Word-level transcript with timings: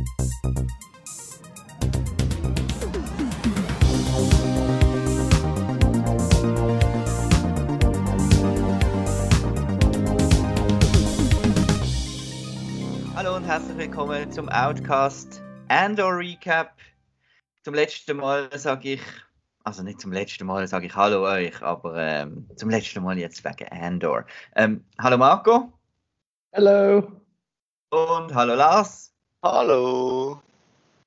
Hallo 0.00 0.06
und 13.36 13.44
herzlich 13.44 13.76
willkommen 13.76 14.32
zum 14.32 14.48
Outcast 14.48 15.42
Andor 15.68 16.16
Recap. 16.16 16.74
Zum 17.62 17.74
letzten 17.74 18.16
Mal 18.16 18.48
sage 18.58 18.94
ich, 18.94 19.02
also 19.64 19.82
nicht 19.82 20.00
zum 20.00 20.12
letzten 20.12 20.46
Mal 20.46 20.66
sage 20.66 20.86
ich 20.86 20.96
Hallo 20.96 21.24
euch, 21.24 21.60
aber 21.60 21.96
ähm, 21.96 22.48
zum 22.56 22.70
letzten 22.70 23.02
Mal 23.02 23.18
jetzt 23.18 23.44
wegen 23.44 23.68
Andor. 23.68 24.24
Ähm, 24.56 24.82
hallo 24.98 25.18
Marco 25.18 25.70
Hallo. 26.54 27.20
und 27.90 28.34
hallo 28.34 28.54
Lars. 28.54 29.10
Hallo. 29.42 30.42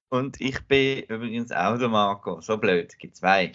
Und 0.10 0.41
ich 0.41 0.60
bin 0.66 1.04
übrigens 1.04 1.52
auch 1.52 1.78
der 1.78 1.88
Marco. 1.88 2.41
So 2.41 2.58
blöd, 2.58 2.98
gibt 2.98 3.16
zwei. 3.16 3.52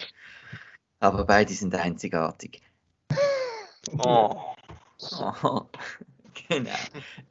Aber 1.01 1.25
beide 1.25 1.53
sind 1.53 1.75
einzigartig. 1.75 2.61
Oh. 3.97 4.35
Oh, 5.01 5.61
genau. 6.49 6.69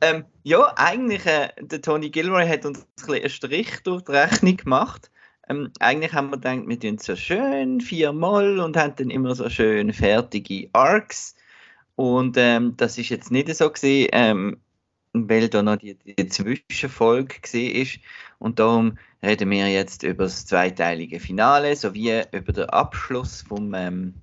Ähm, 0.00 0.24
ja, 0.42 0.72
eigentlich, 0.76 1.24
äh, 1.26 1.50
der 1.60 1.80
Tony 1.82 2.10
Gilroy 2.10 2.48
hat 2.48 2.64
uns 2.64 2.80
ein 2.80 2.86
bisschen 2.96 3.14
einen 3.14 3.30
Strich 3.30 3.82
durch 3.84 4.02
die 4.02 4.12
Rechnung 4.12 4.56
gemacht. 4.56 5.10
Ähm, 5.48 5.70
eigentlich 5.78 6.14
haben 6.14 6.30
wir 6.30 6.38
gedacht, 6.38 6.66
wir 6.66 6.80
tun 6.80 6.96
es 6.96 7.04
so 7.04 7.14
schön 7.14 7.80
viermal 7.80 8.58
und 8.58 8.76
haben 8.76 8.96
dann 8.96 9.10
immer 9.10 9.34
so 9.34 9.48
schön 9.50 9.92
fertige 9.92 10.68
Arcs. 10.72 11.36
Und 11.94 12.36
ähm, 12.38 12.76
das 12.76 12.98
ist 12.98 13.10
jetzt 13.10 13.30
nicht 13.30 13.54
so 13.54 13.70
gesehen, 13.70 14.60
weil 15.26 15.48
da 15.48 15.62
noch 15.62 15.76
die, 15.76 15.94
die 15.94 16.28
Zwischenfolge 16.28 17.36
ist. 17.52 17.98
Und 18.38 18.58
darum 18.58 18.98
reden 19.22 19.50
wir 19.50 19.68
jetzt 19.68 20.02
über 20.02 20.24
das 20.24 20.46
zweiteilige 20.46 21.18
Finale 21.18 21.74
sowie 21.74 22.22
über 22.32 22.52
den 22.52 22.68
Abschluss 22.68 23.42
vom 23.42 23.72
ähm, 23.74 24.14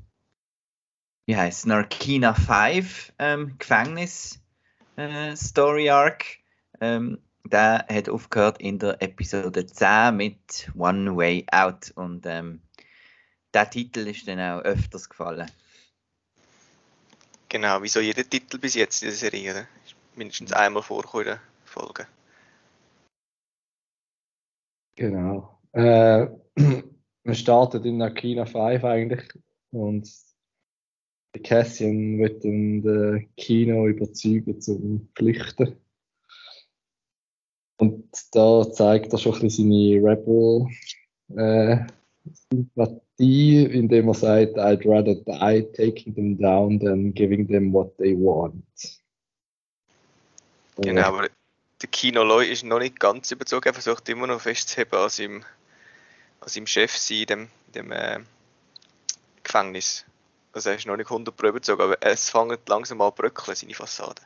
wie 1.26 1.36
heißt 1.36 1.66
Narkina 1.66 2.34
5 2.34 3.14
ähm, 3.18 3.58
Gefängnis 3.58 4.40
äh, 4.96 5.36
Story 5.36 5.90
Arc. 5.90 6.24
Ähm, 6.80 7.20
der 7.44 7.86
hat 7.90 8.10
aufgehört 8.10 8.60
in 8.60 8.80
der 8.80 9.02
Episode 9.02 9.66
10 9.66 10.16
mit 10.16 10.72
One 10.76 11.16
Way 11.16 11.46
Out 11.52 11.92
und 11.96 12.26
ähm, 12.26 12.62
der 13.54 13.70
Titel 13.70 14.08
ist 14.08 14.28
dann 14.28 14.40
auch 14.40 14.62
öfters 14.62 15.10
gefallen. 15.10 15.50
Genau, 17.50 17.82
wie 17.82 17.88
so 17.88 18.00
jeder 18.00 18.28
Titel 18.28 18.58
bis 18.58 18.74
jetzt 18.74 19.02
in 19.04 19.10
der 19.10 19.18
Serie. 19.18 19.52
Oder? 19.52 19.68
Mindestens 20.16 20.54
einmal 20.54 20.84
vorgekommen 20.84 21.28
in 21.28 21.34
der 21.34 21.42
Folge. 21.66 22.08
Genau. 24.96 25.60
Äh, 25.74 26.28
wir 27.24 27.34
starten 27.34 27.84
in 27.84 28.02
Akina 28.02 28.46
5 28.46 28.84
eigentlich 28.84 29.28
und 29.72 30.10
Cassian 31.44 32.18
wird 32.18 32.46
dann 32.46 32.82
den 32.82 33.30
Kino 33.36 33.88
überzeugen 33.88 34.62
zum 34.62 35.10
Flüchten. 35.16 35.76
Und 37.78 38.10
da 38.32 38.72
zeigt 38.72 39.12
er 39.12 39.20
schon 39.20 39.34
ein 39.34 39.42
bisschen 39.42 39.70
seine 39.70 40.02
Rebel 40.02 40.68
äh, 41.36 41.86
Sympathie, 42.50 43.66
indem 43.66 44.08
er 44.08 44.14
sagt, 44.14 44.58
I'd 44.58 44.86
rather 44.86 45.16
die 45.16 45.64
taking 45.74 46.16
them 46.16 46.38
down 46.38 46.80
than 46.80 47.14
giving 47.14 47.48
them 47.48 47.74
what 47.74 47.98
they 47.98 48.16
want. 48.16 48.64
Genau, 50.78 51.04
aber 51.04 51.30
der 51.82 51.90
Kino 51.90 52.24
Loy 52.24 52.52
ist 52.52 52.64
noch 52.64 52.80
nicht 52.80 53.00
ganz 53.00 53.32
überzogen. 53.32 53.68
Er 53.68 53.74
versucht 53.74 54.08
immer 54.10 54.28
noch 54.28 54.42
festzuheben 54.42 55.00
an 55.00 55.10
seinem, 55.10 55.44
an 56.42 56.48
seinem 56.48 56.68
Chef 56.68 56.96
sein 56.98 57.18
in 57.20 57.28
dem, 57.28 57.48
dem 57.74 57.92
äh, 57.92 58.20
Gefängnis. 59.44 60.06
Also 60.54 60.70
er 60.70 60.76
ist 60.76 60.88
noch 60.88 60.98
nicht 60.98 61.10
100% 61.10 61.48
überzogen, 61.48 61.82
aber 61.82 61.98
es 62.02 62.30
fängt 62.30 62.68
langsam 62.70 63.02
an 63.02 63.12
zu 63.12 63.16
bröckeln, 63.16 63.56
seine 63.56 63.74
Fassade. 63.74 64.22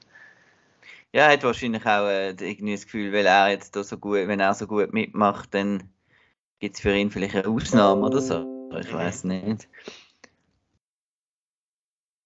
Ja, 1.12 1.24
er 1.24 1.34
hat 1.34 1.44
wahrscheinlich 1.44 1.86
auch 1.86 2.08
äh, 2.08 2.30
irgendwie 2.30 2.74
das 2.74 2.86
Gefühl, 2.86 3.12
weil 3.12 3.26
er 3.26 3.50
jetzt 3.50 3.76
da 3.76 3.84
so 3.84 3.98
gut, 3.98 4.28
wenn 4.28 4.40
er 4.40 4.54
so 4.54 4.68
gut 4.68 4.94
mitmacht, 4.94 5.54
dann 5.54 5.90
gibt 6.60 6.76
es 6.76 6.82
für 6.82 6.96
ihn 6.96 7.10
vielleicht 7.10 7.36
eine 7.36 7.48
Ausnahme 7.48 8.06
oder 8.06 8.22
so. 8.22 8.70
Ich 8.80 8.94
weiß 8.94 9.24
nicht. 9.24 9.68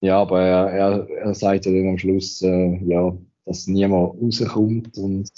Ja, 0.02 0.20
aber 0.20 0.42
er, 0.42 0.70
er, 0.70 1.10
er 1.10 1.34
sagt 1.34 1.66
ja 1.66 1.72
dann 1.72 1.92
am 1.92 1.98
Schluss, 1.98 2.42
äh, 2.42 2.78
ja, 2.84 3.16
dass 3.46 3.68
niemand 3.68 4.22
rauskommt 4.22 4.98
und 4.98 5.32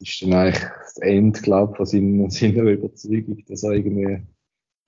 ist 0.00 0.22
dann 0.22 0.32
eigentlich 0.32 0.64
das 0.80 0.96
Ende, 0.98 1.40
glaube 1.40 1.72
ich, 1.72 1.76
von 1.76 1.86
seiner, 1.86 2.30
seiner 2.30 2.62
Überzeugung, 2.62 3.44
dass 3.46 3.62
er 3.62 3.72
irgendwie 3.72 4.22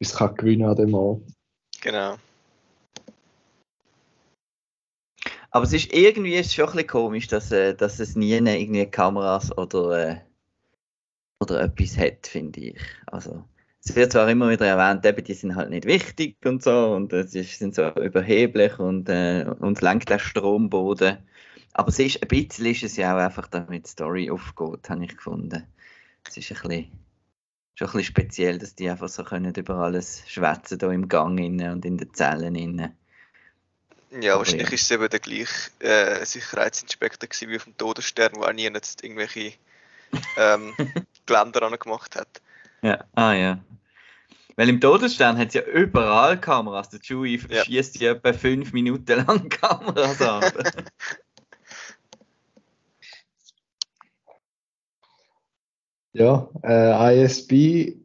etwas 0.00 0.16
kann 0.16 0.34
gewinnen 0.36 0.68
an 0.68 0.76
dem 0.76 0.94
Ort. 0.94 1.22
Genau. 1.80 2.16
Aber 5.50 5.64
es 5.64 5.72
ist 5.74 5.92
irgendwie 5.92 6.34
ist 6.34 6.46
es 6.46 6.54
schon 6.54 6.64
ein 6.64 6.72
bisschen 6.72 6.88
komisch, 6.88 7.26
dass, 7.28 7.52
äh, 7.52 7.74
dass 7.74 8.00
es 8.00 8.16
nie 8.16 8.32
irgendwie 8.32 8.86
Kameras 8.86 9.56
oder, 9.56 10.08
äh, 10.08 10.16
oder 11.40 11.60
etwas 11.62 11.98
hat, 11.98 12.26
finde 12.26 12.60
ich. 12.60 12.80
Also, 13.06 13.44
es 13.84 13.94
wird 13.94 14.12
zwar 14.12 14.30
immer 14.30 14.48
wieder 14.48 14.66
erwähnt, 14.66 15.04
eben, 15.04 15.22
die 15.22 15.34
sind 15.34 15.54
halt 15.54 15.68
nicht 15.68 15.84
wichtig 15.84 16.36
und 16.46 16.62
so 16.62 16.94
und 16.94 17.12
äh, 17.12 17.26
sie 17.26 17.42
sind 17.42 17.74
so 17.74 17.88
überheblich 17.96 18.78
und 18.78 19.10
äh, 19.10 19.44
uns 19.58 19.82
lenkt 19.82 20.08
der 20.08 20.18
Stromboden. 20.18 21.18
Aber 21.74 21.88
es 21.88 21.98
ist, 21.98 22.22
ein 22.22 22.28
bisschen 22.28 22.66
ist 22.66 22.82
es 22.82 22.96
ja 22.96 23.14
auch 23.14 23.20
einfach, 23.20 23.48
damit 23.48 23.86
die 23.86 23.90
Story 23.90 24.30
aufgeht, 24.30 24.90
habe 24.90 25.04
ich 25.04 25.16
gefunden. 25.16 25.66
Es 26.28 26.36
ist 26.36 26.50
ein 26.50 26.68
bisschen, 26.68 26.92
schon 27.74 27.88
ein 27.88 27.92
bisschen 27.92 28.04
speziell, 28.04 28.58
dass 28.58 28.74
die 28.74 28.90
einfach 28.90 29.08
so 29.08 29.24
können 29.24 29.54
über 29.54 29.76
alles 29.76 30.22
schwätzen 30.28 30.78
da 30.78 30.92
im 30.92 31.08
Gang 31.08 31.38
innen 31.40 31.72
und 31.72 31.84
in 31.84 31.96
den 31.96 32.12
Zellen 32.12 32.54
innen. 32.54 32.94
Ja, 34.20 34.32
Aber 34.32 34.40
wahrscheinlich 34.40 34.68
ja. 34.68 34.74
ist 34.74 34.82
es 34.82 34.90
eben 34.90 35.08
der 35.08 35.20
gleiche 35.20 35.70
äh, 35.78 36.24
Sicherheitsinspektor 36.26 37.28
gewesen 37.28 37.48
wie 37.48 37.56
auf 37.56 37.64
dem 37.64 37.76
Todesstern, 37.78 38.32
wo 38.34 38.44
auch 38.44 38.52
nie 38.52 38.64
jetzt 38.64 39.02
irgendwelche 39.02 39.54
ähm, 40.36 40.74
Geländer 41.26 41.76
gemacht 41.78 42.16
hat. 42.16 42.42
Ja, 42.82 43.04
ah 43.14 43.32
ja. 43.32 43.58
Weil 44.56 44.68
im 44.68 44.80
Todesstern 44.80 45.38
hat 45.38 45.48
es 45.48 45.54
ja 45.54 45.62
überall 45.62 46.38
Kameras. 46.38 46.90
Der 46.90 47.00
Chewie 47.00 47.40
Ja. 47.48 47.64
schießt 47.64 48.00
ja 48.00 48.12
etwa 48.12 48.34
fünf 48.34 48.74
Minuten 48.74 49.24
lang 49.24 49.48
Kameras 49.60 50.20
an. 50.20 50.52
Ja, 56.14 56.50
äh, 56.62 57.24
ISB 57.24 57.96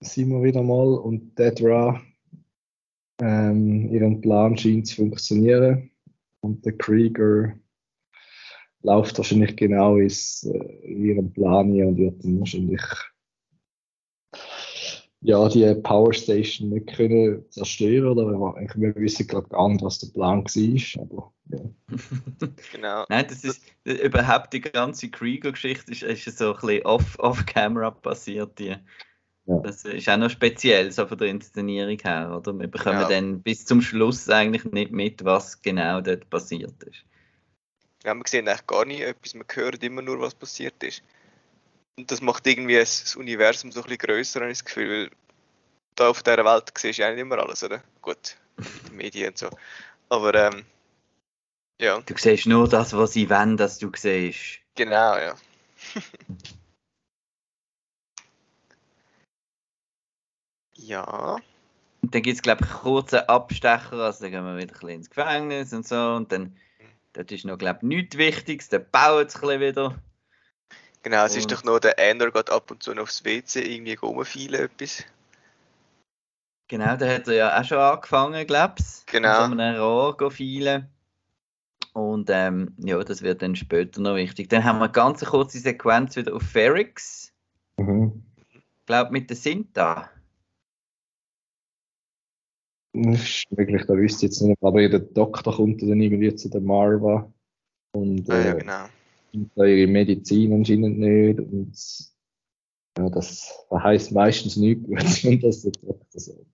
sind 0.00 0.30
wir 0.30 0.42
wieder 0.42 0.64
mal 0.64 0.94
und 0.94 1.38
Dedra, 1.38 2.02
ähm, 3.20 3.88
ihren 3.92 4.20
Plan 4.20 4.56
scheint 4.56 4.88
zu 4.88 4.96
funktionieren 4.96 5.92
und 6.40 6.64
der 6.64 6.76
Krieger 6.76 7.54
läuft 8.82 9.16
wahrscheinlich 9.18 9.56
genau 9.56 9.96
ins, 9.96 10.42
äh, 10.42 10.58
in 10.82 11.04
ihren 11.04 11.32
Plan 11.32 11.70
hier 11.72 11.86
und 11.86 11.98
wird 11.98 12.24
dann 12.24 12.40
wahrscheinlich 12.40 12.82
ja, 15.24 15.48
die 15.48 15.74
Power 15.82 16.12
Station 16.12 16.68
nicht 16.68 16.94
können 16.94 17.50
zerstören 17.50 18.06
oder 18.06 18.26
wir, 18.28 18.94
wissen 18.96 19.26
gerade 19.26 19.48
gar 19.48 19.70
nicht, 19.70 19.82
was 19.82 19.98
der 19.98 20.08
Plan 20.08 20.44
war, 20.44 21.02
aber 21.02 21.32
ja. 21.48 21.60
Genau. 22.72 23.04
Nein, 23.08 23.26
das 23.28 23.42
ist 23.42 23.62
überhaupt 23.84 24.52
die 24.52 24.60
ganze 24.60 25.08
Krieger-Geschichte 25.08 25.92
ist, 25.92 26.02
ist 26.02 26.38
so 26.38 26.54
ein 26.54 26.60
bisschen 26.60 26.84
off- 26.84 27.18
off-camera 27.20 27.90
passiert. 27.90 28.58
Die. 28.58 28.76
Ja. 29.46 29.58
Das 29.60 29.84
ist 29.84 30.08
auch 30.10 30.16
noch 30.18 30.28
speziell, 30.30 30.92
so 30.92 31.06
von 31.06 31.16
der 31.16 31.28
Inszenierung 31.28 31.98
her, 32.02 32.34
oder? 32.36 32.58
Wir 32.58 32.68
bekommen 32.68 33.00
Ja. 33.00 33.08
dann 33.08 33.40
bis 33.42 33.64
zum 33.64 33.80
Schluss 33.80 34.28
eigentlich 34.28 34.64
nicht 34.72 34.92
mit, 34.92 35.24
was 35.24 35.60
genau 35.62 36.02
dort 36.02 36.28
passiert 36.28 36.82
ist. 36.82 37.02
Ja, 38.04 38.14
wir 38.14 38.22
sehen 38.26 38.46
eigentlich 38.46 38.66
gar 38.66 38.84
nicht 38.84 39.00
etwas, 39.00 39.34
wir 39.34 39.44
hören 39.54 39.80
immer 39.80 40.02
nur, 40.02 40.20
was 40.20 40.34
passiert 40.34 40.82
ist. 40.82 41.02
Und 41.96 42.10
das 42.10 42.20
macht 42.20 42.46
irgendwie 42.46 42.74
das 42.74 43.02
das 43.04 43.16
Universum 43.16 43.70
so 43.70 43.80
ein 43.80 43.84
bisschen 43.84 43.98
grösser, 43.98 44.40
habe 44.40 44.50
ich 44.50 44.58
das 44.58 44.64
Gefühl, 44.64 44.88
weil 44.88 45.10
da 45.96 46.08
auf 46.08 46.22
dieser 46.22 46.44
Welt 46.44 46.72
siehst 46.76 46.98
du 46.98 47.02
ja 47.02 47.10
nicht 47.10 47.20
immer 47.20 47.38
alles, 47.38 47.62
oder? 47.62 47.82
Gut, 48.02 48.36
die 48.88 48.92
Medien 48.92 49.28
und 49.28 49.38
so. 49.38 49.50
Aber 50.08 50.34
ähm, 50.34 50.64
ja, 51.80 52.00
Du 52.00 52.14
siehst 52.16 52.46
nur 52.46 52.68
das, 52.68 52.92
was 52.96 53.12
sie 53.12 53.28
wollen, 53.30 53.56
dass 53.56 53.78
du 53.78 53.90
siehst. 53.94 54.60
genau, 54.74 55.16
ja. 55.16 55.34
ja, 60.76 61.36
Und 62.02 62.14
dann 62.14 62.22
gibt 62.22 62.36
es, 62.36 62.42
glaube 62.42 62.64
ich, 62.64 62.70
kurzen 62.70 63.20
Abstecher, 63.20 63.92
also 63.92 64.22
dann 64.24 64.32
gehen 64.32 64.44
wir 64.44 64.56
wieder 64.56 64.72
ein 64.72 64.74
bisschen 64.74 64.88
ins 64.90 65.10
Gefängnis 65.10 65.72
und 65.72 65.86
so. 65.86 65.96
Und 66.14 66.30
dann, 66.32 66.56
dort 67.12 67.30
ist 67.32 67.44
noch, 67.44 67.58
glaube 67.58 67.78
ich, 67.82 67.88
nichts 67.88 68.16
Wichtiges, 68.18 68.68
dann 68.68 68.86
baut 68.90 69.28
es 69.28 69.36
ein 69.36 69.40
bisschen 69.42 69.60
wieder. 69.60 70.02
genau, 71.02 71.24
es 71.24 71.36
ist 71.36 71.44
Und- 71.44 71.52
doch 71.52 71.64
nur 71.64 71.80
der 71.80 71.98
Ender 71.98 72.30
geht 72.30 72.50
ab 72.50 72.70
und 72.70 72.82
zu 72.82 72.94
noch 72.94 73.04
aufs 73.04 73.24
WC 73.24 73.60
irgendwie 73.62 73.94
rumfeilen 73.94 74.54
etwas. 74.64 75.04
Genau, 76.74 76.96
da 76.96 77.06
hat 77.06 77.28
er 77.28 77.34
ja 77.34 77.60
auch 77.60 77.64
schon 77.64 77.78
angefangen, 77.78 78.44
glaube 78.48 78.74
ich. 78.80 79.06
Genau. 79.06 79.46
So 79.46 79.52
einem 79.52 79.80
Rohr 79.80 80.30
fielen. 80.32 80.88
Und 81.92 82.28
ähm, 82.32 82.74
ja, 82.78 82.98
das 83.04 83.22
wird 83.22 83.42
dann 83.42 83.54
später 83.54 84.00
noch 84.00 84.16
wichtig. 84.16 84.48
Dann 84.48 84.64
haben 84.64 84.80
wir 84.80 84.86
eine 84.86 84.92
ganz 84.92 85.24
kurze 85.24 85.60
Sequenz 85.60 86.16
wieder 86.16 86.34
auf 86.34 86.42
Ferrix. 86.42 87.32
Mhm. 87.76 88.24
Ich 88.52 88.86
glaube 88.86 89.12
mit 89.12 89.30
der 89.30 89.36
Sinta. 89.36 90.10
Das 92.92 93.22
ist 93.22 93.52
möglich, 93.52 93.84
da 93.86 93.94
wüsste 93.94 94.26
ich 94.26 94.32
jetzt 94.32 94.40
nicht, 94.40 94.60
aber 94.60 94.88
der 94.88 94.98
Doktor 94.98 95.54
kommt 95.54 95.80
dann 95.80 96.00
irgendwie 96.00 96.34
zu 96.34 96.48
der 96.48 96.60
Marva 96.60 97.32
und 97.92 98.28
Ah, 98.28 98.40
ja, 98.40 98.52
äh, 98.52 98.58
genau. 98.58 98.84
und 99.32 99.50
da 99.54 99.64
ihre 99.64 99.88
Medizin 99.88 100.52
anscheinend 100.52 100.98
nicht 100.98 101.38
und 101.38 101.72
ja, 102.98 103.10
das, 103.10 103.64
das 103.70 103.82
heisst 103.84 104.10
meistens 104.10 104.56
nichts 104.56 104.88
wenn 105.24 105.40
das 105.40 105.62
der 105.62 105.70
Doktor 105.70 106.18
sagt. 106.18 106.53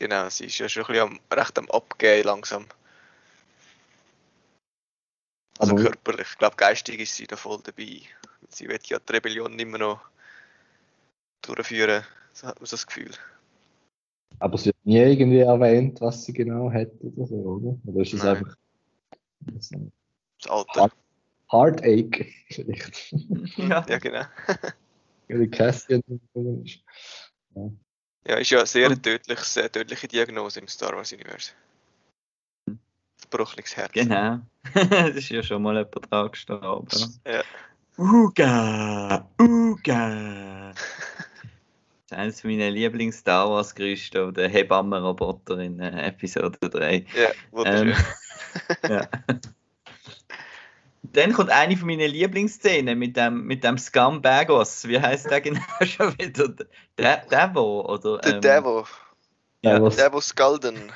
Genau, 0.00 0.30
sie 0.30 0.46
ist 0.46 0.56
ja 0.58 0.66
schon 0.66 0.84
ein 0.84 0.86
bisschen 0.94 1.20
am, 1.30 1.38
recht 1.38 1.58
am 1.58 1.70
Abgehen 1.70 2.24
langsam. 2.24 2.64
Also 5.58 5.72
Aber- 5.74 5.82
körperlich. 5.82 6.26
Ich 6.32 6.38
glaube, 6.38 6.56
geistig 6.56 7.00
ist 7.00 7.14
sie 7.16 7.26
da 7.26 7.36
voll 7.36 7.60
dabei. 7.62 8.00
Sie 8.48 8.66
wird 8.66 8.86
ja 8.86 8.98
die 8.98 9.12
Rebellion 9.12 9.58
immer 9.58 9.76
noch 9.76 10.00
durchführen. 11.42 12.02
So 12.32 12.46
hat 12.46 12.58
man 12.58 12.64
so 12.66 12.76
das 12.76 12.86
Gefühl. 12.86 13.10
Aber 14.38 14.54
es 14.54 14.64
wird 14.64 14.76
nie 14.84 14.96
irgendwie 14.96 15.40
erwähnt, 15.40 16.00
was 16.00 16.24
sie 16.24 16.32
genau 16.32 16.72
hat 16.72 16.88
oder 17.02 17.26
so, 17.26 17.34
oder? 17.34 17.78
Oder 17.84 18.00
ist 18.00 18.14
es 18.14 18.22
Nein. 18.22 18.36
einfach 18.38 18.56
so 19.58 19.92
Das 20.40 20.50
Alter. 20.50 20.90
Heartache 21.50 22.26
vielleicht? 22.48 23.12
Ja. 23.58 23.84
Ja, 23.86 23.98
genau. 23.98 24.24
Weil 25.28 25.40
die 25.40 25.50
Cassian 25.50 26.00
gekommen 26.08 26.64
ist. 26.64 26.80
Ja, 27.54 27.70
ist 28.24 28.50
ja 28.50 28.64
sehr 28.66 28.86
eine 28.86 28.96
Und- 28.96 29.02
tödliches, 29.02 29.56
äh, 29.56 29.68
tödliche 29.68 30.08
Diagnose 30.08 30.60
im 30.60 30.68
Star 30.68 30.94
Wars 30.96 31.12
Universe. 31.12 31.52
Das 32.66 33.26
bruchliches 33.30 33.76
Herz. 33.76 33.92
Genau. 33.92 34.40
das 34.74 35.16
ist 35.16 35.28
ja 35.30 35.42
schon 35.42 35.62
mal 35.62 35.76
jemand 35.76 36.10
dran 36.10 36.30
gestorben. 36.30 36.88
Ja. 37.26 37.42
Uga! 37.98 39.28
Uga! 39.38 40.72
Das 40.72 40.80
ist 42.06 42.12
eines 42.12 42.44
meiner 42.44 42.70
Lieblings-Star 42.70 43.48
Wars-Gerüchte, 43.50 44.32
der 44.32 44.48
Hebammenroboter 44.48 45.58
in 45.58 45.78
äh, 45.80 46.08
Episode 46.08 46.58
3. 46.58 47.06
Ja, 47.14 47.28
wunderschön. 47.50 47.94
Ähm, 48.82 48.90
ja. 48.90 49.08
Dann 51.12 51.32
kommt 51.32 51.50
eine 51.50 51.76
von 51.76 51.86
meinen 51.86 52.10
Lieblingsszenen 52.10 52.98
mit 52.98 53.16
dem, 53.16 53.44
mit 53.44 53.64
dem 53.64 53.78
Scumbagos. 53.78 54.86
Wie 54.86 55.00
heißt 55.00 55.30
der 55.30 55.40
genau 55.40 55.60
schon 55.82 56.16
wieder? 56.18 56.54
Der 56.96 57.26
Devo, 57.26 57.86
oder? 57.92 58.18
Der 58.18 58.34
ähm, 58.34 58.40
Devo. 58.40 58.86
Ja, 59.62 59.78
Devo 59.78 60.20
Skalden. 60.20 60.92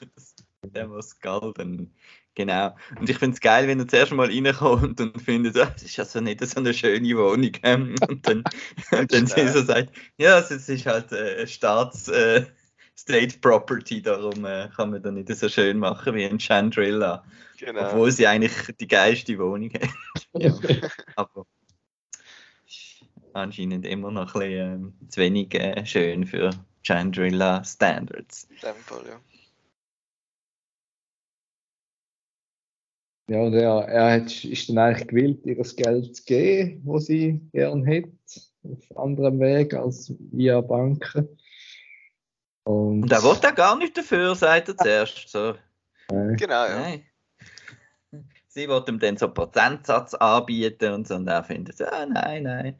Devo 0.62 1.02
Skalden. 1.02 1.94
Genau. 2.34 2.74
Und 2.98 3.10
ich 3.10 3.18
finde 3.18 3.34
es 3.34 3.40
geil, 3.40 3.68
wenn 3.68 3.80
er 3.80 3.88
zuerst 3.88 4.12
mal 4.12 4.28
reinkommt 4.28 5.00
und 5.00 5.20
findet, 5.20 5.58
ah, 5.58 5.66
das 5.66 5.82
ist 5.82 5.98
also 5.98 6.20
nicht 6.20 6.44
so 6.46 6.60
eine 6.60 6.72
schöne 6.72 7.16
Wohnung. 7.16 7.52
Und 8.08 8.26
dann, 8.26 8.44
und 8.92 9.12
dann 9.12 9.26
sie 9.26 9.48
so 9.48 9.62
sagt, 9.62 9.90
ja, 10.16 10.38
es 10.38 10.50
ist 10.50 10.86
halt 10.86 11.12
äh, 11.12 11.46
Staats... 11.46 12.08
Äh, 12.08 12.46
State 13.00 13.38
Property, 13.38 14.02
darum 14.02 14.44
äh, 14.44 14.68
kann 14.76 14.90
man 14.90 15.02
da 15.02 15.10
nicht 15.10 15.28
so 15.28 15.48
schön 15.48 15.78
machen 15.78 16.14
wie 16.14 16.24
in 16.24 16.38
Chandrilla. 16.38 17.24
Genau. 17.58 17.86
Obwohl 17.86 18.12
sie 18.12 18.26
eigentlich 18.26 18.52
die 18.78 18.88
geilste 18.88 19.38
Wohnung 19.38 19.72
hat. 19.72 19.88
ja. 20.34 20.52
Aber 21.16 21.46
anscheinend 23.32 23.86
immer 23.86 24.10
noch 24.10 24.34
ein 24.34 24.40
bisschen 24.40 24.74
ähm, 24.74 25.08
zu 25.08 25.20
wenig 25.20 25.54
äh, 25.54 25.86
schön 25.86 26.26
für 26.26 26.50
Chandrilla 26.82 27.64
Standards. 27.64 28.48
Fall, 28.58 29.04
ja. 29.06 29.20
ja, 33.34 33.42
und 33.42 33.54
er, 33.54 33.88
er 33.88 34.12
hat, 34.20 34.44
ist 34.44 34.68
dann 34.68 34.78
eigentlich 34.78 35.08
gewillt, 35.08 35.46
ihr 35.46 35.56
das 35.56 35.74
Geld 35.74 36.16
zu 36.16 36.24
geben, 36.24 36.82
was 36.84 37.06
sie 37.06 37.40
gern 37.52 37.82
hätte, 37.84 38.12
auf 38.62 38.98
anderem 38.98 39.40
Weg 39.40 39.72
als 39.72 40.12
via 40.32 40.60
Banken. 40.60 41.28
Und, 42.70 43.02
Und 43.02 43.12
er 43.12 43.22
will 43.22 43.36
da 43.40 43.50
gar 43.50 43.76
nicht 43.76 43.96
dafür, 43.96 44.34
sagt 44.34 44.68
er 44.68 44.76
zuerst. 44.76 45.28
So, 45.28 45.54
Nein. 46.10 46.36
Genau, 46.36 46.66
ja. 46.66 46.78
nein. 46.78 47.06
Sie 48.48 48.68
will 48.68 48.84
ihm 48.88 48.98
dann 48.98 49.16
so 49.16 49.26
einen 49.26 49.34
Prozentsatz 49.34 50.14
anbieten 50.14 50.92
und 50.92 51.06
so, 51.06 51.14
und 51.14 51.28
er 51.28 51.44
findet, 51.44 51.80
ah, 51.82 52.06
nein, 52.06 52.42
nein. 52.42 52.76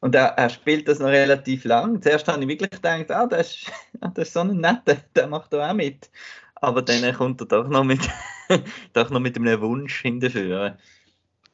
Und 0.00 0.14
er, 0.14 0.26
er 0.36 0.50
spielt 0.50 0.88
das 0.88 0.98
noch 0.98 1.08
relativ 1.08 1.64
lang. 1.64 2.02
Zuerst 2.02 2.28
habe 2.28 2.42
ich 2.42 2.48
wirklich 2.48 2.70
gedacht, 2.70 3.10
ah, 3.10 3.26
das 3.26 3.54
ist, 3.54 3.72
ah, 4.00 4.08
das 4.08 4.28
ist 4.28 4.34
so 4.34 4.40
ein 4.40 4.58
netter, 4.58 4.96
der 5.14 5.26
macht 5.28 5.52
da 5.52 5.70
auch 5.70 5.74
mit. 5.74 6.10
Aber 6.56 6.82
dann 6.82 7.14
kommt 7.14 7.40
er 7.40 7.46
doch 7.46 7.68
noch 7.68 7.84
mit, 7.84 8.00
doch 8.92 9.10
noch 9.10 9.20
mit 9.20 9.36
einem 9.36 9.60
Wunsch 9.60 10.02
hinterführen. 10.02 10.78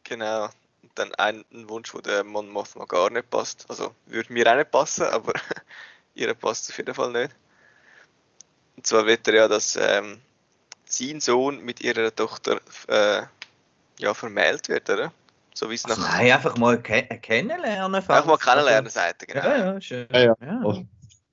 Genau. 0.04 0.44
Und 0.82 0.92
dann 0.96 1.14
ein, 1.14 1.44
ein 1.52 1.68
Wunsch, 1.68 1.92
der 1.92 2.02
der 2.02 2.24
Mon 2.24 2.48
Mothma 2.48 2.86
gar 2.86 3.10
nicht 3.10 3.30
passt. 3.30 3.66
Also 3.68 3.94
würde 4.06 4.32
mir 4.32 4.50
auch 4.50 4.56
nicht 4.56 4.70
passen, 4.70 5.04
aber 5.04 5.34
ihr 6.14 6.34
passt 6.34 6.70
auf 6.70 6.78
jeden 6.78 6.94
Fall 6.94 7.12
nicht. 7.12 7.34
Und 8.78 8.86
zwar 8.86 9.06
wird 9.06 9.26
er 9.26 9.34
ja, 9.34 9.48
dass 9.48 9.74
ähm, 9.74 10.20
sein 10.84 11.18
Sohn 11.20 11.64
mit 11.64 11.80
ihrer 11.80 12.14
Tochter 12.14 12.60
äh, 12.86 13.22
ja, 13.98 14.14
vermählt 14.14 14.68
wird, 14.68 14.88
oder? 14.88 15.12
So 15.52 15.68
wie 15.68 15.74
es 15.74 15.84
Also 15.84 16.00
nach. 16.00 16.12
nein, 16.16 16.30
einfach 16.30 16.56
mal 16.58 16.80
ke 16.80 17.02
kennenlernen. 17.20 18.00
Auch 18.06 18.24
mal 18.24 18.36
kennenlernen, 18.38 18.88
sagt 18.88 19.24
er, 19.24 19.42
Also, 19.42 19.48
genau. 19.48 19.66
ja, 19.66 19.72
ja, 19.74 19.80
schön. 19.80 20.06
Ja, 20.12 20.20
ja. 20.20 20.36
ja. 20.40 20.60
Oh, 20.62 20.80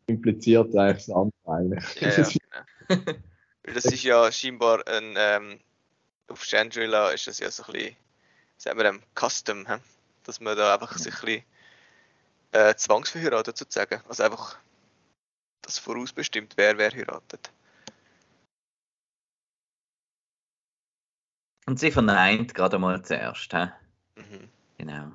impliziert 0.07 0.75
eigentlich 0.75 1.05
das 1.05 1.15
andere 1.15 1.31
eigentlich. 1.45 2.01
Ja, 2.01 2.09
ja, 2.09 2.29
genau. 2.87 3.13
Weil 3.63 3.73
das 3.75 3.85
ist 3.85 4.01
ja 4.03 4.31
scheinbar 4.31 4.81
ein, 4.87 5.13
ähm, 5.15 5.59
auf 6.27 6.43
Chandrilla 6.43 7.11
ist 7.11 7.27
das 7.27 7.37
ja 7.37 7.51
so 7.51 7.61
ein 7.65 7.73
bisschen, 7.73 7.95
sagen 8.57 8.79
wir, 8.79 8.89
ein 8.89 9.03
Custom, 9.13 9.67
hä? 9.67 9.75
dass 10.23 10.39
man 10.39 10.57
da 10.57 10.73
einfach 10.73 10.97
sich 10.97 11.13
ein 11.13 11.21
bisschen 11.25 11.43
äh, 12.53 12.73
zwangsverheiratet 12.73 13.55
sozusagen. 13.55 14.01
Also 14.09 14.23
einfach, 14.23 14.57
dass 15.65 15.79
vorausbestimmt, 15.79 16.53
wer 16.57 16.77
wer 16.77 16.91
heiratet. 16.91 17.51
Und 21.67 21.79
sie 21.79 21.91
verneint 21.91 22.53
gerade 22.53 22.77
mal 22.77 23.01
zuerst. 23.03 23.51
He? 23.51 23.67
Mhm. 24.15 24.49
Genau. 24.77 25.11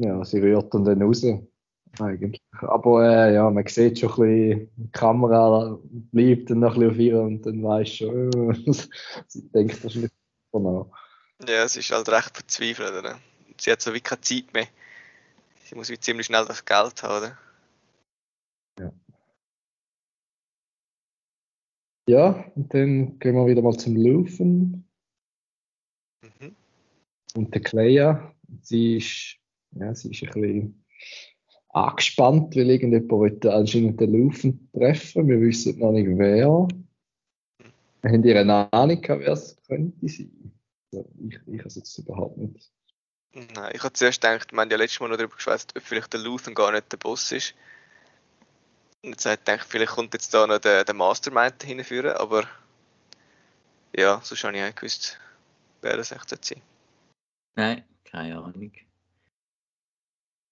Ja, 0.00 0.24
sie 0.24 0.40
rührt 0.40 0.72
dann, 0.74 0.84
dann 0.84 1.02
raus. 1.02 1.24
Eigentlich. 2.00 2.40
Aber 2.52 3.04
äh, 3.04 3.34
ja, 3.34 3.50
man 3.50 3.66
sieht 3.66 3.98
schon 3.98 4.10
ein 4.10 4.16
bisschen, 4.16 4.70
die 4.76 4.92
Kamera 4.92 5.78
bleibt 5.82 6.50
dann 6.50 6.60
noch 6.60 6.74
ein 6.74 6.80
bisschen 6.80 6.90
auf 6.90 6.96
ihr 6.98 7.20
und 7.20 7.42
dann 7.42 7.62
weiß 7.62 7.88
schon, 7.88 8.50
äh, 8.50 8.72
sie 9.28 9.48
denkt 9.50 9.82
wahrscheinlich 9.84 10.10
von 10.50 10.90
Ja, 11.46 11.64
es 11.64 11.76
ist 11.76 11.90
halt 11.90 12.08
recht 12.08 12.34
verzweifelt, 12.34 12.92
oder? 12.92 13.18
Sie 13.58 13.70
hat 13.70 13.82
so 13.82 13.92
wie 13.92 14.00
keine 14.00 14.22
Zeit 14.22 14.52
mehr. 14.54 14.66
Sie 15.64 15.74
muss 15.74 15.90
wie 15.90 15.98
ziemlich 15.98 16.26
schnell 16.26 16.46
das 16.46 16.64
Geld 16.64 17.02
haben, 17.02 17.18
oder? 17.18 17.38
Ja, 18.78 18.92
und 22.54 22.74
dann 22.74 23.18
gehen 23.18 23.34
wir 23.34 23.46
wieder 23.46 23.62
mal 23.62 23.76
zum 23.76 23.96
Laufen 23.96 24.84
Mhm. 26.22 26.54
und 27.34 27.54
der 27.54 27.62
Clea. 27.62 28.34
Sie 28.60 28.96
ist, 28.98 29.36
ja, 29.72 29.94
sie 29.94 30.10
ist 30.10 30.22
ein 30.22 30.40
bisschen 30.40 30.84
angespannt, 31.70 32.54
weil 32.54 32.70
irgendjemand 32.70 33.10
wollte 33.10 33.52
anscheinend 33.52 34.00
den 34.00 34.12
Laufen 34.12 34.70
treffen. 34.72 35.26
Wir 35.28 35.40
wissen 35.40 35.78
noch 35.78 35.92
nicht 35.92 36.08
wer. 36.18 36.68
Wir 38.02 38.10
haben 38.10 38.24
ihre 38.24 38.72
Ahnung, 38.72 39.02
wer 39.06 39.28
es 39.28 39.56
könnte 39.66 40.08
sein. 40.08 40.52
Also 40.92 41.08
ich, 41.26 41.40
ich 41.46 41.58
habe 41.58 41.68
es 41.68 41.76
jetzt 41.76 41.98
überhaupt 41.98 42.36
nicht. 42.36 42.70
Nein, 43.34 43.72
ich 43.74 43.82
habe 43.82 43.94
zuerst 43.94 44.20
gedacht, 44.20 44.52
wir 44.52 44.60
haben 44.60 44.70
ja 44.70 44.76
letztes 44.76 45.00
Mal 45.00 45.08
noch 45.08 45.16
darüber 45.16 45.36
geschwätzt, 45.36 45.74
ob 45.74 45.82
vielleicht 45.82 46.12
der 46.12 46.20
Luthen 46.20 46.54
gar 46.54 46.72
nicht 46.72 46.92
der 46.92 46.98
Boss 46.98 47.32
ist. 47.32 47.54
Und 49.04 49.10
jetzt 49.10 49.26
habe 49.26 49.34
ich 49.34 49.44
gedacht, 49.44 49.66
vielleicht 49.68 49.92
kommt 49.92 50.14
jetzt 50.14 50.32
da 50.32 50.46
noch 50.46 50.58
der, 50.58 50.84
der 50.84 50.94
Mastermind 50.94 51.62
hinführen, 51.62 52.16
aber 52.16 52.44
ja, 53.96 54.20
sonst 54.22 54.44
habe 54.44 54.56
ich 54.56 54.62
auch 54.62 54.74
gewusst, 54.74 55.18
wer 55.80 55.96
das 55.96 56.12
echt 56.12 56.44
sein. 56.44 56.62
Nein, 57.56 57.84
keine 58.04 58.38
Ahnung. 58.38 58.72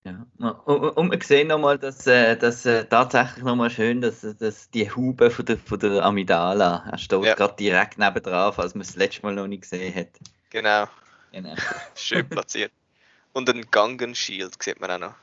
Ja. 0.05 0.27
Und, 0.39 0.91
und 0.97 1.11
wir 1.11 1.23
sehen 1.23 1.49
nochmal, 1.49 1.79
dass, 1.79 2.07
äh, 2.07 2.37
dass 2.37 2.65
äh, 2.67 2.87
tatsächlich 2.87 3.45
nochmal 3.45 3.71
schön, 3.71 4.01
dass, 4.01 4.23
dass 4.23 4.71
die 4.71 4.91
Haube 4.91 5.31
von 5.31 5.45
der, 5.45 5.59
von 5.59 5.79
der 5.79 6.03
Amidala, 6.03 6.87
er 6.91 6.99
steht 6.99 7.23
Ja. 7.23 7.35
gerade 7.35 7.55
direkt 7.57 7.99
nebendran, 7.99 8.53
falls 8.53 8.75
man 8.75 8.83
es 8.83 8.89
das 8.89 8.97
letzte 8.97 9.23
Mal 9.23 9.35
noch 9.35 9.47
nicht 9.47 9.63
gesehen 9.63 9.95
hat. 9.95 10.09
Genau, 10.49 10.89
Genau. 11.33 11.55
schön 11.95 12.29
platziert. 12.29 12.73
Und 13.33 13.49
ein 13.49 13.71
Gangen 13.71 14.15
Shield 14.15 14.61
sieht 14.61 14.81
man 14.81 14.91
auch 14.91 14.99
noch. 14.99 15.15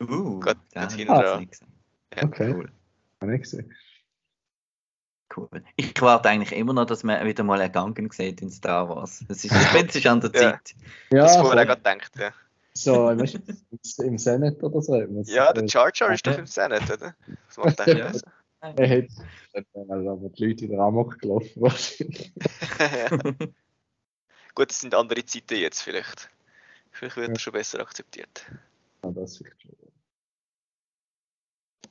Uh, 0.00 0.42
habe 0.44 0.58
ich 0.74 0.94
hinten 0.94 1.14
dran. 1.14 1.48
Ja. 2.16 2.24
Okay. 2.24 2.52
Cool. 2.54 2.70
Habe 3.20 3.34
ich 3.34 3.42
gesehen. 3.42 3.74
Cool. 5.36 5.48
Ich 5.76 6.00
warte 6.02 6.28
eigentlich 6.28 6.58
immer 6.58 6.72
noch, 6.72 6.86
dass 6.86 7.04
man 7.04 7.24
wieder 7.24 7.44
mal 7.44 7.60
einen 7.60 7.72
Gangen 7.72 8.10
sieht 8.10 8.42
in 8.42 8.50
Star 8.50 8.88
Wars. 8.88 9.24
Es 9.28 9.44
ist, 9.44 9.52
ich 9.52 9.68
finde, 9.68 9.88
es 9.90 9.94
ist 9.96 10.06
an 10.06 10.20
der. 10.20 10.32
Zeit. 10.32 10.74
Ja, 11.12 11.22
das, 11.22 11.38
was 11.38 11.54
man 11.54 11.66
gerade 11.66 11.82
denkt, 11.82 12.10
ja. 12.18 12.32
so, 12.74 13.06
weißt 13.06 13.38
du, 13.98 14.02
im 14.02 14.18
Senate 14.18 14.60
oder 14.60 14.82
so. 14.82 14.96
Ja, 14.96 15.52
der 15.52 15.66
Jar 15.66 15.90
Jar 15.94 16.12
ist 16.12 16.26
doch 16.26 16.36
im 16.36 16.46
Senate, 16.46 16.94
oder? 16.94 17.14
Was 17.46 17.56
macht 17.58 17.78
der 17.86 17.96
Ja. 17.96 18.10
das? 18.10 18.22
Er 18.60 19.02
hat 19.02 19.66
dann 19.72 19.90
aber 20.08 20.28
die 20.30 20.46
Leute 20.46 20.62
wieder 20.68 20.80
amok 20.80 21.18
gelaufen. 21.20 21.62
wahrscheinlich. 21.62 22.32
Gut, 24.54 24.70
es 24.72 24.80
sind 24.80 24.94
andere 24.94 25.24
Zeiten 25.24 25.56
jetzt 25.56 25.82
vielleicht. 25.82 26.28
Vielleicht 26.90 27.16
wird 27.16 27.28
Ja. 27.28 27.34
er 27.34 27.38
schon 27.38 27.52
besser 27.52 27.80
akzeptiert. 27.80 28.46
Ja, 29.04 29.10
das 29.12 29.38
vielleicht 29.38 29.62
schon. 29.62 29.70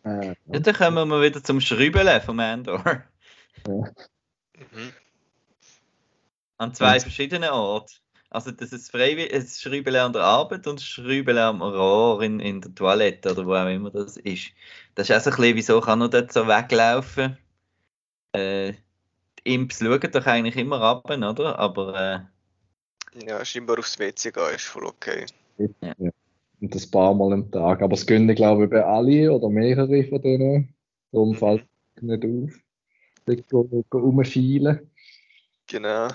Äh, 0.04 0.36
Ja, 0.52 0.60
dann 0.60 0.74
kommen 0.76 1.10
wir 1.10 1.22
wieder 1.22 1.44
zum 1.44 1.62
Schrübeln 1.62 2.22
vom 2.22 2.40
Andor. 2.40 3.04
Mhm. 3.68 4.94
An 6.58 6.74
zwei 6.74 6.96
Und- 6.96 7.02
verschiedenen 7.02 7.50
Orten. 7.50 7.94
Also 8.32 8.52
das 8.52 8.72
ist 8.74 8.92
freiwillig, 8.92 9.34
es 9.34 9.60
Schrübeln 9.60 9.96
an 9.96 10.14
der 10.14 10.22
Arbeit 10.24 10.68
und 10.68 10.80
das 10.80 10.86
Schrübeln 10.86 11.38
am 11.40 11.62
Rohr 11.64 12.22
in, 12.22 12.40
in 12.40 12.62
der 12.62 12.76
Toilette 12.76 13.32
oder 13.32 13.46
wo 13.46 13.56
auch 13.56 13.68
immer 13.68 13.90
das 13.90 14.18
ist. 14.18 14.52
Das 14.94 15.10
ist 15.10 15.16
auch 15.16 15.22
so 15.22 15.32
ein 15.32 15.36
bisschen, 15.38 15.56
wieso 15.56 15.82
kann 15.82 16.02
er 16.02 16.10
dort 16.10 16.32
so 16.32 16.48
weglaufen? 16.48 17.38
Äh, 18.34 18.74
die 18.74 19.56
Imps 19.56 19.80
schauen 19.80 20.12
doch 20.12 20.26
eigentlich 20.28 20.58
immer 20.58 20.80
ab, 20.82 21.10
oder? 21.10 21.58
Aber 21.58 22.28
äh, 23.16 23.26
Ja, 23.26 23.44
scheinbar 23.44 23.80
aufs 23.80 23.98
WC 23.98 24.32
gehen 24.32 24.54
ist 24.56 24.66
voll 24.66 24.86
okay. 24.86 25.26
Und 26.62 26.76
das 26.76 26.90
paar 26.90 27.14
Mal 27.14 27.34
am 27.34 27.52
Tag. 27.52 27.82
Aber 27.82 27.94
es 27.94 28.06
gönnen, 28.06 28.36
glaube 28.36 28.66
ich, 28.66 28.70
bei 28.70 28.84
alle 28.84 29.32
oder 29.32 29.50
mehrere 29.50 30.04
von 30.04 30.22
denen. 30.22 30.76
Darum 31.12 31.36
fällt 31.36 31.66
es 31.96 32.04
nicht 32.04 32.26
auf. 32.26 32.60
Dort 33.26 33.94
rumschielen. 33.94 34.92
Genau. 35.68 36.08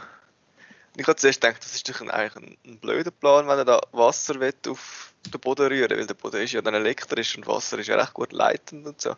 Ich 0.96 1.06
habe 1.06 1.16
zuerst 1.16 1.40
gedacht, 1.40 1.62
das 1.62 1.74
ist 1.74 1.88
doch 1.88 2.00
ein, 2.00 2.10
eigentlich 2.10 2.36
ein, 2.36 2.56
ein 2.66 2.78
blöder 2.78 3.10
Plan, 3.10 3.48
wenn 3.48 3.58
er 3.58 3.64
da 3.64 3.80
Wasser 3.92 4.38
will 4.38 4.54
auf 4.68 5.14
den 5.32 5.40
Boden 5.40 5.66
rühren 5.66 5.96
weil 5.96 6.06
der 6.06 6.14
Boden 6.14 6.42
ist 6.42 6.52
ja 6.52 6.62
dann 6.62 6.74
elektrisch 6.74 7.36
und 7.36 7.46
Wasser 7.46 7.78
ist 7.78 7.88
ja 7.88 7.96
recht 7.96 8.14
gut 8.14 8.32
leitend 8.32 8.86
und 8.86 9.00
so. 9.00 9.14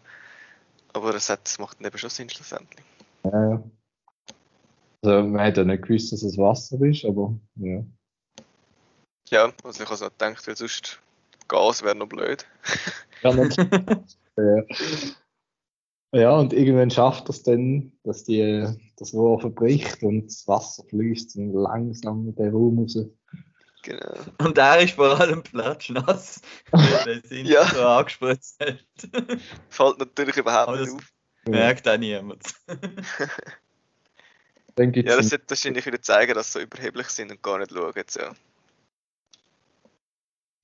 Aber 0.93 1.13
das, 1.13 1.29
hat, 1.29 1.41
das 1.45 1.59
macht 1.59 1.79
dann 1.79 1.87
eben 1.87 1.99
schon 1.99 2.11
Sinn 2.11 2.31
schlussendlich. 2.31 2.85
Ja, 3.25 3.51
ja. 3.51 3.63
Also, 5.03 5.29
man 5.29 5.41
hat 5.41 5.57
ja 5.57 5.65
nicht 5.65 5.83
gewusst, 5.83 6.13
dass 6.13 6.23
es 6.23 6.39
Wasser 6.39 6.81
ist, 6.81 7.05
aber 7.05 7.35
ja. 7.57 7.85
Ja, 9.29 9.53
also 9.65 9.83
ich 9.83 9.89
habe 9.89 9.97
so 9.97 10.05
gedacht, 10.07 10.47
weil 10.47 10.57
sonst 10.57 11.01
Gas 11.49 11.83
wäre 11.83 11.95
noch 11.97 12.09
blöd. 12.09 12.47
Ja, 14.39 14.63
ja. 16.13 16.37
und 16.39 16.53
irgendwann 16.53 16.91
schafft 16.91 17.29
es 17.31 17.43
dann, 17.43 17.93
dass 18.05 18.25
die, 18.25 18.67
das 18.97 19.15
Rohr 19.15 19.41
verbricht 19.41 20.03
und 20.03 20.27
das 20.27 20.47
Wasser 20.47 20.85
fließt 20.85 21.37
dann 21.37 21.53
langsam 21.55 22.29
in 22.29 22.35
den 22.35 22.51
Raum 22.53 22.79
raus. 22.81 22.99
Genau. 23.83 24.15
und 24.39 24.59
er 24.59 24.81
ist 24.83 24.95
vor 24.95 25.19
allem 25.19 25.43
platschnass, 25.43 26.43
weil 26.73 27.23
er 27.25 27.33
ihn 27.33 27.47
Ja. 27.47 27.65
so 27.67 27.81
angespritzt 27.87 28.61
hat. 28.61 28.85
Fällt 29.71 29.99
natürlich 29.99 30.37
überhaupt 30.37 30.69
Aber 30.69 30.79
nicht 30.81 30.89
das- 30.93 30.95
auf. 30.97 31.13
Merkt 31.49 31.89
auch 31.89 31.97
niemand. 31.97 32.43
Dann 34.75 34.93
gibt's 34.93 35.11
Ja, 35.11 35.17
das 35.17 35.29
sollte 35.31 35.45
wahrscheinlich 35.49 35.87
wieder 35.87 36.03
zeigen, 36.03 36.35
dass 36.35 36.53
sie 36.53 36.59
so 36.59 36.65
überheblich 36.65 37.07
sind 37.09 37.31
und 37.31 37.41
gar 37.43 37.59
nicht 37.59 37.71
schauen. 37.73 37.93
So. 38.09 38.21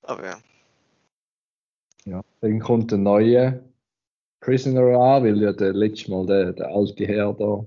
Aber 0.03 0.25
ja. 0.25 0.37
Ja, 2.05 2.21
dann 2.41 2.59
kommt 2.59 2.91
ein 2.93 3.03
neuer 3.03 3.59
Prisoner 4.41 4.81
an, 4.99 5.23
weil 5.23 5.41
ja 5.41 5.53
der 5.53 5.73
letzte 5.73 6.11
Mal 6.11 6.25
der, 6.25 6.53
der 6.53 6.67
alte 6.67 7.05
Herr 7.05 7.33
da 7.33 7.65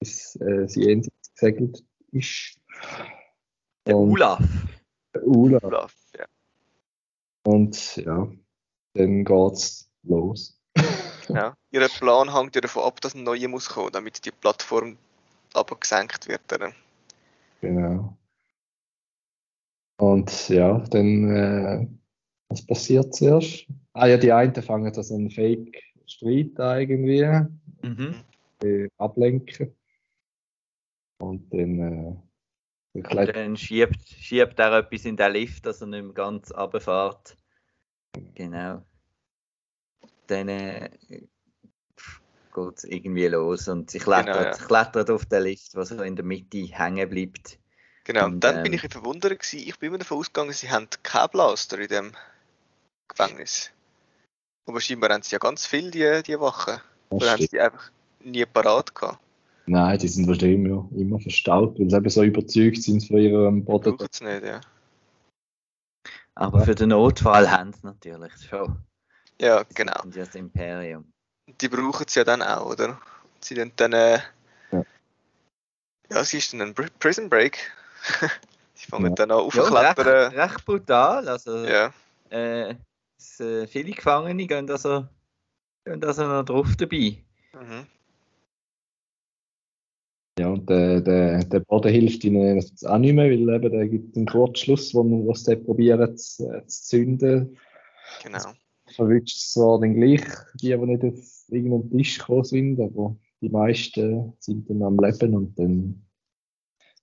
ins 0.00 0.36
äh, 0.36 0.68
sie 0.68 0.84
Jenseits 0.84 1.34
gesegelt 1.34 1.84
ist. 2.12 2.58
Der 3.86 3.96
Und- 3.96 4.12
Olaf. 4.12 4.44
Der 5.14 5.26
Ula. 5.26 5.58
Olaf, 5.62 5.94
ja. 6.16 6.24
Und 7.44 7.96
ja, 7.96 8.28
dann 8.94 9.24
geht's 9.24 9.90
los. 10.04 10.58
ja. 11.28 11.54
Ihr 11.70 11.88
Plan 11.88 12.32
hängt 12.34 12.54
ja 12.54 12.60
davon 12.60 12.84
ab, 12.84 13.00
dass 13.00 13.14
ein 13.14 13.24
neuer 13.24 13.48
muss 13.48 13.68
kommen, 13.68 13.92
damit 13.92 14.24
die 14.24 14.30
Plattform 14.30 14.96
aber 15.54 15.76
gesenkt 15.76 16.28
wird. 16.28 16.50
Oder? 16.52 16.72
Genau. 17.60 18.16
Und 19.98 20.48
ja, 20.48 20.78
dann, 20.78 21.30
äh, 21.30 21.86
was 22.52 22.66
passiert 22.66 23.14
zuerst? 23.14 23.66
Ah 23.94 24.06
ja, 24.06 24.16
die 24.16 24.32
einen 24.32 24.54
fangen 24.62 24.92
das 24.92 25.10
einen 25.10 25.30
Fake-Streit 25.30 26.60
an 26.60 26.80
irgendwie, 26.80 27.46
Mhm. 27.82 28.14
ablenken. 28.98 29.74
Und 31.18 31.52
dann, 31.52 31.78
äh, 31.78 31.80
dann 31.80 32.20
Und 32.94 33.02
klettert 33.04 33.36
dann 33.36 33.56
schiebt, 33.56 34.08
schiebt 34.08 34.58
er 34.58 34.78
etwas 34.78 35.04
in 35.04 35.16
den 35.16 35.32
Lift, 35.32 35.64
dass 35.66 35.80
er 35.80 35.86
nicht 35.86 36.04
mehr 36.04 36.12
ganz 36.12 36.52
runterfährt. 36.52 37.36
Genau. 38.34 38.82
Dann 40.26 40.48
äh, 40.48 40.90
geht 42.54 42.76
es 42.76 42.84
irgendwie 42.84 43.26
los 43.26 43.68
und 43.68 43.90
sie 43.90 43.98
klettert, 43.98 44.26
Genau, 44.26 44.42
ja. 44.42 44.52
klettert 44.52 45.10
auf 45.10 45.24
den 45.26 45.42
Lift, 45.44 45.74
was 45.74 45.88
so 45.88 46.02
in 46.02 46.16
der 46.16 46.24
Mitte 46.24 46.58
hängen 46.58 47.08
bleibt. 47.08 47.58
Genau, 48.04 48.26
Und, 48.26 48.42
dann 48.42 48.62
bin 48.62 48.72
ähm, 48.72 48.74
ich 48.74 48.82
ein 48.82 48.88
bisschen 48.88 49.02
verwundert. 49.02 49.38
Gewesen. 49.38 49.68
Ich 49.68 49.78
bin 49.78 49.88
immer 49.88 49.98
davon 49.98 50.18
ausgegangen, 50.18 50.52
sie 50.52 50.70
haben 50.70 50.88
keinen 51.02 51.30
Blaster 51.30 51.78
in 51.78 51.88
dem 51.88 52.12
Gefängnis. 53.16 53.70
Aber 54.66 54.80
scheinbar 54.80 55.10
haben 55.10 55.22
sie 55.22 55.32
ja 55.32 55.38
ganz 55.38 55.66
viel, 55.66 55.90
die, 55.90 56.22
die 56.26 56.38
Wachen. 56.40 56.80
Oder 57.10 57.32
haben 57.32 57.40
sie 57.40 57.48
die 57.48 57.60
einfach 57.60 57.90
nie 58.20 58.44
parat 58.46 58.94
gehabt? 58.94 59.18
Nein, 59.66 59.98
die 59.98 60.08
sind 60.08 60.26
wahrscheinlich 60.26 60.56
immer, 60.58 60.88
immer 60.96 61.20
verstaut, 61.20 61.78
weil 61.78 61.88
sie 61.88 61.96
eben 61.96 62.10
so 62.10 62.22
überzeugt 62.22 62.82
sind 62.82 63.06
von 63.06 63.16
ihrem 63.18 63.64
Boden. 63.64 63.96
Brauchen 63.96 64.08
sie 64.12 64.24
nicht, 64.24 64.44
ja. 64.44 64.60
Aber 66.34 66.60
Ja. 66.60 66.64
für 66.64 66.74
den 66.74 66.88
Notfall 66.90 67.50
haben 67.50 67.72
sie 67.72 67.86
natürlich 67.86 68.32
schon. 68.48 68.76
Ja, 69.40 69.62
genau. 69.74 70.02
sind 70.02 70.16
ja 70.16 70.24
das 70.24 70.34
Imperium. 70.34 71.10
Die 71.60 71.68
brauchen 71.68 72.06
sie 72.08 72.20
ja 72.20 72.24
dann 72.24 72.42
auch, 72.42 72.66
oder? 72.66 73.00
Sie 73.40 73.54
dann 73.54 73.72
dann, 73.76 73.92
äh, 73.92 74.20
Ja. 74.70 74.84
ja, 76.10 76.24
sie 76.24 76.38
ist 76.38 76.52
dann 76.52 76.62
ein 76.62 76.74
Pri- 76.74 76.90
Prison 76.98 77.28
Break. 77.28 77.58
sie 78.74 78.86
fangen 78.86 79.06
Ja. 79.10 79.14
dann 79.14 79.30
an 79.30 79.38
Ja, 79.38 79.44
recht, 79.44 79.98
aufzuklettern. 79.98 80.32
recht 80.34 80.64
brutal. 80.64 81.28
Also, 81.28 81.64
Ja, 81.66 81.92
äh, 82.30 82.74
es, 83.22 83.40
äh, 83.40 83.66
viele 83.66 83.92
Gefangene 83.92 84.46
gehen 84.46 84.68
also, 84.70 85.06
gehen 85.84 86.04
also 86.04 86.26
noch 86.26 86.44
drauf 86.44 86.76
dabei. 86.76 87.24
mhm. 87.54 87.86
Ja, 90.38 90.48
und 90.48 90.68
der, 90.68 91.02
der, 91.02 91.44
der 91.44 91.60
Boden 91.60 91.92
hilft 91.92 92.24
ihnen 92.24 92.56
jetzt 92.56 92.86
auch 92.88 92.96
nicht 92.96 93.12
mehr, 93.12 93.26
weil 93.26 93.54
eben 93.54 93.70
der 93.70 93.88
gibt 93.88 94.16
einen 94.16 94.26
Kurzschluss, 94.26 94.94
wo, 94.94 95.04
wo 95.04 95.34
sie 95.34 95.56
probieren 95.56 96.16
zu, 96.16 96.50
äh, 96.50 96.66
zu 96.66 96.84
zünden. 96.84 97.58
genau. 98.22 98.52
Verwünscht 98.96 99.36
es 99.36 99.50
zwar 99.50 99.78
dann 99.80 99.94
gleich 99.94 100.22
die, 100.54 100.68
die 100.68 100.76
nicht 100.76 101.04
auf 101.04 101.44
irgendeinen 101.48 101.90
Tisch 101.90 102.18
gekommen 102.18 102.44
sind, 102.44 102.80
aber 102.80 103.16
die 103.42 103.50
meisten 103.50 104.32
sind 104.38 104.68
dann 104.70 104.82
am 104.82 104.98
Leben 104.98 105.34
und 105.34 105.58
dann 105.58 106.02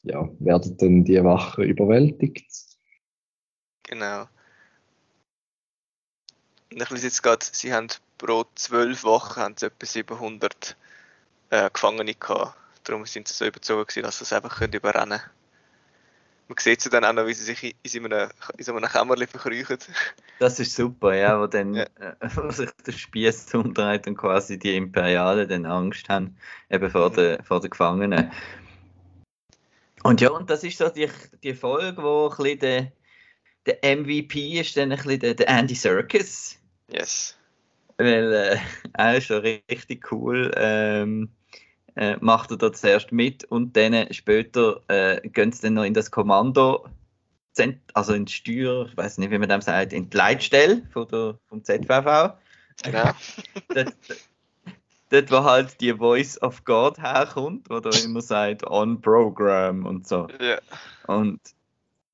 ja, 0.04 0.28
werden 0.40 0.78
dann 0.78 1.04
die 1.04 1.24
Wachen 1.24 1.66
überwältigt. 1.66 2.48
Genau. 3.84 4.26
Ich 6.72 6.90
lese 6.90 7.08
jetzt 7.08 7.24
gerade, 7.24 7.46
sie 7.52 7.74
haben 7.74 7.88
pro 8.18 8.46
zwölf 8.56 9.04
Wochen 9.04 9.40
haben 9.42 9.56
sie 9.58 9.68
etwa 9.68 9.86
700 9.86 10.76
äh, 11.50 11.70
Gefangene 11.72 12.14
gehabt. 12.14 12.56
Darum 12.84 13.06
sind 13.06 13.28
sie 13.28 13.34
so 13.34 13.46
überzogen 13.46 13.86
gewesen, 13.86 14.04
dass 14.04 14.20
sie 14.20 14.24
es 14.24 14.34
einfach 14.34 14.60
können 14.60 14.74
überrennen 14.74 15.20
können. 15.20 15.32
Man 16.48 16.58
sieht 16.58 16.82
sie 16.82 16.90
dann 16.90 17.06
auch 17.06 17.14
noch, 17.14 17.28
wie 17.28 17.34
sie 17.34 17.44
sich 17.44 17.64
in 17.64 17.74
in 17.84 17.90
so 17.92 18.00
einem, 18.00 18.30
in 18.58 18.64
so 18.64 18.76
einem 18.76 18.90
Kämmerchen 18.90 19.28
verkriechen. 19.28 19.78
Das 20.40 20.60
ist 20.60 20.76
super, 20.76 21.14
ja, 21.14 21.40
wo 21.40 21.48
dann 21.48 21.76
Ja. 21.76 21.84
äh, 21.84 22.16
wo 22.36 22.50
sich 22.52 22.70
der 22.86 22.92
Spieß 22.92 23.54
umdreht 23.54 24.08
und 24.08 24.16
quasi 24.18 24.58
die 24.58 24.76
Imperialen 24.76 25.48
dann 25.48 25.66
Angst 25.66 26.08
haben, 26.10 26.38
eben 26.70 26.90
vor, 26.90 27.10
Mhm. 27.12 27.16
den, 27.16 27.44
vor 27.44 27.60
den 27.62 27.70
Gefangenen. 27.70 28.32
Und 30.04 30.22
ja, 30.22 30.30
und 30.30 30.50
das 30.50 30.64
ist 30.64 30.78
so 30.78 30.90
die, 30.90 31.10
die 31.44 31.54
Folge, 31.54 32.02
wo 32.02 32.30
ein 32.30 32.38
bisschen 32.38 32.60
der, 32.60 32.92
der 33.66 33.98
MVP 33.98 34.60
ist, 34.60 34.78
dann 34.78 34.92
ein 34.92 34.98
bisschen 34.98 35.20
der, 35.20 35.34
der 35.36 35.50
Andy 35.50 35.76
Serkis. 35.76 36.59
Yes. 36.92 37.38
Weil 37.98 38.34
äh, 38.34 38.58
er 38.94 39.18
ist 39.18 39.26
schon 39.26 39.42
richtig 39.42 40.12
cool. 40.12 40.52
Ähm, 40.56 41.30
äh, 41.96 42.18
macht 42.22 42.52
er 42.52 42.58
da 42.58 42.72
zuerst 42.72 43.12
mit 43.12 43.44
und 43.46 43.76
dann 43.76 44.14
später 44.14 44.82
äh, 44.88 45.28
gehen 45.28 45.52
sie 45.52 45.64
dann 45.64 45.74
noch 45.74 45.84
in 45.84 45.94
das 45.94 46.12
Kommando, 46.12 46.88
also 47.94 48.14
in 48.14 48.24
die 48.24 48.32
Steuer, 48.32 48.86
ich 48.86 48.96
weiß 48.96 49.18
nicht, 49.18 49.32
wie 49.32 49.38
man 49.38 49.50
dem 49.50 49.60
sagt, 49.60 49.92
in 49.92 50.10
die 50.10 50.16
Leitstelle 50.16 50.84
von 50.94 51.08
der, 51.10 51.38
vom 51.50 51.62
ZVV. 51.62 52.36
Genau. 52.84 53.12
dort, 53.74 53.94
dort, 55.10 55.32
wo 55.32 55.44
halt 55.44 55.82
die 55.82 55.94
Voice 55.94 56.42
of 56.42 56.64
God 56.64 56.98
herkommt, 57.00 57.70
wo 57.70 57.82
da 57.82 57.90
immer 58.06 58.22
sagt, 58.22 58.66
on 58.66 59.02
program 59.02 59.86
und 59.86 60.08
so. 60.08 60.28
ja. 60.40 60.60
Und 61.08 61.42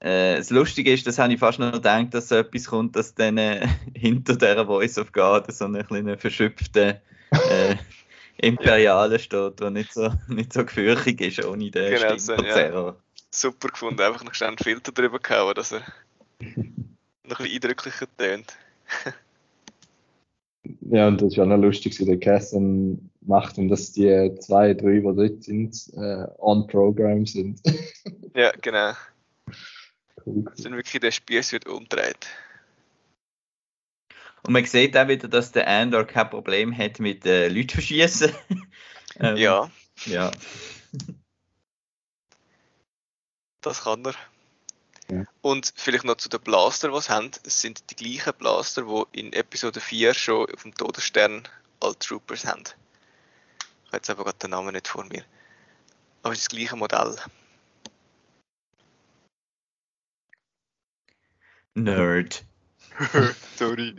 äh, 0.06 0.38
das 0.38 0.52
Lustige 0.52 0.94
ist, 0.94 1.08
das 1.08 1.18
habe 1.18 1.34
ich 1.34 1.40
fast 1.40 1.58
noch 1.58 1.72
gedacht, 1.72 2.14
dass 2.14 2.30
so 2.30 2.36
etwas 2.36 2.68
kommt, 2.68 2.96
dass 2.96 3.16
dann 3.16 3.40
äh, 3.40 3.68
hinter 3.96 4.36
dieser 4.36 4.68
Voice 4.68 5.00
of 5.00 5.12
God 5.12 5.52
so 5.52 5.66
eine 5.66 5.84
kleine 5.84 6.16
verschüpfte 6.16 7.02
äh, 7.32 7.76
Imperiale 8.38 9.18
steht, 9.18 9.60
der 9.60 9.72
nicht 9.72 9.92
so, 9.92 10.14
nicht 10.28 10.54
so 10.54 10.64
gefürchtig 10.64 11.22
ist 11.22 11.44
ohne 11.44 11.72
den 11.72 11.96
Genau, 11.96 12.18
so, 12.18 12.36
ja. 12.36 12.96
Super 13.32 13.70
gefunden. 13.70 14.00
Einfach 14.00 14.24
noch 14.24 14.36
schnell 14.36 14.50
einen 14.50 14.60
Filter 14.60 14.92
drüber 14.92 15.18
gehauen, 15.18 15.56
dass 15.56 15.72
er 15.72 15.82
noch 16.40 16.60
ein 16.60 16.86
bisschen 17.24 17.54
eindrücklicher 17.54 18.08
tönt. 18.18 18.56
Ja, 20.90 21.08
und 21.08 21.22
das 21.22 21.38
war 21.38 21.46
noch 21.46 21.58
lustig, 21.58 21.96
so 21.96 22.06
der 22.06 22.18
Cassian 22.18 23.12
macht 23.22 23.60
und 23.60 23.70
dass 23.70 23.92
die 23.92 24.34
zwei, 24.40 24.74
drei, 24.74 24.98
die 24.98 25.04
dort 25.04 25.44
sind, 25.44 25.76
äh, 25.96 26.26
on 26.40 26.66
Program 26.66 27.28
sind. 27.28 27.62
Ja, 28.34 28.52
genau. 28.64 28.94
Sind 30.26 30.76
wirklich 30.76 31.02
der 31.02 31.12
Spieß 31.12 31.52
wird 31.52 31.68
umdreht. 31.68 32.28
Und 34.44 34.54
man 34.54 34.66
sieht 34.66 34.96
auch 34.96 35.08
wieder, 35.08 35.28
dass 35.28 35.52
der 35.52 35.68
Andor 35.68 36.06
kein 36.06 36.30
Problem 36.30 36.76
hat 36.78 37.00
mit 37.00 37.26
äh, 37.26 37.48
Leuten 37.48 37.70
verschießen. 37.70 38.32
ähm, 39.20 39.38
Ja, 39.38 39.72
ja. 40.06 40.32
das 43.62 43.84
kann 43.84 44.06
er. 44.06 44.14
Ja. 45.10 45.26
Und 45.42 45.74
vielleicht 45.76 46.04
noch 46.04 46.18
zu 46.18 46.30
den 46.30 46.42
Blaster, 46.42 46.90
die 46.90 47.02
sie 47.02 47.10
haben. 47.10 47.32
Es 47.44 47.62
sind 47.62 47.90
die 47.90 47.96
gleichen 47.96 48.34
Blaster, 48.38 48.84
die 48.84 49.20
in 49.20 49.34
Episode 49.34 49.80
4 49.80 50.14
schon 50.14 50.50
auf 50.52 50.64
dem 50.64 50.76
Todesstern 50.76 51.48
alle 51.80 51.98
Troopers 51.98 52.46
haben. 52.46 52.64
Ich 52.64 53.88
habe 53.88 53.98
jetzt 53.98 54.10
aber 54.10 54.24
gerade 54.24 54.40
den 54.40 54.52
Namen 54.52 54.74
nicht 54.74 54.88
vor 54.88 55.06
mir. 55.06 55.24
Aber 56.22 56.34
es 56.34 56.40
ist 56.40 56.52
das 56.52 56.58
gleiche 56.58 56.76
Modell. 56.76 57.16
Nerd. 61.76 62.44
Sorry. 63.58 63.96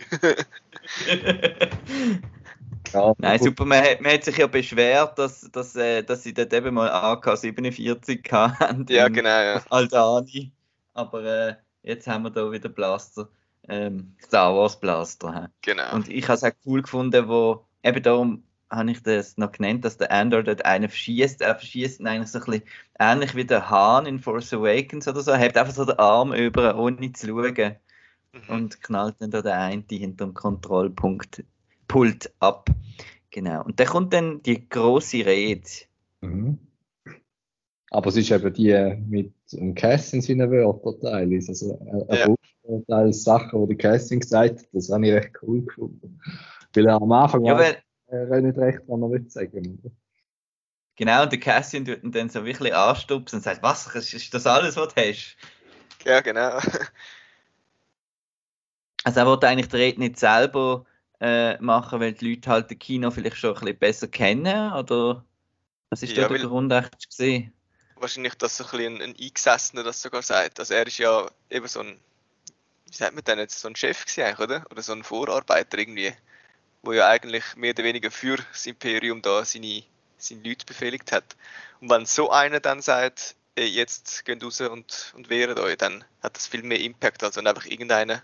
Ja, 2.92 3.14
Nein, 3.18 3.38
gut. 3.38 3.48
super. 3.48 3.64
Man 3.64 3.82
hat, 3.82 4.00
man 4.00 4.12
hat 4.12 4.24
sich 4.24 4.36
ja 4.38 4.46
beschwert, 4.46 5.18
dass, 5.18 5.42
dass, 5.52 5.76
äh, 5.76 6.02
dass 6.02 6.22
sie 6.22 6.32
dort 6.32 6.52
eben 6.52 6.74
mal 6.74 6.88
AK-47 6.88 8.30
hatten. 8.32 8.86
ja, 8.88 9.08
genau, 9.08 9.28
ja. 9.28 9.62
Aldani. 9.70 10.52
Aber 10.94 11.24
äh, 11.24 11.54
jetzt 11.82 12.06
haben 12.06 12.24
wir 12.24 12.30
da 12.30 12.50
wieder 12.50 12.68
Blaster. 12.68 13.28
Ähm, 13.68 14.14
Star 14.24 14.54
Wars 14.54 14.78
Blaster. 14.78 15.34
hä? 15.34 15.46
Genau. 15.62 15.94
Und 15.94 16.08
ich 16.08 16.24
habe 16.28 16.34
es 16.34 16.44
auch 16.44 16.52
cool 16.64 16.82
gefunden, 16.82 17.28
wo 17.28 17.66
eben 17.82 18.02
darum 18.02 18.44
habe 18.70 18.90
ich 18.90 19.02
das 19.02 19.36
noch 19.36 19.52
genannt, 19.52 19.84
dass 19.84 19.96
der 19.96 20.10
Andor 20.10 20.42
dort 20.42 20.64
einen 20.64 20.88
verschießt. 20.88 21.40
Er 21.40 21.54
verschießt 21.54 22.00
ihn 22.00 22.06
eigentlich 22.06 22.30
so 22.30 22.38
ein 22.38 22.44
bisschen 22.44 22.62
ähnlich 22.98 23.34
wie 23.34 23.44
der 23.44 23.70
Hahn 23.70 24.06
in 24.06 24.18
Force 24.18 24.52
Awakens 24.52 25.06
oder 25.06 25.20
so. 25.20 25.30
Er 25.30 25.38
hebt 25.38 25.56
einfach 25.56 25.74
so 25.74 25.84
den 25.84 25.98
Arm 25.98 26.32
über, 26.32 26.76
ohne 26.78 27.12
zu 27.12 27.28
schauen. 27.28 27.76
Mhm. 28.32 28.54
Und 28.54 28.82
knallt 28.82 29.16
dann 29.20 29.30
da 29.30 29.42
den 29.42 29.52
einen 29.52 29.84
hinter 29.88 30.26
dem 30.26 30.34
Kontrollpunkt 30.34 31.44
Pult 31.88 32.32
ab. 32.40 32.68
Genau. 33.30 33.64
Und 33.64 33.78
dann 33.78 33.86
kommt 33.86 34.12
dann 34.12 34.42
die 34.42 34.68
große 34.68 35.24
Rede. 35.24 35.68
Mhm. 36.20 36.58
Aber 37.90 38.08
es 38.08 38.16
ist 38.16 38.30
eben 38.30 38.52
die 38.52 38.96
mit 39.08 39.32
dem 39.52 39.74
Casting 39.74 40.20
seinen 40.20 40.50
Wörtern 40.50 41.42
Also 41.48 41.78
er 42.08 42.28
Ja. 42.28 42.80
teils 42.88 43.22
Sachen, 43.22 43.68
die 43.68 43.76
der 43.76 43.90
Casting 43.92 44.20
gesagt 44.20 44.58
hat, 44.58 44.66
das 44.72 44.90
habe 44.90 45.06
ich 45.06 45.12
recht 45.12 45.32
cool 45.42 45.62
gefunden. 45.64 46.20
Weil 46.74 46.86
er 46.86 47.00
am 47.00 47.12
Anfang 47.12 47.44
Ja, 47.44 47.56
weil, 47.56 47.76
er 48.08 48.40
nicht 48.40 48.58
recht, 48.58 48.80
was 48.86 49.00
er 49.00 49.10
will 49.10 49.30
sagen. 49.30 49.78
Oder? 49.82 49.92
genau, 50.96 51.22
und 51.22 51.32
der 51.32 51.40
Cassian 51.40 51.84
tut 51.84 52.02
ihn 52.02 52.12
dann 52.12 52.28
so 52.28 52.44
wirklich 52.44 52.74
anstupsen 52.74 53.36
und 53.36 53.42
sagt, 53.42 53.62
was, 53.62 53.86
ist, 53.94 54.34
das 54.34 54.46
alles, 54.46 54.76
was 54.76 54.94
du 54.94 55.00
hast? 55.00 55.36
Ja, 56.04 56.20
genau. 56.20 56.58
Also 59.04 59.20
er 59.20 59.26
wollte 59.26 59.46
eigentlich 59.46 59.68
die 59.68 59.76
Rede 59.76 60.00
nicht 60.00 60.18
selber 60.18 60.84
äh, 61.20 61.56
machen, 61.58 62.00
weil 62.00 62.12
die 62.12 62.34
Leute 62.34 62.50
halt 62.50 62.72
das 62.72 62.78
Kino 62.80 63.12
vielleicht 63.12 63.36
schon 63.36 63.50
ein 63.50 63.60
bisschen 63.60 63.78
besser 63.78 64.08
kennen, 64.08 64.72
oder 64.72 65.24
was 65.90 66.02
ist 66.02 66.16
Ja, 66.16 66.26
da 66.26 66.34
der 66.34 66.48
Grund 66.48 66.72
echt 66.72 67.08
gesehen? 67.08 67.52
Wahrscheinlich, 67.94 68.34
dass 68.34 68.56
so 68.56 68.64
ein, 68.64 68.70
bisschen 68.70 68.96
ein, 68.96 69.02
ein 69.02 69.16
Eingesessener 69.16 69.84
das 69.84 70.02
sogar 70.02 70.22
sagt. 70.22 70.58
Also 70.58 70.74
er 70.74 70.88
ist 70.88 70.98
ja 70.98 71.30
eben 71.50 71.68
so 71.68 71.80
ein, 71.80 72.00
wie 72.90 72.96
sagt 72.96 73.14
man 73.14 73.22
denn 73.22 73.38
jetzt, 73.38 73.60
so 73.60 73.68
ein 73.68 73.76
Chef 73.76 74.04
gewesen 74.04 74.24
eigentlich, 74.24 74.40
oder? 74.40 74.66
Oder 74.72 74.82
so 74.82 74.92
ein 74.92 75.04
Vorarbeiter 75.04 75.78
irgendwie, 75.78 76.12
wo 76.82 76.92
ja 76.92 77.08
eigentlich 77.08 77.56
mehr 77.56 77.70
oder 77.72 77.84
weniger 77.84 78.10
für 78.10 78.36
das 78.36 78.66
Imperium 78.66 79.22
da 79.22 79.44
seine, 79.44 79.82
seine 80.18 80.42
Leute 80.42 80.66
befehligt 80.66 81.12
hat. 81.12 81.36
Und 81.80 81.90
wenn 81.90 82.06
so 82.06 82.30
einer 82.30 82.60
dann 82.60 82.80
sagt, 82.82 83.36
ey, 83.56 83.66
jetzt 83.66 84.24
geht 84.24 84.44
raus 84.44 84.60
und, 84.60 85.12
und 85.16 85.30
wehrt 85.30 85.58
euch, 85.58 85.76
dann 85.78 86.04
hat 86.22 86.36
das 86.36 86.46
viel 86.46 86.62
mehr 86.62 86.80
Impact, 86.80 87.24
als 87.24 87.36
wenn 87.36 87.46
einfach 87.46 87.66
irgendeiner, 87.66 88.22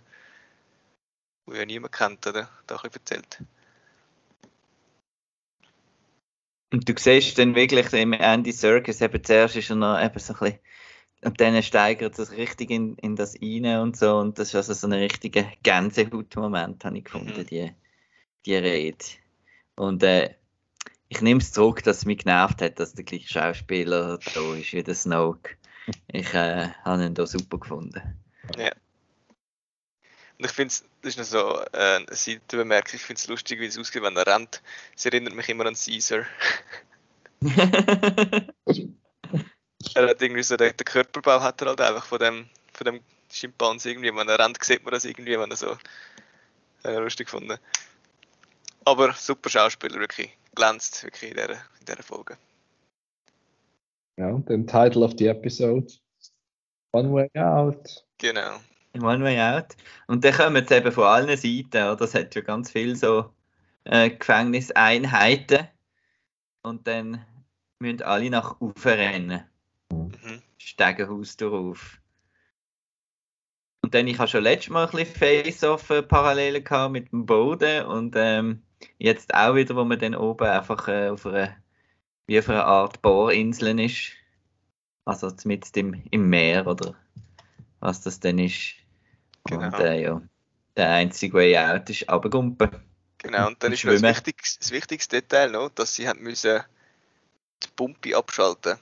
wo 1.46 1.54
ja 1.54 1.64
niemand 1.64 1.92
kennt, 1.92 2.26
oder? 2.26 2.48
Da 2.66 2.76
ein 2.76 2.92
erzählt. 2.92 3.42
Und 6.72 6.88
du 6.88 6.94
siehst 6.96 7.38
dann 7.38 7.54
wirklich 7.54 7.92
im 7.92 8.14
Andy 8.14 8.52
Serkis, 8.52 9.02
eben 9.02 9.22
zuerst 9.22 9.56
ist 9.56 9.70
er 9.70 9.76
noch 9.76 10.02
eben 10.02 10.18
so 10.18 10.32
ein 10.34 10.38
bisschen, 10.38 10.58
und 11.24 11.40
dann 11.40 11.62
steigert 11.62 12.18
es 12.18 12.32
richtig 12.32 12.70
in, 12.70 12.96
in 12.96 13.14
das 13.14 13.36
rein 13.40 13.80
und 13.80 13.96
so, 13.96 14.16
und 14.16 14.38
das 14.38 14.48
ist 14.48 14.54
also 14.56 14.74
so 14.74 14.86
ein 14.86 14.94
richtiger 14.94 15.44
Gänsehaut-Moment, 15.62 16.84
habe 16.84 16.98
ich 16.98 17.04
gefunden, 17.04 17.40
Mhm. 17.40 17.46
die, 17.46 17.74
die 18.46 18.56
Rede. 18.56 19.04
Und 19.76 20.02
äh, 20.02 20.34
ich 21.08 21.20
nehme 21.20 21.40
es 21.40 21.52
zurück, 21.52 21.82
dass 21.82 21.98
es 21.98 22.04
mich 22.06 22.18
genervt 22.18 22.62
hat, 22.62 22.78
dass 22.80 22.94
der 22.94 23.04
gleiche 23.04 23.28
Schauspieler 23.28 24.18
da 24.34 24.54
ist 24.54 24.72
wie 24.72 24.82
der 24.82 24.94
Snoke. 24.94 25.56
Ich 26.08 26.32
äh, 26.32 26.68
habe 26.84 27.04
ihn 27.04 27.14
da 27.14 27.26
super 27.26 27.58
gefunden. 27.58 28.00
Und 30.38 30.46
ich 30.46 30.52
finde 30.52 30.72
es, 30.72 30.84
das 31.02 31.16
ist 31.16 31.18
noch 31.18 31.24
so 31.24 31.60
äh, 31.72 31.96
eine 31.96 32.06
Seitenbemerkung, 32.10 32.94
ich 32.94 33.02
finde 33.02 33.18
es 33.18 33.28
lustig, 33.28 33.60
wie 33.60 33.66
es 33.66 33.78
aussieht, 33.78 34.02
wenn 34.02 34.16
er 34.16 34.26
rennt. 34.26 34.62
Es 34.96 35.04
erinnert 35.04 35.34
mich 35.34 35.48
immer 35.48 35.66
an 35.66 35.74
Caesar. 35.74 36.24
Er 39.94 40.08
hat 40.08 40.22
irgendwie 40.22 40.42
so, 40.42 40.56
den, 40.56 40.76
den 40.76 40.84
Körperbau 40.84 41.40
hat 41.40 41.60
er 41.60 41.68
halt 41.68 41.80
einfach 41.80 42.04
von 42.04 42.18
dem, 42.18 42.48
von 42.72 42.84
dem 42.84 43.00
Schimpanse 43.30 43.90
irgendwie. 43.90 44.14
Wenn 44.14 44.28
er 44.28 44.38
rennt, 44.38 44.62
sieht 44.62 44.84
man 44.84 44.92
das 44.92 45.04
irgendwie, 45.04 45.38
wenn 45.38 45.50
er 45.50 45.56
so 45.56 45.76
äh, 46.84 46.96
lustig 46.96 47.26
gefunden. 47.26 47.58
Aber 48.84 49.12
super 49.12 49.48
Schauspieler, 49.48 50.00
wirklich. 50.00 50.36
Glänzt 50.54 51.02
wirklich 51.04 51.30
in 51.30 51.36
dieser, 51.36 51.52
in 51.52 51.86
dieser 51.86 52.02
Folge. 52.02 52.36
Ja, 54.18 54.28
und 54.28 54.48
den 54.48 54.66
Title 54.66 55.04
of 55.04 55.14
the 55.18 55.28
episode. 55.28 55.86
One 56.92 57.12
Way 57.12 57.30
Out. 57.38 58.04
Genau. 58.18 58.58
One 59.00 59.24
Way 59.24 59.40
Out. 59.40 59.76
Und 60.06 60.24
dann 60.24 60.34
kommen 60.34 60.66
sie 60.66 60.74
eben 60.74 60.92
von 60.92 61.04
allen 61.04 61.36
Seiten, 61.36 61.88
oder? 61.88 62.02
Es 62.02 62.14
hat 62.14 62.34
ja 62.34 62.42
ganz 62.42 62.70
viele 62.70 62.94
so 62.94 63.32
äh, 63.84 64.10
Gefängniseinheiten. 64.10 65.68
Und 66.62 66.86
dann 66.86 67.24
müssen 67.78 68.02
alle 68.02 68.30
nach 68.30 68.60
oben 68.60 68.80
rennen. 68.82 69.44
Mhm. 69.90 70.42
Stegenhaus 70.58 71.36
drauf. 71.36 71.98
Und 73.82 73.94
dann, 73.94 74.06
ich 74.06 74.18
habe 74.18 74.28
schon 74.28 74.44
letztes 74.44 74.70
Mal 74.70 74.84
ein 74.86 74.90
bisschen 74.90 75.16
Face-Off-Parallelen 75.16 76.62
gehabt 76.62 76.92
mit 76.92 77.10
dem 77.10 77.26
Boden 77.26 77.84
und 77.86 78.14
ähm, 78.16 78.62
jetzt 78.98 79.34
auch 79.34 79.54
wieder, 79.54 79.76
wo 79.76 79.84
man 79.84 79.98
dann 79.98 80.14
oben 80.14 80.46
einfach 80.46 80.88
äh, 80.88 81.08
auf 81.08 81.26
einer, 81.26 81.56
wie 82.26 82.38
auf 82.38 82.48
einer 82.48 82.64
Art 82.64 83.02
Bohrinseln 83.02 83.78
ist. 83.78 84.12
Also 85.04 85.32
mit 85.44 85.76
im, 85.76 86.02
im 86.10 86.28
Meer 86.28 86.66
oder 86.66 86.94
was 87.80 88.00
das 88.00 88.20
denn 88.20 88.38
ist. 88.38 88.74
Genau. 89.44 89.66
Und 89.66 89.74
äh, 89.80 90.02
ja, 90.02 90.22
der 90.76 90.90
einzige 90.90 91.34
Way 91.34 91.58
out 91.58 91.90
ist 91.90 92.08
runtergumpen. 92.10 92.70
Genau, 93.18 93.48
und 93.48 93.62
dann 93.62 93.72
ist 93.72 93.84
das, 93.84 94.02
wichtigste, 94.02 94.58
das 94.60 94.70
wichtigste 94.70 95.22
Detail 95.22 95.50
noch, 95.50 95.70
dass 95.70 95.94
sie 95.94 96.08
haben 96.08 96.22
müssen 96.22 96.62
die 97.62 97.68
Pumpe 97.76 98.16
abschalten. 98.16 98.78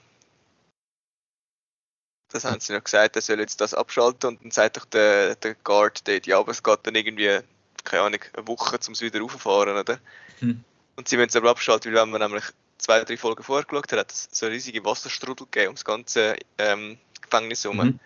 Das 2.28 2.44
haben 2.44 2.60
sie 2.60 2.72
noch 2.72 2.84
gesagt, 2.84 3.16
er 3.16 3.22
soll 3.22 3.40
jetzt 3.40 3.60
das 3.60 3.74
abschalten 3.74 4.30
und 4.30 4.42
dann 4.42 4.50
sagt 4.50 4.76
doch 4.76 4.84
der, 4.84 5.34
der 5.34 5.54
Guard 5.56 6.06
dort, 6.06 6.26
ja, 6.26 6.38
aber 6.38 6.52
es 6.52 6.62
geht 6.62 6.78
dann 6.84 6.94
irgendwie, 6.94 7.40
keine 7.84 8.02
Ahnung, 8.02 8.20
eine 8.32 8.46
Woche, 8.46 8.78
um 8.86 8.92
es 8.92 9.00
wieder 9.00 9.20
raufzufahren, 9.20 9.76
oder? 9.76 9.98
Hm. 10.40 10.64
Und 10.96 11.08
sie 11.08 11.16
müssen 11.16 11.30
es 11.30 11.36
aber 11.36 11.50
abschalten, 11.50 11.92
weil 11.92 12.02
wenn 12.02 12.10
man 12.10 12.20
nämlich 12.20 12.44
zwei, 12.78 13.02
drei 13.04 13.16
Folgen 13.16 13.42
vorher 13.42 13.64
geschaut 13.64 13.92
hat, 13.92 13.98
hat 13.98 14.12
es 14.12 14.28
so 14.32 14.46
riesige 14.46 14.84
Wasserstrudel 14.84 15.46
gegeben 15.46 15.68
ums 15.68 15.84
ganze 15.84 16.36
ähm, 16.58 16.98
Gefängnis 17.20 17.64
herum. 17.64 17.78
Mhm. 17.78 18.00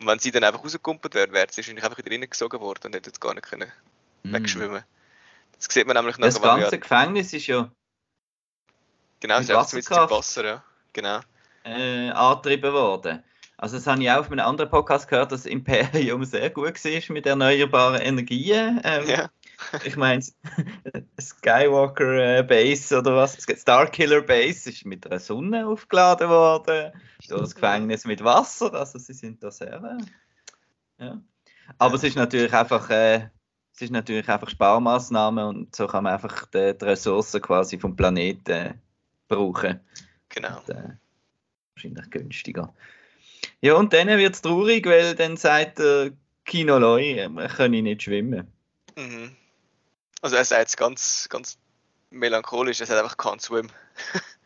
Und 0.00 0.06
wenn 0.06 0.18
sie 0.18 0.30
dann 0.30 0.44
einfach 0.44 0.62
rausgekumpelt 0.62 1.14
wäre, 1.14 1.32
wäre 1.32 1.46
sie 1.50 1.58
wahrscheinlich 1.58 1.84
einfach 1.84 1.98
wieder 1.98 2.10
reingesogen 2.10 2.60
worden 2.60 2.86
und 2.86 2.94
hätte 2.94 3.10
jetzt 3.10 3.20
gar 3.20 3.34
nicht 3.34 3.48
können 3.48 3.72
Mhm. 4.22 4.32
wegschwimmen. 4.32 4.84
Das 5.56 5.66
sieht 5.72 5.86
man 5.86 5.96
nämlich 5.96 6.16
Das 6.16 6.40
nachher, 6.40 6.56
wir 6.56 6.62
ganze 6.62 6.78
Gefängnis 6.78 7.32
ist 7.32 7.46
ja 7.46 7.70
Genau, 9.20 9.38
es 9.38 9.48
ist 9.48 9.50
einfach 9.50 9.72
mit 9.72 9.90
dem. 9.90 10.10
Wasser, 10.10 10.44
ja. 10.44 10.64
Genau. 10.92 11.20
äh, 11.64 12.10
angetrieben 12.10 12.72
worden. 12.72 13.22
Also 13.60 13.76
das 13.76 13.88
habe 13.88 14.00
ich 14.00 14.10
auch 14.10 14.18
auf 14.18 14.30
einem 14.30 14.46
anderen 14.46 14.70
Podcast 14.70 15.08
gehört, 15.08 15.32
dass 15.32 15.42
das 15.42 15.50
Imperium 15.50 16.24
sehr 16.24 16.48
gut 16.48 16.84
war 16.84 17.14
mit 17.14 17.26
erneuerbaren 17.26 18.00
Energien. 18.00 18.80
Ähm, 18.84 19.08
Ja. 19.08 19.30
Ich 19.84 19.96
meine, 19.96 20.22
Skywalker 21.20 22.38
äh, 22.38 22.42
Base 22.44 22.96
oder 22.96 23.16
was? 23.16 23.36
Starkiller 23.56 24.22
Base 24.22 24.70
ist 24.70 24.86
mit 24.86 25.04
einer 25.04 25.18
Sonne 25.18 25.66
aufgeladen 25.66 26.28
worden. 26.28 26.92
Das 27.28 27.56
Gefängnis 27.56 28.04
mit 28.04 28.22
Wasser. 28.22 28.72
Also 28.72 29.00
sie 29.00 29.14
sind 29.14 29.42
da 29.42 29.50
sehr. 29.50 29.98
Äh, 30.98 31.04
ja. 31.04 31.20
Aber 31.78 31.96
es 31.96 32.04
ist 32.04 32.14
natürlich 32.16 32.54
einfach. 32.54 32.88
Äh, 32.90 33.28
es 33.74 33.82
ist 33.82 33.92
natürlich 33.92 34.28
einfach 34.28 34.48
Sparmaßnahmen 34.48 35.44
und 35.44 35.76
so 35.76 35.86
kann 35.86 36.02
man 36.04 36.12
einfach 36.12 36.46
die, 36.46 36.76
die 36.76 36.84
Ressourcen 36.84 37.40
quasi 37.40 37.78
vom 37.78 37.94
Planeten 37.94 38.50
äh, 38.50 38.74
brauchen. 39.28 39.80
Genau. 40.28 40.58
Und, 40.58 40.68
äh, 40.70 40.96
wahrscheinlich 41.74 42.10
günstiger. 42.10 42.74
Ja, 43.60 43.74
und 43.74 43.92
dann 43.92 44.08
wird 44.08 44.34
es 44.34 44.42
traurig, 44.42 44.86
weil 44.86 45.14
dann 45.14 45.36
sagt 45.36 45.78
der 45.78 46.12
Kino 46.44 46.96
äh, 46.96 47.28
wir 47.28 47.48
können 47.48 47.84
nicht 47.84 48.02
schwimmen. 48.02 48.50
Mhm. 48.96 49.36
Also 50.22 50.36
er 50.36 50.44
sagt 50.44 50.68
es 50.68 50.76
ganz, 50.76 51.28
ganz 51.28 51.58
melancholisch, 52.10 52.80
es 52.80 52.90
hat 52.90 52.98
einfach 52.98 53.16
keinen 53.16 53.40
Swim. 53.40 53.68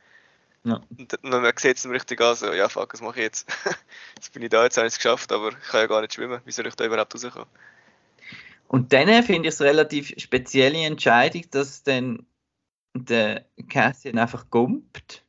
Ja. 0.65 0.81
Und 0.97 1.13
dann 1.13 1.43
man 1.43 1.53
sieht 1.57 1.77
es 1.77 1.85
ihm 1.85 1.91
richtig 1.91 2.21
an, 2.21 2.37
so, 2.37 2.53
ja 2.53 2.69
fuck, 2.69 2.93
was 2.93 3.01
mache 3.01 3.19
ich 3.19 3.25
jetzt? 3.25 3.49
jetzt 4.15 4.33
bin 4.33 4.43
ich 4.43 4.51
da, 4.51 4.63
jetzt 4.63 4.77
habe 4.77 4.87
ich 4.87 4.93
es 4.93 4.99
geschafft, 4.99 5.33
aber 5.33 5.49
ich 5.49 5.69
kann 5.69 5.81
ja 5.81 5.87
gar 5.89 6.01
nicht 6.01 6.15
schwimmen. 6.15 6.41
Wie 6.45 6.53
soll 6.53 6.69
ich 6.69 6.77
da 6.77 6.85
überhaupt 6.85 7.15
rauskommen? 7.15 7.49
Und 8.69 8.93
dann 8.93 9.09
finde 9.25 9.49
ich 9.49 9.55
es 9.55 9.61
relativ 9.61 10.15
spezielle 10.19 10.79
Entscheidung, 10.87 11.43
dass 11.51 11.83
dann 11.83 12.27
der 12.95 13.45
Cassian 13.69 14.19
einfach 14.19 14.51
gumpt. 14.51 15.25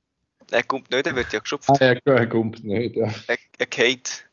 Er 0.54 0.64
kommt 0.64 0.92
nicht, 0.92 1.08
er 1.08 1.16
wird 1.16 1.34
ja 1.34 1.40
geschupft. 1.40 1.70
Ah, 1.70 1.76
er, 1.80 2.00
er 2.06 2.28
kommt 2.28 2.64
nicht, 2.64 2.96
ja. 2.96 3.12
Er, 3.28 3.38
er 3.58 3.66
geht. 3.66 4.26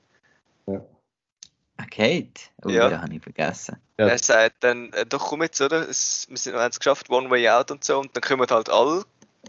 Ah, 0.67 1.87
Kate? 1.87 2.43
Oh, 2.63 2.69
Ja. 2.69 2.91
ja, 2.91 3.01
habe 3.01 3.15
ich 3.15 3.23
vergessen. 3.23 3.79
Ja. 3.99 4.09
Er 4.09 4.19
sagt 4.19 4.57
dann, 4.63 4.93
äh, 4.93 5.07
doch 5.07 5.29
komm 5.31 5.43
jetzt, 5.43 5.61
oder? 5.63 5.89
Es, 5.89 6.27
wir 6.29 6.37
sind- 6.37 6.53
wir 6.53 6.61
haben 6.61 6.71
es 6.71 6.79
geschafft, 6.79 7.09
One 7.09 7.31
Way 7.31 7.49
Out 7.49 7.71
und 7.71 7.83
so. 7.85 7.99
Und 8.01 8.15
dann 8.15 8.21
kommen 8.23 8.47
halt 8.51 8.69
alle 8.69 9.03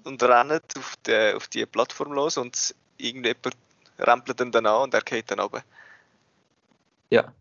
und 0.05 0.23
rennen 0.23 0.61
auf 0.77 0.95
die, 1.05 1.33
auf 1.35 1.49
die 1.49 1.65
Plattform 1.65 2.13
los 2.13 2.37
und 2.37 2.73
irgendjemand 2.97 3.57
rempelt 3.99 4.39
ihn 4.39 4.51
dann 4.53 4.65
an 4.65 4.83
und 4.83 4.93
er 4.93 5.01
geht 5.01 5.29
dann 5.29 5.41
runter. 5.41 5.61
Ja. 7.09 7.33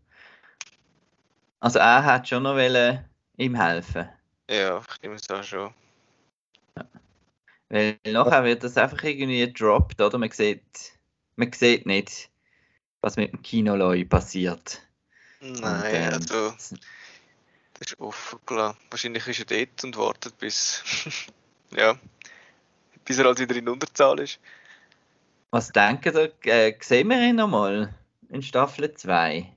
Also 1.61 1.79
er 1.79 2.03
hat 2.03 2.27
schon 2.27 2.43
noch 2.43 2.55
wollen 2.55 3.05
ihm 3.37 3.55
helfen. 3.55 4.09
Ja, 4.49 4.81
ich 4.93 5.01
nehme 5.01 5.15
es 5.15 5.29
auch 5.29 5.41
schon. 5.41 5.73
Weil 7.71 7.97
nachher 8.03 8.43
wird 8.43 8.65
das 8.65 8.75
einfach 8.75 9.01
irgendwie 9.01 9.39
gedroppt, 9.39 10.01
oder? 10.01 10.17
Man 10.17 10.29
sieht, 10.29 10.61
man 11.37 11.53
sieht 11.53 11.85
nicht, 11.85 12.29
was 12.99 13.15
mit 13.15 13.31
dem 13.31 13.41
Kinoloi 13.41 14.03
passiert. 14.03 14.81
Nein, 15.39 15.95
ähm, 15.95 16.13
also, 16.13 16.49
das 16.49 16.73
ist 17.79 17.97
offen, 17.97 18.39
klar. 18.45 18.75
Wahrscheinlich 18.89 19.25
ist 19.25 19.39
er 19.39 19.45
dort 19.45 19.83
und 19.85 19.95
wartet 19.95 20.37
bis, 20.37 20.83
ja, 21.71 21.97
bis 23.05 23.17
er 23.17 23.23
halt 23.23 23.39
wieder 23.39 23.55
in 23.55 23.69
Unterzahl 23.69 24.19
ist. 24.19 24.41
Was 25.51 25.71
denken 25.71 26.13
ihr, 26.13 26.33
äh, 26.53 26.75
sehen 26.81 27.07
wir 27.07 27.21
ihn 27.21 27.37
nochmal 27.37 27.93
in 28.27 28.43
Staffel 28.43 28.93
2? 28.93 29.49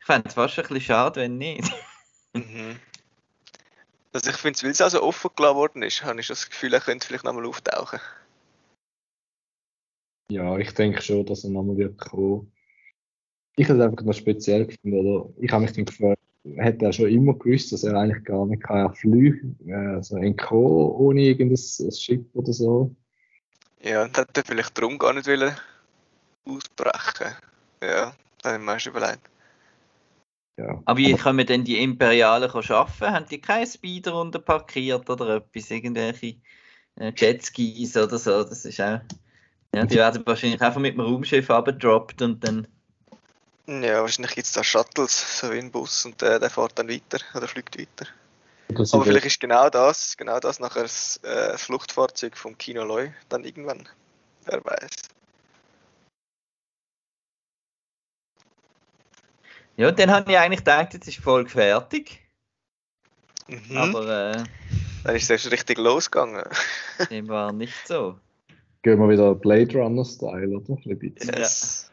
Ich 0.00 0.06
fände 0.06 0.26
es 0.26 0.34
fast 0.34 0.58
ein 0.58 0.62
bisschen 0.62 0.80
schade, 0.80 1.20
wenn 1.20 1.36
nicht. 1.36 1.70
Mhm. 2.34 2.80
Also 4.12 4.30
ich 4.30 4.36
finde, 4.36 4.62
weil 4.62 4.70
es 4.70 4.82
auch 4.82 4.90
so 4.90 5.02
offen 5.02 5.30
gelassen 5.34 5.56
worden 5.56 5.82
ist, 5.82 6.04
habe 6.04 6.20
ich 6.20 6.26
schon 6.26 6.34
das 6.34 6.50
Gefühl, 6.50 6.74
er 6.74 6.80
könnte 6.80 7.06
vielleicht 7.06 7.24
nochmal 7.24 7.46
auftauchen. 7.46 8.00
Ja, 10.30 10.56
ich 10.58 10.72
denke 10.74 11.00
schon, 11.02 11.26
dass 11.26 11.44
er 11.44 11.50
nochmal 11.50 11.76
wird 11.78 11.98
kommen. 11.98 12.52
Ich 13.56 13.68
habe 13.68 13.78
es 13.78 13.84
einfach 13.84 14.04
noch 14.04 14.14
speziell 14.14 14.66
gefunden, 14.66 14.98
oder? 14.98 15.30
Ich 15.38 15.50
habe 15.50 15.62
mich 15.62 15.72
dann 15.72 15.84
gefragt, 15.84 16.20
hätte 16.56 16.86
er 16.86 16.92
schon 16.92 17.08
immer 17.08 17.34
gewusst, 17.34 17.72
dass 17.72 17.84
er 17.84 17.94
eigentlich 17.94 18.24
gar 18.24 18.46
nicht 18.46 18.62
kann 18.62 18.94
fliegen 18.94 19.58
kann, 19.66 19.96
also 19.96 20.16
entkommen 20.16 20.90
ohne 20.92 21.22
irgendein 21.22 21.92
Schiff 21.92 22.24
oder 22.34 22.52
so. 22.52 22.94
Ja, 23.80 24.04
und 24.04 24.16
hätte 24.16 24.40
er 24.40 24.44
vielleicht 24.44 24.76
darum 24.76 24.98
gar 24.98 25.12
nicht 25.12 25.26
wollen 25.26 25.54
ausbrechen. 26.44 27.34
Ja, 27.82 28.14
da 28.42 28.50
habe 28.50 28.58
ich 28.58 28.64
mir 28.64 28.72
erst 28.72 28.86
überlegt. 28.86 29.31
Ja. 30.56 30.82
Aber 30.84 30.98
wie 30.98 31.14
können 31.14 31.38
wir 31.38 31.46
denn 31.46 31.64
die 31.64 31.82
Imperialen 31.82 32.62
schaffen? 32.62 33.10
Haben 33.10 33.26
die 33.26 33.40
keine 33.40 33.66
Speeder 33.66 34.14
unter 34.14 34.38
parkiert 34.38 35.08
oder 35.08 35.36
etwas? 35.36 35.70
Irgendwelche 35.70 36.36
äh, 36.96 37.12
Jetskis 37.16 37.96
oder 37.96 38.18
so? 38.18 38.44
Das 38.44 38.64
ist 38.64 38.80
auch. 38.80 39.00
Ja, 39.74 39.86
die 39.86 39.96
werden 39.96 40.22
wahrscheinlich 40.26 40.60
einfach 40.60 40.80
mit 40.80 40.94
dem 40.94 41.00
Raumschiff 41.00 41.48
abgedroppt 41.48 42.20
und 42.20 42.44
dann. 42.44 42.68
Ja, 43.66 44.02
wahrscheinlich 44.02 44.34
gibt 44.34 44.46
es 44.46 44.52
da 44.52 44.62
Shuttles, 44.62 45.40
so 45.40 45.50
wie 45.50 45.58
ein 45.58 45.70
Bus, 45.70 46.04
und 46.04 46.20
äh, 46.22 46.38
der 46.38 46.50
fährt 46.50 46.78
dann 46.78 46.88
weiter 46.88 47.18
oder 47.34 47.48
fliegt 47.48 47.78
weiter. 47.78 48.10
Aber 48.92 49.04
vielleicht 49.04 49.26
ist 49.26 49.40
genau 49.40 49.70
das, 49.70 50.16
genau 50.16 50.40
das 50.40 50.60
nachher 50.60 50.82
das, 50.82 51.18
äh, 51.18 51.52
das 51.52 51.62
Fluchtfahrzeug 51.62 52.36
vom 52.36 52.56
Kino 52.58 52.84
Loy 52.84 53.12
dann 53.28 53.44
irgendwann. 53.44 53.88
Wer 54.44 54.64
weiß. 54.64 54.90
Ja, 59.76 59.90
dann 59.90 60.10
habe 60.10 60.30
ich 60.30 60.38
eigentlich 60.38 60.60
gedacht, 60.60 60.94
jetzt 60.94 61.08
ist 61.08 61.18
die 61.18 61.22
Folge 61.22 61.50
fertig. 61.50 62.20
Mhm. 63.48 63.76
Aber 63.76 64.32
äh, 64.32 64.44
Dann 65.04 65.16
ist 65.16 65.24
es 65.24 65.30
erst 65.30 65.50
richtig 65.50 65.78
losgegangen. 65.78 66.44
dem 67.10 67.28
war 67.28 67.52
nicht 67.52 67.74
so. 67.86 68.18
gehen 68.82 68.98
wir 68.98 69.08
wieder 69.08 69.34
Blade 69.34 69.78
Runner-Style, 69.78 70.56
oder? 70.56 70.76
Ein 70.84 70.98
bisschen. 70.98 71.34
Yes. 71.36 71.90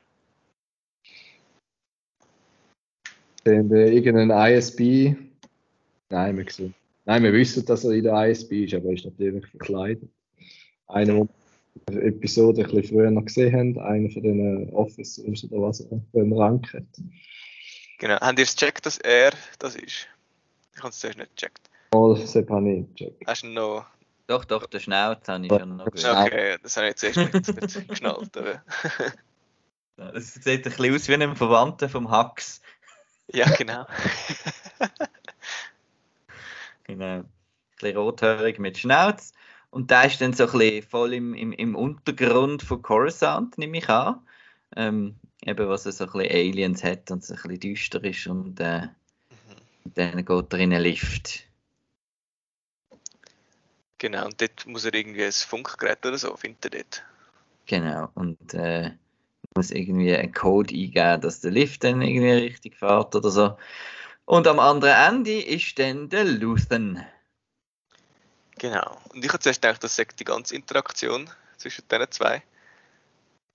Dann 3.44 3.72
äh, 3.72 3.90
irgendein 3.92 4.30
ISB. 4.54 5.16
Nein, 6.10 6.38
wir 6.38 6.46
sehen. 6.52 6.76
Nein, 7.06 7.24
wir 7.24 7.34
wissen, 7.34 7.66
dass 7.66 7.84
er 7.86 7.92
in 7.92 8.04
der 8.04 8.30
ISB 8.30 8.66
ist, 8.66 8.74
aber 8.76 8.90
er 8.90 8.94
ist 8.94 9.06
natürlich 9.06 9.48
verkleidet. 9.48 10.10
Einer, 10.88 11.14
den 11.14 11.18
wir 11.18 11.30
in 11.88 11.96
der 11.96 12.04
Episode 12.06 12.62
ein 12.64 12.70
bisschen 12.70 12.96
früher 12.96 13.12
noch 13.12 13.26
gesehen 13.26 13.54
haben, 13.56 13.80
einer 13.80 14.10
von 14.10 14.24
den 14.24 14.70
Officers 14.72 15.44
oder 15.46 15.62
was 15.62 15.88
einen 15.92 16.34
Rang 16.34 16.66
hat. 16.74 16.84
Genau. 18.00 18.20
Habt 18.20 18.40
ihr 18.40 18.44
es 18.44 18.56
gecheckt, 18.56 18.86
dass 18.86 18.98
er 18.98 19.32
das 19.60 19.76
ist? 19.76 20.08
Ich 20.74 20.80
habe 20.80 20.90
es 20.90 21.00
zuerst 21.00 21.18
nicht 21.18 21.36
gecheckt. 21.36 21.70
Mal, 21.94 22.16
Sepp 22.26 22.50
habe 22.50 22.72
ich 22.72 22.96
gecheckt. 22.96 23.28
Hast 23.28 23.44
du 23.44 23.48
noch. 23.48 23.86
Doch, 24.28 24.46
doch, 24.46 24.66
der 24.68 24.80
Schnauz 24.80 25.28
habe 25.28 25.46
ich 25.46 25.52
schon 25.52 25.76
noch 25.76 25.86
Ja. 25.96 26.24
gehört. 26.24 26.28
Okay, 26.28 26.58
das 26.64 26.78
habe 26.78 26.90
ich 26.90 26.96
zuerst 26.96 27.18
nicht, 27.18 27.74
nicht 27.74 27.88
geschnallt. 27.90 28.38
Aber 28.38 28.64
Es 30.14 30.34
sieht 30.34 30.48
ein 30.48 30.62
bisschen 30.62 30.96
aus 30.96 31.08
wie 31.10 31.14
ein 31.16 31.36
Verwandter 31.36 31.90
vom 31.90 32.10
Hax. 32.10 32.62
ja, 33.28 33.50
genau. 33.56 33.86
Genau. 36.86 37.06
Ein 37.06 37.30
bisschen 37.80 37.98
rothaarig 37.98 38.58
mit 38.58 38.78
Schnauz. 38.80 39.34
Und 39.70 39.92
der 39.92 40.06
ist 40.06 40.20
dann 40.22 40.34
so 40.34 40.46
ein 40.46 40.52
bisschen 40.52 40.90
voll 40.90 41.14
im, 41.14 41.36
im, 41.36 41.54
im 41.54 41.76
Untergrund 41.76 42.64
von 42.64 42.82
Coruscant, 42.82 43.60
nehme 43.60 43.78
ich 43.78 43.88
an. 43.90 44.26
Ähm, 44.76 45.16
eben, 45.46 45.70
was 45.70 45.86
er 45.86 45.92
so 45.92 46.06
ein 46.06 46.12
bisschen 46.12 46.32
Aliens 46.32 46.84
hat 46.84 47.12
und 47.12 47.24
so 47.24 47.34
ein 47.34 47.42
bisschen 47.42 47.60
düster 47.60 48.04
ist 48.04 48.28
und 48.28 48.60
äh, 48.60 48.88
dann 49.86 50.26
geht 50.26 50.54
er 50.54 50.60
in 50.60 50.74
einen 50.74 50.84
Lift. 50.84 51.46
Genau, 53.98 54.26
und 54.26 54.40
dort 54.40 54.66
muss 54.66 54.86
er 54.86 54.94
irgendwie 54.94 55.26
ein 55.26 55.32
Funkgerät 55.32 56.06
oder 56.06 56.18
so 56.18 56.36
finden. 56.38 56.70
Dort. 56.72 57.04
Genau. 57.66 58.10
Und 58.16 58.54
äh, 58.54 58.92
muss 59.56 59.72
irgendwie 59.72 60.16
einen 60.16 60.34
Code 60.34 60.74
eingeben, 60.74 61.22
dass 61.22 61.42
der 61.42 61.52
Lift 61.52 61.84
dann 61.84 62.02
irgendwie 62.02 62.32
richtig 62.32 62.78
fährt 62.78 63.14
oder 63.16 63.30
so. 63.30 63.58
Und 64.26 64.48
am 64.48 64.60
anderen 64.60 64.96
Ende 64.96 65.42
ist 65.42 65.78
dann 65.80 66.08
der 66.08 66.24
Luthen. 66.24 67.06
Genau. 68.58 68.98
Und 69.10 69.26
ich 69.26 69.30
habe 69.30 69.40
zuerst 69.40 69.62
gedacht, 69.62 69.84
das 69.84 69.96
sagt 69.96 70.20
die 70.20 70.26
ganze 70.26 70.56
Interaktion 70.56 71.30
zwischen 71.58 71.84
diesen 71.90 72.12
zwei. 72.12 72.44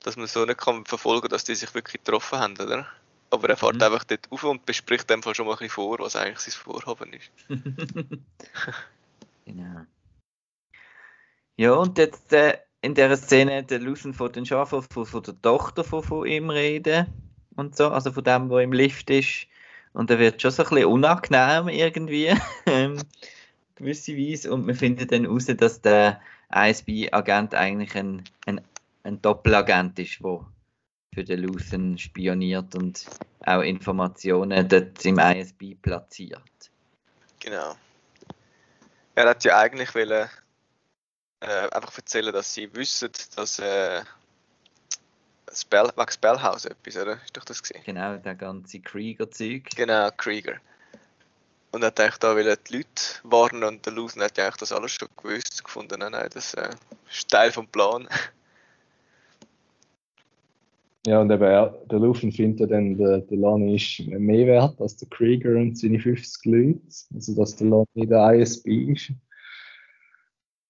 Dass 0.05 0.17
man 0.17 0.27
so 0.27 0.45
nicht 0.45 0.59
kann 0.59 0.85
verfolgen 0.85 1.29
dass 1.29 1.45
die 1.45 1.55
sich 1.55 1.75
wirklich 1.75 2.05
getroffen 2.05 2.39
haben, 2.39 2.55
oder? 2.61 2.87
Aber 3.31 3.49
er 3.49 3.57
fährt 3.57 3.77
Mhm. 3.77 3.83
einfach 3.83 4.05
dort 4.05 4.31
auf 4.31 4.45
und 4.45 4.67
bespricht 4.67 5.11
dem 5.11 5.23
Fall 5.23 5.35
schon 5.35 5.47
mal 5.47 5.53
ein 5.53 5.59
bisschen 5.59 5.71
vor, 5.71 5.99
was 5.99 6.15
eigentlich 6.15 6.39
sein 6.39 6.53
Vorhaben 6.53 7.13
ist. 7.15 7.31
genau. 9.47 9.87
Ja, 11.57 11.73
und 11.73 11.99
jetzt 11.99 12.33
äh, 12.33 12.59
in 12.83 12.95
der 12.95 13.17
Szene 13.17 13.65
der 13.65 13.79
Lusen 13.79 14.13
von 14.13 14.31
den 14.31 14.45
Schafen 14.45 14.83
von, 14.83 15.07
von 15.07 15.23
der 15.23 15.41
Tochter 15.41 15.85
von, 15.85 16.03
von 16.03 16.27
ihm 16.27 16.51
reden 16.51 17.07
und 17.57 17.77
so, 17.77 17.89
also 17.89 18.13
von 18.13 18.25
dem, 18.25 18.51
wo 18.51 18.59
im 18.59 18.73
Lift 18.73 19.09
ist. 19.09 19.47
Und 19.95 20.11
er 20.11 20.19
wird 20.19 20.43
schon 20.43 20.51
so 20.51 20.65
ein 20.65 20.69
bisschen 20.69 20.87
unangenehm 20.87 21.69
irgendwie, 21.69 22.35
ähm, 22.67 22.99
gewisse 23.77 24.17
Weise. 24.17 24.53
Und 24.53 24.67
wir 24.67 24.75
finden 24.75 25.09
dann 25.09 25.25
heraus, 25.25 25.47
dass 25.47 25.81
der 25.81 26.21
ISB-Agent 26.53 27.55
eigentlich 27.55 27.95
ein, 27.97 28.25
ein, 28.47 28.61
ein 29.05 29.23
Doppelagent 29.23 29.99
ist, 29.99 30.19
der 30.21 30.47
für 31.15 31.25
den 31.25 31.41
Luthen 31.41 31.97
spioniert 31.97 32.75
und 32.75 33.07
auch 33.47 33.61
Informationen 33.61 34.69
dort 34.69 35.05
im 35.05 35.19
ISB 35.19 35.77
platziert. 35.81 36.41
Genau. 37.39 37.77
Er 39.15 39.29
hat 39.29 39.45
ja 39.45 39.59
eigentlich 39.59 39.95
wollen, 39.95 40.29
äh, 41.41 41.69
einfach 41.71 41.97
erzählen, 41.97 42.33
dass 42.33 42.53
sie 42.53 42.75
wissen, 42.75 43.11
dass 43.37 43.61
äh, 43.61 44.03
Spell, 45.53 45.89
wegen 45.95 46.11
Spellhouse 46.11 46.65
etwas, 46.65 46.97
oder? 46.97 47.21
Ist 47.23 47.37
doch 47.37 47.45
das 47.45 47.63
gesehen? 47.63 47.83
Genau, 47.85 48.17
der 48.17 48.35
ganze 48.35 48.81
Krieger-Zeug. 48.81 49.71
Genau, 49.77 50.11
Krieger. 50.17 50.57
Und 51.71 51.83
er 51.83 51.89
hat 51.89 52.01
eigentlich 52.01 52.19
da 52.19 52.35
wollen 52.35 52.57
die 52.69 52.77
Leute 52.77 53.03
warnen 53.23 53.63
und 53.65 53.87
der 53.87 53.93
Lusen 53.93 54.23
hat 54.23 54.37
ja 54.37 54.45
eigentlich 54.45 54.57
das 54.57 54.73
alles 54.73 54.93
schon 54.93 55.09
gewusst 55.17 55.63
gefunden. 55.63 56.01
Nein, 56.01 56.29
das 56.33 56.55
äh, 56.55 56.71
ist 57.09 57.29
Teil 57.29 57.53
vom 57.53 57.69
Plan. 57.69 58.09
Ja, 61.07 61.21
und 61.21 61.31
eben, 61.31 61.43
er, 61.43 61.71
der 61.91 61.99
Lufen 61.99 62.33
findet 62.33 62.61
ja 62.61 62.67
dann, 62.67 62.97
der, 62.97 63.21
der 63.21 63.37
Lani 63.37 63.77
ist 63.77 64.07
mehr 64.09 64.47
wert 64.47 64.81
als 64.81 64.97
der 64.97 65.09
Krieger 65.09 65.51
und 65.51 65.79
seine 65.79 66.01
50 66.01 66.45
Leute. 66.47 66.81
Also, 67.13 67.35
dass 67.35 67.57
der 67.57 67.67
Lani 67.67 68.07
der 68.07 68.35
ISB 68.35 68.93
ist. 68.93 69.13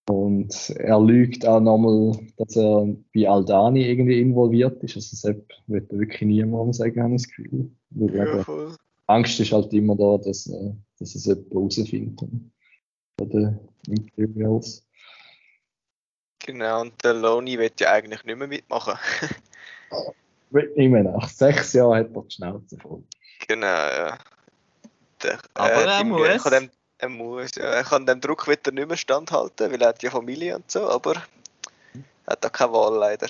Und 0.08 0.70
er 0.70 1.00
lügt 1.00 1.46
auch 1.46 1.60
nochmal, 1.60 2.18
dass 2.36 2.56
er 2.56 2.94
bei 3.14 3.28
Aldani 3.28 3.88
irgendwie 3.88 4.20
involviert 4.20 4.82
ist. 4.82 4.96
Also, 4.96 5.14
Sepp 5.16 5.52
wird 5.68 5.90
wirklich 5.92 6.22
niemandem 6.22 6.72
sagen, 6.72 7.02
habe 7.02 7.14
ich 7.14 7.22
das 7.22 7.28
Gefühl. 7.28 7.70
Voll. 8.42 8.76
Angst 9.06 9.38
ist 9.38 9.52
halt 9.52 9.72
immer 9.72 9.96
da, 9.96 10.18
dass, 10.18 10.48
äh, 10.48 10.72
dass 10.98 11.14
es 11.14 11.26
jemand 11.26 11.52
herausfindet. 11.52 12.20
Von 13.18 13.28
den 13.30 13.60
Imperials. 13.86 14.84
Genau, 16.40 16.80
und 16.80 16.92
der 17.04 17.14
Loni 17.14 17.56
wird 17.56 17.80
ja 17.80 17.92
eigentlich 17.92 18.24
nicht 18.24 18.36
mehr 18.36 18.48
mitmachen. 18.48 18.94
Immer 20.76 21.02
nach 21.02 21.28
sechs 21.28 21.72
Jahren 21.72 21.98
hat 21.98 22.14
er 22.14 22.22
die 22.22 22.30
Schnauze 22.34 22.78
voll. 22.78 23.02
genau, 23.48 23.66
ja. 23.66 24.18
Der, 25.22 25.38
Aber 25.54 25.70
er 25.70 25.98
Tim- 25.98 26.08
muss. 26.10 26.28
Er 26.28 26.38
kann, 26.38 26.52
dem, 26.52 26.70
er 26.98 27.08
muss, 27.08 27.54
ja. 27.56 27.64
Er 27.64 27.82
kann 27.84 28.06
dem 28.06 28.20
Druck 28.20 28.46
wieder 28.48 28.70
nicht 28.72 28.88
mehr 28.88 28.96
standhalten, 28.96 29.72
weil 29.72 29.82
er 29.82 29.88
hat 29.88 30.02
ja 30.02 30.10
Familie 30.10 30.56
und 30.56 30.70
so, 30.70 30.88
aber 30.88 31.14
er 32.26 32.32
hat 32.32 32.44
da 32.44 32.48
keine 32.48 32.72
Wahl 32.72 32.98
leider. 32.98 33.28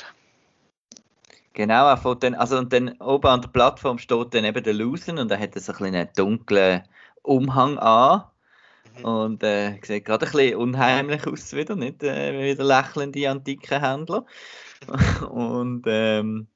Genau, 1.55 1.87
er 1.89 1.97
fährt 1.97 2.25
dann, 2.25 2.35
also 2.35 2.59
und 2.59 2.73
dann 2.73 3.01
oben 3.01 3.29
an 3.29 3.41
der 3.41 3.49
Plattform 3.49 3.99
steht 3.99 4.35
dann 4.35 4.45
eben 4.45 4.63
der 4.63 4.75
Lusen 4.75 5.19
und 5.19 5.31
er 5.31 5.39
hat 5.39 5.55
so 5.55 5.73
ein 5.73 5.79
bisschen 5.79 5.95
einen 5.95 6.09
dunklen 6.17 6.83
Umhang 7.23 7.79
an. 7.79 8.25
Mhm. 8.99 9.05
Und 9.05 9.43
äh, 9.45 9.79
sieht 9.83 10.05
gerade 10.05 10.27
ein 10.27 10.33
bisschen 10.33 10.57
unheimlich 10.57 11.27
aus 11.27 11.53
wieder, 11.53 11.77
nicht? 11.77 12.03
Äh, 12.03 12.41
wie 12.41 12.57
der 12.57 12.65
lächelnde 12.65 13.31
antike 13.31 13.81
Händler. 13.81 14.27
und 15.31 15.85
ähm, 15.87 16.49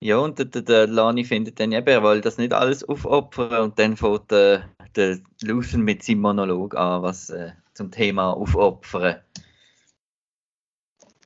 ja, 0.00 0.16
und 0.18 0.38
der, 0.38 0.46
der, 0.46 0.62
der 0.62 0.86
Lani 0.86 1.24
findet 1.24 1.58
dann 1.58 1.72
eben, 1.72 1.88
er 1.88 2.02
will 2.04 2.20
das 2.20 2.38
nicht 2.38 2.52
alles 2.52 2.84
aufopfern 2.84 3.62
und 3.62 3.78
dann 3.78 3.96
fängt 3.96 4.30
der, 4.30 4.68
der 4.94 5.18
Lusen 5.42 5.82
mit 5.82 6.04
seinem 6.04 6.20
Monolog 6.20 6.76
an, 6.76 7.02
was 7.02 7.30
äh, 7.30 7.52
zum 7.74 7.90
Thema 7.90 8.32
aufopfern. 8.32 9.20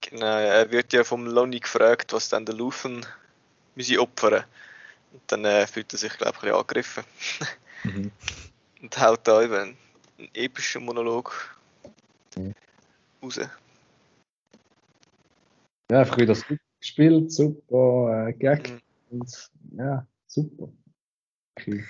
Genau, 0.00 0.26
er 0.26 0.70
wird 0.70 0.92
ja 0.92 1.04
vom 1.04 1.26
Loni 1.26 1.60
gefragt, 1.60 2.12
was 2.12 2.28
dann 2.28 2.46
der 2.46 2.54
Lufen 2.54 3.04
müsse 3.74 4.00
opfern. 4.00 4.44
Und 5.12 5.22
dann 5.26 5.44
äh, 5.44 5.66
fühlt 5.66 5.92
er 5.92 5.98
sich, 5.98 6.16
glaube 6.16 6.32
ich, 6.32 6.38
ein 6.38 6.40
bisschen 6.42 6.58
angegriffen. 6.58 7.04
Mhm. 7.84 8.10
Und 8.82 8.98
haut 8.98 9.20
da 9.28 9.42
eben 9.42 9.54
einen, 9.54 9.76
einen 10.18 10.28
epischen 10.34 10.84
Monolog 10.84 11.56
Mhm. 12.36 12.54
raus. 13.22 13.38
Ja, 15.90 16.00
einfach 16.00 16.16
wieder 16.16 16.34
super 16.34 16.56
gespielt, 16.82 17.32
super 17.32 18.28
äh, 18.28 18.32
Gag. 18.34 18.68
Mhm. 19.10 19.20
Und, 19.20 19.50
ja, 19.78 20.06
super. 20.26 20.68
Okay. 21.56 21.84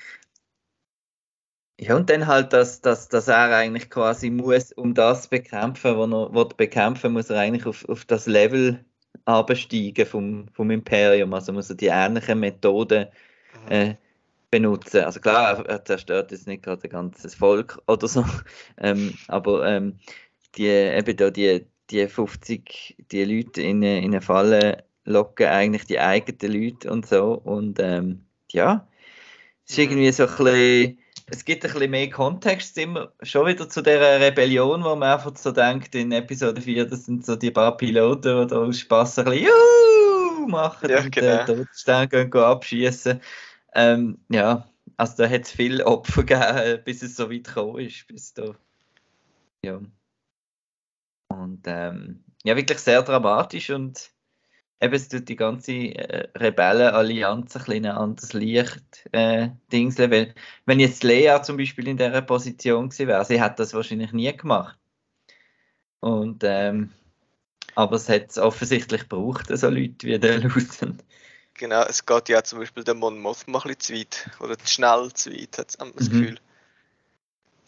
Ja, 1.81 1.97
und 1.97 2.09
dann 2.11 2.27
halt, 2.29 2.53
dass, 2.53 2.81
dass, 2.81 3.09
dass 3.09 3.27
er 3.29 3.57
eigentlich 3.57 3.91
quasi 3.91 4.31
muss, 4.31 4.73
um 4.73 4.95
das 4.95 5.23
zu 5.25 5.31
bekämpfen, 5.31 5.97
was 5.99 6.11
er 6.13 6.35
will 6.35 6.45
bekämpfen 6.57 7.13
muss 7.13 7.31
er 7.31 7.41
eigentlich 7.41 7.67
auf, 7.67 7.89
auf 7.89 8.05
das 8.05 8.27
Level 8.27 8.85
absteigen 9.25 10.07
vom, 10.07 10.49
vom 10.53 10.71
Imperium. 10.71 11.33
Also 11.35 11.53
muss 11.53 11.71
er 11.71 11.77
die 11.77 11.87
ähnlichen 11.87 12.39
Methoden 12.41 13.07
Mhm. 13.55 13.71
äh, 13.71 13.97
benutzen. 14.51 15.05
Also 15.05 15.21
klar, 15.21 15.59
er, 15.59 15.67
er 15.67 15.85
zerstört 15.85 16.31
jetzt 16.33 16.47
nicht 16.47 16.63
gerade 16.63 16.85
ein 16.85 16.91
ganzes 16.91 17.35
Volk 17.35 17.81
oder 17.89 18.09
so, 18.09 18.25
ähm, 18.79 19.15
aber 19.29 19.67
ähm, 19.67 19.99
die, 20.57 20.67
eben 20.69 21.17
da 21.17 21.31
die, 21.31 21.67
die 21.91 22.07
50 22.09 22.97
die 23.11 23.25
Leute 23.25 23.63
in, 23.63 23.79
eine- 23.79 23.99
in 23.99 24.07
eine 24.13 24.21
Falle 24.23 24.85
locken, 25.05 25.47
eigentlich 25.47 25.85
die 25.87 25.99
eigenen 26.01 26.53
Leute 26.53 26.91
und 26.91 27.07
so. 27.07 27.35
Und 27.35 27.79
ähm, 27.81 28.25
ja, 28.51 28.87
es 29.67 29.73
ist 29.73 29.79
Mhm. 29.79 29.83
irgendwie 29.85 30.13
so 30.13 30.25
ein 30.27 30.29
bisschen, 30.37 30.99
es 31.27 31.45
gibt 31.45 31.65
ein 31.65 31.73
bisschen 31.73 31.91
mehr 31.91 32.11
Kontext 32.11 32.77
immer 32.79 33.13
schon 33.23 33.47
wieder 33.47 33.69
zu 33.69 33.83
der 33.83 34.21
Rebellion, 34.21 34.83
wo 34.85 34.95
man 34.97 35.15
einfach 35.15 35.37
so 35.37 35.53
denkt, 35.53 35.95
in 35.95 36.13
Episode 36.13 36.61
4, 36.61 36.87
das 36.87 37.05
sind 37.07 37.25
so 37.27 37.37
die 37.37 37.51
paar 37.51 37.77
Piloten, 37.77 38.43
die 38.43 38.47
da 38.49 38.57
aus 38.59 38.79
Spaß 38.81 39.19
ein 39.21 39.25
bisschen 39.27 39.47
Juhu 39.47 40.49
machen 40.49 40.91
Ja, 40.91 41.01
und 41.01 41.11
genau. 41.11 41.27
äh, 41.27 41.45
Todesstern 41.45 42.09
gehen, 42.09 42.31
gehen 42.31 42.43
abschießen. 42.43 43.21
Ähm, 43.75 44.19
ja, 44.31 44.69
also 44.97 45.23
da 45.23 45.29
hat 45.29 45.43
es 45.43 45.53
viel 45.53 45.83
Opfer 45.83 46.23
gegeben, 46.25 46.83
bis 46.85 47.03
es 47.03 47.17
so 47.17 47.31
weit 47.31 47.45
gekommen 47.45 47.79
ist, 47.81 48.07
bis 48.09 48.35
da. 48.35 48.55
Ja. 49.65 49.81
Und 51.33 51.63
ähm, 51.67 52.25
ja, 52.45 52.57
wirklich 52.57 52.79
sehr 52.79 53.03
dramatisch 53.03 53.71
und 53.71 54.11
eben 54.81 54.95
es 54.95 55.09
tut 55.09 55.29
die 55.29 55.37
ganze 55.37 55.73
äh, 55.73 56.29
Rebellenallianz 56.37 57.57
ein 57.57 57.65
bisschen 57.65 57.87
ein 57.87 57.93
anderes 57.93 58.33
Licht 58.33 59.09
äh, 59.13 59.51
dingseln, 59.73 60.11
weil 60.11 60.35
wenn 60.67 60.81
jetzt 60.81 61.05
Lea 61.05 61.41
zum 61.43 61.57
Beispiel 61.57 61.89
in 61.89 61.97
dieser 61.97 62.23
Position 62.23 62.89
gewesen 62.89 63.09
wäre, 63.09 63.25
sie 63.25 63.41
hat 63.41 63.59
das 63.59 63.75
wahrscheinlich 63.75 64.13
nie 64.13 64.37
gemacht. 64.37 64.79
Und 66.01 66.43
ähm, 66.43 66.93
aber 67.75 67.97
es 67.97 68.09
hat 68.09 68.37
offensichtlich 68.39 69.03
gebraucht, 69.03 69.47
so 69.49 69.69
Leute 69.69 70.07
wie 70.07 70.19
der 70.19 70.41
Lusen. 70.41 71.01
Genau, 71.55 71.83
es 71.85 72.05
geht 72.05 72.29
ja 72.29 72.43
zum 72.43 72.59
Beispiel 72.59 72.83
der 72.85 72.95
Mon 72.95 73.21
Mothma 73.21 73.59
ein 73.59 73.75
bisschen 73.75 73.81
zu 73.81 73.95
weit. 73.95 74.31
Oder 74.41 74.59
zu 74.59 74.67
schnell 74.67 75.13
zu 75.13 75.33
weit, 75.33 75.59
hat 75.59 75.77
man 75.79 75.93
das 75.95 76.09
Mhm. 76.09 76.21
Gefühl. 76.21 76.41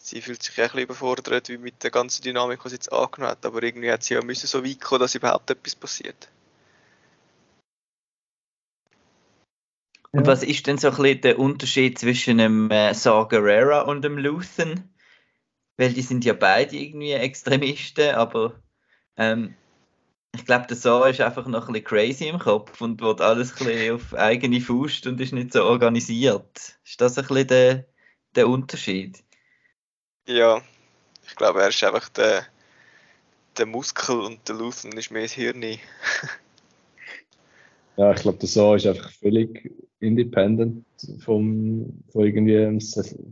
Sie 0.06 0.20
fühlt 0.20 0.42
sich 0.42 0.60
ein 0.60 0.64
bisschen 0.64 0.80
überfordert, 0.80 1.48
wie 1.48 1.56
mit 1.56 1.82
der 1.82 1.90
ganzen 1.90 2.20
Dynamik, 2.20 2.62
die 2.62 2.68
sie 2.68 2.74
jetzt 2.74 2.92
angenommen 2.92 3.30
hat. 3.30 3.46
Aber 3.46 3.62
irgendwie 3.62 3.90
hat 3.90 4.02
sie 4.02 4.12
ja 4.12 4.22
müssen 4.22 4.46
so 4.46 4.62
weit 4.62 4.82
kommen, 4.82 5.00
dass 5.00 5.14
überhaupt 5.14 5.50
etwas 5.50 5.74
passiert. 5.74 6.28
Und 10.12 10.26
was 10.26 10.42
ist 10.42 10.66
denn 10.66 10.76
so 10.76 10.90
ein 10.90 10.96
bisschen 10.96 11.20
der 11.22 11.38
Unterschied 11.38 11.98
zwischen 11.98 12.36
dem 12.36 12.70
äh, 12.70 12.92
Saw 12.92 13.26
Gerrera 13.26 13.80
und 13.80 14.02
dem 14.02 14.18
Luthen? 14.18 14.94
Weil 15.78 15.94
die 15.94 16.02
sind 16.02 16.26
ja 16.26 16.34
beide 16.34 16.76
irgendwie 16.76 17.12
Extremisten, 17.12 18.14
aber 18.14 18.62
ähm, 19.16 19.54
ich 20.34 20.44
glaube, 20.44 20.66
der 20.66 20.76
Saw 20.76 21.08
ist 21.08 21.22
einfach 21.22 21.46
noch 21.46 21.68
ein 21.68 21.72
bisschen 21.72 21.86
crazy 21.86 22.28
im 22.28 22.38
Kopf 22.38 22.78
und 22.82 23.00
wird 23.00 23.22
alles 23.22 23.52
ein 23.52 23.66
bisschen 23.66 23.94
auf 23.94 24.12
eigene 24.12 24.60
Faust 24.60 25.06
und 25.06 25.18
ist 25.18 25.32
nicht 25.32 25.54
so 25.54 25.64
organisiert. 25.64 26.78
Ist 26.84 27.00
das 27.00 27.16
ein 27.16 27.26
bisschen 27.26 27.48
der, 27.48 27.86
der 28.34 28.48
Unterschied? 28.48 29.24
Ja, 30.26 30.62
ich 31.26 31.36
glaube, 31.36 31.60
er 31.62 31.68
ist 31.68 31.84
einfach 31.84 32.08
der, 32.08 32.46
der 33.58 33.66
Muskel 33.66 34.20
und 34.20 34.48
der 34.48 34.56
Luthen 34.56 34.92
ist 34.92 35.10
mehr 35.10 35.22
das 35.22 35.32
Hirn. 35.32 35.62
Ja, 37.96 38.10
ich 38.12 38.22
glaube, 38.22 38.38
der 38.38 38.48
So 38.48 38.74
ist 38.74 38.86
einfach 38.86 39.08
völlig 39.12 39.72
independent 40.00 40.84
vom, 41.20 42.02
von 42.10 42.24
irgendwie 42.24 42.80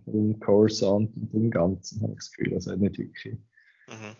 dem, 0.07 0.38
Coruscant 0.38 1.11
und 1.16 1.33
dem 1.33 1.50
Ganzen, 1.50 2.00
habe 2.00 2.12
ich 2.12 2.18
das 2.18 2.31
Gefühl. 2.31 2.55
Also 2.55 2.76
nicht 2.76 2.96
wirklich 2.96 3.37
Mhm. 3.88 4.16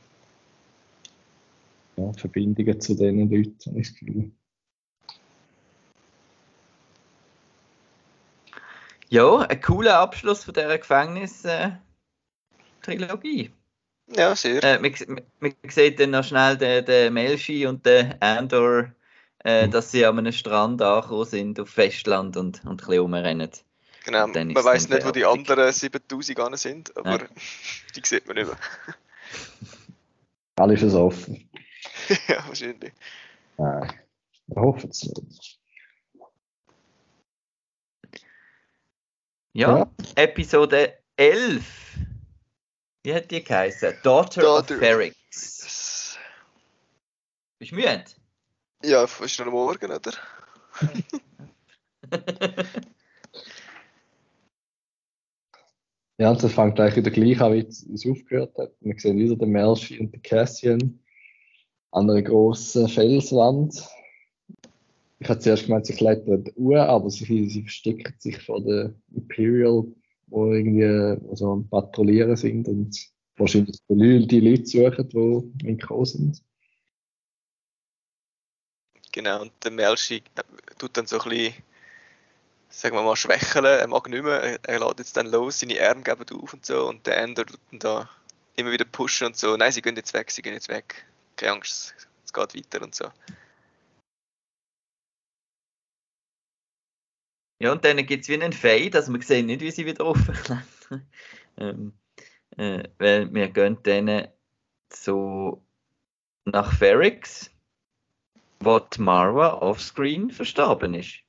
ja, 1.97 2.13
Verbindungen 2.15 2.81
zu 2.81 2.95
diesen 2.95 3.31
Leuten, 3.31 3.71
habe 3.71 3.81
ich 3.81 3.89
das 3.89 3.99
Gefühl. 4.01 4.33
Ja, 9.09 9.39
ein 9.43 9.61
cooler 9.61 9.99
Abschluss 9.99 10.43
von 10.43 10.55
dieser 10.55 10.79
Gefängnis-Trilogie. 12.83 13.53
Ja, 14.09 14.35
sehr. 14.37 14.63
Äh, 14.63 14.79
man, 14.79 14.93
man, 15.41 15.55
sieht 15.69 16.01
dann 16.01 16.11
noch 16.11 16.25
schnell 16.25 16.57
den, 16.57 16.85
den 16.85 17.15
Melchi 17.15 17.67
und 17.67 17.87
den 17.87 18.21
Andor, 18.21 18.93
äh, 19.45 19.67
Mhm. 19.67 19.71
dass 19.71 19.91
sie 19.91 20.05
an 20.05 20.19
einem 20.19 20.33
Strand 20.33 20.83
angekommen 20.83 21.25
sind 21.25 21.61
auf 21.61 21.71
Festland 21.71 22.37
und, 22.37 22.65
und 22.65 22.71
ein 22.71 22.77
bisschen 22.77 22.99
rumrennen. 23.01 23.51
genau. 24.05 24.27
Man 24.27 24.55
weiß 24.55 24.89
nicht, 24.89 25.07
wo 25.07 25.11
die 25.11 25.25
anderen 25.25 25.73
7000 25.73 26.41
an 26.41 26.57
sind, 26.57 26.97
aber 26.97 27.21
Ja. 27.21 27.29
die 27.97 28.03
sieht 28.05 28.27
man 28.27 28.37
nicht 28.37 28.47
mehr. 28.49 28.59
Alles 30.57 30.83
ist 30.83 30.95
offen. 30.95 31.49
ja, 32.29 32.45
wahrscheinlich. 32.47 32.93
Nein, 33.57 33.93
ich 34.49 34.57
hoffe 34.57 34.89
es 34.89 35.03
nicht. 35.03 35.59
Ja, 39.55 39.79
Ja. 39.79 39.91
Episode 40.17 40.99
11. 41.17 41.65
Wie 43.05 43.15
hat 43.15 43.31
die 43.31 43.43
geheißen? 43.43 43.95
Daughter, 44.03 44.43
Daughter. 44.43 44.75
of 44.75 44.81
Ferrix. 44.81 46.19
Bist 47.59 47.73
du 47.73 47.77
müde? 47.77 48.05
Ja, 48.85 49.05
ist 49.05 49.39
noch 49.39 49.47
am 49.47 49.53
Morgen, 49.53 49.91
oder? 49.91 50.13
Ja, 56.23 56.31
und 56.31 56.41
das 56.41 56.53
fängt 56.53 56.77
gleich 56.77 56.95
wieder 56.95 57.11
gleich 57.11 57.41
an, 57.41 57.55
wie 57.55 57.67
es 57.67 57.85
es 57.85 58.07
aufgehört 58.07 58.57
hat. 58.57 58.71
Wir 58.81 58.95
sehen 58.97 59.19
wieder 59.19 59.35
den 59.35 59.51
Melchi 59.51 59.99
und 59.99 60.13
den 60.13 60.23
Cassian 60.23 61.01
an 61.91 62.09
einer 62.09 62.23
grossen 62.23 62.89
Felswand. 62.89 63.85
Ich 65.19 65.29
hatte 65.29 65.41
zuerst 65.41 65.67
gemeint, 65.67 65.87
sie 65.87 65.95
klettern 65.95 66.45
Uhr, 66.55 66.81
aber 66.81 67.11
sie, 67.11 67.49
sie 67.49 67.63
verstecken 67.63 68.15
sich 68.19 68.41
vor 68.41 68.63
der 68.63 68.95
Imperial, 69.13 69.85
wo 70.27 70.53
irgendwie 70.53 71.19
so 71.35 71.53
am 71.53 71.69
Patrouillieren 71.69 72.37
sind 72.37 72.69
und 72.69 72.97
wahrscheinlich 73.37 73.79
die 73.89 74.41
Leute, 74.41 75.09
suchen, 75.11 75.59
die 75.59 75.69
entkommen 75.69 76.05
sind. 76.05 76.43
Genau, 79.13 79.43
und 79.43 79.53
der 79.63 79.71
Melchi 79.71 80.23
äh, 80.35 80.43
tut 80.79 80.97
dann 80.97 81.07
so 81.07 81.21
ein 81.21 81.29
bisschen, 81.29 81.55
sagen 82.71 82.97
wir 82.97 83.03
mal, 83.03 83.15
schwächeln. 83.15 83.67
Er 83.67 83.87
mag 83.87 84.09
nicht 84.09 84.25
mehr. 84.25 84.59
Er 84.65 84.81
lädt 84.81 84.99
jetzt 85.01 85.17
dann 85.17 85.27
los, 85.27 85.61
seine 85.61 85.87
Arme 85.87 86.03
geben 86.03 86.25
auf 86.43 86.55
und 86.55 86.65
so. 86.65 86.89
Und 86.89 87.07
der 87.07 87.19
Ender 87.19 87.45
tut 87.45 87.61
dann 87.71 87.79
da 87.79 88.11
immer 88.57 88.73
wieder 88.73 88.87
pushen 88.87 89.27
und 89.27 89.37
so. 89.37 89.55
Nein, 89.57 89.71
sie 89.71 89.83
gehen 89.83 89.97
jetzt 89.97 90.15
weg, 90.15 90.31
sie 90.31 90.41
gehen 90.41 90.55
jetzt 90.55 90.71
weg. 90.71 91.05
Keine 91.37 91.53
Angst, 91.53 91.95
es 92.25 92.33
geht 92.33 92.55
weiter 92.55 92.83
und 92.83 92.95
so. 92.95 93.05
Ja, 97.63 97.71
und 97.71 97.85
dann 97.85 98.05
gibt 98.05 98.25
es 98.25 98.29
wie 98.29 98.35
einen 98.35 98.53
Fade, 98.53 98.91
also 98.95 99.13
man 99.13 99.21
sieht 99.21 99.47
nicht, 99.47 99.61
wie 99.61 99.71
sie 99.71 99.87
wieder 99.87 100.05
aufklettern. 100.07 100.65
ähm, 101.59 101.93
Äh, 102.57 102.89
weil 102.99 103.33
wir 103.33 103.49
gehen 103.49 103.79
dann 103.85 104.29
so 104.93 105.65
nach 106.45 106.73
Ferrix, 106.77 107.51
wo 108.61 108.79
die 108.79 109.01
Marwa 109.01 109.55
offscreen 109.55 110.31
verstorben 110.31 110.95
ist. 110.95 111.21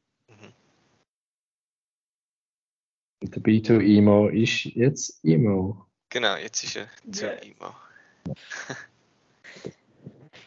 Und 3.22 3.36
der 3.36 3.42
B2 3.42 3.80
Emo 3.98 4.28
ist 4.28 4.66
jetzt 4.66 5.24
Emo. 5.24 5.86
Genau, 6.10 6.36
jetzt 6.36 6.64
ist 6.64 6.76
er 6.76 6.90
zu 7.12 7.26
Ja. 7.28 7.34
Ima. 7.42 7.78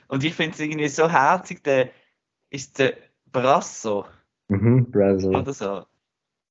Und 0.09 0.25
ich 0.25 0.35
finde 0.35 0.53
es 0.53 0.61
irgendwie 0.61 0.89
so 0.89 1.09
herzig, 1.09 1.63
der 1.65 1.91
ist 2.51 2.79
der 2.79 2.99
Brasso 3.33 4.05
Mhm, 4.49 4.91
Brazil. 4.91 5.35
oder 5.37 5.53
so. 5.53 5.87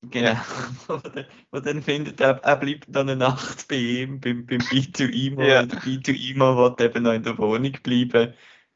Genau. 0.02 0.34
wo, 0.86 0.96
dann, 0.98 1.26
wo 1.50 1.60
dann 1.60 1.82
findet, 1.82 2.20
er, 2.20 2.38
er 2.44 2.56
bleibt 2.56 2.84
dann 2.88 3.08
eine 3.08 3.16
Nacht 3.16 3.66
bei 3.68 3.76
ihm, 3.76 4.20
beim, 4.20 4.46
beim 4.46 4.58
B2 4.58 5.10
Emo. 5.12 5.42
Ja. 5.42 5.60
Und 5.62 5.72
der 5.72 5.80
B2 5.80 6.30
Emo 6.30 6.56
will 6.56 6.86
eben 6.86 7.02
noch 7.02 7.12
in 7.12 7.22
der 7.22 7.38
Wohnung 7.38 7.72
bleiben 7.82 8.34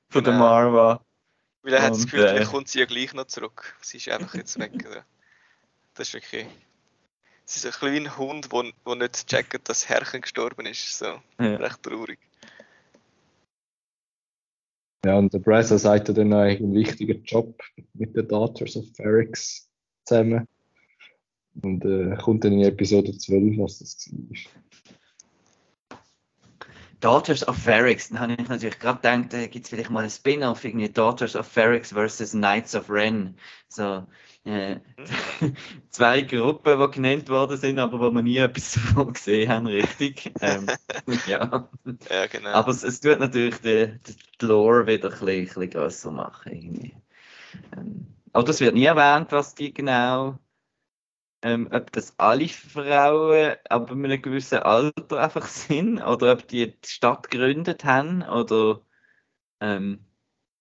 von 0.08 0.24
der 0.24 0.32
Genau. 0.32 0.44
Marwa. 0.44 1.04
Weil 1.62 1.74
er 1.74 1.82
hat 1.82 1.90
das 1.90 1.98
Und, 2.00 2.10
Gefühl, 2.10 2.24
äh, 2.24 2.44
kommt 2.44 2.68
sie 2.68 2.80
ja 2.80 2.86
gleich 2.86 3.12
noch 3.12 3.26
zurück. 3.26 3.76
Sie 3.82 3.98
ist 3.98 4.08
einfach 4.08 4.34
jetzt 4.34 4.58
weg. 4.58 4.72
Oder? 4.90 5.04
Das 5.94 6.08
ist 6.08 6.14
wirklich. 6.14 6.46
Sie 7.44 7.66
ist 7.68 7.82
ein 7.82 8.06
ein 8.06 8.16
Hund, 8.16 8.52
der 8.52 8.72
wo 8.84 8.94
nicht 8.94 9.26
checkt, 9.26 9.54
dass 9.68 9.80
das 9.80 9.88
Herrchen 9.88 10.22
gestorben 10.22 10.66
ist. 10.66 10.98
So, 10.98 11.20
Ja. 11.38 11.56
recht 11.56 11.82
traurig. 11.82 12.18
Ja, 15.04 15.16
und 15.18 15.32
der 15.32 15.38
Brazil 15.38 15.78
sagt 15.78 16.10
dann 16.10 16.28
noch 16.28 16.40
einen 16.40 16.74
wichtigen 16.74 17.22
Job 17.24 17.58
mit 17.94 18.14
den 18.14 18.28
Daughters 18.28 18.76
of 18.76 18.84
Ferrix 18.94 19.70
zusammen. 20.04 20.46
Und 21.62 21.84
äh, 21.84 22.16
kommt 22.16 22.44
dann 22.44 22.52
in 22.52 22.62
Episode 22.62 23.16
12, 23.16 23.58
was 23.58 23.78
das 23.78 24.10
war. 24.12 24.69
Daughters 27.00 27.46
of 27.48 27.56
Ferrix, 27.56 28.10
dann 28.10 28.20
habe 28.20 28.34
ich 28.34 28.48
natürlich 28.48 28.78
gerade 28.78 29.00
gedacht, 29.00 29.34
äh, 29.34 29.48
gibt 29.48 29.64
es 29.64 29.70
vielleicht 29.70 29.90
mal 29.90 30.04
ein 30.04 30.10
Spin-off, 30.10 30.64
irgendwie 30.64 30.88
Daughters 30.88 31.34
of 31.34 31.46
Ferrix 31.46 31.92
versus 31.92 32.32
Knights 32.32 32.74
of 32.74 32.90
Ren. 32.90 33.36
So, 33.68 34.06
äh, 34.44 34.76
zwei 35.90 36.22
Gruppen, 36.22 36.78
die 36.78 36.90
genannt 36.90 37.28
worden 37.28 37.56
sind, 37.56 37.78
aber 37.78 38.00
wo 38.00 38.10
wir 38.10 38.22
nie 38.22 38.38
etwas 38.38 38.72
davon 38.74 39.12
gesehen 39.12 39.50
haben, 39.50 39.66
richtig. 39.66 40.32
Ähm, 40.40 40.66
ja. 41.26 41.68
Ja, 42.10 42.26
genau. 42.26 42.50
Aber 42.50 42.70
es, 42.70 42.82
es 42.82 43.00
tut 43.00 43.18
natürlich 43.18 43.56
die, 43.60 43.98
die, 44.06 44.16
die 44.40 44.46
Lore 44.46 44.86
wieder 44.86 45.08
ein 45.08 45.10
bisschen, 45.10 45.28
ein 45.28 45.44
bisschen 45.44 45.70
grösser 45.70 46.10
machen. 46.10 46.52
Irgendwie. 46.52 46.94
Ähm, 47.76 48.06
aber 48.32 48.44
das 48.44 48.60
wird 48.60 48.74
nie 48.74 48.84
erwähnt, 48.84 49.32
was 49.32 49.54
die 49.54 49.74
genau, 49.74 50.38
ähm, 51.42 51.68
ob 51.72 51.90
das 51.92 52.14
alle 52.18 52.48
Frauen 52.48 53.56
ab 53.68 53.90
einem 53.90 54.22
gewissen 54.22 54.58
Alter 54.58 55.20
einfach 55.20 55.46
sind 55.46 56.02
oder 56.02 56.32
ob 56.32 56.48
die 56.48 56.72
die 56.72 56.88
Stadt 56.88 57.30
gegründet 57.30 57.84
haben 57.84 58.22
oder 58.22 58.80
ähm, 59.60 60.04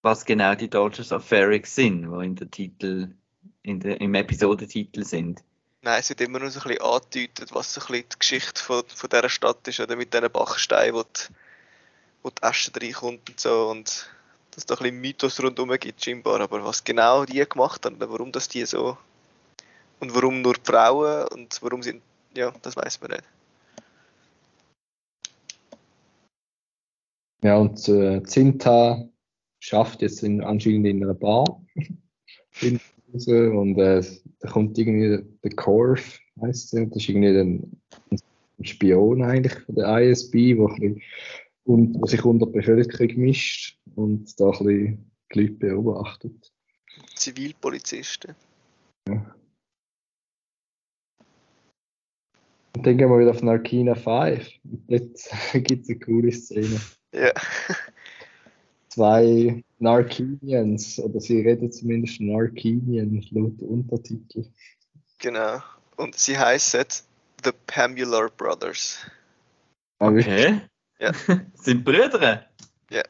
was 0.02 0.26
genau 0.26 0.56
die 0.56 0.70
Daughters 0.70 1.12
of 1.12 1.26
Ferrix 1.26 1.76
sind, 1.76 2.04
die 2.04 2.26
in 2.26 2.36
der 2.36 2.50
Titel, 2.50 3.16
in 3.64 3.80
der, 3.80 4.00
im 4.00 4.14
Episodentitel 4.16 5.04
sind. 5.04 5.44
Nein, 5.82 6.00
es 6.00 6.10
wird 6.10 6.22
immer 6.22 6.40
nur 6.40 6.50
so 6.50 6.60
ein 6.60 6.68
bisschen 6.68 6.82
angedeutet, 6.82 7.54
was 7.54 7.74
so 7.74 7.82
ein 7.82 7.88
bisschen 7.88 8.10
die 8.14 8.20
Geschichte 8.20 8.62
von, 8.62 8.84
von 8.88 9.10
dieser 9.10 9.30
Stadt 9.30 9.68
ist, 9.68 9.80
oder 9.80 9.96
mit 9.96 10.14
diesen 10.14 10.30
Bachsteinen, 10.30 10.96
wo 10.96 11.04
die, 11.04 11.34
wo 12.22 12.30
die 12.30 12.44
Asche 12.44 12.72
reinkommt 12.76 13.30
und 13.30 13.40
so. 13.40 13.70
Und 13.70 14.10
dass 14.52 14.66
da 14.66 14.76
ein 14.76 14.84
bisschen 14.84 15.02
Mythos 15.02 15.42
rundherum 15.42 15.72
gibt, 15.80 16.04
scheinbar. 16.04 16.42
Aber 16.42 16.66
was 16.66 16.84
genau 16.84 17.24
die 17.24 17.46
gemacht 17.48 17.86
haben, 17.86 17.96
warum 18.00 18.32
das 18.34 18.50
die 18.50 18.66
so. 18.66 18.98
Und 20.00 20.16
warum 20.16 20.42
nur 20.42 20.54
die 20.54 20.62
Frauen 20.64 21.28
und 21.30 21.60
warum 21.62 21.84
sind. 21.84 22.02
Ja, 22.36 22.54
das 22.62 22.76
weiß 22.76 23.02
man 23.02 23.12
nicht. 23.12 23.24
Ja, 27.42 27.58
und 27.58 27.88
äh, 27.88 28.22
Zinta 28.24 29.08
schafft 29.60 30.02
jetzt 30.02 30.24
in, 30.24 30.44
anscheinend 30.44 30.88
in 30.88 31.04
einer 31.04 31.14
Bar. 31.14 31.62
Und 33.12 33.78
äh, 33.78 34.04
da 34.40 34.50
kommt 34.50 34.78
irgendwie 34.78 35.26
der 35.44 35.52
Corf, 35.56 36.20
heißt 36.42 36.74
der, 36.74 36.86
das 36.88 36.98
ist 36.98 37.10
irgendwie 37.10 37.40
ein, 37.40 37.82
ein 38.12 38.66
Spion 38.66 39.24
eigentlich 39.24 39.54
von 39.54 39.76
der 39.76 40.00
ISB, 40.00 40.58
wo, 40.58 40.68
bisschen, 40.68 41.02
und, 41.64 41.96
wo 42.00 42.06
sich 42.06 42.24
unter 42.24 42.46
die 42.46 42.52
Bevölkerung 42.52 43.16
mischt 43.18 43.80
und 43.96 44.40
da 44.40 44.46
ein 44.46 44.52
bisschen 44.52 45.12
die 45.34 45.40
Leute 45.40 45.54
beobachtet. 45.54 46.52
Zivilpolizisten. 47.16 48.36
Und 52.80 52.86
dann 52.86 52.98
gehen 52.98 53.10
wir 53.10 53.20
wieder 53.20 53.32
auf 53.32 53.44
Narkina 53.44 53.94
5. 53.94 54.50
Und 54.64 54.90
dort 54.90 55.66
gibt 55.66 55.84
es 55.84 55.90
eine 55.90 56.00
coole 56.00 56.32
Szene. 56.32 56.80
Ja. 57.14 57.34
Zwei 58.88 59.62
Narkinians, 59.80 60.98
oder 60.98 61.20
sie 61.20 61.42
reden 61.42 61.74
zumindest 61.74 62.22
Narkinian 62.22 63.22
laut 63.32 63.62
Untertitel. 63.62 64.46
Genau. 65.18 65.62
Und 65.98 66.16
sie 66.16 66.38
heißen 66.38 66.86
The 67.44 67.52
Pamular 67.68 68.30
Brothers. 68.30 69.00
Ah? 69.98 70.08
Okay. 70.08 70.62
Ja. 71.00 71.12
sind 71.56 71.84
Brüder. 71.84 72.46
Der 72.90 73.04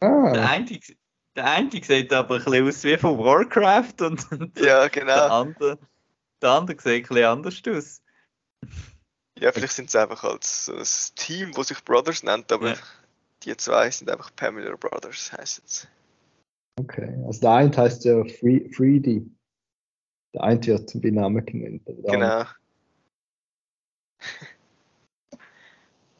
Ah, 0.00 0.32
eine, 0.32 0.80
der 1.36 1.44
eine 1.44 1.70
sieht 1.70 2.12
aber 2.12 2.34
ein 2.34 2.44
bisschen 2.44 2.68
aus 2.68 2.82
wie 2.82 2.96
von 2.96 3.16
Warcraft 3.16 4.00
und, 4.00 4.32
und 4.32 4.58
Ja, 4.58 4.88
der, 4.88 4.90
genau. 4.90 5.28
andere, 5.28 5.78
der 6.42 6.50
andere 6.50 6.80
sieht 6.80 7.08
ein 7.08 7.14
bisschen 7.14 7.24
anders 7.24 7.62
aus. 7.68 8.02
Ja, 9.38 9.52
vielleicht 9.52 9.74
sind 9.74 9.90
sie 9.90 10.00
einfach 10.00 10.24
als 10.24 10.66
so 10.66 10.74
ein 10.74 10.84
Team, 11.14 11.52
das 11.52 11.68
sich 11.68 11.84
Brothers 11.84 12.22
nennt, 12.24 12.50
aber 12.50 12.70
Ja. 12.70 12.76
die 13.44 13.56
zwei 13.56 13.90
sind 13.90 14.10
einfach 14.10 14.34
Pamular 14.34 14.76
Brothers, 14.76 15.32
heißen 15.32 15.62
sie. 15.66 15.86
okay. 16.80 17.22
Also 17.26 17.40
der 17.40 17.52
eine 17.52 17.76
heißt 17.76 18.04
ja 18.04 18.24
Free, 18.24 18.68
Freedy. 18.70 19.30
Der 20.34 20.42
eine 20.42 20.66
wird 20.66 21.00
bei 21.00 21.10
Namen 21.10 21.46
genannt. 21.46 21.82
Genau. 21.86 22.44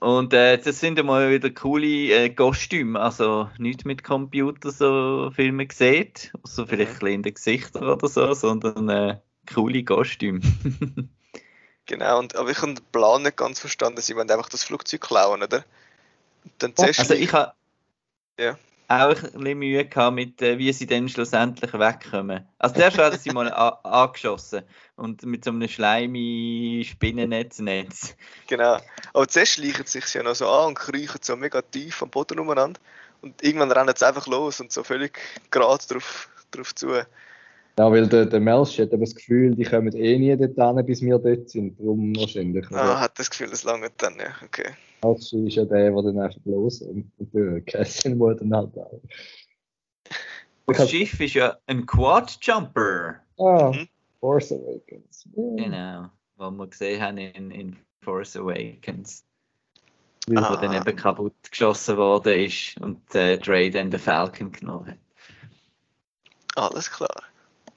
Und 0.01 0.33
äh, 0.33 0.59
das 0.59 0.79
sind 0.79 0.97
einmal 0.99 1.29
wieder 1.33 1.51
coole 1.51 2.13
äh, 2.13 2.31
Kostüme, 2.31 3.01
also 3.01 3.51
nicht 3.59 3.85
mit 3.85 4.05
Computer 4.05 4.71
so 4.71 5.33
Filme 5.33 5.67
gesehen, 5.67 6.13
so 6.45 6.67
vielleicht 6.67 6.93
ein 6.93 6.99
bisschen 7.01 7.15
in 7.15 7.23
den 7.25 7.35
Gesichtern 7.35 7.83
oder 7.83 8.07
so, 8.07 8.33
sondern 8.33 8.89
äh, 8.89 9.21
coole 9.53 9.83
Kostüme. 9.83 10.41
Genau, 11.89 12.19
und, 12.19 12.37
aber 12.37 12.51
ich 12.51 12.61
habe 12.61 12.75
den 12.75 12.85
Plan 12.93 13.23
nicht 13.23 13.39
ganz 13.39 13.59
verstanden. 13.59 14.01
Sie 14.03 14.15
wollen 14.15 14.31
einfach 14.31 14.51
das 14.51 14.63
Flugzeug 14.63 15.01
klauen, 15.01 15.43
oder? 15.43 15.65
Und 16.45 16.53
dann 16.59 16.77
zuerst 16.77 17.01
also 17.01 17.15
ich 17.15 17.33
habe 17.33 17.55
Ja. 18.39 18.59
auch 18.89 19.09
ein 19.09 19.33
bisschen 19.33 19.59
Mühe 19.59 19.87
gehabt 19.87 20.15
mit, 20.15 20.41
äh, 20.43 20.59
wie 20.59 20.71
sie 20.75 20.87
dann 20.87 21.09
schlussendlich 21.09 21.73
wegkommen. 21.73 22.47
Also 22.59 22.75
zuerst 22.75 22.99
werden 22.99 23.19
sie 23.19 23.31
mal 23.31 23.51
angeschossen 23.85 24.65
und 24.97 25.23
mit 25.25 25.45
so 25.45 25.51
einem 25.51 25.67
schleimi 25.67 26.87
Spinnennetznetz. 26.89 28.15
Genau. 28.47 28.79
Aber 29.15 29.27
zuerst 29.27 29.53
schleichen 29.55 29.87
sie 29.87 30.01
sich 30.01 30.13
ja 30.13 30.23
noch 30.23 30.35
so 30.35 30.47
an 30.47 30.69
und 30.69 30.75
kriechen 30.75 31.21
so 31.23 31.37
mega 31.37 31.63
tief 31.63 32.03
am 32.03 32.11
Boden 32.11 32.39
umeinander. 32.39 32.81
Und 33.23 33.43
irgendwann 33.43 33.73
rennen 33.73 33.95
sie 33.97 34.07
einfach 34.07 34.27
los 34.27 34.61
und 34.61 34.73
so 34.73 34.85
völlig 34.85 35.19
gerade 35.51 35.87
drauf, 35.87 36.29
drauf 36.51 36.75
zu. 36.75 37.03
Ja, 37.79 37.91
weil 37.93 38.09
der, 38.09 38.27
der 38.27 38.41
Melch 38.41 38.79
hat 38.81 38.93
eben 38.93 39.01
das 39.01 39.15
Gefühl, 39.15 39.55
die 39.55 39.63
kommen 39.65 39.95
eh 39.95 40.19
nie 40.19 40.37
dort 40.37 40.77
hin, 40.77 40.85
bis 40.87 41.01
wir 41.01 41.19
dort 41.19 41.49
sind. 41.49 41.79
Darum 41.79 42.15
wahrscheinlich. 42.17 42.67
Ah, 42.73 42.99
hat 43.01 43.17
das 43.19 43.31
Gefühl, 43.31 43.49
das 43.51 43.63
lange 43.63 43.89
dann, 43.99 44.17
ja. 44.19 44.35
Okay. 44.45 44.71
Melch 45.05 45.33
ist 45.33 45.55
ja 45.55 45.65
der, 45.65 45.93
der 45.93 46.03
dann 46.03 46.19
einfach 46.19 46.41
los 46.45 46.83
und, 46.83 47.11
und 47.19 47.33
der 47.33 47.61
Cassian 47.61 48.19
muss 48.19 48.37
dann 48.39 48.53
halt 48.53 48.77
auch. 48.77 49.01
Das 50.67 50.91
Schiff 50.91 51.21
ist 51.21 51.35
ja 51.35 51.57
ein 51.67 51.87
Quad-Jumper. 51.87 53.21
Ah, 53.39 53.71
Mhm. 53.73 53.89
Force 54.21 54.51
Awakens. 54.53 55.29
Ja. 55.37 55.43
Genau, 55.65 56.11
was 56.37 56.51
wir 56.53 56.67
gesehen 56.67 57.01
haben 57.01 57.19
in, 57.19 57.51
in 57.53 57.77
Force 58.01 58.37
Awakens. 58.37 59.25
Ja. 60.29 60.51
wo 60.51 60.57
dann 60.57 60.75
eben 60.75 60.97
kaputt 60.97 61.33
geschossen 61.51 61.97
worden 61.97 62.35
ist 62.45 62.79
und 62.83 63.15
äh, 63.15 63.39
Dre 63.39 63.71
dann 63.71 63.91
den 63.91 63.99
Falcon 64.01 64.53
genommen 64.53 64.89
hat. 64.89 64.99
Alles 66.57 66.91
klar. 66.91 67.23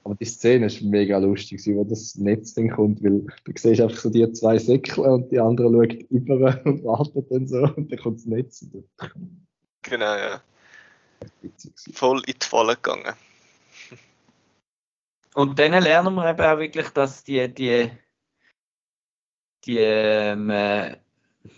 Aber 0.04 0.14
die 0.16 0.24
Szene 0.24 0.66
ist 0.66 0.82
mega 0.82 1.18
lustig, 1.18 1.60
wo 1.66 1.84
das 1.84 2.16
Netz 2.16 2.54
dann 2.54 2.70
kommt, 2.70 3.02
weil 3.04 3.24
du 3.44 3.52
siehst 3.54 3.80
einfach 3.80 3.96
so 3.96 4.10
die 4.10 4.30
zwei 4.32 4.58
Säckle 4.58 5.04
und 5.04 5.30
die 5.30 5.38
andere 5.38 5.70
schaut 5.72 6.02
über 6.10 6.60
und 6.64 6.84
wartet 6.84 7.30
dann 7.30 7.46
so 7.46 7.62
und 7.76 7.90
dann 7.90 7.98
kommt 7.98 8.18
das 8.18 8.26
Netz. 8.26 8.66
Genau, 9.82 10.16
ja. 10.16 10.42
Voll 11.92 12.22
in 12.26 12.34
die 12.40 12.46
Falle 12.46 12.74
gegangen. 12.74 13.14
Und 15.34 15.58
dann 15.58 15.82
lernen 15.82 16.14
wir 16.14 16.30
eben 16.30 16.40
auch 16.40 16.58
wirklich, 16.58 16.88
dass 16.90 17.24
die, 17.24 17.52
die, 17.52 17.90
die 19.64 19.78
ähm, 19.78 20.50
äh, 20.50 20.96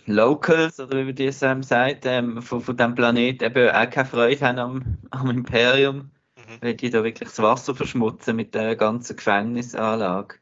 Locals, 0.05 0.79
oder 0.79 0.99
wie 0.99 1.03
man 1.05 1.15
das 1.15 1.41
ähm, 1.41 1.61
sagt, 1.61 2.05
ähm, 2.05 2.41
von, 2.41 2.61
von 2.61 2.77
diesem 2.77 2.95
Planeten 2.95 3.43
eben 3.43 3.69
auch 3.69 3.89
keine 3.89 4.07
Freude 4.07 4.41
haben 4.41 4.59
am, 4.59 4.97
am 5.11 5.29
Imperium, 5.29 6.11
Mhm. 6.47 6.57
weil 6.61 6.73
die 6.75 6.89
da 6.89 7.03
wirklich 7.03 7.29
das 7.29 7.41
Wasser 7.41 7.75
verschmutzen 7.75 8.35
mit 8.35 8.53
der 8.53 8.75
ganzen 8.75 9.15
Gefängnisanlage. 9.15 10.37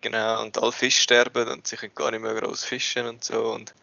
Genau, 0.00 0.42
und 0.42 0.56
alle 0.58 0.72
Fische 0.72 1.02
sterben 1.02 1.48
und 1.48 1.66
sie 1.66 1.76
können 1.76 1.94
gar 1.94 2.10
nicht 2.10 2.20
mehr 2.20 2.34
groß 2.34 2.64
fischen 2.64 3.06
und 3.06 3.24
so. 3.24 3.52
Und 3.52 3.74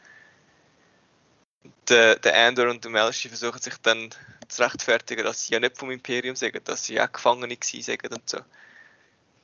der, 1.90 2.16
der 2.18 2.48
Andor 2.48 2.70
und 2.70 2.84
der 2.84 2.92
Melchi 2.92 3.28
versuchen 3.28 3.60
sich 3.60 3.76
dann 3.82 4.10
zu 4.48 4.64
rechtfertigen, 4.64 5.24
dass 5.24 5.46
sie 5.46 5.54
ja 5.54 5.60
nicht 5.60 5.78
vom 5.78 5.92
Imperium 5.92 6.36
sagen, 6.36 6.60
dass 6.64 6.86
sie 6.86 7.00
auch 7.02 7.12
Gefangene 7.12 7.58
sind 7.62 8.12
und 8.12 8.30
so. 8.30 8.40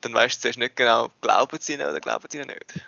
Dann 0.00 0.14
weißt 0.14 0.36
du 0.36 0.40
zuerst 0.42 0.58
nicht 0.58 0.76
genau, 0.76 1.10
glauben 1.20 1.58
sie 1.60 1.74
ihnen 1.74 1.88
oder 1.88 2.00
glauben 2.00 2.26
sie 2.30 2.38
ihnen 2.38 2.48
nicht. 2.48 2.86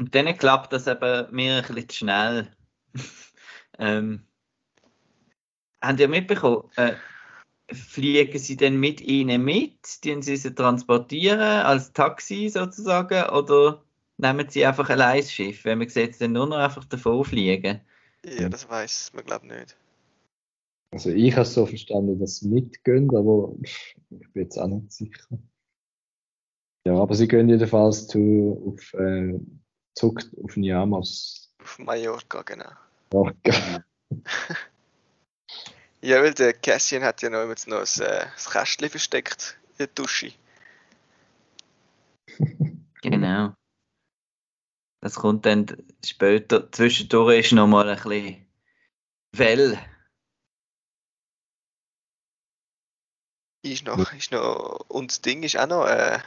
Und 0.00 0.14
dann 0.14 0.36
klappt 0.36 0.72
das 0.72 0.86
eben 0.86 1.32
mir 1.32 1.56
ein 1.56 1.62
bisschen 1.62 1.88
zu 1.88 1.96
schnell. 1.96 2.56
ähm, 3.78 4.26
habt 5.82 6.00
ihr 6.00 6.08
mitbekommen, 6.08 6.70
äh, 6.76 6.94
fliegen 7.72 8.38
sie 8.38 8.56
denn 8.56 8.78
mit 8.78 9.00
ihnen 9.00 9.44
mit? 9.44 10.00
Tun 10.02 10.22
sie 10.22 10.36
sie 10.36 10.54
transportieren 10.54 11.40
als 11.40 11.92
Taxi 11.92 12.48
sozusagen? 12.48 13.28
Oder 13.30 13.82
nehmen 14.18 14.48
sie 14.48 14.64
einfach 14.64 14.88
ein 14.90 14.98
leises 14.98 15.32
Schiff, 15.32 15.64
wenn 15.64 15.78
man 15.78 15.88
sieht, 15.88 16.20
dann 16.20 16.32
nur 16.32 16.46
noch 16.46 16.58
einfach 16.58 16.84
davon 16.84 17.24
fliegen? 17.24 17.80
Ja, 18.24 18.48
das 18.48 18.68
weiß 18.68 19.12
man 19.14 19.24
glaube 19.24 19.46
nicht. 19.46 19.76
Also 20.92 21.10
ich 21.10 21.32
habe 21.32 21.42
es 21.42 21.54
so 21.54 21.66
verstanden, 21.66 22.20
dass 22.20 22.36
sie 22.36 22.48
mitgehen, 22.48 23.08
aber 23.16 23.54
ich 23.62 23.96
bin 24.10 24.42
jetzt 24.42 24.58
auch 24.58 24.68
nicht 24.68 24.92
sicher. 24.92 25.26
Ja, 26.86 26.96
aber 26.96 27.14
sie 27.14 27.28
gehen 27.28 27.48
jedenfalls 27.48 28.08
zu, 28.08 28.74
auf, 28.76 28.92
äh, 28.94 29.38
zurück 29.94 30.22
auf 30.42 30.56
Niamas. 30.56 31.54
Auf 31.62 31.78
Mallorca, 31.78 32.42
genau. 32.42 32.70
Ja, 33.12 33.32
Ja, 36.04 36.20
weil 36.20 36.34
der 36.34 36.52
Cassian 36.52 37.04
hat 37.04 37.22
ja 37.22 37.30
noch 37.30 37.48
jetzt 37.48 37.68
noch 37.68 37.78
ein, 37.78 38.02
äh, 38.02 38.24
ein 38.24 38.32
Kästchen 38.50 38.90
versteckt 38.90 39.56
in 39.70 39.76
der 39.78 39.86
Dusche. 39.88 40.32
Genau. 43.02 43.52
Das 45.00 45.16
kommt 45.16 45.44
dann 45.44 45.66
später. 46.04 46.70
Zwischendurch 46.70 47.46
ist 47.46 47.52
noch 47.52 47.66
mal 47.66 47.88
ein 47.88 47.96
bisschen 47.96 48.46
Well. 49.36 49.76
Ist 53.64 53.84
noch, 53.84 54.12
ist 54.12 54.30
noch, 54.30 54.84
und 54.88 55.10
das 55.10 55.20
Ding 55.20 55.42
ist 55.42 55.56
auch 55.56 55.66
noch, 55.66 55.86
äh, 55.86 56.20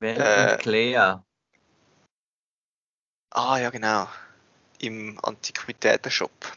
Well 0.00 0.18
Äh. 0.18 0.52
und 0.54 0.60
Clea. 0.60 1.24
ah 3.34 3.58
ja 3.58 3.68
genau, 3.68 4.08
im 4.78 5.18
Antiquitätenshop. 5.22 6.56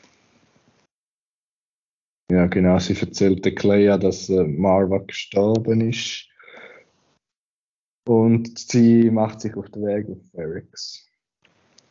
Ja, 2.34 2.48
genau. 2.48 2.80
Sie 2.80 3.00
erzählt 3.00 3.46
der 3.46 3.56
Clea, 3.56 3.98
dass 3.98 4.30
äh, 4.30 4.44
Marva 4.44 5.00
gestorben 5.00 5.90
ist. 5.90 6.28
Und 8.08 8.58
sie 8.58 9.10
macht 9.10 9.42
sich 9.42 9.56
auf 9.56 9.70
den 9.70 9.86
Weg 9.86 10.10
auf 10.10 10.18
Ferrix. 10.32 11.08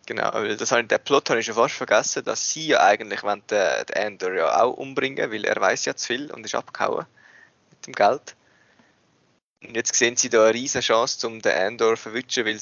Genau, 0.07 0.31
weil 0.35 0.57
das 0.57 0.73
habe 0.73 0.83
ich, 0.83 0.89
den 0.89 0.99
Plot 0.99 1.31
habe 1.31 1.41
ich 1.41 1.47
schon 1.47 1.55
fast 1.55 1.75
vergessen, 1.75 2.25
dass 2.25 2.53
sie 2.53 2.69
ja 2.69 2.81
eigentlich 2.81 3.23
wollen 3.23 3.43
den, 3.49 3.87
den 3.87 3.97
Andor 3.97 4.35
ja 4.35 4.63
auch 4.63 4.77
umbringen, 4.77 5.31
weil 5.31 5.45
er 5.45 5.61
weiß 5.61 5.85
ja 5.85 5.95
zu 5.95 6.09
viel 6.09 6.31
und 6.33 6.45
ist 6.45 6.55
abgehauen 6.55 7.07
mit 7.71 7.87
dem 7.87 7.95
Geld. 7.95 8.35
Und 9.65 9.77
jetzt 9.77 9.95
sehen 9.95 10.17
sie 10.17 10.29
da 10.29 10.43
eine 10.45 10.55
riesige 10.55 10.83
Chance, 10.83 11.27
um 11.27 11.41
den 11.41 11.53
Andor 11.53 11.95
zu 11.95 12.03
verwischen, 12.03 12.45
weil 12.45 12.61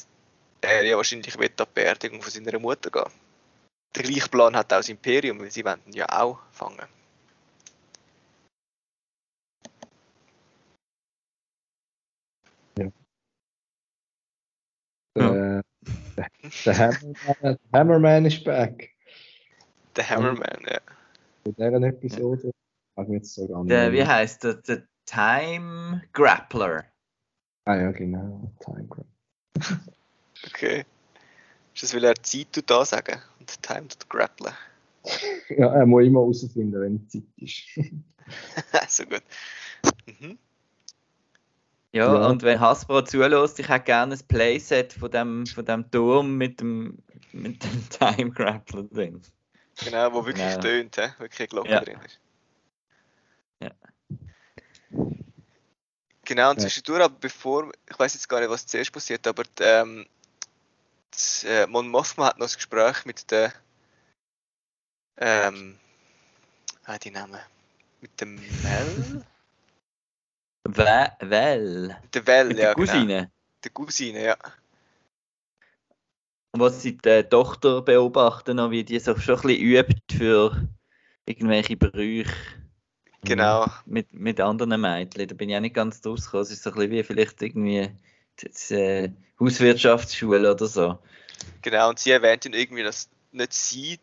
er 0.61 0.83
ja 0.83 0.95
wahrscheinlich 0.95 1.37
wird 1.37 1.59
an 1.59 1.67
die 1.67 1.81
Beerdigung 1.81 2.21
von 2.21 2.31
seiner 2.31 2.59
Mutter 2.59 2.91
gehen. 2.91 3.11
Der 3.95 4.03
gleiche 4.03 4.29
Plan 4.29 4.55
hat 4.55 4.71
auch 4.71 4.77
das 4.77 4.89
Imperium, 4.89 5.39
weil 5.39 5.51
sie 5.51 5.65
wollen 5.65 5.81
ihn 5.87 5.93
ja 5.93 6.05
auch 6.09 6.39
fangen. 6.51 7.00
Der, 15.15 15.63
der, 16.65 16.77
Hammerman, 16.77 17.35
der 17.41 17.57
Hammerman 17.73 18.25
ist 18.25 18.43
back. 18.43 18.91
Der 19.95 20.09
Hammerman, 20.09 20.65
ja. 20.69 20.79
In 21.43 21.53
dieser 21.53 21.87
Episode. 21.87 22.51
Mich 22.97 23.09
jetzt 23.09 23.33
sogar 23.33 23.63
nicht. 23.63 23.71
Der, 23.71 23.91
wie 23.91 24.05
heißt 24.05 24.43
der? 24.43 24.53
Der 24.55 24.83
Time 25.05 26.03
Grappler. 26.13 26.85
Ah 27.65 27.75
ja, 27.75 27.91
genau. 27.91 28.51
Time 28.59 28.85
Grab. 28.87 29.05
Okay. 30.47 30.85
Ist 31.73 31.83
das, 31.83 31.93
weil 31.95 32.03
er 32.03 32.15
Zeit 32.15 32.53
tut 32.53 32.69
da 32.69 32.85
sagen 32.85 33.21
und 33.39 33.61
Time 33.61 33.87
tut 33.87 34.09
grappeln? 34.09 34.53
Ja, 35.49 35.73
er 35.73 35.85
muss 35.85 36.05
immer 36.05 36.21
herausfinden, 36.21 36.79
wenn 36.79 37.09
Zeit 37.09 37.23
ist. 37.37 37.63
so 38.87 39.03
gut. 39.03 39.23
Mhm. 40.05 40.37
Ja, 41.93 42.13
Ja. 42.13 42.29
und 42.29 42.41
wenn 42.43 42.59
Hasbro 42.59 43.01
zulässt, 43.01 43.59
ich 43.59 43.67
hätte 43.67 43.83
gerne 43.85 44.15
ein 44.15 44.27
Playset 44.27 44.93
von 44.93 45.11
dem, 45.11 45.45
von 45.45 45.65
dem 45.65 45.91
Turm 45.91 46.37
mit 46.37 46.61
dem, 46.61 46.97
mit 47.33 47.63
dem 47.63 47.89
Time 47.89 48.31
Grappler 48.31 48.83
drin. 48.83 49.21
Genau, 49.83 50.13
wo 50.13 50.25
wirklich 50.25 50.45
Ja. 50.45 50.59
tönt, 50.59 50.95
he? 50.95 51.09
wirklich 51.19 51.39
eine 51.41 51.47
Glocke 51.49 51.69
Ja. 51.69 51.79
drin 51.81 51.99
ist. 52.05 52.19
Ja. 53.61 53.71
Genau, 56.23 56.51
und 56.51 56.57
Ja. 56.57 56.61
zwischendurch, 56.61 57.03
aber 57.03 57.15
bevor, 57.19 57.71
ich 57.89 57.99
weiß 57.99 58.13
jetzt 58.13 58.29
gar 58.29 58.39
nicht, 58.39 58.49
was 58.49 58.65
zuerst 58.65 58.93
passiert, 58.93 59.27
aber 59.27 59.43
die, 59.43 59.63
ähm, 59.63 60.05
das, 61.11 61.43
äh, 61.43 61.67
Mon 61.67 61.89
Mothma 61.89 62.27
hat 62.27 62.39
noch 62.39 62.47
ein 62.47 62.55
Gespräch 62.55 63.03
mit 63.05 63.29
der, 63.31 63.51
ähm, 65.17 65.77
ah, 66.85 66.97
die 66.97 67.11
Namen, 67.11 67.41
mit 67.99 68.21
dem 68.21 68.35
Mel? 68.61 69.25
We 70.77 71.11
well. 71.21 71.97
Der 72.13 72.27
Well, 72.27 72.47
Mit 72.47 72.57
ja, 72.57 72.63
der 72.65 72.75
genau. 72.75 72.91
Cousine. 72.91 73.31
Der 73.63 73.71
Cousine, 73.71 74.23
ja. 74.23 74.37
Und 76.53 76.59
was 76.59 76.81
sie 76.81 76.97
die 76.97 77.23
Tochter 77.23 77.81
beobachten, 77.81 78.57
noch, 78.57 78.71
wie 78.71 78.83
die 78.83 78.99
so 78.99 79.17
schon 79.17 79.35
ein 79.35 79.41
bisschen 79.41 79.61
übt 79.63 80.17
für 80.17 80.67
irgendwelche 81.25 81.77
Brüche 81.77 82.31
Genau. 83.23 83.67
mit, 83.85 84.13
mit 84.13 84.39
anderen 84.39 84.81
Mädchen. 84.81 85.27
Da 85.27 85.35
bin 85.35 85.49
ich 85.49 85.55
auch 85.55 85.61
nicht 85.61 85.75
ganz 85.75 86.01
draus 86.01 86.25
gekommen. 86.25 86.43
Es 86.43 86.51
ist 86.51 86.63
so 86.63 86.71
ein 86.71 86.75
bisschen 86.75 86.91
wie 86.91 87.03
vielleicht 87.03 87.41
irgendwie 87.41 87.91
das, 88.41 88.71
äh, 88.71 89.11
Hauswirtschaftsschule 89.39 90.51
oder 90.51 90.65
so. 90.65 90.99
Genau, 91.61 91.89
und 91.89 91.99
sie 91.99 92.11
erwähnt 92.11 92.45
dann 92.45 92.53
irgendwie, 92.53 92.83
dass 92.83 93.09
nicht 93.31 93.53
sie 93.53 93.99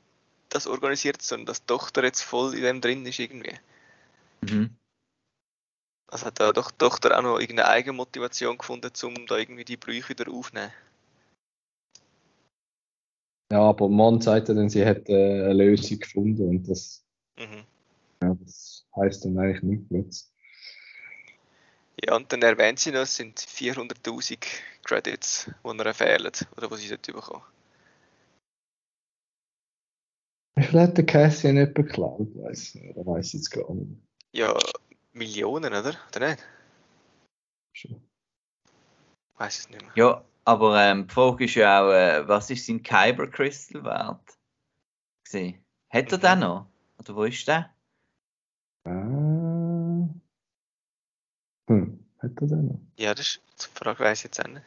das 0.48 0.66
organisiert, 0.66 1.20
sondern 1.20 1.46
dass 1.46 1.60
die 1.60 1.66
Tochter 1.66 2.04
jetzt 2.04 2.22
voll 2.22 2.54
in 2.54 2.62
dem 2.62 2.80
drin 2.80 3.04
ist 3.06 3.18
irgendwie. 3.18 3.54
Mhm. 4.40 4.70
Also 6.10 6.26
hat 6.26 6.40
da 6.40 6.52
doch 6.52 6.70
die 6.70 6.78
Tochter 6.78 7.16
auch 7.18 7.22
noch 7.22 7.38
irgendeine 7.38 7.68
Eigenmotivation 7.68 8.56
gefunden, 8.56 8.90
um 9.04 9.26
da 9.26 9.36
irgendwie 9.36 9.64
die 9.64 9.76
Brüche 9.76 10.08
wieder 10.08 10.30
aufzunehmen. 10.30 10.72
Ja, 13.50 13.60
aber 13.60 13.88
Mon 13.88 14.20
sagt 14.20 14.48
ja 14.48 14.54
dann, 14.54 14.68
sie 14.68 14.84
hat 14.84 15.08
äh, 15.08 15.44
eine 15.44 15.54
Lösung 15.54 15.98
gefunden 15.98 16.48
und 16.48 16.68
das, 16.68 17.04
Mhm. 17.38 17.64
ja, 18.22 18.34
das 18.34 18.86
heisst 18.96 19.24
dann 19.24 19.38
eigentlich 19.38 19.62
nichts 19.62 19.88
Gutes. 19.88 20.34
Ja, 22.04 22.16
und 22.16 22.32
dann 22.32 22.42
erwähnt 22.42 22.78
sie 22.78 22.92
noch, 22.92 23.00
es 23.00 23.16
sind 23.16 23.38
400.000 23.40 24.46
Credits, 24.84 25.50
die 25.64 25.68
ihr 25.68 25.94
fehlen, 25.94 26.32
oder 26.56 26.70
was 26.70 26.80
sie 26.80 26.88
dort 26.88 27.06
bekommen. 27.06 27.42
Wie 30.56 30.64
viel 30.64 30.80
hat 30.80 30.96
der 30.96 31.06
Cassian 31.06 31.54
nicht 31.54 31.78
oder 31.78 33.06
weiß 33.06 33.26
ich 33.28 33.32
jetzt 33.34 33.50
gar 33.50 33.72
nicht. 33.72 34.02
Ja, 34.32 34.56
Millionen, 35.18 35.72
oder? 35.72 35.94
Oder 36.08 36.28
nicht? 36.30 36.44
Schon. 37.74 38.08
Weiß 39.36 39.58
es 39.58 39.68
nicht 39.68 39.82
mehr. 39.82 39.92
Ja, 39.94 40.24
aber 40.44 40.80
ähm, 40.82 41.06
die 41.06 41.14
Frage 41.14 41.44
ist 41.44 41.54
ja 41.54 41.82
auch, 41.82 41.92
äh, 41.92 42.26
was 42.26 42.50
ist 42.50 42.66
sein 42.66 42.82
Kyber 42.82 43.28
Crystal 43.28 43.84
wert? 43.84 44.38
Gesehen. 45.24 45.64
Hat 45.90 46.10
er 46.12 46.18
Mhm. 46.18 46.22
den 46.22 46.38
noch? 46.40 46.70
Oder 46.98 47.14
wo 47.14 47.24
ist 47.24 47.46
der? 47.46 47.74
Ah. 48.84 50.08
Hm, 51.68 52.04
hat 52.18 52.30
er 52.40 52.46
den 52.46 52.66
noch? 52.66 52.80
Ja, 52.96 53.14
das 53.14 53.26
ist 53.28 53.42
die 53.60 53.78
Frage, 53.78 54.00
weiß 54.00 54.18
ich 54.18 54.24
jetzt 54.24 54.40
auch 54.40 54.48
nicht. 54.48 54.64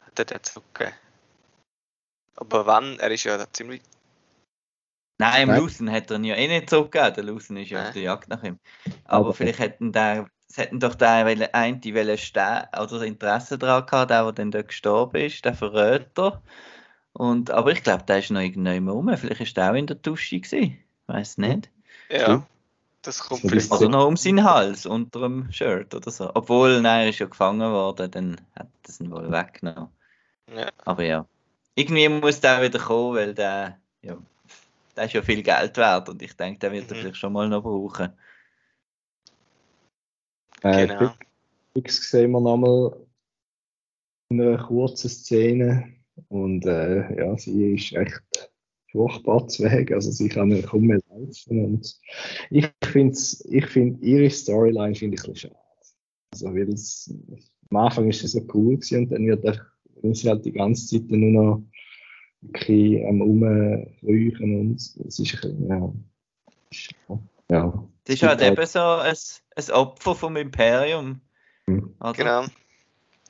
Hat 0.00 0.18
er 0.18 0.24
den 0.24 0.42
zurückgegeben? 0.44 0.98
Aber 2.36 2.66
wann? 2.66 2.98
Er 2.98 3.10
ist 3.10 3.24
ja 3.24 3.38
da 3.38 3.50
ziemlich. 3.52 3.82
Nein, 5.18 5.42
im 5.42 5.48
Nein. 5.48 5.60
Lucen 5.60 5.90
hat 5.90 6.10
er 6.10 6.16
ihn 6.18 6.24
ja 6.24 6.34
eh 6.34 6.46
nicht 6.48 6.68
zurückgegeben. 6.70 7.14
Der 7.14 7.24
Lucen 7.24 7.56
ist 7.56 7.70
ja 7.70 7.78
Nein. 7.78 7.86
auf 7.88 7.92
der 7.94 8.02
Jagd 8.02 8.28
nach 8.28 8.42
ihm. 8.42 8.58
Aber 9.04 9.26
Aber- 9.26 9.34
vielleicht 9.34 9.58
hätten 9.58 9.92
der, 9.92 10.28
es 10.48 10.58
hätten 10.58 10.78
doch 10.80 10.94
der 10.94 11.10
eine 11.10 11.54
eine 11.54 11.80
wollen 11.94 12.18
stehen 12.18 12.62
oder 12.80 13.02
Interesse 13.02 13.58
daran 13.58 13.86
gehabt, 13.86 14.10
der, 14.10 14.22
der 14.24 14.32
dann 14.32 14.50
dort 14.50 14.68
gestorben 14.68 15.22
ist, 15.22 15.44
der 15.44 15.54
Verräter. 15.54 16.42
Und, 17.12 17.50
aber 17.50 17.72
ich 17.72 17.82
glaube, 17.82 18.04
der 18.04 18.18
ist 18.18 18.30
noch 18.30 18.40
irgendwann 18.40 18.88
rum. 18.88 19.16
Vielleicht 19.16 19.40
ist 19.40 19.56
der 19.56 19.70
auch 19.70 19.74
in 19.74 19.86
der 19.86 19.96
Dusche 19.96 20.38
gewesen. 20.38 20.76
Weiß 21.06 21.38
nicht. 21.38 21.70
Ja, 22.10 22.46
das 23.02 23.20
kommt 23.20 23.40
vielleicht. 23.40 23.70
Oder 23.72 23.88
noch 23.88 24.06
um 24.06 24.16
seinen 24.16 24.44
Hals, 24.44 24.84
unter 24.84 25.20
dem 25.20 25.50
Shirt 25.50 25.94
oder 25.94 26.10
so. 26.10 26.30
Obwohl, 26.34 26.80
nein, 26.82 27.04
er 27.04 27.08
ist 27.08 27.18
ja 27.20 27.26
gefangen 27.26 27.72
worden, 27.72 28.10
dann 28.10 28.36
hat 28.54 28.68
er 28.86 29.00
ihn 29.04 29.10
wohl 29.10 29.30
weggenommen. 29.32 29.88
Ja. 30.54 30.68
Aber 30.84 31.04
ja. 31.04 31.24
Irgendwie 31.74 32.08
muss 32.08 32.40
der 32.40 32.60
wieder 32.62 32.78
kommen, 32.78 33.16
weil 33.16 33.34
der, 33.34 33.78
ja, 34.02 34.16
der 34.96 35.04
ist 35.04 35.12
ja 35.12 35.22
viel 35.22 35.42
Geld 35.42 35.76
wert 35.76 36.08
und 36.08 36.22
ich 36.22 36.36
denke, 36.36 36.58
der 36.60 36.72
wird 36.72 36.90
er 36.90 36.96
Mhm. 36.96 37.00
vielleicht 37.00 37.16
schon 37.16 37.32
mal 37.32 37.48
noch 37.48 37.62
brauchen. 37.62 38.12
Äh, 40.62 40.86
Genau. 40.86 41.12
Fix 41.74 42.10
sehen 42.10 42.30
wir 42.30 42.40
nochmal 42.40 42.96
in 44.30 44.40
einer 44.40 44.58
kurzen 44.64 45.10
Szene 45.10 45.96
Und 46.28 46.64
äh, 46.66 47.18
ja, 47.18 47.36
sie 47.36 47.74
ist 47.74 47.92
echt 47.92 48.22
furchtbar 48.90 49.46
zu 49.48 49.64
Weg. 49.64 49.92
Also 49.92 50.10
sie 50.10 50.28
kann 50.28 50.62
kaum 50.62 50.86
mehr 50.86 51.00
leisten. 51.10 51.64
Und 51.64 52.00
ich 52.50 52.70
finde 52.82 53.18
ich 53.50 53.66
find, 53.66 54.02
ihre 54.02 54.30
Storyline 54.30 54.94
finde 54.94 55.16
ich 55.16 55.24
ein 55.24 55.32
bisschen 55.32 55.50
schade. 55.50 55.56
Also 56.32 56.46
weil 56.54 56.72
es, 56.72 57.14
am 57.70 57.76
Anfang 57.76 58.08
ist 58.08 58.20
sie 58.20 58.28
so 58.28 58.40
cool 58.54 58.76
gewesen 58.76 59.04
und 59.04 59.10
dann 59.10 59.26
wird 59.26 59.44
er, 59.44 59.66
sie 60.14 60.28
halt 60.28 60.44
die 60.44 60.52
ganze 60.52 60.86
Zeit 60.86 61.10
nur 61.10 61.30
noch 61.30 61.62
wirklich 62.40 63.04
am 63.06 63.22
Rumräuchen 63.22 64.60
und 64.60 64.76
es 64.76 64.96
ist 64.96 65.18
ein 65.18 65.24
bisschen, 65.24 65.68
ja. 65.68 65.92
ja. 67.50 67.88
Das 68.04 68.14
ist 68.14 68.22
halt 68.22 68.42
eben 68.42 68.66
so 68.66 68.80
ein, 68.80 69.16
ein 69.56 69.70
Opfer 69.72 70.14
vom 70.14 70.36
Imperium. 70.36 71.20
Mhm. 71.66 71.94
Genau. 72.14 72.44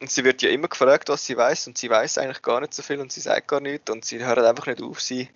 Und 0.01 0.11
sie 0.11 0.25
wird 0.25 0.43
ja 0.43 0.51
immer 0.51 0.69
gefragt, 0.69 1.09
was 1.09 1.25
sie 1.25 1.37
weiß, 1.37 1.69
und 1.69 1.79
sie 1.79 1.89
weiß 1.89 2.19
eigentlich 2.19 2.43
gar 2.43 2.61
nicht 2.61 2.75
so 2.75 2.83
viel 2.83 3.01
und 3.01 3.11
sie 3.11 3.21
sagt 3.21 3.49
gar 3.49 3.61
nichts 3.61 3.91
und 3.91 4.05
sie 4.05 4.23
hört 4.23 4.39
einfach 4.39 4.67
nicht 4.67 4.83
auf, 4.83 5.01
sie 5.01 5.29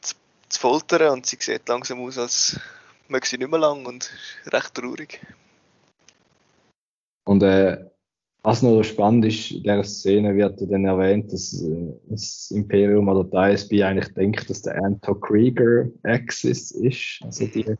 zu, 0.00 0.14
zu 0.48 0.60
foltern 0.60 1.12
und 1.12 1.26
sie 1.26 1.36
sieht 1.38 1.68
langsam 1.68 2.00
aus, 2.00 2.16
als 2.16 2.58
möge 3.08 3.26
sie 3.26 3.36
nicht 3.36 3.50
mehr 3.50 3.60
lang 3.60 3.84
und 3.84 4.10
recht 4.46 4.74
traurig. 4.74 5.20
Und 7.24 7.42
äh, 7.42 7.84
was 8.42 8.62
noch 8.62 8.82
spannend 8.82 9.26
ist, 9.26 9.50
in 9.50 9.62
dieser 9.62 9.84
Szene 9.84 10.34
wird 10.34 10.60
dann 10.70 10.84
erwähnt, 10.84 11.32
dass 11.32 11.62
äh, 11.62 11.92
das 12.08 12.50
Imperium 12.50 13.08
oder 13.08 13.24
die 13.24 13.52
ISB 13.52 13.82
eigentlich 13.82 14.14
denkt, 14.14 14.48
dass 14.48 14.62
der 14.62 14.82
Anto 14.82 15.14
Krieger 15.14 15.86
Axis 16.04 16.70
ist, 16.70 17.20
also 17.22 17.46
die, 17.46 17.76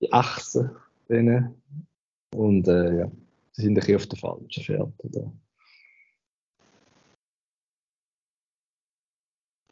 die 0.00 0.12
Achse 0.12 0.74
denen. 1.08 1.54
Und 2.34 2.68
äh, 2.68 2.98
ja, 2.98 3.10
sie 3.52 3.62
sind 3.62 3.72
ein 3.72 3.74
bisschen 3.74 3.96
auf 3.96 4.06
der 4.06 4.18
falschen 4.18 4.62
Fährte. 4.62 5.32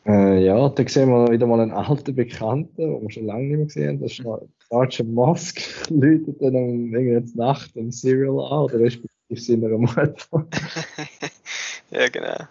Äh, 0.07 0.45
ja, 0.45 0.69
da 0.69 0.89
sehen 0.89 1.09
wir 1.09 1.31
wieder 1.31 1.47
mal 1.47 1.61
einen 1.61 1.73
alten 1.73 2.15
Bekannten, 2.15 2.77
den 2.77 3.03
wir 3.03 3.11
schon 3.11 3.27
lange 3.27 3.45
nicht 3.45 3.57
mehr 3.57 3.67
gesehen 3.67 3.89
haben. 3.89 4.01
Das 4.01 4.13
ist 4.13 4.25
Sergeant 4.69 5.13
Musk, 5.13 5.61
läutet 5.91 6.41
dann 6.41 6.55
um 6.55 6.95
irgendeine 6.95 7.37
Nacht 7.37 7.77
im 7.77 7.93
Serial 7.93 8.41
an, 8.41 8.65
oder 8.65 8.81
respektive 9.31 9.61
seiner 9.61 9.79
Mutter. 9.79 10.47
ja, 11.91 12.09
genau. 12.09 12.49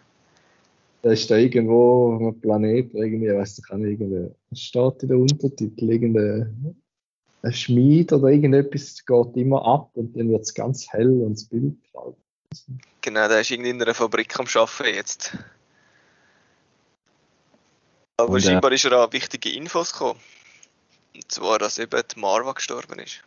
Da 1.02 1.12
ist 1.12 1.30
da 1.30 1.38
irgendwo 1.38 2.14
auf 2.14 2.22
einem 2.22 2.42
Planet, 2.42 2.94
irgendwie, 2.94 3.28
ich 3.28 3.34
weiß 3.36 3.58
nicht, 3.58 3.68
kann 3.68 3.84
irgendeine, 3.84 4.36
steht 4.54 5.04
in 5.04 5.10
der 5.10 5.18
Untertitel, 5.20 5.90
irgendeine 5.90 6.76
ein 7.46 7.54
Schmied 7.54 8.12
oder 8.12 8.30
irgendetwas 8.30 9.06
geht 9.06 9.38
immer 9.38 9.64
ab 9.64 9.92
und 9.94 10.18
dann 10.18 10.30
wird 10.30 10.42
es 10.42 10.54
ganz 10.54 10.92
hell 10.92 11.22
und 11.22 11.34
das 11.34 11.46
Bild 11.46 11.76
fällt. 11.92 12.16
Genau, 13.02 13.28
der 13.28 13.42
ist 13.42 13.52
irgendwie 13.52 13.70
in 13.70 13.82
einer 13.82 13.94
Fabrik 13.94 14.38
am 14.40 14.48
Arbeiten 14.48 14.96
jetzt. 14.96 15.38
Aber 18.18 18.34
und, 18.34 18.42
scheinbar 18.42 18.72
äh, 18.72 18.76
ist 18.76 18.86
er 18.86 18.94
an 18.94 19.14
wichtige 19.14 19.52
Infos 19.52 19.92
gekommen. 19.92 20.20
Und 21.14 21.32
zwar, 21.32 21.60
dass 21.60 21.78
eben 21.78 22.02
die 22.14 22.20
Marva 22.20 22.54
gestorben 22.54 23.00
ist. 23.00 23.24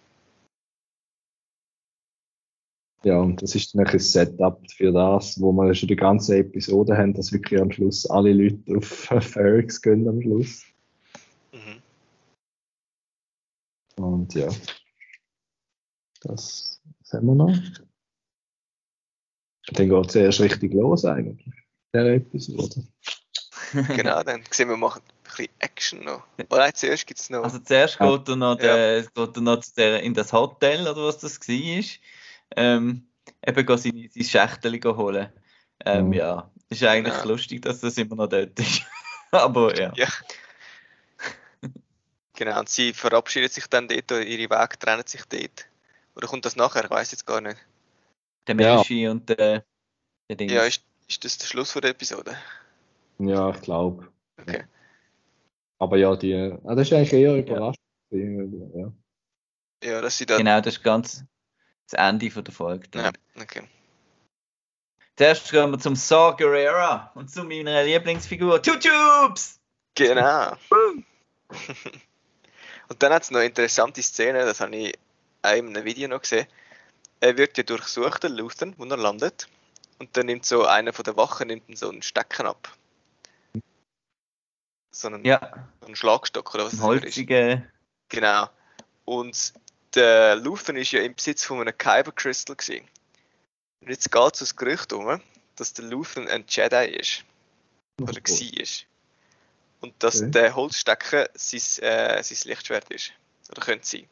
Ja, 3.04 3.18
und 3.18 3.40
das 3.40 3.54
ist 3.54 3.74
dann 3.74 3.86
ein 3.86 3.98
Setup 3.98 4.60
für 4.72 4.92
das, 4.92 5.40
wo 5.40 5.52
wir 5.52 5.72
schon 5.74 5.88
die 5.88 5.96
ganze 5.96 6.38
Episode 6.38 6.96
haben, 6.96 7.14
dass 7.14 7.32
wirklich 7.32 7.60
am 7.60 7.70
Schluss 7.70 8.10
alle 8.10 8.32
Leute 8.32 8.76
auf 8.76 8.86
Ferrix 9.20 9.80
gehen 9.80 10.08
am 10.08 10.20
Schluss. 10.20 10.64
Mhm. 11.52 11.82
Und 14.04 14.34
ja, 14.34 14.48
das, 16.22 16.80
haben 17.12 17.26
wir 17.26 17.34
noch? 17.34 17.56
Dann 19.72 19.88
geht 19.88 20.06
es 20.08 20.14
erst 20.14 20.40
richtig 20.40 20.72
los 20.74 21.04
eigentlich, 21.04 21.46
der 21.92 22.14
Episode. 22.14 22.82
genau, 23.96 24.22
dann 24.22 24.42
sehen 24.50 24.68
wir 24.68 24.76
machen 24.76 25.02
ein 25.02 25.24
bisschen 25.24 25.48
Action 25.58 26.04
noch. 26.04 26.24
Oder 26.38 26.58
nein, 26.58 26.74
zuerst 26.74 27.06
gibt 27.06 27.20
es 27.20 27.30
noch. 27.30 27.44
Also 27.44 27.58
zuerst 27.58 27.98
ja. 28.00 28.16
geht 28.16 28.28
er 28.28 28.36
noch, 28.36 28.56
der, 28.56 29.02
ja. 29.02 29.02
geht 29.02 29.36
er 29.36 29.42
noch 29.42 29.60
zu 29.60 29.74
der, 29.74 30.02
in 30.02 30.14
das 30.14 30.32
Hotel 30.32 30.82
oder 30.88 31.04
was 31.04 31.18
das 31.18 31.38
war. 31.38 31.84
Ähm, 32.56 33.08
eben 33.46 33.78
seine, 33.78 34.08
sein 34.10 34.24
Schächtel 34.24 34.80
holen. 34.84 35.32
Ähm, 35.84 36.12
ja. 36.12 36.26
ja, 36.26 36.50
ist 36.68 36.82
eigentlich 36.82 37.14
ja. 37.14 37.24
lustig, 37.24 37.62
dass 37.62 37.80
das 37.80 37.96
immer 37.98 38.16
noch 38.16 38.28
dort 38.28 38.58
ist. 38.58 38.82
Aber 39.30 39.76
ja. 39.78 39.92
ja. 39.94 40.08
Genau, 42.34 42.60
und 42.60 42.68
sie 42.68 42.92
verabschiedet 42.92 43.52
sich 43.52 43.66
dann 43.66 43.88
dort, 43.88 44.12
oder 44.12 44.22
ihre 44.22 44.48
Wege 44.48 44.78
trennen 44.78 45.06
sich 45.06 45.24
dort. 45.24 45.68
Oder 46.14 46.28
kommt 46.28 46.44
das 46.44 46.56
nachher? 46.56 46.84
Ich 46.84 46.90
weiß 46.90 47.10
jetzt 47.10 47.26
gar 47.26 47.40
nicht. 47.40 47.58
Der 48.46 48.56
ja. 48.56 49.10
und 49.10 49.28
der, 49.28 49.64
der 50.28 50.36
Dings. 50.36 50.52
Ja, 50.52 50.62
ist, 50.62 50.82
ist 51.08 51.24
das 51.24 51.38
der 51.38 51.46
Schluss 51.46 51.72
von 51.72 51.82
der 51.82 51.90
Episode? 51.90 52.36
Ja, 53.18 53.50
ich 53.50 53.60
glaube. 53.60 54.08
Okay. 54.40 54.64
Aber 55.78 55.96
ja, 55.96 56.14
die, 56.16 56.34
ah, 56.34 56.74
das 56.74 56.88
ist 56.88 56.92
eigentlich 56.92 57.12
eher 57.12 57.36
überraschend. 57.36 57.76
Ja. 58.10 58.92
ja, 59.84 60.00
dass 60.00 60.16
sie 60.16 60.26
dann. 60.26 60.38
Genau, 60.38 60.60
das 60.60 60.76
ist 60.76 60.82
ganz 60.82 61.24
das 61.90 61.98
Ende 61.98 62.30
von 62.30 62.44
der 62.44 62.54
Folge. 62.54 62.88
Dann. 62.88 63.04
Ja, 63.04 63.42
okay. 63.42 63.62
Zuerst 65.16 65.50
gehen 65.50 65.70
wir 65.70 65.78
zum 65.78 65.96
Saw 65.96 66.36
Gerrera 66.36 67.10
und 67.14 67.30
zu 67.30 67.42
meiner 67.42 67.82
Lieblingsfigur, 67.82 68.62
Tubes! 68.62 69.58
Genau. 69.94 70.52
und 72.88 73.02
dann 73.02 73.12
hat 73.12 73.24
es 73.24 73.32
noch 73.32 73.40
eine 73.40 73.48
interessante 73.48 74.00
Szene, 74.00 74.44
das 74.44 74.60
habe 74.60 74.76
ich 74.76 74.94
auch 75.42 75.54
in 75.54 75.68
einem 75.68 75.84
Video 75.84 76.06
noch 76.06 76.20
gesehen. 76.20 76.46
Er 77.18 77.36
wird 77.36 77.56
ja 77.56 77.64
durchsucht, 77.64 78.22
der 78.22 78.30
Luther, 78.30 78.72
wo 78.76 78.84
er 78.84 78.96
landet. 78.96 79.48
Und 79.98 80.16
dann 80.16 80.26
nimmt 80.26 80.46
so 80.46 80.64
einer 80.64 80.92
von 80.92 81.02
der 81.02 81.16
Wachen 81.16 81.48
nimmt 81.48 81.76
so 81.76 81.88
einen 81.88 82.02
Stecken 82.02 82.46
ab. 82.46 82.72
So 84.92 85.08
einen, 85.08 85.24
ja. 85.24 85.66
einen 85.84 85.96
Schlagstock 85.96 86.54
oder 86.54 86.66
was 86.66 86.72
das 86.72 86.82
Holzige. 86.82 87.54
ist. 87.54 87.62
Genau. 88.08 88.48
Und 89.04 89.52
der 89.94 90.36
Luther 90.36 90.74
ist 90.74 90.92
ja 90.92 91.00
im 91.02 91.14
Besitz 91.14 91.44
von 91.44 91.60
einem 91.60 91.76
Kyber 91.76 92.12
Crystal 92.12 92.56
gewesen. 92.56 92.86
Und 93.80 93.90
jetzt 93.90 94.10
geht 94.10 94.32
es 94.34 94.40
das 94.40 94.56
Gerücht 94.56 94.92
um, 94.92 95.20
dass 95.56 95.72
der 95.72 95.84
Luther 95.84 96.28
ein 96.28 96.44
Jedi 96.48 96.96
ist. 96.96 97.24
Oder 98.00 98.12
oh. 98.12 98.30
war. 98.30 98.68
Und 99.80 99.94
dass 100.02 100.20
okay. 100.20 100.30
der 100.30 100.54
Holzstecken 100.54 101.26
sein, 101.34 101.84
äh, 101.84 102.22
sein 102.22 102.38
Lichtschwert 102.44 102.90
ist. 102.90 103.12
Oder 103.50 103.62
könnte 103.62 103.86
sein. 103.86 104.08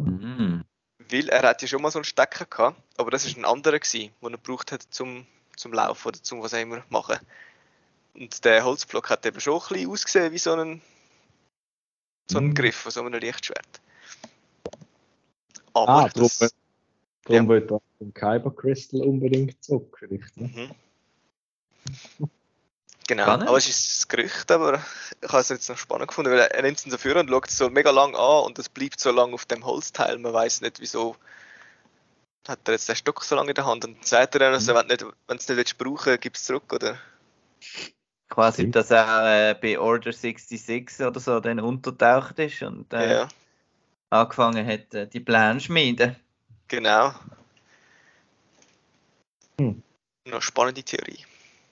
Mhm. 0.00 0.64
Weil 0.98 1.28
er 1.28 1.42
hat 1.42 1.62
ja 1.62 1.68
schon 1.68 1.82
mal 1.82 1.90
so 1.90 1.98
einen 1.98 2.04
Stecker 2.04 2.44
gehabt, 2.46 2.80
aber 2.96 3.10
das 3.10 3.26
war 3.26 3.36
ein 3.36 3.44
anderer, 3.44 3.78
gewesen, 3.78 4.12
den 4.20 4.32
er 4.32 4.38
gebraucht 4.38 4.72
hat 4.72 4.82
zum, 4.90 5.26
zum 5.56 5.72
Laufen 5.72 6.08
oder 6.08 6.22
zum 6.22 6.42
was 6.42 6.54
auch 6.54 6.58
immer 6.58 6.84
machen. 6.88 7.18
Und 8.14 8.44
der 8.44 8.64
Holzblock 8.64 9.10
hat 9.10 9.26
eben 9.26 9.40
schon 9.40 9.60
ein 9.60 9.68
bisschen 9.68 9.90
ausgesehen 9.90 10.32
wie 10.32 10.38
so 10.38 10.54
ein, 10.54 10.82
so 12.30 12.38
ein 12.38 12.46
mhm. 12.46 12.54
Griff 12.54 12.76
von 12.76 12.92
so 12.92 13.02
einem 13.02 13.20
Lichtschwert. 13.20 13.80
Aber 15.76 15.92
ah, 15.92 16.08
das, 16.08 16.38
darum, 16.38 16.52
darum 17.24 17.42
ja. 17.42 17.48
wollte 17.48 17.74
er 17.74 17.80
den 18.00 18.14
Kyber 18.14 18.54
Crystal 18.54 19.02
unbedingt 19.02 19.62
zurück, 19.62 19.98
richtig? 20.02 20.36
Ne? 20.36 20.70
Mhm. 22.18 22.28
Genau, 23.08 23.22
aber 23.22 23.56
es 23.56 23.68
ist 23.68 24.00
das 24.00 24.08
Gerücht, 24.08 24.50
aber 24.50 24.82
ich 25.22 25.28
habe 25.28 25.40
es 25.40 25.48
jetzt 25.48 25.68
noch 25.68 25.76
spannend 25.76 26.08
gefunden, 26.08 26.32
weil 26.32 26.40
er 26.40 26.62
nimmt 26.62 26.78
es 26.78 26.82
so 26.82 26.98
für 26.98 27.16
und 27.16 27.28
schaut 27.28 27.48
es 27.48 27.56
so 27.56 27.70
mega 27.70 27.92
lang 27.92 28.16
an 28.16 28.44
und 28.46 28.58
es 28.58 28.68
bleibt 28.68 28.98
so 28.98 29.12
lang 29.12 29.32
auf 29.32 29.44
dem 29.46 29.64
Holzteil, 29.64 30.18
man 30.18 30.32
weiß 30.32 30.60
nicht 30.60 30.80
wieso 30.80 31.14
hat 32.48 32.60
er 32.66 32.72
jetzt 32.72 32.88
den 32.88 32.96
Stock 32.96 33.22
so 33.24 33.36
lange 33.36 33.50
in 33.50 33.54
der 33.54 33.66
Hand 33.66 33.84
und 33.84 34.04
sagt 34.04 34.34
er 34.34 34.40
dann, 34.40 34.54
also, 34.54 34.72
mhm. 34.72 34.78
wenn 34.88 34.96
du 34.98 35.12
es 35.28 35.48
nicht, 35.48 35.56
nicht 35.56 35.78
brauchen 35.78 36.18
gib 36.20 36.34
es 36.34 36.44
zurück, 36.44 36.72
oder? 36.72 36.98
Quasi, 38.28 38.70
dass 38.70 38.90
er 38.90 39.50
äh, 39.50 39.54
bei 39.54 39.78
Order 39.78 40.12
66 40.12 41.06
oder 41.06 41.20
so 41.20 41.38
dann 41.40 41.60
untertaucht 41.60 42.38
ist 42.38 42.62
und 42.62 42.92
äh, 42.92 43.12
ja. 43.12 43.28
Angefangen 44.10 44.66
hat, 44.66 44.94
äh, 44.94 45.06
die 45.08 45.20
Pläne 45.20 45.58
zu 45.58 45.66
schmieden. 45.66 46.16
Genau. 46.68 47.12
Hm. 49.60 49.82
Noch 50.26 50.42
spannende 50.42 50.82
Theorie. 50.82 51.24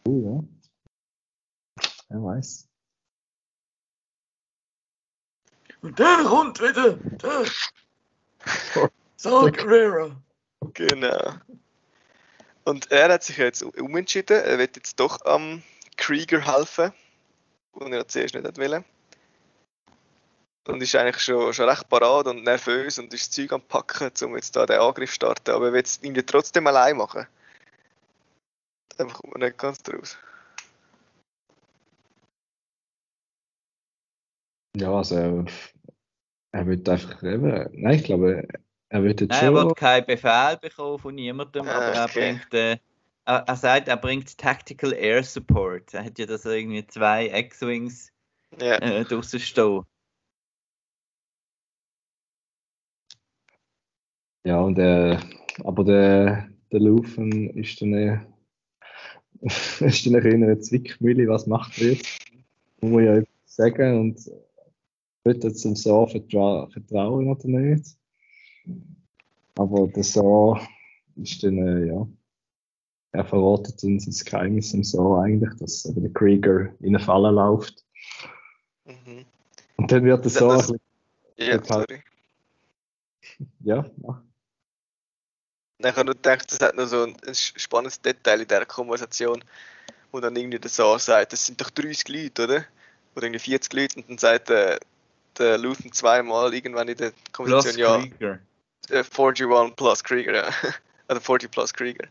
Uh, 0.07 0.43
ja. 0.43 1.85
Wer 2.09 2.23
weiß. 2.23 2.69
Und 5.83 5.99
der 5.99 6.25
kommt 6.25 6.61
wieder. 6.61 6.95
Der. 6.95 7.45
Sal 9.17 9.53
Guerrero. 9.53 10.13
Genau. 10.73 11.35
Und 12.65 12.91
er 12.91 13.13
hat 13.13 13.23
sich 13.23 13.37
jetzt 13.37 13.63
umentschieden. 13.63 14.43
Er 14.43 14.59
wird 14.59 14.77
jetzt 14.77 14.99
doch 14.99 15.25
am 15.27 15.63
Krieger 15.97 16.41
helfen, 16.41 16.93
den 17.79 17.93
er 17.93 18.09
zuerst 18.09 18.35
nicht 18.35 18.59
wollte. 18.59 18.85
Und 20.67 20.83
ist 20.83 20.97
eigentlich 20.97 21.21
schon, 21.21 21.53
schon 21.53 21.69
recht 21.69 21.89
parat 21.89 22.27
und 22.27 22.43
nervös 22.43 22.99
und 22.99 23.13
ist 23.13 23.29
das 23.29 23.31
Zeug 23.31 23.53
am 23.53 23.61
Packen, 23.61 24.11
um 24.23 24.35
jetzt 24.35 24.57
da 24.57 24.65
den 24.65 24.81
Angriff 24.81 25.11
zu 25.11 25.17
starten. 25.17 25.51
Aber 25.51 25.67
er 25.67 25.73
will 25.75 25.83
es 25.83 26.01
irgendwie 26.03 26.23
trotzdem 26.23 26.67
allein 26.67 26.97
machen. 26.97 27.27
Da 28.97 29.05
kommt 29.05 29.35
man 29.35 29.47
nicht 29.47 29.59
ganz 29.59 29.83
draus. 29.83 30.17
Ja, 34.77 34.93
also 34.93 35.17
er, 35.17 35.45
er 36.53 36.67
wird 36.67 36.89
einfach 36.89 37.23
eben, 37.23 37.51
nein, 37.73 37.95
ich 37.95 38.05
glaube, 38.05 38.49
er 38.89 39.03
wird 39.03 39.21
jetzt 39.21 39.31
nein, 39.31 39.41
schon... 39.41 39.57
Er 39.57 39.65
wird 39.67 39.77
keinen 39.77 40.07
Befehl 40.07 40.59
bekommen 40.61 40.99
von 40.99 41.15
niemandem, 41.15 41.69
ah, 41.69 41.73
aber 41.73 41.93
er 41.93 42.09
bringt, 42.09 42.55
äh, 42.55 42.79
er, 43.27 43.45
er 43.47 43.57
sagt, 43.57 43.89
er 43.89 43.97
bringt 43.97 44.37
Tactical 44.39 44.93
Air 44.93 45.23
Support. 45.23 45.93
Er 45.93 46.05
hat 46.05 46.19
ja 46.19 46.27
das 46.27 46.45
irgendwie 46.45 46.87
zwei 46.87 47.27
X-Wings 47.29 48.11
Ja. 48.59 48.77
äh, 48.77 49.05
draussen 49.05 49.41
stehen. 49.41 49.85
Ja, 54.45 54.61
und 54.61 54.79
äh, 54.79 55.19
aber 55.65 55.85
der, 55.85 56.49
der 56.71 56.81
Lufen 56.81 57.51
ist 57.51 57.81
dann, 57.81 57.95
äh, 57.95 58.19
ist 59.81 60.07
dann 60.07 60.15
in 60.15 60.45
einer 60.45 60.61
Zwickmühle, 60.61 61.27
was 61.29 61.47
macht 61.47 61.81
er 61.81 61.93
jetzt? 61.93 62.19
Muss 62.81 62.93
man 62.93 63.05
ja 63.05 63.23
sagen 63.47 64.01
und 64.01 64.31
wird 65.25 65.45
er 65.45 65.55
zum 65.55 65.75
Saar 65.75 66.07
vertra 66.09 66.69
vertrauen 66.71 67.29
oder 67.29 67.49
nicht? 67.49 67.97
Aber 69.57 69.89
der 69.89 70.05
Saar 70.05 70.61
ist 71.17 71.43
dann, 71.43 71.59
äh, 71.59 71.87
ja, 71.87 72.07
er 73.13 73.25
verratet 73.25 73.83
uns 73.85 74.05
das 74.05 74.25
Geheimnis 74.25 74.75
im 74.75 74.85
Saar 74.85 75.23
eigentlich, 75.23 75.55
dass 75.59 75.87
eben 75.87 76.03
der 76.03 76.13
Krieger 76.13 76.75
in 76.81 76.97
eine 76.97 76.99
Falle 76.99 77.31
läuft. 77.31 77.83
Mhm. 78.85 79.25
Und 79.77 79.91
dann 79.91 80.05
wird 80.05 80.25
der 80.25 80.31
Saar, 80.31 80.77
Ja, 81.39 81.65
sorry. 81.65 82.03
ja, 83.61 83.87
mach. 83.97 84.21
Dann 85.85 85.93
habe 85.93 86.01
ich 86.01 86.07
nur 86.07 86.15
gedacht, 86.15 86.51
das 86.51 86.61
hat 86.61 86.77
noch 86.77 86.87
so 86.87 87.03
ein, 87.03 87.15
ein 87.27 87.35
spannendes 87.35 88.01
Detail 88.01 88.41
in 88.41 88.49
dieser 88.49 88.65
Konversation, 88.65 89.45
wo 90.13 90.19
dann 90.19 90.35
irgendwie 90.35 90.59
der 90.59 90.71
Saar 90.71 90.99
sagt, 90.99 91.35
das 91.35 91.45
sind 91.45 91.61
doch 91.61 91.69
30 91.69 92.09
Leute, 92.09 92.45
oder? 92.45 92.65
Oder 93.15 93.27
irgendwie 93.27 93.39
40 93.39 93.73
Leute 93.75 93.97
und 93.97 94.09
dann 94.09 94.17
sagt 94.17 94.49
der, 94.49 94.81
der 95.37 95.59
Luthen 95.59 95.93
zweimal 95.93 96.55
irgendwann 96.55 96.89
in 96.89 96.97
der 96.97 97.13
Konversation, 97.33 97.77
ja, 97.79 97.99
Krieger. 97.99 98.39
äh, 98.89 99.05
41 99.05 99.77
plus 99.77 100.03
Krieger, 100.03 100.35
ja. 100.35 100.49
Oder 101.11 101.21
40 101.21 101.51
plus 101.51 101.75
Krieger. 101.75 102.09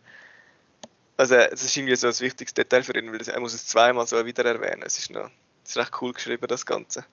Also, 1.18 1.34
es 1.34 1.64
ist 1.64 1.76
irgendwie 1.76 1.96
so 1.96 2.06
ein 2.06 2.20
wichtiges 2.20 2.54
Detail 2.54 2.84
für 2.84 2.96
ihn, 2.96 3.12
weil 3.12 3.28
er 3.28 3.40
muss 3.40 3.56
es 3.56 3.66
zweimal 3.66 4.06
so 4.06 4.24
wieder 4.24 4.46
erwähnen. 4.46 4.84
Es 4.86 5.00
ist 5.00 5.10
noch, 5.10 5.32
es 5.64 5.72
ist 5.72 5.78
recht 5.78 6.00
cool 6.00 6.14
geschrieben, 6.14 6.46
das 6.48 6.64
Ganze. 6.64 7.06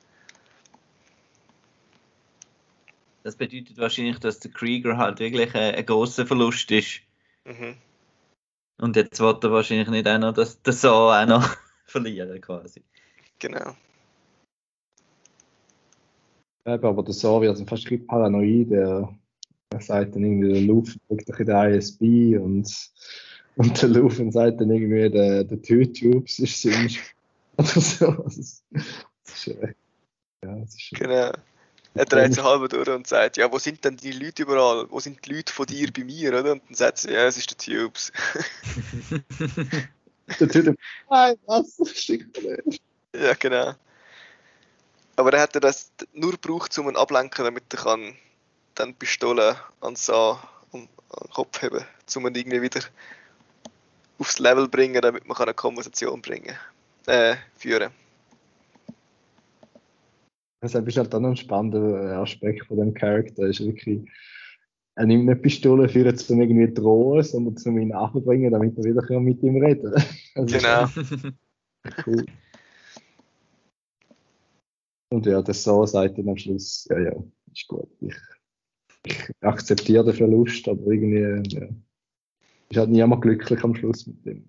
Das 3.22 3.36
bedeutet 3.36 3.76
wahrscheinlich, 3.78 4.18
dass 4.18 4.40
der 4.40 4.50
Krieger 4.50 4.96
halt 4.96 5.20
wirklich 5.20 5.54
ein, 5.54 5.74
ein 5.74 5.86
großer 5.86 6.26
Verlust 6.26 6.70
ist. 6.70 7.00
Mhm. 7.44 7.76
Und 8.78 8.96
jetzt 8.96 9.20
wird 9.20 9.44
er 9.44 9.52
wahrscheinlich 9.52 9.88
nicht 9.88 10.08
auch 10.08 10.18
noch 10.18 10.32
das, 10.32 10.60
das 10.62 10.80
so 10.80 10.90
auch 10.90 11.26
noch 11.26 11.56
verlieren 11.84 12.40
quasi. 12.40 12.82
Genau. 13.38 13.74
Eben, 16.66 16.84
aber 16.84 17.02
der 17.02 17.14
Saar 17.14 17.40
wird 17.42 17.68
fast 17.68 17.90
ein 17.90 18.06
paranoid. 18.06 18.70
Der, 18.70 19.14
der 19.72 19.80
sagt 19.80 20.14
dann 20.14 20.24
irgendwie, 20.24 20.52
der 20.52 20.62
Lufen 20.62 21.00
liegt 21.10 21.28
doch 21.28 21.38
in 21.38 21.46
der 21.46 21.70
ISB 21.70 22.38
und, 22.38 22.90
und 23.56 23.82
der 23.82 23.88
Lufen 23.88 24.32
sagt 24.32 24.60
dann 24.60 24.70
irgendwie, 24.70 25.10
der, 25.10 25.44
der 25.44 25.62
Two-Tubes 25.62 26.38
ist 26.38 26.62
sonst. 26.62 26.98
Oder 27.58 27.80
so. 27.80 28.12
Das 28.12 28.38
ist, 28.38 28.64
das 28.70 29.46
ist, 29.46 29.46
ja, 29.46 30.56
das 30.56 30.74
ist 30.74 30.90
Genau. 30.94 31.32
Er 31.95 32.05
dreht 32.05 32.34
sich 32.34 32.45
halb 32.45 32.68
durch 32.70 32.88
und 32.88 33.07
sagt, 33.07 33.36
ja, 33.36 33.51
wo 33.51 33.59
sind 33.59 33.84
denn 33.84 33.97
die 33.97 34.12
Leute 34.12 34.43
überall? 34.43 34.86
Wo 34.91 35.01
sind 35.01 35.26
die 35.26 35.34
Leute 35.34 35.53
von 35.53 35.66
dir 35.66 35.93
bei 35.93 36.05
mir, 36.05 36.28
oder? 36.30 36.53
Und 36.53 36.62
dann 36.68 36.74
sagt 36.74 36.99
sie, 36.99 37.12
ja, 37.12 37.26
es 37.26 37.36
ist 37.36 37.51
der 37.51 37.59
Tubes. 37.59 38.12
der 40.41 40.49
Typ, 40.49 40.78
nein, 41.11 41.36
was? 41.47 41.78
Ja, 43.12 43.34
genau. 43.34 43.74
Aber 45.16 45.32
er 45.32 45.43
hätte 45.43 45.59
das 45.61 45.91
nur 46.12 46.32
gebraucht, 46.32 46.78
um 46.78 46.88
ihn 46.88 46.97
ablenken, 46.97 47.45
damit 47.45 47.64
er 47.74 47.80
kann 47.80 48.14
dann 48.74 48.95
Pistole 48.95 49.57
an 49.80 49.97
um, 50.70 50.88
den 50.88 50.88
Kopf 51.34 51.61
heben, 51.61 51.84
um 52.14 52.26
ihn 52.28 52.34
irgendwie 52.34 52.62
wieder 52.62 52.80
aufs 54.18 54.38
Level 54.38 54.68
bringen, 54.68 55.03
damit 55.03 55.26
man 55.26 55.36
kann 55.36 55.49
eine 55.49 55.55
Konversation 55.55 56.22
bringen, 56.22 56.57
äh, 57.07 57.36
führen. 57.59 57.93
Deshalb 60.62 60.88
ist 60.88 60.98
halt 60.98 61.12
dann 61.14 61.24
ein 61.24 61.36
spannender 61.36 62.18
Aspekt 62.18 62.66
von 62.66 62.76
dem 62.76 62.92
Charakter. 62.92 63.44
Ist 63.44 63.64
wirklich, 63.64 64.08
er 64.94 65.06
nimmt 65.06 65.26
nicht 65.26 65.42
Pistole 65.42 65.88
für 65.88 66.06
ihn 66.06 66.16
zum 66.16 66.40
irgendwie 66.40 66.72
drohen, 66.72 67.22
sondern 67.22 67.56
zum 67.56 67.78
ihn 67.78 67.88
nachbringen, 67.88 68.52
damit 68.52 68.76
er 68.76 68.84
wieder 68.84 69.20
mit 69.20 69.42
ihm 69.42 69.62
reden 69.62 69.92
kann. 69.92 70.04
Also, 70.34 70.58
Genau. 70.58 70.86
Cool. 72.06 72.26
Und 75.12 75.26
ja, 75.26 75.42
der 75.42 75.54
so 75.54 75.84
sagt 75.86 76.18
dann 76.18 76.28
am 76.28 76.36
Schluss, 76.36 76.86
ja, 76.90 77.00
ja, 77.00 77.12
ist 77.52 77.66
gut. 77.66 77.88
Ich, 78.00 78.14
ich 79.06 79.30
akzeptiere 79.40 80.04
den 80.04 80.14
Verlust, 80.14 80.68
aber 80.68 80.86
irgendwie, 80.86 81.50
ja, 81.56 81.68
ist 82.68 82.76
halt 82.76 82.90
niemand 82.90 83.22
glücklich 83.22 83.64
am 83.64 83.74
Schluss 83.74 84.06
mit 84.06 84.24
dem. 84.24 84.44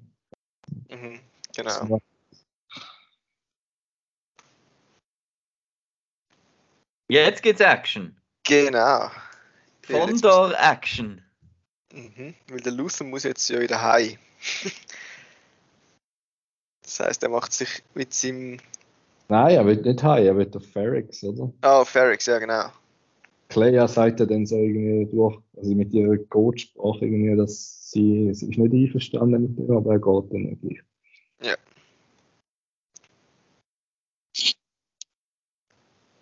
Mhm, 0.89 1.19
genau. 1.55 1.99
Jetzt 7.11 7.43
gibt's 7.43 7.59
Action. 7.59 8.15
Genau. 8.43 9.09
Condor 9.85 10.53
Action. 10.57 11.21
Mhm, 11.93 12.35
weil 12.49 12.59
der 12.61 12.71
Luther 12.71 13.03
muss 13.03 13.23
jetzt 13.23 13.49
ja 13.49 13.59
wieder 13.59 13.81
heim. 13.81 14.15
das 16.83 17.01
heißt, 17.01 17.21
er 17.23 17.29
macht 17.29 17.51
sich 17.51 17.83
mit 17.95 18.13
seinem. 18.13 18.59
Nein, 19.27 19.55
er 19.55 19.65
will 19.65 19.75
nicht 19.75 20.01
heim, 20.01 20.25
er 20.25 20.37
will 20.37 20.49
auf 20.55 20.65
Ferrix, 20.71 21.21
oder? 21.25 21.51
Ah, 21.59 21.83
Ferrix, 21.83 22.27
ja 22.27 22.39
genau. 22.39 22.69
Clea 23.49 23.89
sagt 23.89 24.21
ja 24.21 24.25
dann 24.25 24.45
so 24.45 24.55
irgendwie 24.55 25.13
durch, 25.13 25.37
also 25.57 25.75
mit 25.75 25.91
ihrer 25.91 26.15
Codesprache 26.17 27.05
irgendwie, 27.05 27.35
dass 27.35 27.91
sie, 27.91 28.33
sie 28.33 28.51
ist 28.51 28.57
nicht 28.57 28.73
einverstanden 28.73 29.41
mit 29.41 29.57
dem, 29.59 29.75
aber 29.75 29.91
er 29.91 29.99
geht 29.99 30.31
dann 30.31 30.43
nicht 30.43 30.61
gleich. 30.61 30.81
Ja. 31.41 31.57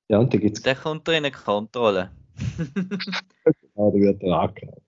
Ja, 0.09 0.17
und 0.17 0.33
dann 0.33 0.41
gibt 0.41 0.57
es 0.57 0.63
Der 0.63 0.75
kommt 0.75 1.07
in 1.07 1.15
eine 1.15 1.31
Kontrolle. 1.31 2.11
da 3.75 3.93
wird 3.93 4.21
er 4.23 4.39
angehalten. 4.39 4.81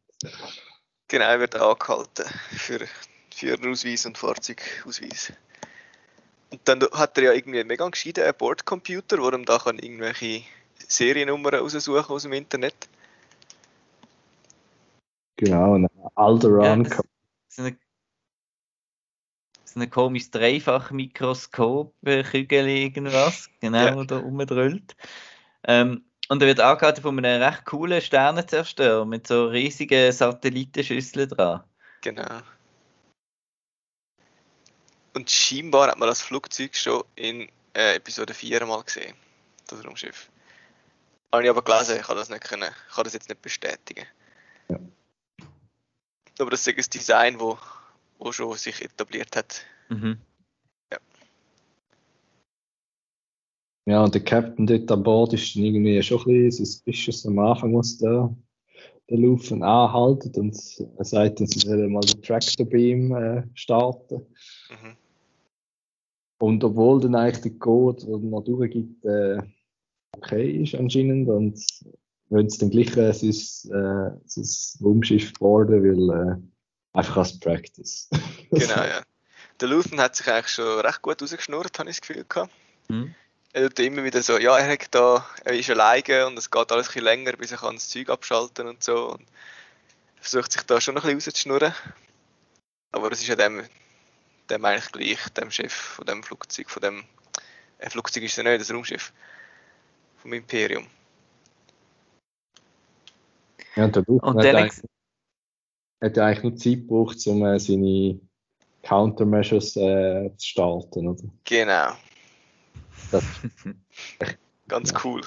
Genau, 1.08 1.26
er 1.26 1.40
wird 1.40 1.56
angehalten 1.56 2.26
für 2.50 2.80
Führerausweis 3.34 4.06
und 4.08 4.18
Fahrzeugausweis. 4.18 5.34
Und 6.50 6.62
dann 6.66 6.82
hat 6.94 7.18
er 7.18 7.26
ja 7.26 7.34
irgendwie 7.34 7.60
einen 7.60 7.68
mega 7.68 7.88
gescheiten 7.88 8.24
Bordcomputer, 8.38 9.20
wo 9.20 9.30
er 9.30 9.38
da 9.38 9.60
kann 9.60 9.78
irgendwelche 9.78 10.44
Seriennummern 10.88 11.56
raussuchen 11.56 12.16
aus 12.16 12.24
dem 12.24 12.34
Internet. 12.34 12.90
Genau, 15.38 15.76
und 15.76 15.88
Alderan 16.16 16.84
Ja, 16.84 16.90
das- 16.90 17.04
ein, 17.60 17.78
so 19.74 19.80
ein 19.80 19.90
komisches 19.90 20.32
Dreifach-Mikroskop, 20.32 21.94
äh, 22.06 22.24
Kügel 22.24 22.68
irgendwas, 22.68 23.50
genau, 23.60 24.00
Ja. 24.00 24.04
da 24.04 24.18
rumdrüllt. 24.18 24.96
Ähm, 25.64 26.04
und 26.30 26.42
er 26.42 26.48
wird 26.48 26.60
angehalten 26.60 27.02
von 27.02 27.18
einem 27.18 27.42
recht 27.42 27.66
coolen 27.66 28.02
Sternenzerstörer 28.02 29.06
mit 29.06 29.28
so 29.28 29.48
riesigen 29.48 30.12
Satellitenschüsseln 30.12 31.30
dran. 31.30 31.64
Genau. 32.02 32.42
Und 35.14 35.30
scheinbar 35.30 35.90
hat 35.90 36.00
man 36.00 36.08
das 36.08 36.22
Flugzeug 36.22 36.76
schon 36.76 37.04
in 37.16 37.50
äh, 37.74 37.96
Episode 37.96 38.34
4 38.34 38.66
mal 38.66 38.84
gesehen. 38.84 39.14
Das 39.68 39.86
Raumschiff. 39.86 40.30
Habe 41.34 41.44
ich 41.44 41.50
aber 41.50 41.62
gelesen, 41.62 41.98
ich 41.98 42.04
kann 42.04 42.18
das 42.18 42.30
nicht 42.30 42.44
können, 42.44 42.70
ich 42.88 42.96
kann 42.96 43.04
das 43.04 43.14
jetzt 43.14 43.30
nicht 43.30 43.42
bestätigen. 43.42 44.06
Ja. 44.70 44.80
Aber 46.40 46.50
das 46.50 46.66
ist 46.66 46.78
ein 46.78 46.90
Design, 46.90 47.40
wo, 47.40 47.58
wo 48.22 48.32
schon 48.32 48.56
sich 48.56 48.82
etabliert 48.82 49.36
hat. 49.36 49.62
Mhm. 49.90 50.18
Ja, 53.88 54.04
und 54.04 54.14
der 54.14 54.24
Captain 54.24 54.68
dort 54.68 54.92
an 54.92 55.04
Bord 55.04 55.34
ist 55.34 55.56
dann 55.56 55.64
irgendwie 55.64 56.02
schon 56.04 56.20
ein 56.20 56.26
bisschen 56.26 56.66
suspicious 56.66 57.26
am 57.26 57.40
Anfang, 57.40 57.76
was 57.76 57.98
der, 57.98 58.34
der 59.10 59.18
Lufen 59.18 59.64
anhaltet 59.64 60.38
und 60.38 60.56
er 60.98 61.04
sagt 61.04 61.40
dann, 61.40 61.48
sie 61.48 61.60
sollen 61.60 61.92
mal 61.92 62.02
den 62.02 62.22
Tractor 62.22 62.66
Beam 62.68 63.14
äh, 63.16 63.44
starten. 63.56 64.28
Mhm. 64.70 64.96
Und 66.40 66.64
obwohl 66.64 67.02
dann 67.02 67.16
eigentlich 67.16 67.42
der 67.42 67.60
Code, 67.60 68.06
der 68.06 68.18
noch 68.20 68.44
durchgibt, 68.44 69.04
äh, 69.04 69.42
okay 70.16 70.62
ist 70.62 70.76
anscheinend 70.76 71.28
und 71.28 71.60
wollen 72.30 72.50
sie 72.50 72.60
dann 72.60 72.70
gleich 72.70 72.96
äh, 72.98 73.14
sein, 73.14 73.30
äh, 73.32 74.18
sein 74.26 74.86
Raumschiff 74.86 75.34
boarden, 75.34 75.84
weil 75.84 76.38
äh, 76.38 76.61
einfach 76.94 77.18
als 77.18 77.40
Practice. 77.40 78.10
Genau, 78.52 78.84
ja. 78.84 79.02
Der 79.62 79.70
Luthen 79.70 80.02
hat 80.02 80.18
sich 80.18 80.28
eigentlich 80.28 80.50
schon 80.50 80.82
recht 80.82 81.02
gut 81.02 81.22
rausgeschnurrt, 81.22 81.80
habe 81.80 81.90
ich 81.90 82.02
das 82.02 82.08
Gefühl 82.08 82.26
gehabt. 82.28 82.52
Mhm. 82.90 83.16
Er 83.54 83.70
tut 83.70 83.80
immer 83.80 84.04
wieder 84.04 84.22
so, 84.22 84.38
ja, 84.38 84.58
er, 84.58 84.74
hat 84.74 84.94
da, 84.94 85.26
er 85.46 85.54
ist 85.54 85.70
alleine 85.70 86.28
und 86.28 86.38
es 86.38 86.52
geht 86.52 86.72
alles 86.72 86.88
ein 86.88 86.94
bisschen 86.94 87.04
länger, 87.04 87.34
bis 87.34 87.52
er 87.52 87.60
kann 87.60 87.76
das 87.76 87.88
Zeug 87.88 88.10
abschalten 88.10 88.68
und 88.68 88.84
so. 88.84 89.12
Und 89.12 89.22
er 90.18 90.22
versucht 90.22 90.52
sich 90.52 90.64
da 90.64 90.82
schon 90.82 90.98
ein 90.98 91.02
bisschen 91.02 91.16
rauszuschnurren. 91.16 91.74
Aber 92.92 93.12
es 93.12 93.22
ist 93.22 93.28
ja 93.28 93.36
dem, 93.36 93.64
dem 94.50 94.66
eigentlich 94.66 94.92
gleich, 94.92 95.30
dem 95.30 95.52
Chef 95.52 95.74
von 95.74 96.06
dem 96.06 96.24
Flugzeug, 96.24 96.70
von 96.70 96.82
dem, 96.82 97.04
ein 97.80 97.90
Flugzeug 97.90 98.24
ist 98.24 98.36
ja 98.36 98.44
nicht, 98.44 98.60
das 98.60 98.72
Raumschiff 98.72 99.14
vom 100.18 100.34
Imperium. 100.34 100.88
Ja, 103.76 103.86
und 103.86 103.96
der 103.96 104.04
Lufen 104.06 104.28
Und 104.28 104.38
hat, 104.38 104.46
dann 104.46 104.56
eigentlich, 104.58 104.84
hat 106.02 106.18
ja 106.18 106.26
eigentlich 106.26 106.44
nur 106.44 106.56
Zeit 106.56 106.74
gebraucht, 106.82 107.26
um 107.28 107.46
äh, 107.46 107.60
seine 107.60 108.20
Countermeasures 108.84 109.76
äh, 109.78 110.32
zu 110.38 110.48
starten, 110.48 111.08
oder? 111.08 111.24
Genau. 111.46 111.92
Das, 113.12 113.24
Ganz 114.68 114.92
Ja. 114.92 115.02
cool. 115.04 115.22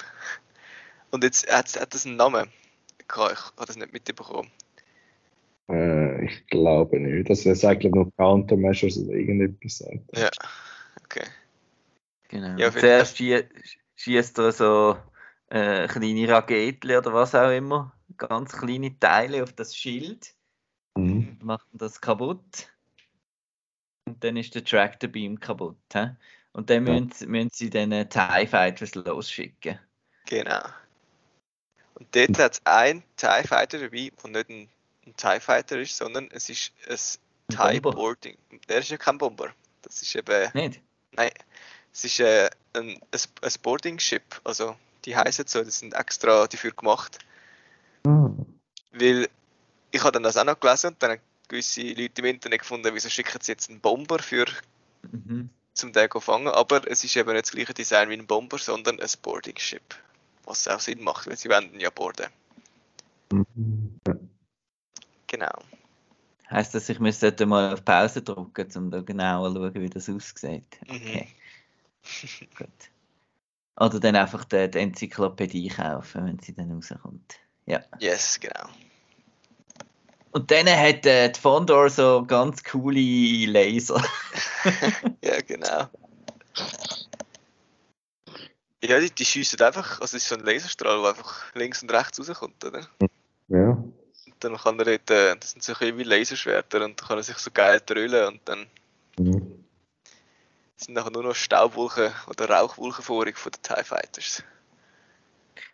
Und 1.11 1.23
jetzt 1.23 1.51
hat, 1.51 1.79
hat 1.79 1.93
das 1.93 2.05
einen 2.05 2.17
Namen. 2.17 2.49
Ich 2.99 3.15
habe 3.15 3.35
das 3.65 3.77
nicht 3.77 3.93
mitbekommen. 3.93 4.51
äh, 5.69 6.25
ich 6.25 6.47
glaube 6.47 6.99
nicht. 6.99 7.29
Das 7.29 7.45
ist 7.45 7.63
eigentlich 7.63 7.93
nur 7.93 8.11
Countermeasures 8.17 8.97
oder 8.97 9.13
irgendetwas. 9.13 9.77
sagt. 9.77 10.17
Ja. 10.17 10.29
Okay. 11.03 11.25
Genau. 12.27 12.57
Ja, 12.57 12.71
Zuerst 12.71 13.17
schie 13.17 13.43
schießt 13.95 14.37
er 14.39 14.51
so 14.51 14.97
äh, 15.49 15.87
kleine 15.87 16.27
Raketen 16.27 16.91
oder 16.91 17.13
was 17.13 17.33
auch 17.35 17.51
immer, 17.51 17.93
ganz 18.17 18.51
kleine 18.53 18.97
Teile 18.99 19.43
auf 19.43 19.53
das 19.53 19.75
Schild, 19.75 20.34
Mhm. 21.45 21.47
macht 21.47 21.67
das 21.73 22.01
kaputt. 22.01 22.71
Und 24.07 24.23
dann 24.23 24.37
ist 24.37 24.53
der 24.55 24.63
Tractor 24.63 25.09
Beam 25.09 25.39
kaputt. 25.39 25.77
He? 25.93 26.07
Und 26.53 26.69
dann 26.69 26.85
Ja. 26.87 26.93
müssen, 26.93 27.11
sie- 27.11 27.25
müssen 27.27 27.49
sie 27.53 27.69
dann 27.69 27.91
äh, 27.91 28.07
TIE 28.07 28.47
Fighters 28.47 28.95
losschicken. 28.95 29.79
Genau. 30.25 30.63
Und 31.95 32.13
dort 32.15 32.37
hat 32.39 32.53
es 32.53 32.65
einen 32.65 33.03
TIE 33.15 33.43
Fighter 33.47 33.79
dabei, 33.79 34.11
der 34.23 34.29
nicht 34.31 34.49
ein, 34.49 34.69
ein 35.05 35.15
TIE 35.15 35.39
Fighter 35.39 35.79
ist, 35.79 35.95
sondern 35.97 36.29
es 36.31 36.49
ist 36.49 36.71
ein 36.87 37.57
Ein 37.57 37.73
TIE 37.73 37.79
Bomber. 37.81 37.95
Boarding. 37.97 38.37
Der 38.67 38.79
ist 38.79 38.89
ja 38.89 38.97
kein 38.97 39.17
Bomber. 39.17 39.53
Das 39.81 40.01
ist 40.01 40.15
eben. 40.15 40.51
Nicht? 40.53 40.81
Nein. 41.11 41.31
Es 41.93 42.03
ist 42.03 42.19
äh, 42.19 42.49
ein, 42.73 42.89
ein, 42.89 42.99
ein 43.41 43.51
Boarding 43.61 43.99
Ship. 43.99 44.23
Also, 44.43 44.75
die 45.05 45.15
heißen 45.15 45.47
so, 45.47 45.63
die 45.63 45.71
sind 45.71 45.93
extra 45.93 46.47
dafür 46.47 46.71
gemacht. 46.71 47.19
Ah. 48.05 48.29
Weil 48.91 49.29
ich 49.91 50.01
habe 50.01 50.11
dann 50.11 50.23
das 50.23 50.35
auch 50.37 50.43
noch 50.43 50.59
gelesen 50.59 50.87
und 50.87 51.01
dann 51.03 51.19
gewisse 51.47 51.81
Leute 51.81 52.21
im 52.21 52.25
Internet 52.25 52.59
gefunden, 52.59 52.93
wieso 52.93 53.09
schicken 53.09 53.39
sie 53.41 53.51
jetzt 53.51 53.69
einen 53.69 53.79
Bomber 53.79 54.19
für 54.19 54.45
Mhm. 55.11 55.49
zum 55.73 55.91
den 55.93 56.09
zu 56.09 56.19
fangen. 56.19 56.47
Aber 56.47 56.89
es 56.89 57.03
ist 57.03 57.15
eben 57.15 57.31
nicht 57.33 57.45
das 57.45 57.51
gleiche 57.51 57.73
Design 57.73 58.09
wie 58.09 58.13
ein 58.13 58.27
Bomber, 58.27 58.57
sondern 58.57 58.99
ein 58.99 59.09
Boarding 59.21 59.57
Ship. 59.57 59.95
Was 60.45 60.67
auch 60.67 60.79
Sinn 60.79 61.03
macht, 61.03 61.27
weil 61.27 61.37
sie 61.37 61.49
ihn 61.49 61.79
ja 61.79 61.89
boarden. 61.89 62.27
Mhm. 63.31 63.99
Genau. 65.27 65.63
Heißt 66.49 66.75
das, 66.75 66.87
ich 66.89 66.99
müsste 66.99 67.45
mal 67.45 67.73
auf 67.73 67.83
Pause 67.83 68.21
drücken, 68.21 68.71
um 68.75 68.91
da 68.91 69.01
genauer 69.01 69.51
zu 69.53 69.55
schauen, 69.55 69.73
wie 69.81 69.89
das 69.89 70.09
aussieht? 70.09 70.79
Mhm. 70.87 70.95
Okay, 70.95 71.27
gut. 72.57 72.69
Oder 73.77 73.99
dann 73.99 74.15
einfach 74.15 74.45
die, 74.45 74.69
die 74.69 74.77
Enzyklopädie 74.77 75.69
kaufen, 75.69 76.27
wenn 76.27 76.39
sie 76.39 76.53
dann 76.53 76.71
rauskommt. 76.71 77.39
Ja. 77.65 77.83
Yes, 77.99 78.39
genau. 78.39 78.69
Und 80.35 80.51
dann 80.51 80.67
hat 80.67 81.05
äh, 81.05 81.29
die 81.31 81.39
Fondor 81.39 81.89
so 81.89 82.25
ganz 82.27 82.61
coole 82.61 82.99
Laser. 83.45 84.03
Ja, 85.23 85.39
genau. 85.39 85.87
Ja, 88.83 88.99
die, 88.99 89.11
die 89.11 89.23
schiessen 89.23 89.61
einfach, 89.61 90.01
also 90.01 90.17
es 90.17 90.23
ist 90.23 90.27
so 90.27 90.35
ein 90.35 90.43
Laserstrahl, 90.43 90.99
der 91.01 91.11
einfach 91.11 91.55
links 91.55 91.81
und 91.81 91.93
rechts 91.93 92.19
rauskommt, 92.19 92.65
oder? 92.65 92.81
Ja. 93.47 93.69
Und 93.69 94.35
dann 94.41 94.57
kann 94.57 94.77
er 94.79 94.85
dort, 94.85 95.09
äh, 95.09 95.37
das 95.37 95.51
sind 95.51 95.63
so 95.63 95.71
ein 95.71 95.79
bisschen 95.79 95.97
wie 95.99 96.03
Laserschwerter 96.03 96.83
und 96.83 96.99
dann 96.99 97.07
kann 97.07 97.17
er 97.17 97.23
sich 97.23 97.37
so 97.37 97.49
geil 97.51 97.81
drüllen 97.85 98.27
und 98.27 98.41
dann 98.43 98.67
Mhm. 99.17 99.63
sind 100.75 100.95
nachher 100.95 101.11
nur 101.11 101.23
noch 101.23 101.35
Staubwolken 101.35 102.11
oder 102.27 102.49
Rauchwolken 102.49 103.05
vorig 103.05 103.37
von 103.37 103.53
den 103.53 103.61
TIE 103.61 103.85
Fighters. 103.85 104.43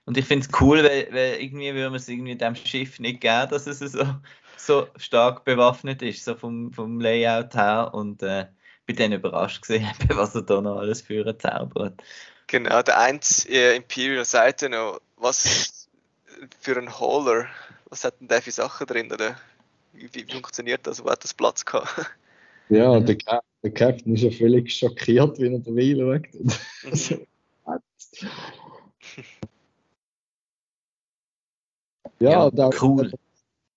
Und 0.06 0.18
ich 0.18 0.26
finde 0.26 0.48
es 0.48 0.62
cool, 0.62 0.84
weil, 0.84 1.08
weil 1.12 1.42
irgendwie 1.42 1.74
würde 1.74 1.90
man 1.90 1.96
es 1.96 2.08
irgendwie 2.08 2.36
dem 2.36 2.56
Schiff 2.56 3.00
nicht 3.00 3.22
geben, 3.22 3.50
dass 3.50 3.68
es 3.68 3.80
so, 3.80 4.04
so 4.66 4.88
stark 4.98 5.44
bewaffnet 5.46 6.02
ist, 6.02 6.24
so 6.26 6.36
vom, 6.36 6.72
vom 6.72 7.00
Layout 7.00 7.56
her. 7.56 7.92
Und 7.94 8.24
äh, 8.24 8.48
bin 8.86 8.96
dann 8.96 9.14
überrascht 9.14 9.62
gesehen, 9.62 9.88
was 10.10 10.36
er 10.36 10.44
da 10.44 10.62
noch 10.62 10.78
alles 10.78 11.02
für 11.02 11.26
einen 11.26 11.40
zaubert. 11.40 12.02
Genau, 12.48 12.82
der 12.82 13.00
eins 13.00 13.46
äh, 13.46 13.76
Imperial 13.76 14.26
Seite 14.26 14.70
noch, 14.70 15.00
was 15.18 15.90
für 16.60 16.78
ein 16.78 17.00
Hauler, 17.00 17.48
was 17.90 18.04
hat 18.04 18.20
denn 18.20 18.28
der 18.28 18.42
für 18.42 18.52
Sachen 18.52 18.88
drin, 18.88 19.12
oder? 19.12 19.38
Wie, 19.94 20.10
wie 20.14 20.26
funktioniert 20.30 20.86
das? 20.88 21.04
Wo 21.04 21.10
hat 21.10 21.24
das 21.24 21.34
Platz 21.34 21.66
gehabt? 21.66 22.12
Ja, 22.70 22.98
Mhm. 22.98 23.06
der, 23.06 23.18
Cap 23.18 23.44
der 23.64 23.72
Captain 23.72 24.16
ist 24.16 24.22
ja 24.22 24.32
völlig 24.32 24.74
schockiert, 24.74 25.38
wie 25.40 25.54
er 25.54 25.60
den 25.60 25.76
Wheel 25.76 26.00
schaut. 26.00 26.28
ja, 32.20 32.30
Ja, 32.32 32.50
da 32.50 32.70
cool. 32.82 33.12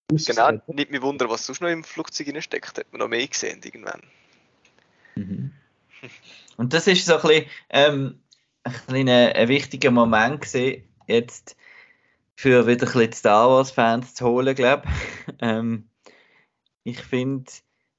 Genau, 0.09 0.53
nicht 0.67 0.91
mich 0.91 1.03
wundern, 1.03 1.31
was 1.31 1.47
sonst 1.47 1.61
noch 1.61 1.69
im 1.69 1.83
Flugzeug 1.83 2.43
steckt. 2.43 2.79
Hat 2.79 2.93
man 2.93 3.01
noch 3.01 3.09
mehr 3.09 3.27
gesehen 3.27 3.61
irgendwann. 3.65 4.03
Mhm. 5.15 5.53
Und 6.57 6.73
das 6.73 6.87
ist 6.87 7.07
so 7.07 7.17
ein 7.17 7.23
bisschen, 7.23 7.47
ähm, 7.71 8.21
ein, 8.65 8.73
kleiner, 8.87 9.35
ein 9.35 9.49
wichtiger 9.49 9.91
Moment 9.91 10.43
gewesen, 10.43 10.85
jetzt 11.07 11.57
für 12.37 12.67
wieder 12.67 12.87
ein 12.87 12.93
bisschen 12.93 13.11
die 13.11 13.17
Star 13.17 13.49
Wars 13.49 13.71
Fans 13.71 14.15
zu 14.15 14.27
holen, 14.27 14.55
glaube 14.55 14.85
ich. 14.87 15.35
Ähm, 15.41 15.89
ich 16.85 17.01
finde, 17.01 17.51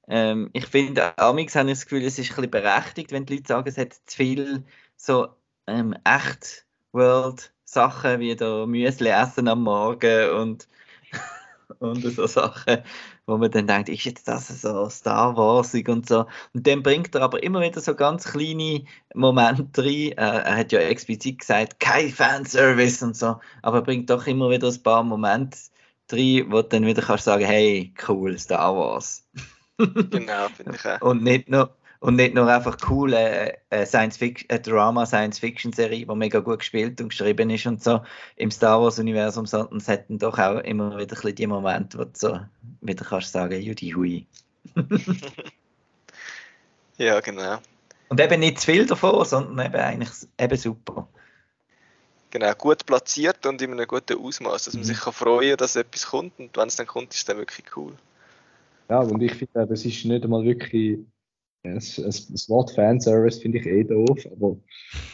ähm, 0.08 0.50
ich 0.52 0.66
finde, 0.66 1.18
amix 1.18 1.56
habe 1.56 1.70
ich 1.70 1.78
das 1.78 1.86
Gefühl, 1.86 2.04
es 2.04 2.18
ist 2.18 2.30
ein 2.30 2.36
bisschen 2.36 2.50
berechtigt, 2.50 3.12
wenn 3.12 3.26
die 3.26 3.34
Leute 3.34 3.48
sagen, 3.48 3.68
es 3.68 3.76
hat 3.76 3.94
zu 4.06 4.16
viel 4.16 4.64
so 4.96 5.28
ähm, 5.66 5.96
echt 6.04 6.64
World 6.92 7.52
Sachen 7.64 8.20
wie 8.20 8.36
da 8.36 8.64
Müsli 8.64 9.10
essen 9.10 9.48
am 9.48 9.64
Morgen 9.64 10.30
und 10.30 10.68
und 11.78 12.02
so 12.02 12.26
Sachen, 12.26 12.78
wo 13.26 13.36
man 13.36 13.50
dann 13.50 13.66
denkt, 13.66 13.88
ist 13.88 14.04
jetzt 14.04 14.28
das 14.28 14.48
so 14.48 14.88
Star 14.88 15.36
Warsig 15.36 15.88
und 15.88 16.08
so. 16.08 16.26
Und 16.52 16.66
dann 16.66 16.82
bringt 16.82 17.14
er 17.14 17.22
aber 17.22 17.42
immer 17.42 17.60
wieder 17.60 17.80
so 17.80 17.94
ganz 17.94 18.24
kleine 18.24 18.84
Momente 19.14 19.82
rein. 19.82 20.12
Äh, 20.12 20.14
er 20.16 20.56
hat 20.56 20.72
ja 20.72 20.80
explizit 20.80 21.40
gesagt, 21.40 21.80
kein 21.80 22.10
Fanservice 22.10 23.04
und 23.04 23.16
so, 23.16 23.40
aber 23.62 23.78
er 23.78 23.82
bringt 23.82 24.10
doch 24.10 24.26
immer 24.26 24.50
wieder 24.50 24.68
ein 24.68 24.82
paar 24.82 25.02
Momente 25.02 25.58
rein, 26.12 26.46
wo 26.48 26.62
du 26.62 26.68
dann 26.68 26.86
wieder 26.86 27.02
kannst 27.02 27.24
sagen, 27.24 27.44
hey, 27.44 27.92
cool, 28.08 28.38
Star 28.38 28.76
Wars. 28.76 29.26
Genau, 29.78 30.48
finde 30.56 30.76
ich 30.76 30.86
auch. 30.86 31.00
Und 31.02 31.22
nicht 31.22 31.48
nur, 31.50 31.76
und 32.00 32.16
nicht 32.16 32.34
nur 32.34 32.48
einfach 32.48 32.76
cool, 32.88 33.12
äh, 33.12 33.54
äh, 33.70 33.86
Science 33.86 34.16
Fiction, 34.16 34.48
äh, 34.50 34.60
Drama, 34.60 35.06
Science 35.06 35.38
Fiction 35.38 35.72
Serie, 35.72 36.06
die 36.06 36.14
mega 36.14 36.40
gut 36.40 36.60
gespielt 36.60 37.00
und 37.00 37.08
geschrieben 37.10 37.50
ist 37.50 37.66
und 37.66 37.82
so 37.82 38.00
im 38.36 38.50
Star 38.50 38.80
Wars 38.80 38.98
Universum, 38.98 39.46
sondern 39.46 39.78
es 39.78 39.88
hätten 39.88 40.18
doch 40.18 40.38
auch 40.38 40.58
immer 40.60 40.96
wieder 40.98 41.16
ein 41.24 41.34
die 41.34 41.46
Momente, 41.46 41.98
wo 41.98 42.04
du 42.04 42.10
so 42.14 42.40
wieder 42.80 43.04
kannst 43.04 43.32
sagen, 43.32 43.60
Judy 43.60 43.90
Hui. 43.90 44.26
Ja, 46.98 47.20
genau. 47.20 47.58
Und 48.08 48.20
eben 48.20 48.40
nicht 48.40 48.60
zu 48.60 48.66
viel 48.66 48.86
davon, 48.86 49.24
sondern 49.24 49.66
eben 49.66 49.76
eigentlich 49.76 50.10
eben 50.38 50.56
super. 50.56 51.08
Genau, 52.30 52.52
gut 52.54 52.86
platziert 52.86 53.44
und 53.46 53.60
in 53.62 53.72
einem 53.72 53.86
guten 53.86 54.18
Ausmaß, 54.18 54.64
dass 54.64 54.74
man 54.74 54.82
Mhm. 54.82 54.86
sich 54.86 54.98
kann 55.00 55.12
freuen 55.12 55.56
dass 55.56 55.76
etwas 55.76 56.06
kommt 56.06 56.38
und 56.38 56.56
wenn 56.56 56.68
es 56.68 56.76
dann 56.76 56.86
kommt, 56.86 57.12
ist 57.12 57.20
es 57.20 57.24
dann 57.24 57.38
wirklich 57.38 57.76
cool. 57.76 57.94
Ja, 58.88 59.00
und 59.00 59.20
ich 59.22 59.34
finde, 59.34 59.62
eben, 59.62 59.72
es 59.72 59.84
ist 59.84 60.04
nicht 60.04 60.24
einmal 60.24 60.44
wirklich. 60.44 61.00
Es, 61.74 61.96
das 61.96 62.48
Wort 62.48 62.70
Fanservice 62.72 63.40
finde 63.40 63.58
ich 63.58 63.66
eh 63.66 63.84
doof, 63.84 64.26
aber 64.32 64.56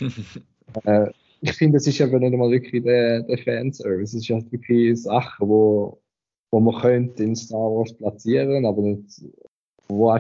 äh, 0.85 1.11
ich 1.41 1.53
finde, 1.55 1.79
es 1.79 1.87
ist 1.87 2.01
eben 2.01 2.19
nicht 2.21 2.33
einmal 2.33 2.51
wirklich 2.51 2.85
der, 2.85 3.23
der 3.23 3.39
Fanservice. 3.39 4.17
Es 4.17 4.23
ist 4.23 4.31
halt 4.31 4.51
wirklich 4.53 5.03
Sachen, 5.03 5.49
wo, 5.49 6.01
wo 6.51 6.61
man 6.61 6.81
könnte 6.81 7.25
in 7.25 7.35
Star 7.35 7.59
Wars 7.59 7.93
platzieren, 7.95 8.65
aber 8.65 8.83
nicht, 8.83 9.25
wo, 9.89 10.17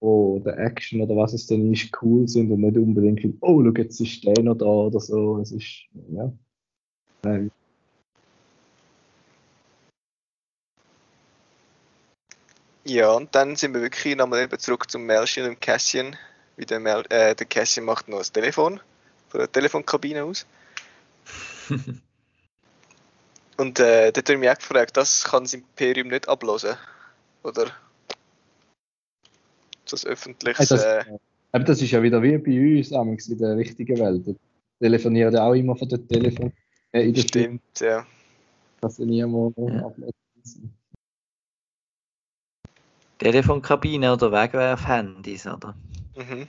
wo 0.00 0.38
der 0.38 0.58
Action 0.58 1.00
oder 1.02 1.14
was 1.16 1.34
es 1.34 1.46
denn 1.46 1.72
ist, 1.72 1.90
cool 2.02 2.26
sind 2.26 2.50
und 2.50 2.60
nicht 2.60 2.76
unbedingt, 2.76 3.24
oh, 3.42 3.62
schau, 3.62 3.72
jetzt 3.76 4.00
ist 4.00 4.24
der 4.24 4.42
noch 4.42 4.56
da 4.56 4.66
oder 4.66 5.00
so. 5.00 5.38
Es 5.38 5.52
ist, 5.52 5.86
ja. 6.10 6.32
Äh, 7.24 7.48
Ja, 12.84 13.12
und 13.12 13.34
dann 13.34 13.56
sind 13.56 13.74
wir 13.74 13.82
wirklich 13.82 14.16
nochmal 14.16 14.42
eben 14.42 14.58
zurück 14.58 14.90
zum 14.90 15.04
Melchior 15.04 15.48
und 15.48 15.60
Cassian. 15.60 16.16
Wie 16.56 16.66
der, 16.66 16.80
Mel 16.80 17.04
äh, 17.08 17.34
der 17.34 17.46
Cassian 17.46 17.86
macht 17.86 18.08
noch 18.08 18.18
das 18.18 18.32
Telefon 18.32 18.80
von 19.28 19.40
der 19.40 19.50
Telefonkabine 19.50 20.24
aus. 20.24 20.46
Und 23.56 23.78
äh, 23.78 24.10
dort 24.12 24.28
habe 24.28 24.34
ich 24.34 24.40
mich 24.40 24.50
auch 24.50 24.58
gefragt, 24.58 24.96
das 24.96 25.24
kann 25.24 25.44
das 25.44 25.54
Imperium 25.54 26.08
nicht 26.08 26.28
ablösen. 26.28 26.74
Oder? 27.44 27.70
Das 29.88 30.04
öffentliches. 30.04 30.68
das, 30.68 30.82
Äh, 30.82 31.04
aber 31.52 31.64
das 31.64 31.80
ist 31.82 31.90
ja 31.90 32.02
wieder 32.02 32.22
wie 32.22 32.38
bei 32.38 32.78
uns 32.78 33.28
in 33.28 33.38
der 33.38 33.56
richtigen 33.56 33.98
Welt. 33.98 34.26
Da 34.26 34.32
telefonieren 34.80 35.34
ja 35.34 35.44
auch 35.44 35.54
immer 35.54 35.76
von 35.76 35.88
der 35.88 36.06
Telefon. 36.06 36.52
Äh, 36.92 37.02
in 37.08 37.14
der 37.14 37.22
Stimme, 37.22 37.60
stimmt, 37.74 37.80
ja. 37.80 38.06
dass 38.80 38.96
sie 38.96 39.04
niemand 39.04 39.56
Ja. 39.58 39.86
ablesen. 39.86 40.74
Telefonkabine 43.22 44.12
oder 44.12 44.32
Wegwerfhandys, 44.32 45.46
oder? 45.46 45.74
Mhm. 46.16 46.48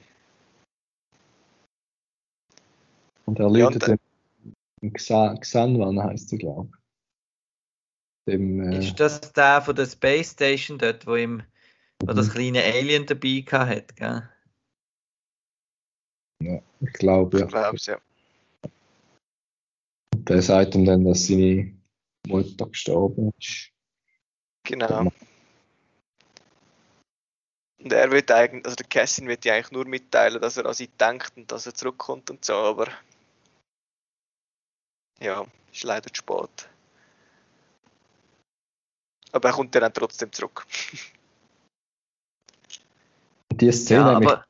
Und 3.25 3.39
er 3.39 3.47
Ja, 3.49 3.69
läutet 3.69 3.99
den 4.81 4.93
Xa- 4.93 5.39
Xanwan, 5.39 6.01
heißt 6.03 6.29
sie, 6.29 6.37
glaube 6.37 6.69
ich. 6.73 8.33
Dem, 8.33 8.59
äh, 8.61 8.79
Ist 8.79 8.99
das 8.99 9.19
der 9.33 9.61
von 9.61 9.75
der 9.75 9.85
Space 9.85 10.31
Station 10.31 10.77
dort, 10.77 11.05
wo 11.05 11.15
im 11.15 11.43
Oder 12.01 12.15
das 12.15 12.31
kleine 12.31 12.63
Alien 12.63 13.05
dabei 13.05 13.43
gehabt 13.45 13.69
hat, 13.69 13.95
gell? 13.95 14.29
Ja, 16.41 16.61
ich 16.81 16.93
glaube, 16.93 17.39
ja. 17.39 17.45
Ich 17.45 17.51
glaube 17.51 17.77
ja. 17.81 17.97
Der 20.15 20.41
sagt 20.41 20.75
ihm 20.75 20.85
dann, 20.85 21.05
dass 21.05 21.27
seine 21.27 21.77
Mutter 22.27 22.67
gestorben 22.67 23.31
ist. 23.37 23.71
Genau. 24.65 25.11
Und 27.83 27.91
er 27.91 28.09
wird 28.11 28.31
eigentlich, 28.31 28.65
also 28.65 28.75
der 28.77 28.87
Cassin 28.87 29.27
wird 29.27 29.43
ja 29.43 29.55
eigentlich 29.55 29.71
nur 29.71 29.85
mitteilen, 29.85 30.41
dass 30.41 30.55
er 30.55 30.65
an 30.65 30.73
sie 30.73 30.87
denkt 30.87 31.33
und 31.35 31.51
dass 31.51 31.65
er 31.65 31.73
zurückkommt 31.73 32.29
und 32.29 32.45
so, 32.45 32.53
aber 32.53 32.87
ja, 35.19 35.45
ist 35.71 35.83
leider 35.83 36.07
zu 36.11 36.15
spät. 36.15 36.69
Aber 39.33 39.49
er 39.49 39.53
kommt 39.53 39.75
ja 39.75 39.81
dann 39.81 39.93
trotzdem 39.93 40.31
zurück. 40.31 40.65
Und 43.51 43.61
die 43.61 43.71
Szene 43.73 44.11
Ja, 44.11 44.19
mich, 44.19 44.29
aber. 44.29 44.45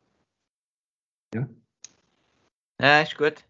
Ja. 1.34 1.50
Ja, 2.80 3.02
ist 3.02 3.18
gut. 3.18 3.44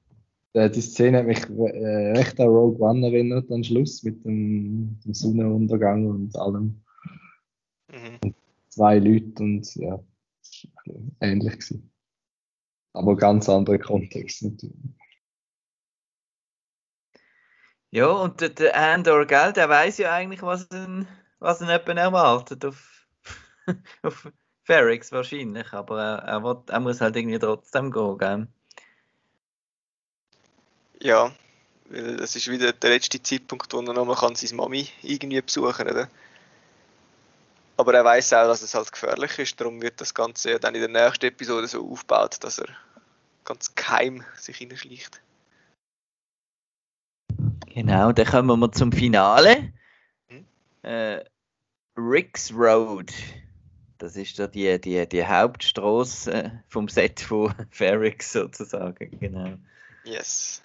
äh, 0.53 0.69
die 0.69 0.81
Szene 0.81 1.17
hat 1.19 1.25
mich 1.25 1.43
äh, 1.49 2.11
recht 2.13 2.39
an 2.39 2.47
Rogue 2.47 2.79
One 2.79 3.05
erinnert 3.05 3.51
am 3.51 3.63
Schluss 3.63 4.01
mit 4.03 4.23
dem, 4.23 4.97
dem 5.03 5.13
Sonnenuntergang 5.13 6.05
und 6.05 6.35
allem. 6.37 6.81
Mhm. 7.91 8.33
Zwei 8.73 8.97
Leute 8.97 9.43
und 9.43 9.75
ja, 9.75 9.99
ähnlich 11.19 11.59
gewesen. 11.59 11.91
Aber 12.93 13.15
ganz 13.15 13.47
anderer 13.47 13.77
Kontext 13.77 14.41
natürlich. 14.41 14.73
Ja, 17.91 18.07
und 18.07 18.41
der, 18.41 18.49
der 18.49 18.75
Andor, 18.75 19.27
gell, 19.27 19.53
der 19.53 19.69
weiß 19.69 19.99
ja 19.99 20.11
eigentlich, 20.11 20.41
was 20.41 20.67
ihn, 20.73 21.07
was 21.37 21.61
ihn 21.61 21.67
jemand 21.67 21.99
erwartet 21.99 22.65
auf, 22.65 23.07
auf 24.01 24.31
Ferrix 24.63 25.11
wahrscheinlich, 25.11 25.71
aber 25.71 26.01
er, 26.01 26.17
er, 26.23 26.43
will, 26.43 26.63
er 26.67 26.79
muss 26.79 26.99
halt 26.99 27.15
irgendwie 27.15 27.37
trotzdem 27.37 27.91
gehen, 27.91 28.17
gell? 28.17 28.47
Ja, 30.99 31.31
weil 31.89 32.17
das 32.17 32.35
ist 32.35 32.47
wieder 32.47 32.73
der 32.73 32.89
letzte 32.89 33.21
Zeitpunkt, 33.21 33.71
wo 33.71 33.81
er 33.81 33.93
nochmal 33.93 34.15
kann 34.15 34.33
seine 34.33 34.55
Mami 34.55 34.89
irgendwie 35.03 35.41
besuchen 35.41 35.85
kann. 35.85 36.07
Aber 37.75 37.93
er 37.93 38.05
weiß 38.05 38.33
auch, 38.33 38.47
dass 38.47 38.61
es 38.61 38.75
halt 38.75 38.91
gefährlich 38.91 39.39
ist, 39.39 39.59
darum 39.59 39.81
wird 39.81 39.99
das 39.99 40.13
Ganze 40.13 40.51
ja 40.51 40.59
dann 40.59 40.75
in 40.75 40.81
der 40.81 40.89
nächsten 40.89 41.25
Episode 41.25 41.67
so 41.67 41.89
aufgebaut, 41.89 42.37
dass 42.41 42.59
er 42.59 42.67
ganz 43.45 43.73
geheim 43.73 44.23
sich 44.37 44.57
hineinschleicht. 44.57 45.21
Genau, 47.73 48.11
dann 48.11 48.27
kommen 48.27 48.59
wir 48.59 48.71
zum 48.71 48.91
Finale. 48.91 49.73
Mhm. 50.29 50.45
Äh, 50.83 51.23
Ricks 51.97 52.53
Road. 52.53 53.11
Das 53.97 54.15
ist 54.15 54.37
da 54.37 54.47
die, 54.47 54.79
die, 54.79 55.07
die 55.07 55.25
Hauptstraße 55.25 56.63
vom 56.67 56.87
Set 56.87 57.21
von 57.21 57.53
Ferrix 57.71 58.33
sozusagen, 58.33 59.17
genau. 59.19 59.53
Yes. 60.03 60.61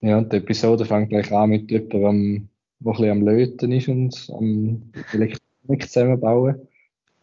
Ja, 0.00 0.18
und 0.18 0.32
die 0.32 0.36
Episode 0.36 0.84
fängt 0.84 1.10
gleich 1.10 1.32
an 1.32 1.50
mit 1.50 1.70
jemandem, 1.70 2.48
der 2.84 2.92
ein 2.92 2.96
bisschen 2.96 3.10
am 3.10 3.22
Löten 3.26 3.72
ist 3.72 3.88
und 3.88 4.30
am 4.36 4.92
Elektronik 5.12 5.88
zusammenbauen. 5.88 6.68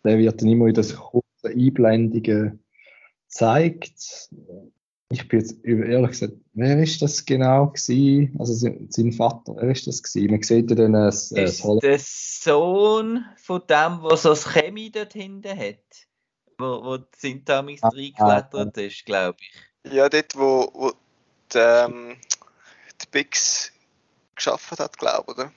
Der 0.04 0.18
wird 0.18 0.42
dann 0.42 0.50
immer 0.50 0.68
in 0.68 0.74
das 0.74 0.96
kurze 0.96 1.26
Einblendungen 1.44 2.64
gezeigt. 3.28 4.30
Ich 5.10 5.28
bin 5.28 5.40
jetzt 5.40 5.64
ehrlich 5.66 6.12
gesagt, 6.12 6.34
wer 6.54 6.82
ist 6.82 7.02
das 7.02 7.26
genau 7.26 7.68
gewesen? 7.68 8.36
Also 8.40 8.54
sein 8.90 9.12
Vater, 9.12 9.56
wer 9.58 9.70
ist 9.72 9.86
das 9.86 10.02
gewesen? 10.02 10.32
Man 10.32 10.42
sieht 10.42 10.70
ja 10.70 10.76
dann 10.76 10.96
ein, 10.96 11.04
ein 11.04 11.12
ist 11.12 11.64
Holo- 11.64 11.80
der 11.82 12.00
Sohn 12.00 13.26
von 13.36 13.62
dem, 13.68 14.02
der 14.08 14.18
so 14.18 14.30
das 14.30 14.46
Chemie 14.54 14.90
dort 14.90 15.14
hinten 15.14 15.58
hat, 15.58 16.08
wo, 16.58 16.84
wo 16.84 16.98
Sintamis 17.18 17.84
Ah, 17.84 17.90
reingeklettert 17.90 18.78
ist, 18.78 19.06
glaube 19.06 19.38
ich. 19.42 19.92
Ja, 19.94 20.08
dort, 20.08 20.36
wo, 20.38 20.70
wo 20.74 20.94
der, 21.54 21.88
ähm, 21.90 22.16
der 23.02 23.08
Bix 23.12 23.74
geschafft 24.42 24.80
hat, 24.80 24.98
glaube 24.98 25.32
ich, 25.32 25.38
oder? 25.38 25.52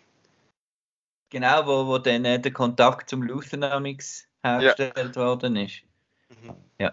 Genau, 1.30 1.66
wo, 1.66 1.86
wo 1.86 1.98
dann 1.98 2.24
äh, 2.24 2.38
der 2.38 2.52
Kontakt 2.52 3.10
zum 3.10 3.22
Luthenamix 3.22 4.26
hergestellt 4.42 5.16
worden 5.16 5.56
ist. 5.56 5.82
Mhm. 6.28 6.54
Ja, 6.78 6.92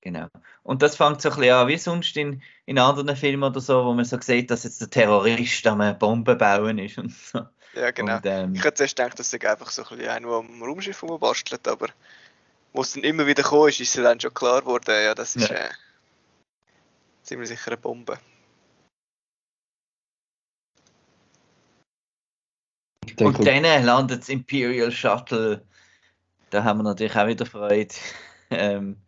genau. 0.00 0.26
Und 0.62 0.82
das 0.82 0.96
fängt 0.96 1.22
so 1.22 1.30
ein 1.30 1.36
bisschen 1.36 1.54
an, 1.54 1.68
wie 1.68 1.78
sonst 1.78 2.16
in, 2.16 2.42
in 2.66 2.78
anderen 2.78 3.16
Filmen 3.16 3.44
oder 3.44 3.60
so, 3.60 3.84
wo 3.84 3.94
man 3.94 4.04
so 4.04 4.20
sieht, 4.20 4.50
dass 4.50 4.64
jetzt 4.64 4.80
der 4.80 4.90
Terrorist 4.90 5.66
am 5.66 5.98
Bomben 5.98 6.36
bauen 6.36 6.78
ist 6.78 6.98
und 6.98 7.12
so. 7.12 7.46
Ja, 7.74 7.90
genau. 7.90 8.16
Und, 8.16 8.26
ähm, 8.26 8.54
Ich 8.54 8.62
hätte 8.64 8.74
zuerst 8.74 8.96
gedacht, 8.96 9.18
das 9.18 9.30
sei 9.30 9.50
einfach 9.50 9.70
so 9.70 9.82
ein 9.82 9.96
bisschen 9.96 10.22
der 10.22 10.32
am 10.32 10.62
Raumschiff 10.62 11.02
rumbastelt, 11.02 11.66
aber 11.66 11.88
wo 12.72 12.82
es 12.82 12.92
dann 12.92 13.04
immer 13.04 13.26
wieder 13.26 13.42
gekommen 13.42 13.68
ist, 13.68 13.80
ist 13.80 13.96
es 13.96 14.02
dann 14.02 14.20
schon 14.20 14.34
klar 14.34 14.60
geworden, 14.60 14.94
ja, 15.02 15.14
das 15.14 15.36
ist 15.36 15.48
Ja. 15.48 15.56
äh, 15.56 15.70
ziemlich 17.22 17.48
sicher 17.48 17.68
eine 17.68 17.76
Bombe. 17.78 18.18
Der 23.18 23.26
und 23.26 23.46
dann 23.46 23.84
landet 23.84 24.22
das 24.22 24.28
Imperial 24.28 24.90
Shuttle. 24.90 25.64
Da 26.50 26.64
haben 26.64 26.78
wir 26.78 26.84
natürlich 26.84 27.16
auch 27.16 27.26
wieder 27.26 27.46
Freude. 27.46 27.94
Ähm, 28.50 28.98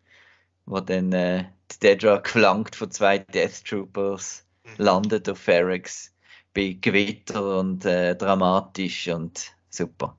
wo 0.65 0.79
dann 0.81 1.13
äh, 1.13 1.45
die 1.71 1.79
Dedra 1.79 2.17
geflankt 2.17 2.75
von 2.75 2.91
zwei 2.91 3.19
Death 3.19 3.63
Troopers 3.63 4.47
Mhm. 4.67 4.75
landet 4.77 5.29
auf 5.29 5.39
Ferrex 5.39 6.11
bei 6.53 6.77
Gewitter 6.79 7.59
und 7.59 7.85
äh, 7.85 8.15
dramatisch 8.15 9.07
und 9.07 9.53
super. 9.69 10.17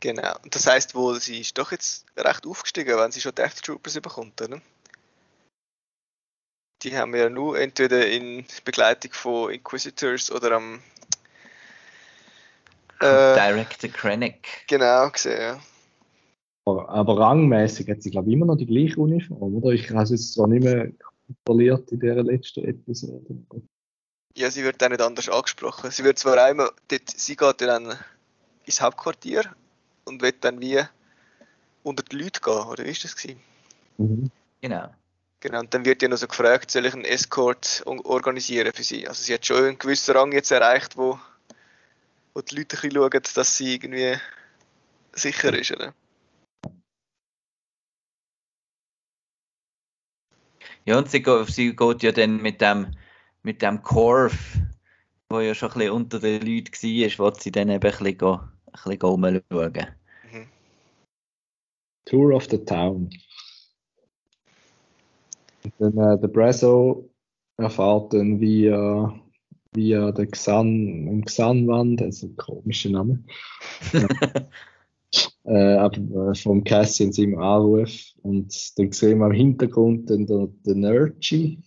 Genau. 0.00 0.34
Und 0.42 0.54
das 0.54 0.66
heisst 0.66 0.94
wohl, 0.94 1.20
sie 1.20 1.40
ist 1.40 1.58
doch 1.58 1.72
jetzt 1.72 2.06
recht 2.16 2.46
aufgestiegen, 2.46 2.96
wenn 2.96 3.12
sie 3.12 3.20
schon 3.20 3.34
Death 3.34 3.62
Troopers 3.62 4.00
bekommt, 4.00 4.40
oder? 4.40 4.60
Die 6.82 6.96
haben 6.96 7.12
wir 7.12 7.24
ja 7.24 7.28
nur 7.30 7.58
entweder 7.58 8.06
in 8.06 8.46
Begleitung 8.64 9.12
von 9.12 9.52
Inquisitors 9.52 10.30
oder 10.30 10.52
am 10.52 10.82
äh, 13.00 13.34
Director 13.34 13.90
Krennic. 13.90 14.64
genau 14.66 15.10
gesehen, 15.10 15.40
ja. 15.40 15.60
aber, 16.64 16.88
aber 16.88 17.18
rangmäßig 17.18 17.88
hat 17.88 18.02
sie, 18.02 18.10
glaube 18.10 18.28
ich, 18.28 18.34
immer 18.34 18.46
noch 18.46 18.56
die 18.56 18.66
gleiche 18.66 19.00
Uniform, 19.00 19.56
oder? 19.56 19.72
Ich 19.72 19.90
habe 19.90 20.02
es 20.02 20.10
jetzt 20.10 20.34
zwar 20.34 20.46
nicht 20.46 20.64
mehr 20.64 20.90
kontrolliert 21.26 21.90
in 21.92 22.00
dieser 22.00 22.22
letzten 22.22 22.64
Episode. 22.64 23.42
Ja, 24.36 24.50
sie 24.50 24.64
wird 24.64 24.82
auch 24.82 24.88
nicht 24.88 25.00
anders 25.00 25.28
angesprochen. 25.28 25.90
Sie 25.90 26.04
wird 26.04 26.18
zwar 26.18 26.38
einmal, 26.42 26.70
dort, 26.88 27.10
sie 27.10 27.36
geht 27.36 27.60
dann 27.60 27.94
ins 28.64 28.80
Hauptquartier 28.80 29.44
und 30.04 30.22
wird 30.22 30.36
dann 30.44 30.60
wie 30.60 30.80
unter 31.82 32.02
die 32.02 32.16
Leute 32.16 32.40
gehen, 32.40 32.66
oder 32.66 32.84
wie 32.84 32.90
ist 32.90 33.04
das 33.04 33.16
gewesen? 33.16 33.40
Mhm. 33.98 34.30
Genau. 34.60 34.88
Genau, 35.40 35.60
und 35.60 35.72
dann 35.72 35.86
wird 35.86 36.02
ja 36.02 36.08
noch 36.08 36.18
so 36.18 36.26
gefragt, 36.26 36.70
soll 36.70 36.84
ich 36.84 36.92
einen 36.92 37.06
Escort 37.06 37.82
organisieren 37.86 38.72
für 38.74 38.82
sie? 38.82 39.08
Also 39.08 39.22
sie 39.22 39.32
hat 39.32 39.46
schon 39.46 39.64
einen 39.64 39.78
gewissen 39.78 40.14
Rang 40.14 40.32
jetzt 40.32 40.50
erreicht, 40.50 40.98
wo, 40.98 41.18
wo 42.34 42.42
die 42.42 42.56
Leute 42.56 42.76
ein 42.76 42.80
bisschen 42.80 42.92
schauen, 42.92 43.22
dass 43.34 43.56
sie 43.56 43.74
irgendwie 43.74 44.16
sicher 45.12 45.52
ist, 45.58 45.72
oder? 45.72 45.94
Ja, 50.84 50.98
und 50.98 51.10
sie, 51.10 51.24
sie 51.46 51.76
geht 51.76 52.02
ja 52.02 52.12
dann 52.12 52.38
mit 52.38 52.60
dem, 52.60 52.96
mit 53.42 53.62
dem 53.62 53.82
Corv, 53.82 54.58
wo 55.28 55.40
ja 55.40 55.54
schon 55.54 55.70
ein 55.70 55.78
bisschen 55.78 55.92
unter 55.92 56.18
den 56.18 56.42
Leuten 56.42 56.72
war, 56.72 57.26
will 57.26 57.40
sie 57.40 57.52
dann 57.52 57.68
eben 57.68 57.74
ein 57.74 57.80
bisschen, 57.80 58.18
go, 58.18 58.34
ein 58.34 58.72
bisschen 58.72 58.98
go 58.98 59.08
rumschauen. 59.10 59.86
Mhm. 60.32 60.48
Tour 62.04 62.34
of 62.34 62.46
the 62.50 62.58
Town. 62.58 63.10
Und 65.62 65.74
dann, 65.78 65.98
äh, 65.98 66.18
der 66.18 66.28
Brazo 66.28 67.08
erfahrt 67.56 68.14
dann 68.14 68.40
via, 68.40 69.14
via 69.74 70.10
der 70.12 70.26
Xan, 70.26 71.06
im 71.06 71.24
Xanwand, 71.24 72.02
also 72.02 72.26
ein 72.26 72.36
komischer 72.36 72.90
Name, 72.90 73.22
äh, 75.44 75.74
aber 75.74 76.30
äh, 76.30 76.34
vom 76.34 76.64
Cassian 76.64 77.12
seinem 77.12 77.38
Anruf. 77.38 77.92
Und 78.22 78.78
dann 78.78 78.92
sehen 78.92 79.18
wir 79.18 79.26
im 79.26 79.32
Hintergrund 79.32 80.10
den, 80.10 80.26
den 80.26 80.80
Nergy. 80.80 81.62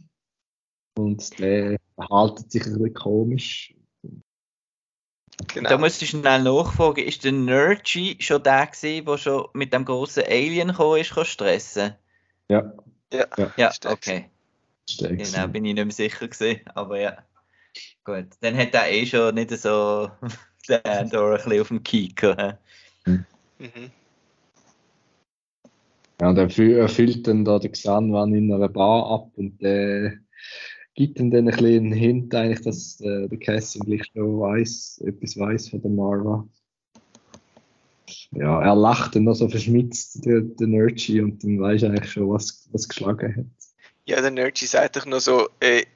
Und 0.95 1.39
der 1.39 1.77
verhaltet 1.95 2.51
sich 2.51 2.65
ein 2.65 2.73
bisschen 2.73 2.93
komisch. 2.93 3.75
Genau. 5.47 5.69
Da 5.69 5.77
musst 5.77 6.01
du 6.01 6.05
schnell 6.05 6.43
nachfragen, 6.43 7.03
ist 7.03 7.23
der 7.23 7.31
Nergy 7.31 8.17
schon 8.19 8.43
der 8.43 8.67
gewesen, 8.67 9.05
der 9.05 9.17
schon 9.17 9.47
mit 9.53 9.73
dem 9.73 9.83
grossen 9.83 10.23
Alien 10.27 10.69
gekommen 10.69 11.01
ist, 11.01 11.13
kann 11.13 11.25
stressen? 11.25 11.95
Ja, 12.49 12.73
ja, 13.11 13.25
ja. 13.37 13.53
Ja, 13.57 13.71
okay. 13.85 14.29
Genau, 14.99 15.47
bin 15.47 15.65
ich 15.65 15.73
nicht 15.73 15.85
mehr 15.85 15.91
sicher 15.91 16.27
gewesen, 16.27 16.61
aber 16.75 16.99
ja. 16.99 17.17
Gut, 18.03 18.27
dann 18.41 18.57
hat 18.57 18.73
er 18.73 18.91
eh 18.91 19.05
schon 19.05 19.35
nicht 19.35 19.51
so 19.51 20.09
den 20.69 20.83
Andor 20.85 21.31
ein 21.31 21.37
bisschen 21.43 21.61
auf 21.61 21.67
dem 21.69 21.83
Kicker. 21.83 22.59
hä? 23.05 23.13
Mhm. 23.59 23.91
Ja, 26.21 26.29
und 26.29 26.37
er, 26.37 26.49
fü- 26.49 26.77
er 26.77 26.89
füllt 26.89 27.27
dann 27.27 27.43
da 27.43 27.59
den 27.59 27.71
Xanwan 27.71 28.33
in 28.33 28.53
einer 28.53 28.69
Bar 28.69 29.09
ab 29.09 29.31
und 29.35 29.61
der 29.61 30.13
gibt 30.95 31.19
ihm 31.19 31.31
dann 31.31 31.47
ein 31.49 31.55
bisschen 31.55 31.85
einen 31.85 31.93
Hint, 31.93 32.35
eigentlich, 32.35 32.61
dass 32.61 33.01
äh, 33.01 33.27
der 33.27 33.39
Cassian 33.39 33.85
gleich 33.85 34.05
schon 34.13 34.39
weiß, 34.39 35.03
etwas 35.07 35.37
weiß 35.37 35.69
von 35.69 35.81
der 35.81 35.91
Marva. 35.91 36.47
ja, 38.31 38.61
er 38.61 38.75
lacht 38.75 39.15
dann 39.15 39.23
noch 39.23 39.33
so 39.35 39.47
verschmitzt, 39.49 40.25
der, 40.25 40.41
der 40.41 40.67
Nergy, 40.67 41.21
und 41.21 41.43
dann 41.43 41.59
weiß 41.59 41.83
eigentlich 41.83 42.11
schon, 42.11 42.29
was, 42.29 42.67
was 42.71 42.87
geschlagen 42.87 43.35
hat. 43.35 43.45
Ja, 44.05 44.21
der 44.21 44.31
Nergy 44.31 44.65
sagt 44.65 44.95
doch 44.97 45.05
noch 45.05 45.19
so, 45.19 45.49
ey, 45.59 45.87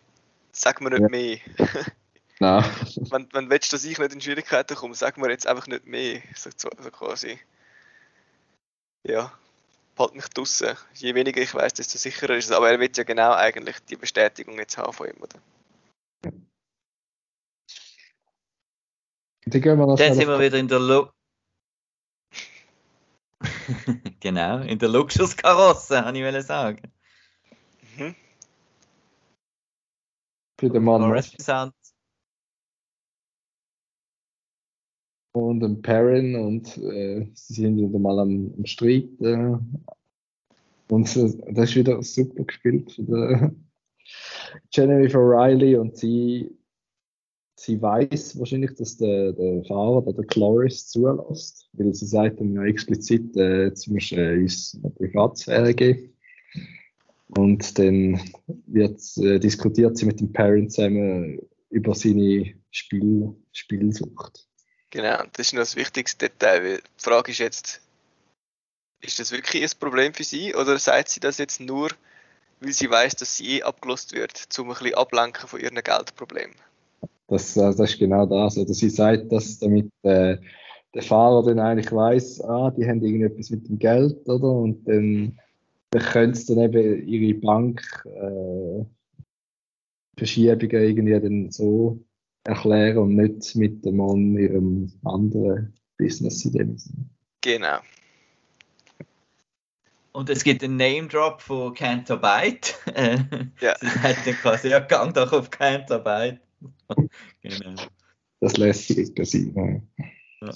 sag 0.57 0.81
mir 0.81 0.89
nicht 0.89 1.01
Ja. 1.01 1.09
mehr. 1.09 1.39
Nein. 2.39 2.63
wenn, 3.11 3.29
wenn 3.33 3.49
willst, 3.49 3.73
dass 3.73 3.83
ich 3.83 3.97
nicht 3.97 4.13
in 4.13 4.21
Schwierigkeiten 4.21 4.75
komme, 4.75 4.95
sag 4.95 5.17
mir 5.17 5.29
jetzt 5.29 5.47
einfach 5.47 5.67
nicht 5.67 5.85
mehr. 5.85 6.21
So, 6.35 6.49
so, 6.55 6.69
so 6.77 6.91
quasi. 6.91 7.39
Ja, 9.03 9.31
halt 9.97 10.15
mich 10.15 10.27
draussen. 10.29 10.77
Je 10.93 11.15
weniger 11.15 11.41
ich 11.41 11.53
weiß, 11.53 11.73
desto 11.73 11.97
sicherer 11.97 12.35
ist 12.35 12.45
es. 12.45 12.51
Aber 12.51 12.69
er 12.69 12.79
will 12.79 12.91
ja 12.95 13.03
genau 13.03 13.33
eigentlich 13.33 13.79
die 13.89 13.95
Bestätigung 13.95 14.57
jetzt 14.59 14.77
haben 14.77 14.93
von 14.93 15.07
ihm, 15.07 15.17
oder? 15.21 15.39
Dann 19.45 19.61
gehen 19.61 19.79
wir 19.79 19.85
noch 19.87 19.95
Dann 19.95 20.13
sind 20.13 20.27
wir 20.27 20.39
wieder 20.39 20.57
in 20.57 20.67
der 20.67 20.79
Lu 20.79 21.07
Genau, 24.19 24.59
in 24.59 24.77
der 24.79 24.89
Luxuskarosse, 24.89 26.03
habe 26.03 26.17
ich 26.17 26.23
wollen 26.23 26.41
sagen. 26.41 26.91
Mhm. 27.97 28.15
Für 30.59 30.69
den 30.69 30.83
Mann 30.83 31.01
Coruscant. 31.01 31.73
und 35.37 35.59
den 35.59 35.81
Perrin 35.81 36.35
und 36.35 36.77
äh, 36.77 37.27
sie 37.33 37.53
sind 37.53 37.77
wieder 37.77 37.99
mal 37.99 38.19
am, 38.19 38.53
am 38.57 38.65
Streiten. 38.65 39.83
Und 40.89 41.07
so, 41.07 41.27
das 41.51 41.69
ist 41.69 41.75
wieder 41.75 42.01
super 42.01 42.43
gespielt 42.43 42.91
von 42.91 43.05
der 43.07 43.51
Genevieve 44.71 45.17
O'Reilly 45.17 45.77
und 45.77 45.97
sie, 45.97 46.57
sie 47.55 47.81
weiß 47.81 48.39
wahrscheinlich, 48.39 48.73
dass 48.75 48.97
der, 48.97 49.33
der 49.33 49.63
Fahrer, 49.65 50.01
der, 50.03 50.13
der 50.13 50.25
Cloris, 50.25 50.87
zulässt, 50.87 51.69
weil 51.73 51.93
sie 51.93 52.05
sagt 52.05 52.39
ihm 52.39 52.55
ja 52.55 52.63
explizit, 52.63 53.35
äh, 53.35 53.65
jetzt 53.65 53.87
musst 53.87 54.11
du 54.11 54.15
äh, 54.15 54.41
uns 54.41 54.79
eine 54.81 54.91
Privatsphäre 54.91 55.73
geben. 55.73 56.13
Und 57.29 57.77
dann 57.77 58.21
wird, 58.67 59.01
äh, 59.17 59.39
diskutiert 59.39 59.97
sie 59.97 60.05
mit 60.05 60.19
dem 60.19 60.31
Perrin 60.31 60.69
zusammen 60.69 61.39
über 61.69 61.93
seine 61.93 62.53
Spiel, 62.71 63.35
Spielsucht. 63.51 64.47
Genau, 64.89 65.23
das 65.33 65.47
ist 65.47 65.53
noch 65.53 65.61
das 65.61 65.75
wichtigste 65.75 66.29
Detail. 66.29 66.77
Die 66.77 67.03
Frage 67.03 67.31
ist 67.31 67.39
jetzt, 67.39 67.81
ist 69.01 69.19
das 69.19 69.31
wirklich 69.31 69.63
ein 69.63 69.79
Problem 69.79 70.13
für 70.13 70.23
sie 70.23 70.55
oder 70.55 70.79
sagt 70.79 71.09
sie 71.09 71.19
das 71.19 71.37
jetzt 71.37 71.59
nur, 71.59 71.89
weil 72.61 72.71
sie 72.71 72.89
weiß, 72.89 73.17
dass 73.17 73.37
sie 73.37 73.57
eh 73.57 73.63
abgelost 73.63 74.13
wird, 74.13 74.47
um 74.57 74.69
ein 74.69 74.75
bisschen 74.75 74.95
ablenken 74.95 75.47
von 75.47 75.59
ihren 75.59 75.75
Geldproblemen? 75.75 76.55
Das, 77.27 77.57
äh, 77.57 77.61
das 77.61 77.79
ist 77.91 77.99
genau 77.99 78.25
das. 78.25 78.57
Oder 78.57 78.73
sie 78.73 78.89
sagt, 78.89 79.31
dass 79.31 79.59
damit 79.59 79.91
äh, 80.03 80.37
der 80.93 81.03
Fahrer 81.03 81.43
dann 81.43 81.59
eigentlich 81.59 81.91
weiß, 81.91 82.41
ah, 82.41 82.71
die 82.71 82.87
haben 82.87 83.03
irgendetwas 83.03 83.49
mit 83.49 83.67
dem 83.67 83.77
Geld, 83.77 84.27
oder? 84.27 84.51
Und 84.51 84.87
dann, 84.87 85.37
dann 85.91 86.01
können 86.01 86.33
sie 86.33 86.55
dann 86.55 86.73
eben 86.73 87.07
ihre 87.07 87.39
Bank 87.39 87.81
äh, 88.05 88.85
Verschiebungen 90.17 90.83
irgendwie 90.83 91.19
dann 91.19 91.51
so 91.51 92.03
erklären 92.43 92.97
und 92.97 93.15
nicht 93.15 93.55
mit 93.55 93.85
dem 93.85 93.97
Mann 93.97 94.37
ihrem 94.37 94.91
anderen 95.03 95.73
Business 95.97 96.45
in 96.45 96.51
dem 96.53 96.77
Sinne. 96.77 97.09
Genau. 97.41 97.79
Und 100.11 100.31
es 100.31 100.43
gibt 100.43 100.63
einen 100.63 100.77
Name-Drop 100.77 101.41
von 101.41 101.73
Canterbyte. 101.73 102.75
Äh, 102.95 103.19
Ja. 103.61 103.75
Sie 103.79 103.87
sagt 103.87 104.25
dann 104.25 104.33
quasi, 104.35 104.69
ja, 104.69 104.79
gang 104.79 105.13
doch 105.13 105.31
auf 105.31 105.51
Canterbyte. 105.51 106.39
genau. 107.41 107.75
Das 108.39 108.57
lässt 108.57 108.87
sich 108.87 109.11
sein. 109.15 109.87
Ja. 110.41 110.53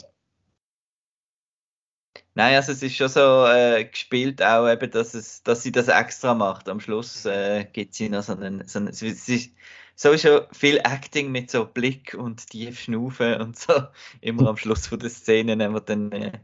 Nein, 2.34 2.55
also 2.55 2.71
es 2.71 2.82
ist 2.82 2.95
schon 2.95 3.09
so 3.09 3.45
äh, 3.45 3.84
gespielt 3.86 4.41
auch 4.41 4.69
eben, 4.69 4.89
dass, 4.89 5.13
es, 5.13 5.43
dass 5.43 5.63
sie 5.63 5.71
das 5.71 5.89
extra 5.89 6.34
macht. 6.34 6.69
Am 6.69 6.79
Schluss 6.79 7.25
äh, 7.25 7.65
gibt 7.65 7.93
sie 7.93 8.07
noch 8.09 8.23
so 8.23 8.34
einen, 8.34 8.65
so 8.67 8.79
einen 8.79 8.88
es 8.88 9.01
ist 9.01 9.51
sowieso 9.95 10.47
viel 10.53 10.77
Acting 10.77 11.32
mit 11.32 11.51
so 11.51 11.65
Blick 11.65 12.13
und 12.13 12.47
tief 12.49 12.79
Schnaufen 12.79 13.41
und 13.41 13.59
so. 13.59 13.73
Immer 14.21 14.47
am 14.49 14.57
Schluss 14.57 14.88
von 14.88 14.99
der 14.99 15.09
Szene, 15.09 15.57
wenn 15.59 15.73
man 15.73 15.86
dann 15.86 16.11
äh, 16.13 16.39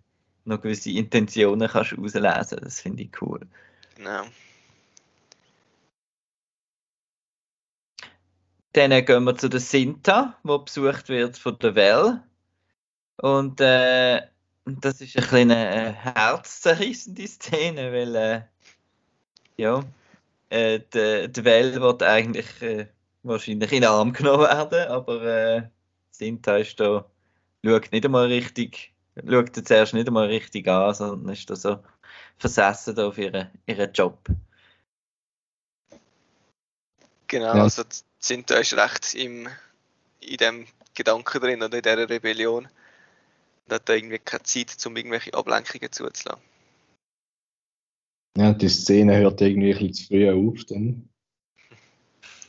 noch 0.45 0.61
gewisse 0.61 0.91
Intentionen 0.91 1.69
kannst 1.69 1.97
rauslesen. 1.97 2.59
Das 2.61 2.81
finde 2.81 3.03
ich 3.03 3.21
cool. 3.21 3.41
genau. 3.95 4.25
Dann 8.73 9.05
gehen 9.05 9.23
wir 9.23 9.35
zu 9.37 9.49
der 9.49 9.59
Sinta, 9.59 10.37
wo 10.43 10.59
besucht 10.59 11.09
wird 11.09 11.37
von 11.37 11.57
der 11.59 11.75
Well. 11.75 12.23
Und 13.17 13.59
äh, 13.59 14.21
das 14.67 15.01
ist 15.01 15.17
eine 15.17 15.25
kleine 15.25 15.69
äh, 15.69 15.93
herzzerrissende 15.93 17.27
Szene, 17.27 17.91
weil 17.93 18.15
äh, 18.15 18.41
ja, 19.55 19.83
äh, 20.49 20.79
die, 20.93 21.31
die 21.31 21.45
Well 21.45 21.81
wird 21.81 22.03
eigentlich 22.03 22.61
äh, 22.61 22.87
wahrscheinlich 23.23 23.71
in 23.71 23.81
den 23.81 23.89
Arm 23.89 24.13
genommen 24.13 24.43
werden, 24.43 24.89
aber 24.89 25.23
äh, 25.23 25.69
Sinta 26.11 26.57
ist 26.57 26.79
da, 26.79 27.05
schaut 27.63 27.91
nicht 27.91 28.05
einmal 28.05 28.27
richtig, 28.27 28.93
schaut 29.27 29.55
sie 29.55 29.63
zuerst 29.63 29.93
nicht 29.93 30.07
einmal 30.07 30.27
richtig 30.27 30.67
an, 30.67 30.93
sondern 30.93 31.33
ist 31.33 31.49
da 31.49 31.55
so 31.55 31.79
versessen 32.37 32.95
da 32.95 33.07
auf 33.07 33.17
ihren, 33.17 33.49
ihren 33.65 33.91
Job. 33.93 34.27
Genau, 37.27 37.55
Ja. 37.55 37.63
also 37.63 37.83
Sinta 38.19 38.55
ist 38.55 38.75
recht 38.75 39.15
im, 39.15 39.47
in 40.21 40.37
dem 40.37 40.67
Gedanken 40.93 41.39
drin 41.39 41.63
oder 41.63 41.77
in 41.77 41.83
dieser 41.83 42.09
Rebellion. 42.09 42.67
Und 43.67 43.73
hat 43.73 43.89
da 43.89 43.93
irgendwie 43.93 44.19
keine 44.19 44.43
Zeit, 44.43 44.85
um 44.85 44.95
irgendwelche 44.95 45.33
Ablenkungen 45.33 45.91
zuzulassen. 45.91 46.41
ja, 48.37 48.53
die 48.53 48.69
Szene 48.69 49.17
hört 49.17 49.41
irgendwie 49.41 49.73
ein 49.73 49.77
bisschen 49.77 49.93
zu 49.93 50.05
früh 50.07 50.29
auf. 50.29 50.63
Dann. 50.65 51.09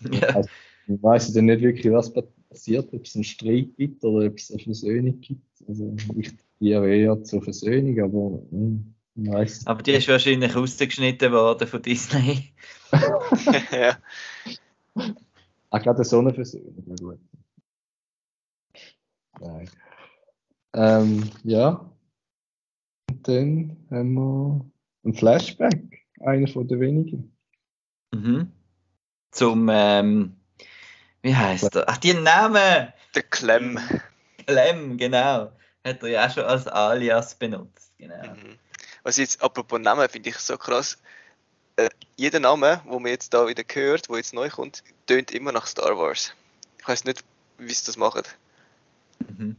Ja. 0.12 0.42
Ich 0.86 1.02
weiß 1.02 1.32
dann 1.32 1.46
nicht 1.46 1.60
wirklich, 1.60 1.92
was 1.92 2.12
passiert, 2.12 2.94
ob 2.94 3.04
es 3.04 3.16
einen 3.16 3.24
Streit 3.24 3.76
gibt 3.76 4.04
oder 4.04 4.28
ob 4.28 4.38
es 4.38 4.52
eine 4.52 4.62
Versöhnung 4.62 5.20
gibt. 5.20 5.42
Also 5.66 5.96
ich 6.16 6.30
tendiere 6.36 6.96
eher 6.96 7.22
zur 7.24 7.42
Versöhnung, 7.42 8.00
aber 8.00 8.40
ich 9.16 9.28
weiß 9.28 9.66
Aber 9.66 9.82
die 9.82 9.90
ist 9.90 10.06
wahrscheinlich 10.06 10.54
rausgeschnitten 10.54 11.32
worden 11.32 11.66
von 11.66 11.82
Disney. 11.82 12.52
ja. 13.72 13.98
Ah, 15.70 15.78
gerade 15.78 16.04
so 16.04 16.20
eine 16.20 16.32
Versöhnung, 16.32 16.84
na 16.86 16.94
gut. 16.94 17.18
Nein. 19.40 19.68
Ähm, 20.74 21.30
ja. 21.44 21.90
Und 23.10 23.28
dann 23.28 23.86
haben 23.90 24.14
wir 24.14 24.70
einen 25.04 25.14
Flashback, 25.14 26.06
einer 26.20 26.48
von 26.48 26.68
den 26.68 26.80
wenigen. 26.80 27.36
Mhm. 28.14 28.52
Zum, 29.30 29.68
ähm, 29.70 30.36
wie 31.22 31.34
heißt 31.34 31.74
er? 31.76 31.88
Ach, 31.88 31.98
die 31.98 32.14
Namen! 32.14 32.92
Der 33.14 33.22
Clem. 33.22 33.78
Clem, 34.46 34.96
genau. 34.96 35.52
Hat 35.84 36.02
er 36.02 36.08
ja 36.08 36.26
auch 36.26 36.30
schon 36.30 36.44
als 36.44 36.66
Alias 36.66 37.34
benutzt. 37.34 37.92
Genau. 37.98 38.22
Mhm. 38.22 38.58
Was 39.02 39.16
jetzt, 39.16 39.42
apropos 39.42 39.80
Namen, 39.80 40.08
finde 40.08 40.30
ich 40.30 40.36
so 40.36 40.56
krass. 40.56 40.98
Äh, 41.76 41.88
jeder 42.16 42.40
Name, 42.40 42.82
wo 42.86 42.98
man 42.98 43.10
jetzt 43.10 43.32
da 43.32 43.46
wieder 43.46 43.62
hört, 43.72 44.08
wo 44.08 44.16
jetzt 44.16 44.34
neu 44.34 44.50
kommt, 44.50 44.82
tönt 45.06 45.30
immer 45.30 45.52
nach 45.52 45.66
Star 45.66 45.96
Wars. 45.96 46.34
Ich 46.78 46.88
weiß 46.88 47.04
nicht, 47.04 47.24
wie 47.58 47.72
sie 47.72 47.86
das 47.86 47.96
machen. 47.96 48.22
Mhm. 49.26 49.56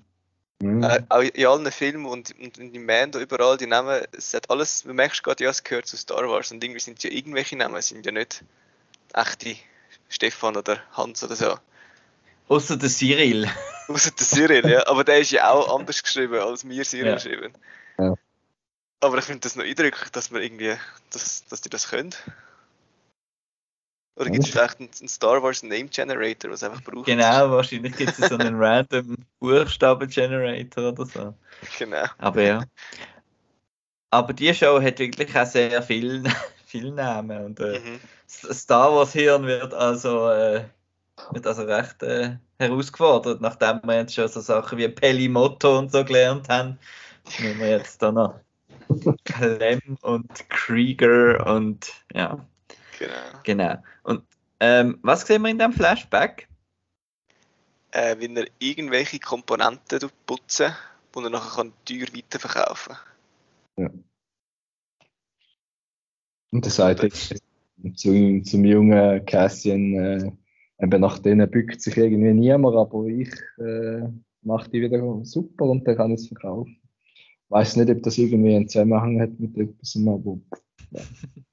Mhm. 0.62 0.84
Äh, 0.84 1.01
auch 1.07 1.22
in 1.22 1.45
allen 1.45 1.72
Filmen 1.72 2.05
und, 2.05 2.38
und 2.38 2.57
in 2.57 2.74
den 2.74 2.86
Mando 2.86 3.20
überall, 3.20 3.57
die 3.57 3.66
Namen, 3.66 4.03
es 4.12 4.34
hat 4.34 4.49
alles, 4.49 4.84
du 4.84 4.93
merkst 4.93 5.24
gerade, 5.24 5.43
ja, 5.43 5.49
es 5.49 5.64
gehört 5.64 5.88
zu 5.88 5.95
Star 5.95 6.28
Wars 6.30 6.51
und 6.51 6.62
irgendwie 6.64 6.82
sind 6.82 7.01
ja 7.03 7.10
irgendwelche 7.10 7.55
Namen, 7.55 7.76
es 7.76 7.88
sind 7.88 8.05
ja 8.05 8.12
nicht 8.12 8.43
echte 9.14 9.55
Stefan 10.10 10.57
oder 10.57 10.82
Hans 10.91 11.24
oder 11.24 11.36
so. 11.36 11.57
Außer 12.49 12.76
der 12.78 12.89
Cyril. 12.89 13.49
Außer 13.88 14.12
der 14.12 14.26
Cyril, 14.28 14.70
ja, 14.70 14.86
aber 14.88 15.03
der 15.03 15.20
ist 15.20 15.32
ja 15.32 15.49
auch 15.49 15.74
anders 15.80 16.03
geschrieben, 16.03 16.36
als 16.39 16.68
wir 16.68 16.84
Cyril 16.84 17.05
Ja. 17.05 17.20
schreiben. 17.20 17.53
Ja. 17.97 18.16
Aber 19.01 19.18
ich 19.18 19.24
finde 19.24 19.39
das 19.41 19.55
noch 19.55 19.64
eindrücklich, 19.64 20.10
dass 20.12 20.30
man 20.30 20.41
irgendwie, 20.41 20.76
dass, 21.12 21.45
dass 21.45 21.62
die 21.62 21.70
das 21.70 21.88
können. 21.89 22.14
Oder 24.20 24.32
gibt 24.32 24.43
es 24.43 24.51
vielleicht 24.51 24.80
einen, 24.82 25.07
Star 25.07 25.41
Wars 25.41 25.63
Name 25.63 25.86
Generator, 25.86 26.51
was 26.51 26.61
einfach 26.61 26.84
braucht? 26.84 27.05
Genau, 27.05 27.51
wahrscheinlich 27.51 27.95
gibt 27.95 28.20
es 28.20 28.28
so 28.28 28.36
einen 28.36 28.55
random 28.61 29.15
Buchstaben-Generator 29.39 30.89
oder 30.89 31.05
so. 31.05 31.34
Genau. 31.78 32.03
Aber 32.17 32.41
ja. 32.41 32.63
Aber 34.09 34.34
die 34.34 34.53
Show 34.53 34.82
hat 34.82 34.99
wirklich 34.99 35.38
auch 35.38 35.45
sehr 35.45 35.82
viel, 35.82 36.24
viel 36.65 36.91
Namen. 36.91 37.45
Und 37.45 37.59
äh, 37.61 37.80
Mhm. 37.80 37.99
Star 38.28 38.93
Wars 38.93 39.13
Hirn 39.13 39.45
wird 39.45 39.74
also, 39.74 40.30
äh, 40.30 40.65
wird 41.32 41.47
also 41.47 41.63
recht 41.63 42.03
äh, 42.03 42.36
herausgefordert, 42.59 43.39
nachdem 43.39 43.80
wir 43.84 43.95
jetzt 43.95 44.15
schon 44.15 44.28
so 44.28 44.41
Sachen 44.41 44.78
wie 44.78 44.89
Pelimotto 44.89 45.80
und 45.80 45.93
so 45.93 46.03
gelernt 46.03 46.49
haben. 46.49 46.78
Müssen 47.39 47.59
wir 47.59 47.70
jetzt 47.70 48.01
da 48.01 48.11
noch 48.11 48.36
Clem 49.24 49.97
und 50.01 50.49
Krieger 50.49 51.45
und 51.55 51.93
ja, 52.13 52.45
Genau. 53.00 53.39
genau. 53.43 53.76
Und 54.04 54.24
ähm, 54.60 55.00
was 55.02 55.22
sehen 55.22 55.41
wir 55.41 55.50
in 55.50 55.60
dem 55.60 55.74
Flashback? 55.74 56.47
Äh, 57.91 58.18
wenn 58.20 58.38
er 58.38 58.47
irgendwelche 58.60 59.20
Komponenten 59.20 60.00
putzen 60.26 60.76
wo 61.14 61.22
er 61.22 61.30
nachher 61.30 61.64
kann 61.64 61.74
teuer 61.86 62.08
weiterverkaufen 62.14 62.95
Und 66.52 66.66
er 66.66 66.72
sagt 66.72 67.04
jetzt 67.04 67.36
zu, 67.95 68.41
zum 68.43 68.66
jungen 68.66 69.26
Cassian, 69.26 69.93
äh, 69.93 70.32
eben 70.80 71.02
nach 71.02 71.20
denen 71.20 71.50
bückt 71.50 71.82
sich 71.82 71.97
irgendwie 71.97 72.34
niemand, 72.34 72.76
aber 72.76 73.06
ich 73.06 73.32
äh, 73.58 74.08
mache 74.41 74.70
die 74.70 74.82
wieder 74.82 75.24
super 75.24 75.66
und 75.66 75.88
dann 75.88 75.97
kann 75.97 76.12
ich 76.12 76.22
es 76.22 76.28
verkaufen. 76.28 76.80
Ich 77.14 77.52
weiß 77.52 77.78
nicht, 77.78 77.89
ob 77.89 78.04
das 78.04 78.18
irgendwie 78.18 78.56
einen 78.56 78.70
Zusammenhang 78.70 79.20
hat 79.22 79.39
mit 79.39 79.58
etwas, 79.58 79.97
aber 80.06 80.39
Ja, 80.91 81.02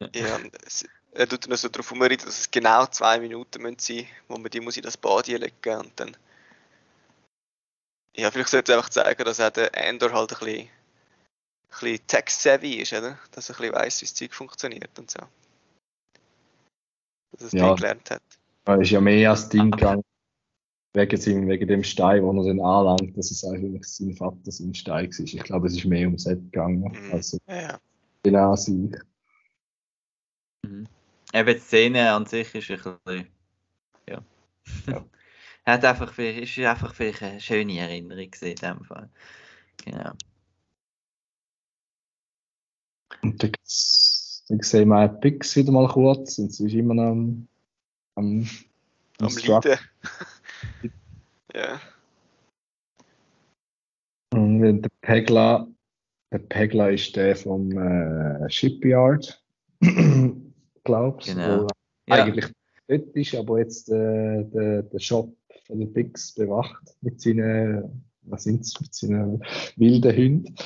und 0.00 0.64
es, 0.64 0.84
er 1.12 1.28
tut 1.28 1.48
noch 1.48 1.56
so 1.56 1.68
darauf 1.68 1.90
herumreden, 1.90 2.24
dass 2.24 2.38
es 2.38 2.50
genau 2.50 2.86
zwei 2.86 3.18
Minuten 3.18 3.62
müssen 3.62 3.78
sein 3.78 4.06
wo 4.28 4.38
man 4.38 4.50
die 4.50 4.60
muss 4.60 4.76
in 4.76 4.82
das 4.82 4.96
Bad 4.96 5.26
legen 5.26 5.76
und 5.76 5.92
dann. 5.98 6.16
Ja, 8.16 8.30
vielleicht 8.30 8.50
sollte 8.50 8.72
er 8.72 8.78
einfach 8.78 8.90
zeigen, 8.90 9.24
dass 9.24 9.40
auch 9.40 9.50
der 9.50 9.74
Endor 9.76 10.12
halt 10.12 10.32
ein 10.32 10.38
bisschen, 10.38 10.60
ein 10.60 10.70
bisschen 11.70 12.06
tech-savvy 12.06 12.74
ist, 12.74 12.92
oder? 12.92 13.18
Dass 13.32 13.48
er 13.48 13.56
ein 13.56 13.58
bisschen 13.60 13.74
weiss, 13.74 14.00
wie 14.00 14.06
das 14.06 14.14
Zeug 14.14 14.34
funktioniert 14.34 14.98
und 14.98 15.10
so. 15.10 15.20
Dass 17.32 17.40
er 17.42 17.46
es 17.46 17.52
Ja. 17.52 17.74
gelernt 17.74 18.10
hat. 18.10 18.22
er 18.66 18.80
ist 18.80 18.90
ja 18.90 19.00
mehr 19.00 19.30
als 19.30 19.48
Ding 19.48 19.70
gegangen. 19.70 20.02
Wegen, 20.94 21.20
seinem, 21.20 21.48
wegen 21.48 21.68
dem 21.68 21.84
Stein, 21.84 22.22
den 22.22 22.38
er 22.38 22.44
dann 22.44 22.60
anlangt, 22.60 23.16
dass 23.16 23.30
es 23.30 23.44
eigentlich 23.44 23.84
sein 23.84 24.14
Vater 24.14 24.50
sein 24.50 24.74
Stein 24.74 25.10
war. 25.10 25.20
Ich 25.20 25.42
glaube, 25.44 25.66
es 25.68 25.74
ist 25.76 25.84
mehr 25.84 26.06
ums 26.06 26.24
Set 26.24 26.40
gegangen, 26.50 26.80
Mhm. 26.80 27.12
als 27.12 27.38
Ja, 27.46 27.60
ja. 27.60 27.80
genau 28.22 28.56
sich. 28.56 28.90
Mhm. 30.68 30.86
Eben 31.32 31.54
die 31.54 31.60
Szene 31.60 32.12
an 32.12 32.26
sich 32.26 32.54
ist 32.54 32.70
ein 32.70 32.98
bisschen. 33.04 33.28
Ja. 34.08 34.22
Ja. 34.86 35.04
Hat 35.66 35.84
einfach 35.84 36.12
viel, 36.14 36.42
ist 36.42 36.58
einfach 36.58 36.94
vielleicht 36.94 37.22
eine 37.22 37.40
schöne 37.40 37.78
Erinnerung 37.78 38.30
gewesen 38.30 38.46
in 38.46 38.54
dem 38.56 38.84
Fall. 38.84 39.10
Genau. 39.84 40.12
Und 43.22 43.42
dann, 43.42 43.52
dann 44.48 44.60
sehen 44.60 44.88
wir 44.88 45.04
auch 45.04 45.20
Pix 45.20 45.56
wieder 45.56 45.72
mal 45.72 45.88
kurz 45.88 46.38
und 46.38 46.54
sie 46.54 46.66
ist 46.66 46.72
immer 46.72 46.94
noch 46.94 47.10
am, 47.10 47.48
am, 48.14 48.48
Am. 49.20 49.36
Leiden. 49.44 49.78
ja. 51.54 51.80
Und 54.32 54.82
der 54.82 54.90
Pegla, 55.02 55.66
der 56.32 56.38
Pegla 56.38 56.88
ist 56.88 57.14
der 57.16 57.36
vom 57.36 57.72
äh, 57.72 58.48
Shipyard, 58.48 59.42
glaubst 60.88 61.28
Genau. 61.28 61.66
wo 61.66 61.68
Ja, 62.06 62.24
eigentlich 62.24 62.46
dort 62.88 63.14
ist, 63.14 63.34
aber 63.34 63.58
jetzt 63.58 63.88
äh, 63.90 64.44
der, 64.44 64.82
der 64.82 64.98
Shop 64.98 65.36
von 65.66 65.78
den 65.78 65.92
Pix 65.92 66.32
bewacht 66.34 66.82
mit 67.02 67.20
seinen, 67.20 68.02
was 68.22 68.44
sind's, 68.44 68.80
mit 68.80 68.94
seinen 68.94 69.42
wilden 69.76 70.16
Hunden. 70.16 70.56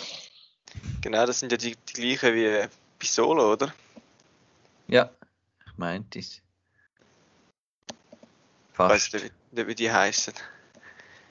Genau, 1.01 1.27
das 1.27 1.41
sind 1.41 1.51
ja 1.51 1.59
die, 1.59 1.75
die 1.89 1.93
gleichen 1.95 2.35
wie 2.35 2.69
bei 2.99 3.07
Solo, 3.07 3.53
oder? 3.55 3.75
ja, 4.87 5.11
ich 5.67 5.77
meinte 5.77 6.21
es. 6.21 6.41
Ich 8.73 8.79
weiß 8.79 9.09
Fast. 9.09 9.15
nicht, 9.15 9.33
wie- 9.53 9.67
wie 9.67 9.75
die 9.75 9.91
heißen. 9.91 10.35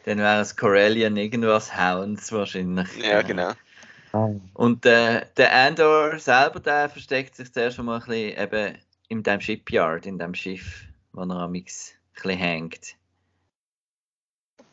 Dann 0.04 0.18
wäre 0.18 0.42
es 0.42 0.56
Corellian 0.58 1.16
irgendwas 1.16 1.78
Hounds 1.78 2.32
wahrscheinlich. 2.32 2.88
Ja, 2.98 3.22
genau. 3.22 3.54
Und 4.54 4.86
äh, 4.86 5.26
der 5.38 5.54
Andor 5.54 6.20
selber, 6.20 6.60
der 6.60 6.90
versteckt 6.90 7.36
sich 7.36 7.52
zuerst 7.54 7.78
schon 7.78 7.86
mal 7.86 8.02
ein 8.02 8.06
bisschen 8.06 8.38
eben 8.38 8.78
in 9.08 9.24
dem 9.24 9.40
Shipyard, 9.42 10.06
in 10.06 10.18
dem 10.20 10.34
Schiff, 10.34 10.86
wo 11.14 11.22
er 11.22 11.32
amix 11.32 11.94
ein 11.94 12.14
bisschen 12.14 12.38
hängt. 12.40 12.96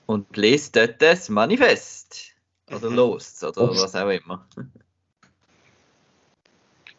Und 0.07 0.37
liest 0.37 0.75
dort 0.77 1.01
das 1.01 1.29
Manifest. 1.29 2.35
Oder 2.71 2.91
Mhm. 2.91 2.97
lost, 2.97 3.45
oder 3.45 3.67
Lost. 3.67 3.83
was 3.83 3.95
auch 3.95 4.09
immer. 4.11 4.47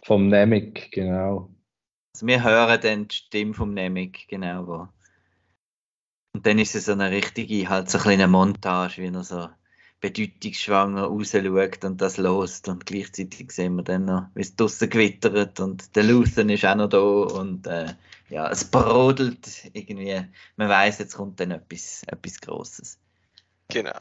Vom 0.03 0.29
Namek, 0.29 0.91
genau. 0.91 1.49
Also 2.15 2.25
wir 2.25 2.43
hören 2.43 2.81
dann 2.81 3.07
die 3.07 3.15
Stimme 3.15 3.53
vom 3.53 3.73
Nemec, 3.73 4.27
genau. 4.27 4.65
Wo. 4.67 4.87
Und 6.33 6.45
dann 6.45 6.57
ist 6.57 6.75
es 6.75 6.85
so 6.85 6.93
eine 6.93 7.11
richtige, 7.11 7.69
halt 7.69 7.89
so 7.89 7.97
eine 7.97 8.03
kleine 8.03 8.27
Montage, 8.27 9.01
wie 9.01 9.07
er 9.13 9.23
so 9.23 9.49
bedeutungsschwanger 10.01 11.03
rausschaut 11.03 11.83
und 11.83 12.01
das 12.01 12.17
lost. 12.17 12.67
Und 12.67 12.85
gleichzeitig 12.85 13.51
sehen 13.51 13.75
wir 13.75 13.83
dann 13.83 14.05
noch, 14.05 14.27
wie 14.35 14.41
es 14.41 14.55
draussen 14.55 14.89
gewittert 14.89 15.59
und 15.59 15.95
der 15.95 16.03
Luthen 16.03 16.49
ist 16.49 16.65
auch 16.65 16.75
noch 16.75 16.89
da 16.89 16.99
und 16.99 17.67
äh, 17.67 17.93
ja, 18.29 18.49
es 18.49 18.63
brodelt 18.65 19.69
irgendwie. 19.73 20.21
Man 20.55 20.69
weiß 20.69 20.99
jetzt 20.99 21.15
kommt 21.15 21.39
dann 21.39 21.51
etwas, 21.51 22.03
etwas 22.07 22.39
Grosses. 22.39 22.99
Genau. 23.69 23.99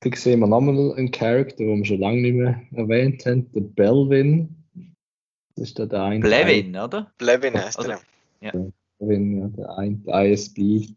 Dann 0.00 0.12
sehen 0.12 0.40
wir 0.40 0.46
nochmal 0.46 0.94
einen 0.96 1.10
Charakter, 1.10 1.56
den 1.56 1.78
wir 1.78 1.84
schon 1.84 2.00
lange 2.00 2.20
nicht 2.20 2.34
mehr 2.34 2.62
erwähnt 2.74 3.24
haben, 3.26 3.50
der 3.52 3.60
Belvin. 3.60 4.54
Das 5.54 5.68
ist 5.68 5.78
der, 5.78 5.86
der 5.86 6.02
eine. 6.02 6.20
Blevin, 6.20 6.76
oder? 6.76 7.10
Blevin 7.18 7.54
heißt 7.54 7.78
er. 7.78 8.00
Belvin, 8.98 9.40
ja, 9.40 9.48
der 9.48 9.78
eine 9.78 9.96
der 9.96 10.32
ISB 10.32 10.94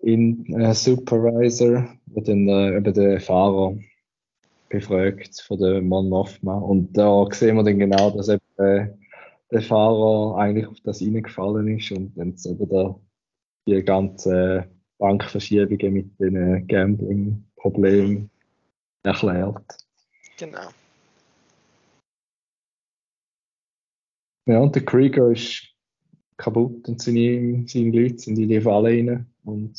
in 0.00 0.60
äh, 0.60 0.74
Supervisor, 0.74 1.88
der 2.06 2.22
dann 2.22 2.48
äh, 2.48 2.76
eben 2.76 2.94
den 2.94 3.20
Fahrer 3.20 3.76
befragt 4.68 5.40
von 5.40 5.58
der 5.58 5.82
Mon 5.82 6.08
Mothma. 6.08 6.58
Und 6.58 6.96
da 6.96 7.26
sehen 7.32 7.56
wir 7.56 7.64
dann 7.64 7.78
genau, 7.78 8.10
dass 8.10 8.28
eben 8.28 8.40
äh, 8.58 8.88
der 9.50 9.62
Fahrer 9.62 10.38
eigentlich 10.38 10.66
auf 10.66 10.80
das 10.84 11.00
reingefallen 11.00 11.78
ist 11.78 11.90
und 11.92 12.16
dann 12.16 12.34
eben 12.44 12.68
da 12.68 12.98
die 13.66 13.82
ganze 13.82 14.68
Bankverschiebungen 14.98 15.92
mit 15.92 16.20
den 16.20 16.36
äh, 16.36 16.62
Gambling-Problemen 16.62 18.30
erklärt. 19.02 19.78
Genau. 20.38 20.68
Ja, 24.46 24.60
und 24.60 24.74
der 24.74 24.84
Krieger 24.84 25.30
ist 25.30 25.74
kaputt 26.38 26.88
und 26.88 27.02
seine, 27.02 27.64
seine 27.66 27.90
Leute 27.90 28.18
sind 28.18 28.38
in 28.38 28.48
die 28.48 28.60
Falle 28.60 28.88
rein. 28.88 29.26
Und, 29.44 29.74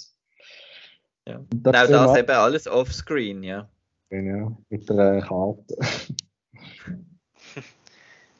Ja. 1.28 1.38
und 1.38 1.68
Auch 1.68 1.74
sehen 1.74 1.92
wir 1.92 2.06
das 2.08 2.18
eben 2.18 2.32
alles 2.32 2.68
offscreen, 2.68 3.42
ja. 3.44 3.68
Ja, 4.12 4.56
mit 4.70 4.88
der 4.88 5.22
Karte. 5.22 5.78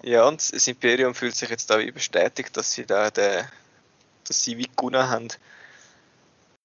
Ja, 0.02 0.28
und 0.30 0.40
das 0.54 0.68
Imperium 0.68 1.14
fühlt 1.14 1.36
sich 1.36 1.50
jetzt 1.50 1.70
da 1.70 1.78
wie 1.78 1.92
bestätigt, 1.92 2.56
dass 2.56 2.72
sie 2.72 2.86
da 2.86 3.10
den, 3.12 3.44
dass 4.26 4.42
sie 4.44 4.58
wie 4.58 4.70
gewonnen 4.74 5.10
haben. 5.10 5.28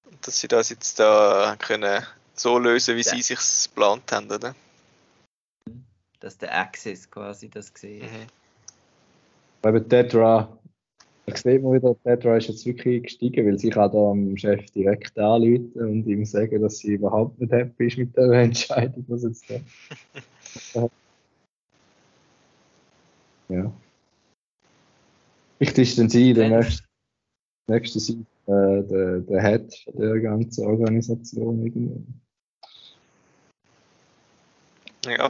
Und 0.05 0.25
dass 0.25 0.39
sie 0.39 0.47
das 0.47 0.69
jetzt 0.69 0.99
da 0.99 1.57
können 1.59 2.01
so 2.33 2.57
lösen, 2.57 2.95
wie 2.95 3.01
Ja. 3.01 3.11
sie 3.13 3.21
sich 3.21 3.39
geplant 3.65 4.09
haben, 4.13 4.31
oder? 4.31 4.55
Dass 6.21 6.37
der 6.37 6.57
Axis 6.57 7.11
quasi 7.11 7.49
das 7.49 7.73
gesehen 7.73 8.03
Mhm. 8.09 8.27
Aber 9.63 9.85
Tetra, 9.85 10.57
da 11.25 11.35
sieht 11.35 11.63
man 11.63 11.73
wieder, 11.73 11.95
Tetra 12.03 12.37
ist 12.37 12.49
jetzt 12.49 12.65
wirklich 12.65 13.03
gestiegen, 13.03 13.47
weil 13.47 13.57
sie 13.57 13.71
kann 13.71 13.91
da 13.91 14.11
am 14.11 14.37
Chef 14.37 14.69
direkt 14.71 15.17
anrufen 15.17 15.71
und 15.75 16.05
ihm 16.07 16.23
sagen, 16.23 16.61
dass 16.61 16.77
sie 16.77 16.93
überhaupt 16.93 17.39
nicht 17.39 17.51
happy 17.51 17.87
ist 17.87 17.97
mit 17.97 18.15
der 18.15 18.31
Entscheidung, 18.33 19.05
was 19.07 19.23
jetzt 19.23 19.49
da. 19.49 19.59
ja. 23.49 23.73
Vielleicht 25.57 25.77
ist 25.79 25.97
dann 25.97 26.09
sie 26.09 26.33
der 26.33 26.49
nächste, 26.49 26.83
nächste 27.67 27.99
Seite, 27.99 28.25
äh, 28.47 28.83
der, 28.87 29.19
der 29.21 29.41
Head 29.41 29.85
der 29.93 30.19
ganzen 30.19 30.65
Organisation. 30.65 31.65
Irgendwie. 31.65 32.03
Ja. 35.07 35.27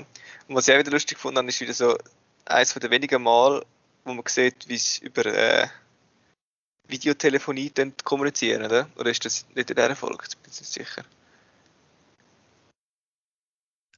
Und 0.48 0.56
was 0.56 0.68
ich 0.68 0.74
auch 0.74 0.80
wieder 0.80 0.92
lustig 0.92 1.18
fand, 1.18 1.38
ist 1.48 1.62
wieder 1.62 1.74
so 1.74 1.98
eins 2.46 2.74
von 2.74 2.82
den 2.82 2.92
wenigen 2.92 3.24
Mal, 3.24 3.64
wo 4.04 4.14
man 4.14 4.24
sieht, 4.28 4.68
wie 4.68 4.78
sie 4.78 5.06
über 5.06 5.26
äh, 5.26 5.68
Videotelefonie 6.88 7.72
dann 7.72 7.94
kommunizieren, 8.04 8.64
oder? 8.64 8.88
Oder 8.98 9.10
ist 9.12 9.26
das 9.26 9.46
nicht 9.56 9.70
in 9.70 9.76
dieser 9.76 9.96
Folge? 9.96 10.24
Ich 10.28 10.38
bin 10.38 10.52
nicht 10.52 10.66
sicher. 10.66 11.04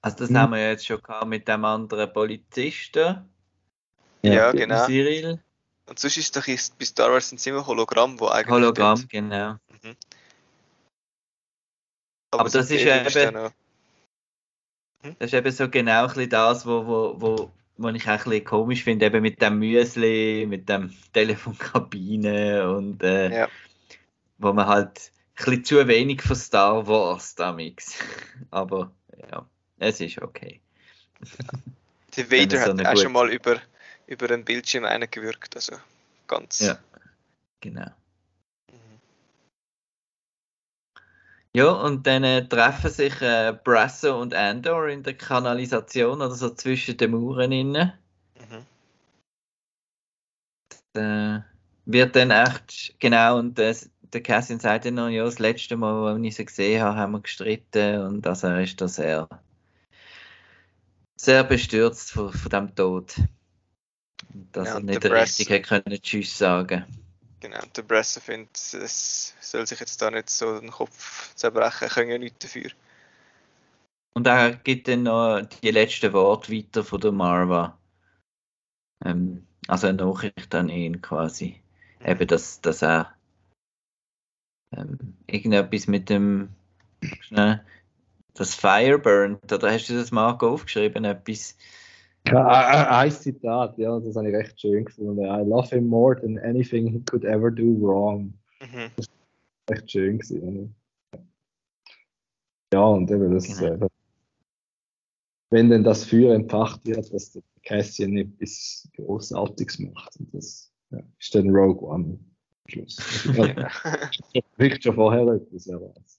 Also 0.02 0.18
das 0.18 0.30
Mhm. 0.30 0.38
haben 0.38 0.52
wir 0.54 0.60
ja 0.60 0.70
jetzt 0.70 0.86
schon 0.86 1.02
gehabt 1.02 1.28
mit 1.28 1.48
dem 1.48 1.66
anderen 1.66 2.12
Polizisten, 2.14 3.30
Ja, 4.24 4.34
Ja, 4.34 4.52
genau. 4.52 4.86
Cyril. 4.86 5.40
Und 5.86 6.00
sonst 6.00 6.18
ist 6.18 6.26
es 6.26 6.32
doch 6.32 6.48
ist, 6.48 6.78
bei 6.78 6.86
Star 6.86 7.12
Wars 7.12 7.30
sind 7.30 7.40
es 7.40 7.46
immer 7.46 7.66
Hologramm, 7.66 8.20
wo 8.20 8.28
eigentlich. 8.28 8.54
Hologramm, 8.54 9.00
dort- 9.00 9.10
genau. 9.10 9.54
Mhm. 9.84 9.96
Aber 12.32 12.50
das 12.50 12.70
ist 12.70 12.82
eben- 12.82 13.34
noch- 13.34 13.52
Das 15.20 15.28
ist 15.28 15.34
eben 15.34 15.52
so 15.52 15.70
genau 15.70 16.02
ein 16.04 16.08
bisschen 16.08 16.30
das, 16.30 16.66
wo, 16.66 16.86
wo, 16.86 17.22
wo, 17.22 17.52
wo 17.78 17.90
ich 17.90 18.04
auch 18.06 18.10
ein 18.12 18.18
bisschen 18.18 18.44
komisch 18.46 18.84
finde, 18.84 19.06
eben 19.06 19.22
mit 19.22 19.42
dem 19.42 19.60
Müsli, 19.60 20.46
mit 20.48 20.68
dem 20.70 20.92
Telefonkabine 21.14 22.70
und 22.72 23.04
äh, 23.04 23.42
Ja. 23.42 23.48
wo 24.38 24.54
man 24.54 24.68
halt 24.68 25.12
ein 25.40 25.46
bisschen 25.46 25.64
zu 25.66 25.88
wenig 25.88 26.22
von 26.22 26.36
Star 26.36 26.88
Wars 26.88 27.36
damals. 27.36 28.00
Aber 28.52 28.92
ja, 29.32 29.46
es 29.80 30.00
ist 30.02 30.22
okay. 30.22 30.60
Wenn 32.16 32.32
Vader 32.32 32.58
so 32.58 32.64
hat 32.64 32.86
auch 32.86 32.92
gute- 32.92 33.04
schon 33.04 33.12
mal 33.12 33.30
über, 33.32 33.58
über 34.08 34.32
einen 34.32 34.44
Bildschirm 34.44 34.86
eingewirkt, 34.86 35.56
also 35.56 35.76
ganz. 36.28 36.60
Ja. 36.62 36.80
Genau. 37.62 37.88
Ja, 41.58 41.72
und 41.72 42.06
dann 42.06 42.24
äh, 42.24 42.48
treffen 42.48 42.92
sich 42.92 43.20
äh, 43.20 43.52
Brasso 43.64 44.22
und 44.22 44.36
Andor 44.36 44.90
in 44.90 45.02
der 45.02 45.16
Kanalisation 45.16 46.22
oder 46.22 46.36
so 46.36 46.52
zwischen 46.52 46.98
den 46.98 47.10
Mauern 47.10 47.52
innen. 47.52 47.94
Mhm. 48.38 48.64
Äh, 50.94 51.40
wird 51.88 52.16
dann 52.16 52.30
echt, 52.30 52.94
genau, 53.00 53.40
und 53.40 53.58
äh, 53.58 53.74
der 54.14 54.22
Cassian 54.22 54.60
sagt 54.60 54.86
dann 54.86 54.94
noch, 54.94 55.10
ja, 55.10 55.24
das 55.24 55.40
letzte 55.40 55.78
Mal, 55.78 56.14
als 56.14 56.22
ich 56.22 56.36
sie 56.36 56.46
gesehen 56.46 56.80
habe, 56.84 56.96
haben 56.96 57.14
wir 57.14 57.22
gestritten 57.22 58.02
und 58.02 58.28
also 58.28 58.46
er 58.50 58.62
ist 58.62 58.80
da 58.80 58.88
sehr, 58.88 59.28
sehr 61.16 61.44
bestürzt 61.44 62.12
von, 62.12 62.32
von 62.34 62.50
dem 62.52 62.76
Tod. 62.76 63.16
Dass 64.52 64.68
Ja, 64.68 64.74
er 64.76 64.78
und 64.78 64.86
nicht 64.86 65.04
richtig 65.06 65.50
hätte 65.50 65.68
können 65.68 66.02
Tschüss 66.04 66.38
sagen 66.38 66.86
Genau, 67.40 67.62
der 67.76 67.82
Bresser 67.84 68.20
findet, 68.20 68.56
es 68.56 69.36
soll 69.40 69.68
sich 69.68 69.80
jetzt 69.80 70.02
da 70.02 70.10
nicht 70.10 70.30
so 70.30 70.60
den 70.60 70.72
Kopf 70.72 71.36
zerbrechen, 71.36 71.88
können 71.90 72.10
ja 72.10 72.18
nichts 72.18 72.40
dafür. 72.40 72.72
Und 74.14 74.26
er 74.26 74.56
gibt 74.56 74.88
dann 74.88 75.04
noch 75.04 75.42
die 75.62 75.70
letzten 75.70 76.12
Worte 76.14 76.52
weiter 76.52 76.84
von 76.84 77.00
der 77.00 77.12
Marva. 77.12 77.78
Ähm, 79.06 79.46
also 79.68 79.86
eine 79.86 80.04
Nachricht 80.04 80.56
an 80.56 80.70
ihn 80.70 81.02
quasi. 81.04 81.62
Eben, 82.04 82.28
dass, 82.28 82.60
dass 82.62 82.82
er 82.82 83.14
ähm, 84.76 85.16
irgendetwas 85.28 85.86
mit 85.86 86.10
dem 86.10 86.50
schnell, 87.22 87.64
das 88.34 88.56
Fire 88.56 88.98
burnt, 88.98 89.52
oder 89.54 89.72
hast 89.72 89.88
du 89.88 89.94
das 89.94 90.12
Marco 90.12 90.50
aufgeschrieben? 90.50 91.06
Etwas. 91.06 91.56
Ein 92.36 93.12
Zitat, 93.12 93.78
ja, 93.78 94.00
das 94.00 94.16
habe 94.16 94.30
ich 94.30 94.36
recht 94.36 94.60
schön 94.60 94.86
gefunden. 94.86 95.20
I 95.20 95.44
love 95.44 95.70
him 95.70 95.88
more 95.88 96.20
than 96.20 96.38
anything 96.40 96.88
he 96.88 97.00
could 97.02 97.24
ever 97.24 97.52
do 97.52 97.76
wrong. 97.80 98.34
Mhm. 98.62 98.92
Echt 99.68 99.92
schön 99.92 100.20
gewesen. 100.20 100.76
Ja, 102.74 102.84
und 102.86 103.10
eben 103.10 103.34
das, 103.34 103.60
Genau. 103.60 103.86
äh, 103.86 103.90
wenn 105.50 105.70
denn 105.70 105.84
das 105.84 106.04
Feuer 106.04 106.36
entfacht 106.36 106.86
wird, 106.86 107.14
dass 107.14 107.32
der 107.32 107.42
Cassian 107.64 108.18
etwas 108.18 108.90
Großartiges 108.96 109.80
macht. 109.80 110.18
Und 110.20 110.34
das 110.34 110.72
ja, 110.92 111.00
ist 111.20 111.34
dann 111.36 111.50
Rogue 111.50 111.88
One. 111.88 112.20
Schluss. 112.68 112.98
Ja, 114.34 114.42
Riecht 114.60 114.84
schon 114.84 114.96
vorher 114.96 115.26
etwas, 115.28 115.68
wer 115.68 115.80
weiß. 115.82 116.17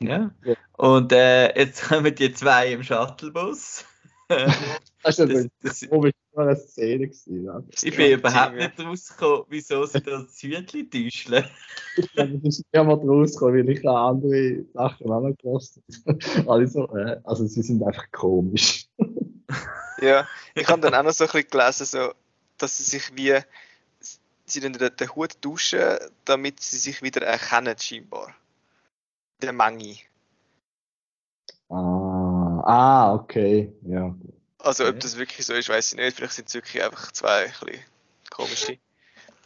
Ja. 0.00 0.30
Ja. 0.44 0.54
Und 0.76 1.12
äh, 1.12 1.58
jetzt 1.58 1.82
kommen 1.88 2.14
die 2.14 2.32
zwei 2.32 2.72
im 2.72 2.82
Shuttlebus. 2.82 3.84
Das 5.02 5.18
ist 5.18 5.30
eine 5.30 5.48
das, 5.62 5.78
Szene 6.72 7.06
gewesen. 7.08 7.44
Ja. 7.44 7.62
ich 7.82 7.96
bin 7.96 8.18
überhaupt 8.18 8.56
Ja. 8.58 8.66
nicht 8.66 8.78
rausgekommen, 8.78 9.44
wieso 9.48 9.86
sie 9.86 10.02
das 10.02 10.42
Hütchen 10.42 10.90
täuschen. 10.90 11.44
Ich 11.96 12.16
ist 12.44 12.62
niemand 12.72 13.04
rausgekommen, 13.04 13.66
weil 13.66 13.70
ich 13.70 13.82
noch 13.82 13.96
andere 13.96 14.64
Sachen 14.74 15.10
auch 15.10 15.22
noch 15.22 15.36
gelassen 15.38 15.82
habe. 16.06 16.50
Also, 16.50 16.94
äh, 16.96 17.20
also 17.24 17.46
sie 17.46 17.62
sind 17.62 17.82
einfach 17.82 18.10
komisch. 18.12 18.86
Ja, 20.02 20.26
ich 20.54 20.68
habe 20.68 20.80
dann 20.82 20.94
auch 20.94 21.04
noch 21.04 21.12
so 21.12 21.24
ein 21.24 21.30
bisschen 21.30 21.50
gelesen, 21.50 21.86
so, 21.86 22.12
dass 22.58 22.76
sie 22.76 22.84
sich 22.84 23.16
wie, 23.16 23.38
sie 24.44 24.60
dann 24.60 24.72
den, 24.74 24.94
den 24.94 25.14
Hut 25.14 25.40
tauschen, 25.40 25.96
damit 26.24 26.60
sie 26.60 26.78
sich 26.78 27.02
wieder 27.02 27.22
erkennen, 27.22 27.76
scheinbar. 27.78 28.34
Der 29.40 29.52
Menge. 29.52 29.96
Ah, 31.68 32.62
ah 32.64 33.14
okay. 33.14 33.72
Ja. 33.82 34.14
Also, 34.58 34.88
ob 34.88 35.00
das 35.00 35.16
wirklich 35.16 35.46
so 35.46 35.54
ist, 35.54 35.68
weiß 35.68 35.92
ich 35.92 35.98
nicht. 35.98 36.16
Vielleicht 36.16 36.34
sind 36.34 36.48
es 36.48 36.54
wirklich 36.54 36.82
einfach 36.82 37.12
zwei 37.12 37.44
ein 37.44 37.52
bisschen 37.60 37.84
komische. 38.30 38.78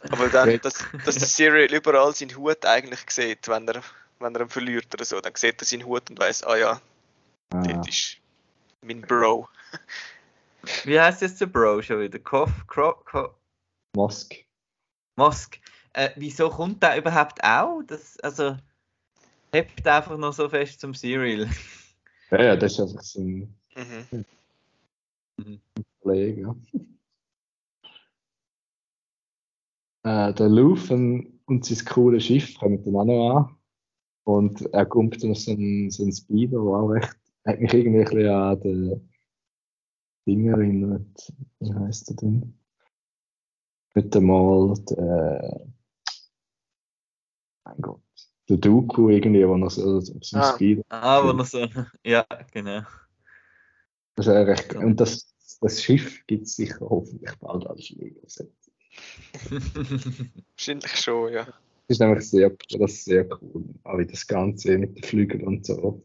Aber 0.09 0.29
dann, 0.29 0.59
dass, 0.61 0.85
dass 1.05 1.15
der 1.15 1.27
Cyril 1.27 1.73
überall 1.73 2.13
seinen 2.13 2.35
Hut 2.35 2.65
eigentlich 2.65 3.09
sieht, 3.09 3.47
wenn 3.47 3.67
er, 3.67 3.81
wenn 4.19 4.35
er 4.35 4.41
ihn 4.41 4.49
verliert 4.49 4.93
oder 4.93 5.05
so, 5.05 5.21
dann 5.21 5.35
sieht 5.35 5.61
er 5.61 5.65
seinen 5.65 5.85
Hut 5.85 6.09
und 6.09 6.19
weiß, 6.19 6.43
ah 6.43 6.57
ja, 6.57 6.81
Ah, 7.53 7.61
das 7.61 7.87
ist 7.87 8.17
mein 8.81 9.01
Bro. 9.01 9.47
Wie 10.85 10.99
heißt 10.99 11.21
jetzt 11.21 11.39
der 11.39 11.45
Bro 11.45 11.83
schon 11.83 11.99
wieder? 11.99 12.17
Koff, 12.17 12.65
Kro, 12.67 12.93
Ko, 13.05 13.29
Mosk. 13.95 14.33
Mosk. 15.15 15.59
Äh, 15.93 16.09
wieso 16.15 16.49
kommt 16.49 16.81
der 16.81 16.97
überhaupt 16.97 17.43
auch? 17.43 17.83
Das, 17.85 18.19
also, 18.21 18.57
hebt 19.53 19.87
einfach 19.87 20.17
noch 20.17 20.33
so 20.33 20.49
fest 20.49 20.79
zum 20.79 20.93
Serial. 20.93 21.47
Ja, 22.31 22.43
ja, 22.43 22.55
das 22.55 22.73
ist 22.73 22.79
einfach 22.79 23.01
so 23.01 23.21
ein 23.21 23.55
Mhm. 25.37 25.61
Kollege. 26.01 26.41
Ja. 26.41 26.55
Äh, 30.29 30.33
der 30.33 30.49
Lufen 30.49 31.39
und 31.45 31.65
sein 31.65 31.85
cooles 31.85 32.25
Schiff 32.25 32.57
kommen 32.57 32.83
dann 32.83 32.95
auch 32.95 33.05
noch 33.05 33.35
an. 33.37 33.57
Und 34.25 34.61
er 34.73 34.85
kommt 34.85 35.23
noch 35.23 35.35
so 35.35 35.51
ein, 35.51 35.89
so 35.89 36.03
ein 36.03 36.13
Speeder, 36.13 36.51
der 36.51 36.59
auch 36.59 36.89
recht, 36.89 37.17
hat 37.45 37.59
mich 37.59 37.73
irgendwie 37.73 37.99
ein 37.99 38.05
bisschen 38.05 38.29
an 38.29 38.59
den 38.59 39.09
Ding 40.25 40.47
erinnert. 40.47 41.33
Wie 41.59 41.73
heißt 41.73 42.09
der 42.09 42.15
denn? 42.17 42.57
Nicht 43.95 44.15
einmal 44.15 44.73
der, 44.89 45.67
mein 47.65 47.81
Gott, 47.81 48.02
der 48.57 48.71
Dooku 48.71 49.09
irgendwie, 49.09 49.47
wo 49.47 49.57
noch 49.57 49.71
so, 49.71 49.99
so 49.99 50.13
ein 50.13 50.21
Ah. 50.41 50.53
Speeder 50.55 50.83
Ah, 50.89 51.23
wo 51.23 51.33
noch 51.33 51.45
so. 51.45 51.59
Ja, 52.05 52.25
genau. 52.51 52.81
Das 54.15 54.27
ist 54.27 54.33
ja 54.33 54.41
recht, 54.43 54.75
und 54.75 54.99
das, 54.99 55.33
das 55.61 55.81
Schiff 55.81 56.25
gibt 56.27 56.45
es 56.45 56.55
sicher 56.55 56.79
hoffentlich 56.81 57.33
bald 57.39 57.65
als 57.67 57.89
Lego-Set. 57.89 58.51
Wahrscheinlich 60.55 60.95
schon, 60.95 61.33
ja. 61.33 61.45
Das 61.45 61.55
ist 61.87 61.99
nämlich 61.99 62.29
sehr, 62.29 62.49
das 62.79 62.91
ist 62.91 63.05
sehr 63.05 63.27
cool. 63.41 63.65
Aber 63.83 63.99
wie 63.99 64.05
das 64.05 64.25
Ganze 64.27 64.77
mit 64.77 64.95
den 64.95 65.03
Flügeln 65.03 65.45
und 65.45 65.65
so. 65.65 66.03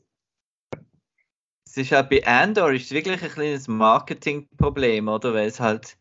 Es 1.66 1.76
ist 1.76 1.92
auch 1.94 2.08
bei 2.08 2.26
Andor 2.26 2.72
ist 2.72 2.86
es 2.86 2.90
wirklich 2.92 3.22
ein 3.22 3.28
kleines 3.30 3.68
Marketingproblem, 3.68 5.06
oder? 5.08 5.34
Weil 5.34 5.48
es 5.48 5.60
halt 5.60 5.98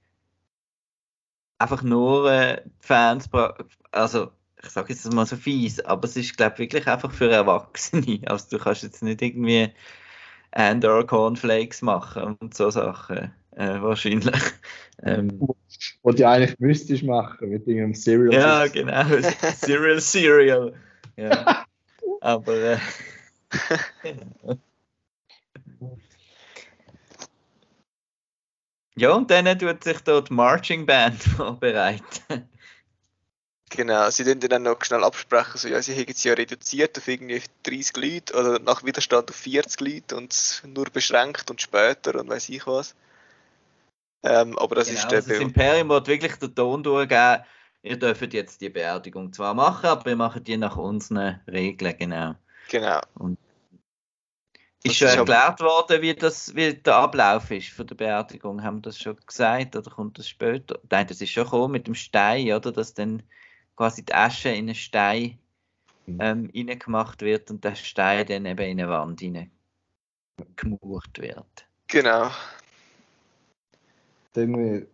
einfach 1.59 1.83
nur 1.83 2.31
äh, 2.31 2.61
Fans, 2.79 3.27
bra- 3.27 3.57
also 3.91 4.31
ich 4.63 4.69
sage 4.69 4.93
jetzt 4.93 5.11
mal 5.13 5.25
so 5.25 5.35
fies, 5.35 5.79
aber 5.81 6.05
es 6.05 6.15
ist 6.17 6.37
glaube 6.37 6.57
wirklich 6.59 6.87
einfach 6.87 7.11
für 7.11 7.29
Erwachsene. 7.29 8.21
Also 8.25 8.57
du 8.57 8.63
kannst 8.63 8.83
jetzt 8.83 9.03
nicht 9.03 9.21
irgendwie 9.21 9.71
Andor 10.51 11.05
Cornflakes 11.05 11.81
machen 11.81 12.37
und 12.39 12.53
so 12.53 12.69
Sachen 12.69 13.31
äh, 13.55 13.81
wahrscheinlich. 13.81 14.35
Ähm, 15.03 15.47
Was 16.01 16.15
du 16.15 16.27
eigentlich 16.27 16.57
müsstest 16.57 17.03
machen 17.03 17.49
mit 17.49 17.67
irgendeinem 17.67 17.93
Serial. 17.93 18.33
ja, 18.33 18.65
genau. 18.65 19.03
Cereal 19.61 20.01
Cereal. 20.01 20.73
Ja. 21.17 21.67
Aber 22.19 22.55
äh, 22.55 22.77
Ja, 28.95 29.11
und 29.11 29.29
dann 29.29 29.59
tut 29.59 29.83
sich 29.83 29.99
dort 29.99 30.29
die 30.29 30.33
Marching 30.33 30.87
Band 30.87 31.21
vorbereiten. 31.21 32.49
Genau, 33.69 34.09
sie 34.09 34.23
dann 34.23 34.39
dann 34.39 34.63
noch 34.63 34.81
schnell 34.83 35.03
absprechen, 35.03 35.57
so, 35.57 35.67
ja, 35.67 35.81
sie 35.81 35.93
haben 35.93 36.05
es 36.09 36.23
ja 36.23 36.33
reduziert 36.33 36.97
auf 36.97 37.07
irgendwie 37.07 37.41
30 37.63 37.97
Leute 37.97 38.33
oder 38.39 38.59
nach 38.59 38.83
Widerstand 38.85 39.29
auf 39.29 39.35
40 39.35 39.81
Leute 39.81 40.15
und 40.15 40.63
nur 40.65 40.85
beschränkt 40.85 41.49
und 41.51 41.61
später 41.61 42.19
und 42.19 42.29
weiß 42.29 42.47
ich 42.49 42.65
was. 42.65 42.95
Ähm, 44.23 44.57
aber 44.57 44.75
das 44.75 44.87
Genau, 44.87 44.99
ist 44.99 45.11
der 45.11 45.17
also 45.17 45.29
das 45.29 45.39
Imperium 45.39 45.89
wird 45.89 46.07
wirklich 46.07 46.35
den 46.37 46.55
Ton 46.55 46.81
durchgeben, 46.81 47.43
ihr 47.83 47.97
dürft 47.97 48.33
jetzt 48.33 48.61
die 48.61 48.69
Beerdigung 48.69 49.33
zwar 49.33 49.53
machen, 49.53 49.87
aber 49.87 50.05
wir 50.05 50.15
machen 50.15 50.43
die 50.45 50.55
nach 50.57 50.77
unseren 50.77 51.41
Regeln, 51.47 51.95
genau. 51.97 52.35
Genau. 52.69 53.01
Ist 54.83 54.95
schon 54.95 55.07
ist 55.09 55.17
aber- 55.17 55.33
erklärt 55.33 55.59
worden, 55.59 56.01
wie, 56.01 56.13
das, 56.15 56.55
wie 56.55 56.73
der 56.73 56.95
Ablauf 56.95 57.51
ist 57.51 57.69
von 57.69 57.85
der 57.85 57.95
Beerdigung? 57.95 58.63
Haben 58.63 58.77
wir 58.77 58.81
das 58.83 58.99
schon 58.99 59.17
gesagt 59.25 59.75
oder 59.75 59.91
kommt 59.91 60.17
das 60.17 60.29
später? 60.29 60.79
Nein, 60.89 61.07
das 61.07 61.19
ist 61.19 61.31
schon 61.31 61.43
gekommen 61.43 61.71
mit 61.73 61.87
dem 61.87 61.95
Stein, 61.95 62.51
oder? 62.53 62.71
Dass 62.71 62.93
dann 62.93 63.23
quasi 63.77 64.03
die 64.03 64.13
Asche 64.13 64.49
in 64.49 64.65
einen 64.65 64.75
Stein 64.75 65.39
Mhm. 66.07 66.17
ähm, 66.21 66.51
reingemacht 66.55 67.21
wird 67.21 67.51
und 67.51 67.63
der 67.63 67.75
Stein 67.75 68.25
dann 68.25 68.45
eben 68.45 68.65
in 68.65 68.79
eine 68.79 68.89
Wand 68.89 69.21
gemauert 70.55 71.19
wird. 71.19 71.67
Genau. 71.87 72.29
Dann, 74.33 74.53
äh, 74.55 74.85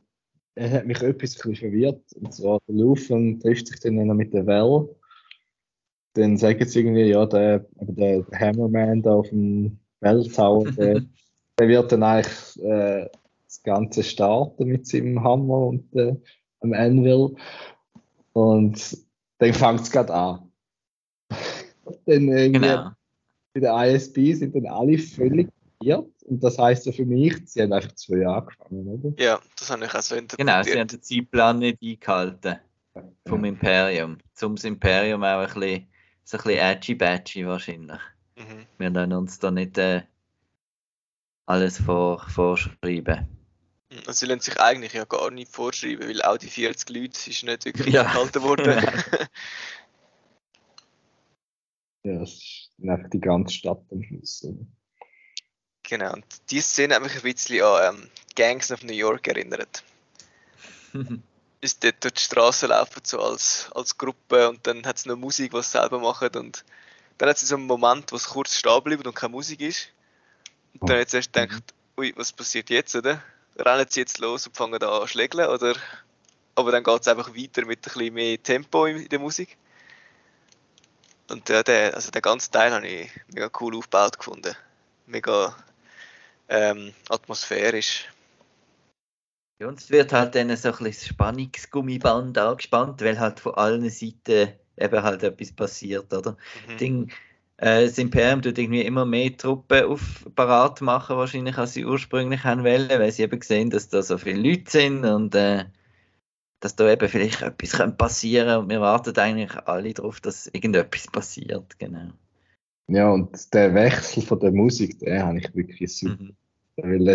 er 0.55 0.71
hat 0.71 0.85
mich 0.85 1.01
etwas 1.01 1.35
verwirrt. 1.35 2.01
Und 2.13 2.33
zwar, 2.33 2.59
der 2.67 2.75
Lufen 2.75 3.39
trifft 3.39 3.67
sich 3.67 3.79
dann 3.79 3.95
noch 3.95 4.15
mit 4.15 4.33
der 4.33 4.45
Well. 4.45 4.89
Dann 6.13 6.37
sagen 6.37 6.65
sie 6.65 6.79
irgendwie, 6.79 7.05
ja, 7.05 7.25
der, 7.25 7.65
aber 7.77 7.93
der, 7.93 8.25
Hammerman 8.39 9.01
da 9.01 9.13
auf 9.15 9.29
dem 9.29 9.79
Well 9.99 10.27
Tower, 10.27 10.65
der, 10.77 11.01
der 11.59 11.67
wird 11.67 11.91
dann 11.91 12.03
eigentlich 12.03 12.63
äh, 12.63 13.09
das 13.45 13.61
Ganze 13.63 14.03
starten 14.03 14.65
mit 14.65 14.87
seinem 14.87 15.23
Hammer 15.23 15.67
und 15.67 15.95
äh, 15.95 16.15
am 16.61 16.73
Anvil. 16.73 17.35
Und 18.33 18.97
dann 19.39 19.53
fängt 19.53 19.81
es 19.81 19.91
gerade 19.91 20.13
an. 20.13 20.51
dann 21.29 22.27
irgendwie 22.27 22.51
Genau. 22.59 22.91
bei 23.53 23.59
der 23.59 23.93
ISB 23.93 24.33
sind 24.33 24.55
dann 24.55 24.65
alle 24.67 24.97
völlig 24.97 25.49
verwirrt. 25.79 26.09
Und 26.25 26.43
das 26.43 26.57
heißt 26.57 26.85
ja 26.85 26.91
für 26.91 27.05
mich, 27.05 27.35
sie 27.45 27.61
haben 27.61 27.73
einfach 27.73 27.93
zwei 27.93 28.25
angefangen, 28.25 28.87
oder? 28.87 29.23
Ja, 29.23 29.39
das 29.57 29.69
habe 29.69 29.85
ich 29.85 29.93
auch 29.93 30.01
so 30.01 30.15
Genau, 30.37 30.63
sie 30.63 30.79
haben 30.79 30.87
den 30.87 31.01
Zeitplan 31.01 31.59
nicht 31.59 31.81
eingehalten. 31.81 32.57
vom 33.27 33.43
Imperium. 33.45 34.17
Zum 34.33 34.55
Imperium 34.55 35.23
auch 35.23 35.39
ein 35.39 35.45
bisschen, 35.53 35.87
so 36.23 36.37
ein 36.37 36.43
bisschen 36.43 36.59
edgy-badgy 36.59 37.45
wahrscheinlich. 37.47 37.99
Mhm. 38.37 38.65
Wir 38.77 38.89
lassen 38.89 39.13
uns 39.13 39.39
da 39.39 39.51
nicht 39.51 39.77
äh, 39.77 40.01
alles 41.45 41.79
vor, 41.79 42.19
vorschreiben. 42.29 43.27
Also 44.05 44.11
sie 44.13 44.25
lassen 44.25 44.41
sich 44.41 44.59
eigentlich 44.59 44.93
ja 44.93 45.05
gar 45.05 45.31
nicht 45.31 45.51
vorschreiben, 45.51 46.07
weil 46.07 46.21
auch 46.21 46.37
die 46.37 46.47
40 46.49 46.89
Leute 46.89 47.29
ist 47.29 47.43
nicht 47.43 47.65
wirklich 47.65 47.93
Ja. 47.93 48.03
gehalten 48.03 48.41
worden. 48.43 48.81
Ja, 52.05 52.21
es 52.21 52.33
ist 52.33 52.71
einfach 52.85 53.09
die 53.09 53.21
ganze 53.21 53.53
Stadt 53.53 53.81
am 53.89 54.03
Schluss. 54.03 54.45
genau, 55.83 56.13
und 56.13 56.25
die 56.51 56.59
Szene 56.59 56.95
hat 56.95 57.01
mich 57.03 57.15
ein 57.15 57.21
bisschen 57.21 57.63
an 57.63 57.95
ähm, 57.95 58.09
Gangs 58.35 58.71
of 58.71 58.83
New 58.83 58.93
York 58.93 59.27
erinnert. 59.27 59.83
Ist 61.61 61.81
dort 61.81 62.03
durch 62.03 62.13
die 62.15 62.21
Straße 62.21 62.67
laufen, 62.67 63.01
so 63.05 63.21
als, 63.21 63.71
als 63.73 63.97
Gruppe 63.97 64.49
und 64.49 64.67
dann 64.67 64.85
hat 64.85 64.97
es 64.97 65.05
noch 65.05 65.15
Musik, 65.15 65.53
was 65.53 65.71
sie 65.71 65.77
selber 65.77 65.97
machen 65.99 66.29
und 66.35 66.65
dann 67.17 67.29
hat 67.29 67.37
es 67.37 67.47
so 67.47 67.55
einen 67.55 67.67
Moment, 67.67 68.11
wo 68.11 68.17
es 68.17 68.25
kurz 68.27 68.57
stehen 68.57 68.83
bleibt 68.83 69.07
und 69.07 69.15
keine 69.15 69.31
Musik 69.31 69.61
ist. 69.61 69.87
Und 70.73 70.89
dann 70.89 70.97
Oh. 70.97 70.99
jetzt 70.99 71.13
erst 71.13 71.31
gedacht, 71.31 71.63
ui, 71.97 72.11
was 72.17 72.33
passiert 72.33 72.69
jetzt, 72.69 72.95
oder? 72.95 73.23
Rennen 73.57 73.85
sie 73.89 74.01
jetzt 74.01 74.19
los 74.19 74.47
und 74.47 74.55
fangen 74.55 74.81
an 74.81 75.01
zu 75.01 75.07
schlägeln, 75.07 75.47
oder? 75.47 75.75
Aber 76.55 76.71
dann 76.71 76.83
geht 76.83 77.01
es 77.01 77.07
einfach 77.07 77.35
weiter 77.35 77.65
mit 77.65 77.79
ein 77.79 77.81
bisschen 77.81 78.13
mehr 78.13 78.41
Tempo 78.41 78.85
in 78.85 79.07
der 79.09 79.19
Musik. 79.19 79.57
Und 81.29 81.47
ja, 81.49 81.63
der, 81.63 81.95
also 81.95 82.11
den 82.11 82.21
ganzen 82.21 82.51
Teil 82.51 82.73
habe 82.73 82.87
ich 82.87 83.11
mega 83.33 83.49
cool 83.59 83.77
aufgebaut 83.77 84.17
gefunden. 84.17 84.55
Mega 85.07 85.55
ähm, 86.49 86.93
atmosphärisch. 87.09 88.07
Und 89.59 89.79
es 89.79 89.89
wird 89.89 90.11
halt 90.11 90.35
dann 90.35 90.55
so 90.57 90.69
ein 90.69 90.77
bisschen 90.83 91.13
Spannungsgummiband 91.13 92.37
angespannt, 92.37 93.01
weil 93.01 93.19
halt 93.19 93.39
von 93.39 93.55
allen 93.55 93.89
Seiten 93.89 94.53
eben 94.77 95.03
halt 95.03 95.23
etwas 95.23 95.51
passiert, 95.51 96.13
oder? 96.13 96.37
Mhm. 96.67 96.77
Ding, 96.77 97.11
äh, 97.57 97.85
das 97.85 97.97
Imperium 97.97 98.41
tut 98.41 98.57
irgendwie 98.57 98.81
immer 98.81 99.05
mehr 99.05 99.35
Truppen 99.35 99.85
auf 99.85 100.25
parat 100.35 100.81
machen, 100.81 101.17
wahrscheinlich, 101.17 101.57
als 101.57 101.73
sie 101.73 101.85
ursprünglich 101.85 102.43
haben 102.43 102.63
wollen, 102.63 102.89
weil 102.89 103.11
sie 103.11 103.23
eben 103.23 103.41
sehen, 103.41 103.69
dass 103.69 103.89
da 103.89 104.01
so 104.01 104.17
viele 104.17 104.49
Leute 104.49 104.69
sind 104.71 105.05
und 105.05 105.35
äh, 105.35 105.65
dass 106.59 106.75
da 106.75 106.91
eben 106.91 107.09
vielleicht 107.09 107.41
etwas 107.41 107.73
könnte 107.73 107.97
passieren 107.97 108.57
und 108.57 108.69
wir 108.69 108.79
warten 108.79 109.15
eigentlich 109.17 109.53
alle 109.67 109.93
darauf, 109.93 110.21
dass 110.21 110.47
irgendetwas 110.47 111.07
passiert, 111.07 111.77
genau. 111.77 112.11
Ja, 112.87 113.09
und 113.11 113.53
der 113.53 113.73
Wechsel 113.73 114.23
von 114.23 114.39
der 114.39 114.51
Musik, 114.51 114.99
den 114.99 115.23
habe 115.23 115.39
ich 115.39 115.55
wirklich 115.55 115.95
super. 115.95 116.17
Mhm. 116.21 116.35
Weil 116.77 117.05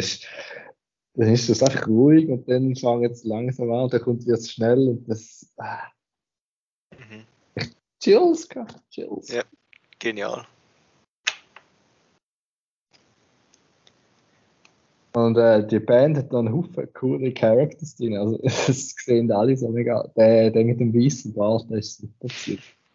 dann 1.14 1.32
ist 1.32 1.48
das 1.48 1.62
einfach 1.62 1.86
ruhig 1.88 2.28
und 2.28 2.48
dann 2.48 2.74
fängt 2.76 3.10
es 3.10 3.24
langsam 3.24 3.72
an, 3.72 3.88
dann 3.90 4.00
kommt 4.00 4.26
es 4.26 4.52
schnell 4.52 4.88
und 4.88 5.08
das. 5.08 5.52
Ah, 5.56 5.88
Mhm. 6.98 7.24
Chills, 8.00 8.48
gehabt, 8.48 8.82
Chills. 8.90 9.28
Ja. 9.28 9.42
Genial. 9.98 10.46
Und 15.12 15.36
äh, 15.36 15.66
die 15.66 15.80
Band 15.80 16.16
hat 16.16 16.30
noch 16.30 16.40
einen 16.40 16.52
Haufen 16.52 16.92
coole 16.92 17.32
Characters 17.32 17.96
drin. 17.96 18.16
Also, 18.16 18.38
es 18.42 18.94
sehen 19.04 19.32
alle 19.32 19.56
so 19.56 19.68
mega. 19.68 20.06
Der, 20.16 20.50
der 20.50 20.64
mit 20.64 20.78
dem 20.78 20.94
weißen 20.94 21.34
Bart, 21.34 21.68
der 21.70 21.78
ist 21.78 21.98
super. 21.98 22.28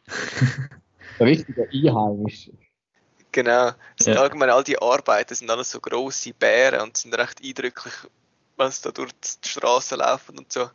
Ein 1.19 1.27
richtiger 1.27 1.63
Einheimischer. 1.71 2.53
Genau. 3.31 3.71
Es 3.97 4.05
sind 4.05 4.13
Ja. 4.13 4.21
allgemein 4.21 4.49
all 4.51 4.63
die 4.63 4.80
Arbeiten 4.80 5.34
sind 5.34 5.49
alles 5.49 5.71
so 5.71 5.80
grosse 5.80 6.34
Bären 6.34 6.81
und 6.81 6.95
sind 6.95 7.13
recht 7.17 7.41
eindrücklich, 7.43 7.93
wenn 8.57 8.71
sie 8.71 8.84
da 8.84 8.91
durch 8.91 9.11
die 9.11 9.49
Straßen 9.49 9.97
laufen 9.97 10.38
und 10.38 10.51
so. 10.51 10.69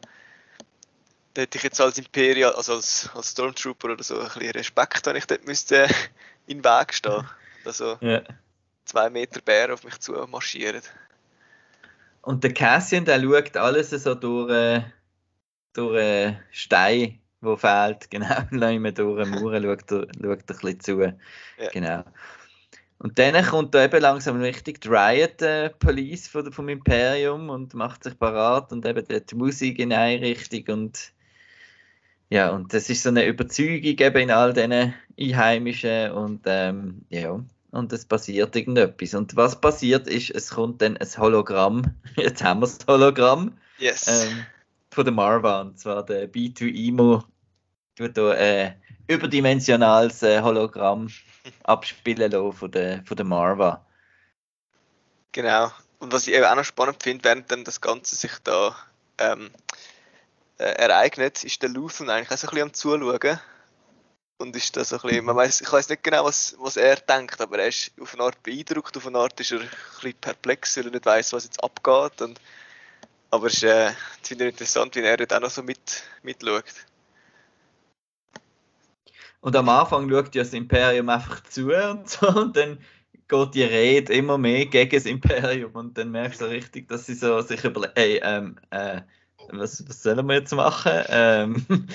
Da 1.38 1.42
hätte 1.42 1.56
ich 1.56 1.62
jetzt 1.62 1.80
als 1.80 1.96
Imperial, 1.98 2.52
also 2.54 2.72
als, 2.74 3.08
als 3.14 3.30
Stormtrooper 3.30 3.90
oder 3.92 4.02
so 4.02 4.18
ein 4.18 4.24
bisschen 4.26 4.50
Respekt, 4.50 5.06
wenn 5.06 5.14
ich 5.14 5.24
dort 5.24 5.46
müsste 5.46 5.86
in 6.48 6.60
den 6.60 6.64
Weg 6.64 6.92
stehen. 6.92 7.24
Also 7.64 7.96
Ja. 8.00 8.22
zwei 8.84 9.08
Meter 9.08 9.40
Bären 9.40 9.70
auf 9.70 9.84
mich 9.84 10.00
zu 10.00 10.14
marschieren. 10.26 10.82
Und 12.22 12.42
der 12.42 12.52
Cassian, 12.52 13.04
der 13.04 13.22
schaut 13.22 13.56
alles 13.56 13.90
so 13.90 14.16
durch, 14.16 14.50
äh, 14.50 14.82
durch 15.74 15.96
äh, 16.02 16.34
Stein, 16.50 17.20
wo 17.40 17.54
fehlt, 17.56 18.10
genau, 18.10 18.68
immer 18.68 18.90
durch 18.90 19.22
den 19.22 19.30
Mauer, 19.30 19.62
schaut, 19.62 19.92
er- 19.92 20.08
schaut 20.20 20.40
ein 20.40 20.44
bisschen 20.44 20.80
zu. 20.80 21.00
Ja. 21.02 21.14
Genau. 21.72 22.02
Und 22.98 23.16
dann 23.16 23.46
kommt 23.46 23.76
da 23.76 23.84
eben 23.84 24.00
langsam 24.00 24.40
richtig 24.40 24.80
die 24.80 24.88
Riot 24.88 25.40
äh, 25.42 25.70
Police 25.70 26.32
der- 26.32 26.50
vom 26.50 26.68
Imperium 26.68 27.48
und 27.48 27.74
macht 27.74 28.02
sich 28.02 28.18
parat 28.18 28.72
und 28.72 28.84
eben 28.84 29.06
die 29.06 29.34
Musik 29.36 29.78
in 29.78 29.92
eine 29.92 30.20
Richtung 30.20 30.64
und 30.80 31.12
ja, 32.30 32.50
und 32.50 32.74
das 32.74 32.90
ist 32.90 33.02
so 33.02 33.08
eine 33.08 33.26
Überzeugung 33.26 33.82
eben 33.82 34.16
in 34.18 34.30
all 34.30 34.52
diesen 34.52 34.94
Einheimischen 35.18 36.12
und 36.12 36.42
ähm, 36.46 37.06
ja, 37.08 37.40
und 37.70 37.92
es 37.92 38.04
passiert 38.04 38.54
irgendetwas. 38.54 39.14
Und 39.14 39.36
was 39.36 39.60
passiert 39.60 40.06
ist, 40.08 40.30
es 40.30 40.50
kommt 40.50 40.82
dann 40.82 40.96
ein 40.96 41.08
Hologramm, 41.16 41.94
jetzt 42.16 42.42
haben 42.42 42.60
wir 42.60 42.66
das 42.66 42.78
Hologramm, 42.86 43.56
Yes. 43.78 44.06
ähm, 44.06 44.44
von 44.90 45.04
der 45.04 45.14
Marva, 45.14 45.60
und 45.62 45.78
zwar 45.78 46.04
der 46.04 46.30
B2IMO, 46.30 47.22
tut 47.96 48.16
da 48.16 48.34
äh, 48.34 48.72
überdimensionales 49.06 50.22
äh, 50.22 50.42
Hologramm 50.42 51.08
abspielen 51.64 52.30
lassen 52.30 52.52
von 52.52 52.70
der, 52.70 53.02
von 53.04 53.16
der 53.16 53.26
Marva. 53.26 53.86
Genau. 55.32 55.70
Und 55.98 56.12
was 56.12 56.26
ich 56.26 56.34
eben 56.34 56.44
auch 56.44 56.54
noch 56.54 56.64
spannend 56.64 57.02
finde, 57.02 57.24
während 57.24 57.50
dann 57.50 57.64
das 57.64 57.80
Ganze 57.80 58.14
sich 58.14 58.32
da 58.44 58.74
ähm, 59.18 59.50
äh, 60.58 60.64
ereignet, 60.64 61.44
ist 61.44 61.62
der 61.62 61.70
Luthen 61.70 62.10
eigentlich 62.10 62.30
auch 62.30 62.36
so 62.36 62.48
ein 62.48 62.50
bisschen 62.50 62.68
am 62.68 62.74
Zuschauen. 62.74 63.40
Und 64.40 64.54
ist 64.54 64.76
da 64.76 64.84
so 64.84 64.96
ein 64.96 65.02
bisschen, 65.02 65.24
man 65.24 65.34
weiß, 65.34 65.62
ich 65.62 65.72
weiß 65.72 65.88
nicht 65.88 66.04
genau, 66.04 66.24
was, 66.24 66.54
was 66.60 66.76
er 66.76 66.96
denkt, 66.96 67.40
aber 67.40 67.58
er 67.58 67.68
ist 67.68 67.90
auf 68.00 68.14
eine 68.14 68.22
Art 68.22 68.40
beeindruckt, 68.44 68.96
auf 68.96 69.06
eine 69.06 69.18
Art 69.18 69.40
ist 69.40 69.50
er 69.50 69.60
ein 69.60 69.68
bisschen 69.94 70.14
perplex, 70.20 70.76
weil 70.76 70.84
er 70.86 70.90
nicht 70.92 71.06
weiß, 71.06 71.32
was 71.32 71.44
jetzt 71.44 71.62
abgeht. 71.62 72.22
Und, 72.22 72.40
aber 73.30 73.48
es 73.48 73.54
ist, 73.54 73.62
äh, 73.64 73.90
finde 74.22 74.44
ich 74.44 74.50
interessant, 74.52 74.94
wie 74.94 75.00
er 75.00 75.16
dort 75.16 75.34
auch 75.34 75.40
noch 75.40 75.50
so 75.50 75.62
mit, 75.62 76.04
mitschaut. 76.22 76.64
Und 79.40 79.56
am 79.56 79.68
Anfang 79.68 80.08
schaut 80.08 80.34
ja 80.34 80.42
das 80.42 80.52
Imperium 80.52 81.08
einfach 81.08 81.42
zu 81.44 81.72
und 81.72 82.08
so, 82.08 82.28
und 82.28 82.56
dann 82.56 82.78
geht 83.28 83.54
die 83.54 83.62
Rede 83.62 84.12
immer 84.14 84.38
mehr 84.38 84.66
gegen 84.66 84.90
das 84.90 85.04
Imperium 85.04 85.72
und 85.72 85.98
dann 85.98 86.10
merkst 86.10 86.40
du 86.40 86.46
richtig, 86.46 86.88
dass 86.88 87.06
sie 87.06 87.14
so 87.14 87.40
sich 87.40 87.62
überlegen, 87.64 87.92
ey, 87.96 88.20
ähm, 88.22 88.58
äh, 88.70 89.02
was, 89.52 89.86
was 89.88 90.02
sollen 90.02 90.26
wir 90.26 90.34
jetzt 90.36 90.52
machen? 90.54 90.92
Ähm, 91.08 91.66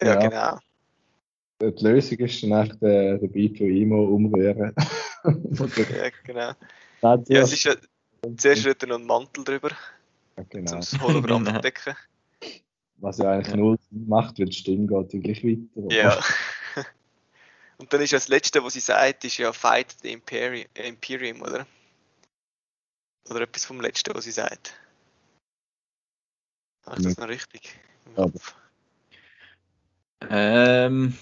Ja, 0.00 0.14
Ja. 0.14 0.16
genau. 0.28 0.58
Die 1.60 1.84
Lösung 1.84 2.18
ist 2.18 2.40
dann 2.42 2.52
einfach 2.52 2.76
der, 2.76 3.18
der 3.18 3.28
B2IMO 3.28 4.14
umrühren. 4.14 4.72
Ja, 5.24 6.10
genau. 6.24 6.52
Nein, 7.02 7.24
Ja, 7.28 7.42
es 7.42 7.50
zuerst- 7.50 7.52
ist 7.52 7.64
ja, 7.64 7.74
zuerst 8.36 8.64
wird 8.64 8.82
er 8.84 8.88
noch 8.90 8.96
einen 8.98 9.06
Mantel 9.06 9.42
drüber, 9.42 9.70
Ja, 10.36 10.42
um 10.44 10.48
genau. 10.48 10.76
das 10.76 11.00
Hologramm 11.00 11.44
zu 11.44 11.52
decken. 11.60 11.96
Was 12.98 13.18
ja 13.18 13.32
eigentlich 13.32 13.48
Ja. 13.48 13.56
null 13.56 13.76
Sinn 13.90 14.08
macht, 14.08 14.38
weil 14.38 14.46
die 14.46 14.52
Stimme 14.52 14.86
geht 14.86 15.12
ja 15.12 15.20
gleich 15.20 15.44
weiter. 15.44 15.92
Ja. 15.94 16.20
Und 17.78 17.92
dann 17.92 18.00
ist 18.00 18.12
ja 18.12 18.18
das 18.18 18.28
Letzte, 18.28 18.62
was 18.62 18.74
sie 18.74 18.80
sagt, 18.80 19.24
ist 19.24 19.38
ja 19.38 19.52
Fight 19.52 19.96
the 20.02 20.12
Imperium, 20.12 20.66
Imperium 20.74 21.42
oder? 21.42 21.66
Oder 23.30 23.42
etwas 23.42 23.64
vom 23.64 23.80
Letzten, 23.80 24.14
was 24.14 24.24
sie 24.24 24.30
sagt. 24.32 24.74
Habe 26.86 27.00
ich 27.00 27.06
das 27.06 27.18
noch 27.18 27.28
richtig? 27.28 27.78
im. 28.06 28.14
Kopf? 28.14 28.54
ähm, 30.30 31.16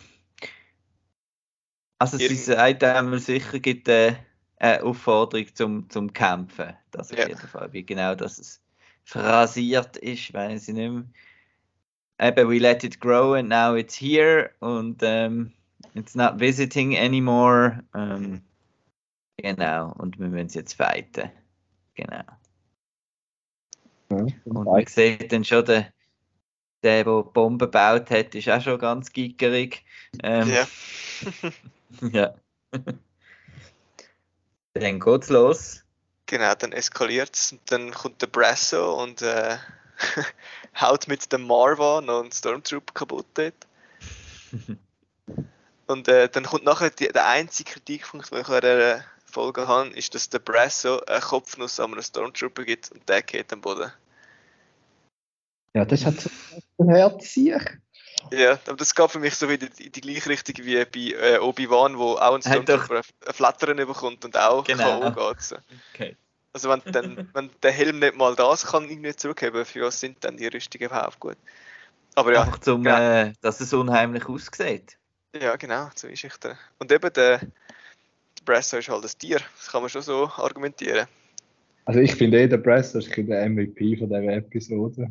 also 1.98 2.16
sie 2.18 2.34
sagt 2.34 2.84
einmal 2.84 3.18
sicher, 3.18 3.58
gibt 3.58 3.88
äh, 3.88 4.16
eine 4.58 4.82
Aufforderung 4.82 5.54
zum, 5.54 5.90
zum 5.90 6.12
Kämpfen. 6.12 6.76
Das 6.90 7.12
auf 7.12 7.18
Ja. 7.18 7.28
jeden 7.28 7.48
Fall. 7.48 7.72
Wie 7.72 7.84
genau 7.84 8.14
das 8.14 8.38
es 8.38 8.62
phrasiert 9.04 9.96
ist, 9.98 10.32
weiß 10.32 10.68
ich 10.68 10.74
nicht 10.74 10.90
mehr. 10.90 11.04
Eben, 12.18 12.48
we 12.48 12.58
let 12.58 12.82
it 12.82 12.98
grow 13.00 13.34
and 13.34 13.48
now 13.48 13.74
it's 13.74 14.00
here 14.00 14.50
und 14.60 15.02
ähm, 15.02 15.52
it's 15.94 16.14
not 16.14 16.40
visiting 16.40 16.96
anymore. 16.96 17.82
Ähm, 17.94 18.42
genau, 19.36 19.92
und 19.98 20.18
wir 20.18 20.28
müssen 20.28 20.46
es 20.46 20.54
jetzt 20.54 20.74
fighten. 20.74 21.30
Genau. 21.96 22.22
Ja, 24.10 24.18
Und 24.44 24.64
man 24.64 24.86
sieht 24.86 25.32
dann 25.32 25.44
schon, 25.44 25.64
der, 25.64 25.92
der, 26.82 27.02
der 27.04 27.22
Bomben 27.24 27.58
gebaut 27.58 28.10
hat, 28.10 28.34
ist 28.34 28.48
auch 28.48 28.60
schon 28.62 28.78
ganz 28.78 29.12
gickerig. 29.12 29.84
Ähm, 30.22 30.48
Ja. 30.48 30.68
ja. 32.12 32.34
dann 34.74 35.00
geht's 35.00 35.28
los. 35.28 35.82
Genau, 36.26 36.54
dann 36.54 36.72
eskaliert 36.72 37.34
es 37.34 37.52
und 37.52 37.60
dann 37.70 37.92
kommt 37.92 38.20
der 38.20 38.26
Brasso 38.26 39.02
und 39.02 39.22
äh, 39.22 39.56
haut 40.80 41.08
mit 41.08 41.32
dem 41.32 41.46
Marva 41.46 42.00
noch 42.00 42.20
einen 42.20 42.32
Stormtrooper 42.32 42.92
kaputt 42.92 43.26
dort. 43.34 43.54
Und 45.86 46.08
äh, 46.08 46.28
dann 46.28 46.44
kommt 46.44 46.64
nachher 46.64 46.90
die, 46.90 47.08
der 47.08 47.26
einzige 47.26 47.72
Kritikpunkt, 47.72 48.30
den 48.32 48.40
ich 48.40 48.48
an 48.48 48.60
dieser 48.60 49.04
Folge 49.36 49.68
habe, 49.68 49.90
ist, 49.90 50.14
dass 50.14 50.30
der 50.30 50.38
Brasso 50.38 51.00
einen 51.00 51.20
Kopfnuss 51.20 51.78
an 51.78 51.92
einen 51.92 52.02
Stormtrooper 52.02 52.64
gibt 52.64 52.90
und 52.90 53.06
der 53.06 53.20
geht 53.20 53.52
am 53.52 53.60
Boden. 53.60 53.92
Ja, 55.74 55.84
das 55.84 56.06
hat 56.06 56.14
so 56.20 56.30
ein 56.78 57.20
sich. 57.20 57.52
Ja, 58.32 58.52
aber 58.66 58.76
das 58.76 58.94
gab 58.94 59.10
für 59.10 59.18
mich 59.18 59.36
so 59.36 59.46
wieder 59.50 59.68
in 59.78 59.92
die 59.92 60.00
gleiche 60.00 60.30
Richtung 60.30 60.54
wie 60.64 60.82
bei 60.86 61.34
äh, 61.34 61.38
Obi-Wan, 61.38 61.98
wo 61.98 62.14
auch 62.14 62.34
ein 62.34 62.40
Stormtrooper 62.40 63.02
ein 63.26 63.34
Flattern 63.34 63.76
bekommt 63.76 64.24
und 64.24 64.38
auch 64.38 64.64
Genau. 64.64 65.00
K.O. 65.00 65.28
geht. 65.28 65.42
So. 65.42 65.56
Okay. 65.92 66.16
Also 66.54 66.70
wenn, 66.70 66.80
dann, 66.90 67.28
wenn 67.34 67.50
der 67.62 67.72
Helm 67.72 67.98
nicht 67.98 68.16
mal 68.16 68.34
das 68.34 68.64
kann 68.66 68.88
irgendwie 68.88 69.14
zurückgeben, 69.14 69.66
für 69.66 69.82
was 69.82 70.00
sind 70.00 70.24
dann 70.24 70.38
die 70.38 70.46
Rüstungen 70.46 70.86
überhaupt 70.86 71.20
gut? 71.20 71.36
Aber 72.14 72.32
ja, 72.32 72.42
Einfach 72.44 72.60
zum, 72.60 72.82
genau. 72.82 72.96
äh, 72.98 73.34
dass 73.42 73.60
es 73.60 73.74
unheimlich 73.74 74.26
aussieht. 74.26 74.96
ja 75.38 75.56
genau, 75.56 75.90
so 75.94 76.08
ist 76.08 76.24
ich 76.24 76.36
da. 76.38 76.56
Und 76.78 76.90
eben 76.90 77.12
der, 77.12 77.40
der 78.46 78.52
Bresser 78.52 78.78
ist 78.78 78.88
halt 78.88 79.04
ein 79.04 79.18
Tier, 79.18 79.40
das 79.56 79.70
kann 79.70 79.82
man 79.82 79.90
schon 79.90 80.02
so 80.02 80.28
argumentieren. 80.36 81.06
Also 81.84 82.00
ich 82.00 82.14
finde 82.14 82.40
eh, 82.40 82.48
der 82.48 82.58
Bresser 82.58 82.98
ist 82.98 83.16
der 83.16 83.48
MVP 83.48 83.96
von 83.96 84.08
dieser 84.08 84.32
Episode. 84.32 85.10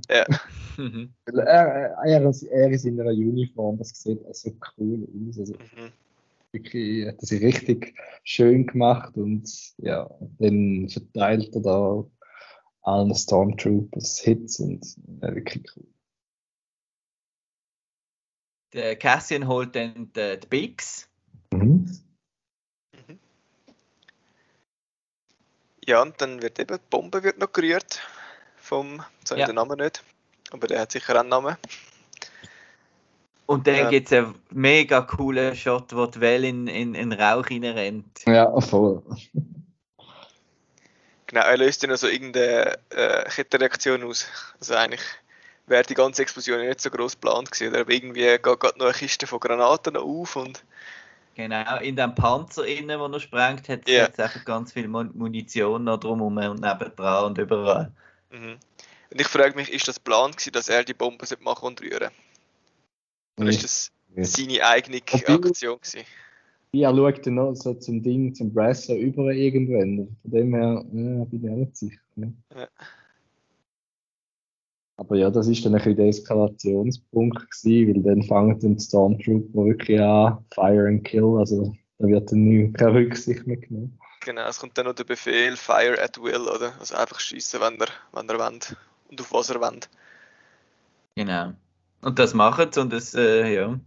Mhm. 0.78 1.14
Weil 1.26 1.40
Er, 1.40 1.96
er, 2.06 2.34
er 2.52 2.72
ist 2.72 2.86
in 2.86 3.00
einer 3.00 3.12
Uniform, 3.12 3.78
das 3.78 3.90
sieht 3.90 4.26
auch 4.26 4.34
so 4.34 4.52
cool 4.78 5.08
aus. 5.30 5.40
Also 5.40 5.54
Mhm. 5.54 5.92
wirklich, 6.52 7.08
hat 7.08 7.22
er 7.22 7.26
sich 7.26 7.42
richtig 7.42 7.96
schön 8.24 8.68
gemacht 8.68 9.16
und 9.16 9.50
ja, 9.78 10.10
dann 10.40 10.90
verteilt 10.90 11.56
er 11.56 11.62
da 11.62 12.06
allen 12.82 13.16
Stormtroopers 13.16 14.20
Hits 14.20 14.60
und 14.60 14.86
ja, 15.22 15.34
wirklich 15.34 15.64
cool. 15.76 15.88
Der 18.74 18.98
Cassian 18.98 19.48
holt 19.48 19.76
dann 19.76 20.12
die, 20.14 20.38
die 20.38 20.48
Bigs. 20.48 21.08
Mhm. 21.54 21.90
Ja, 25.86 26.02
und 26.02 26.20
dann 26.20 26.42
wird 26.42 26.60
eben 26.60 26.78
die 26.78 26.84
Bombe 26.90 27.24
wird 27.24 27.38
noch 27.38 27.52
gerührt 27.52 28.02
vom, 28.58 29.04
jetzt 29.20 29.32
habe 29.32 29.42
Ja. 29.42 29.46
den 29.48 29.56
Namen 29.56 29.78
nicht, 29.78 30.04
aber 30.52 30.68
der 30.68 30.82
hat 30.82 30.92
sicher 30.92 31.20
einen 31.20 31.30
Namen. 31.30 31.56
Und 33.46 33.68
dann 33.68 33.76
Ja. 33.76 33.90
gibt 33.90 34.12
es 34.12 34.18
einen 34.18 34.42
mega 34.50 35.02
coolen 35.02 35.56
Shot, 35.56 35.96
wo 35.96 36.08
die 36.08 36.20
Well 36.20 36.44
in, 36.44 36.68
in, 36.68 36.96
in 36.96 37.14
Rauch 37.14 37.48
rennt. 37.50 38.26
Ja, 38.26 38.60
voll. 38.60 39.04
Genau, 41.28 41.42
er 41.42 41.58
löst 41.58 41.84
dann 41.84 41.92
also 41.92 42.08
irgendeine 42.08 42.80
äh, 42.90 43.30
Kettenreaktion 43.30 44.04
aus. 44.04 44.28
Also 44.60 44.74
eigentlich 44.76 45.02
wäre 45.68 45.84
die 45.84 45.94
ganze 45.94 46.24
Explosion 46.24 46.60
ja 46.60 46.70
nicht 46.70 46.82
so 46.82 46.90
groß 46.90 47.14
geplant 47.14 47.52
gewesen. 47.52 47.76
Aber 47.76 47.92
irgendwie 47.92 48.22
geht 48.22 48.44
gerade 48.44 48.78
noch 48.80 48.86
eine 48.86 48.94
Kiste 48.94 49.28
von 49.28 49.40
Granaten 49.40 49.98
auf 49.98 50.36
und 50.36 50.64
Genau, 51.36 51.80
in 51.80 51.98
dem 51.98 52.16
Panzer 52.16 52.66
innen, 52.66 52.98
wo 52.98 53.08
er 53.08 53.20
sprengt, 53.20 53.68
hat 53.68 53.82
es 53.86 53.92
jetzt 53.92 54.20
einfach 54.20 54.46
ganz 54.46 54.72
viel 54.72 54.88
Mun- 54.88 55.12
Munition 55.14 55.84
noch 55.84 56.00
drumherum 56.00 56.38
und 56.38 56.62
nebendran 56.62 57.26
und 57.26 57.38
überall. 57.38 57.92
Mhm. 58.32 58.56
Und 59.12 59.22
ich 59.22 59.28
frage 59.28 59.56
mich, 59.56 59.72
ist 59.72 59.88
das 59.88 60.00
Plan 60.00 60.32
gewesen, 60.32 60.54
dass 60.54 60.70
er 60.70 60.86
die 60.86 60.94
Bombe 60.94 61.26
sollte 61.26 61.44
machen 61.44 61.68
und 61.68 61.82
rühren? 61.82 62.10
Oder 63.38 63.50
ist 63.50 63.64
das 63.64 63.92
seine 64.16 64.66
eigene. 64.66 64.98
Aktion 64.98 65.42
gewesen? 65.42 66.02
Ja, 66.72 66.94
schaut 66.96 67.26
dann 67.26 67.36
noch 67.36 67.54
so 67.54 67.74
zum 67.74 68.02
Ding, 68.02 68.34
zum 68.34 68.54
Bresser 68.54 68.96
über 68.96 69.32
irgendwann. 69.32 70.16
Von 70.22 70.32
dem 70.32 70.54
her 70.54 70.86
ja, 70.94 71.24
bin 71.26 71.44
ich 71.44 71.50
auch 71.50 71.56
nicht 71.56 71.78
sicher. 71.78 72.00
Ja. 72.16 72.68
Aber 74.98 75.18
ja, 75.18 75.30
das 75.30 75.48
ist 75.48 75.66
dann 75.66 75.74
ein 75.74 75.80
bisschen 75.80 75.98
der 75.98 76.08
Eskalationspunkt 76.08 77.52
gewesen, 77.52 77.96
weil 77.96 78.04
dann 78.04 78.24
fangen 78.24 78.60
dann 78.60 78.78
die 78.78 78.84
Stormtrooper 78.84 79.66
wirklich 79.66 80.00
an, 80.00 80.38
Fire 80.54 80.88
and 80.88 81.04
Kill, 81.04 81.38
also 81.38 81.76
da 81.98 82.08
wird 82.08 82.32
dann 82.32 82.44
nicht, 82.46 82.78
keine 82.78 82.94
Rücksicht 82.94 83.46
mehr 83.46 83.58
genommen. 83.58 83.98
Genau, 84.22 84.48
es 84.48 84.60
kommt 84.60 84.78
dann 84.78 84.86
noch 84.86 84.96
der 84.96 85.04
Befehl 85.04 85.56
Fire 85.56 86.02
at 86.02 86.18
Will, 86.22 86.48
oder? 86.48 86.74
Also 86.80 86.96
einfach 86.96 87.20
schießen, 87.20 87.60
wenn 87.62 87.80
er, 87.80 87.88
wenn 88.14 88.28
er 88.30 88.40
wollt. 88.40 88.76
Und 89.10 89.22
auf 89.22 89.32
was 89.34 89.50
er 89.50 89.62
wollt. 89.62 89.90
Genau. 91.16 91.54
Und 92.02 92.18
das 92.20 92.34
machen 92.34 92.72
sie 92.72 92.82
und 92.82 92.94
es, 92.94 93.14
äh, 93.14 93.54
ja. 93.54 93.80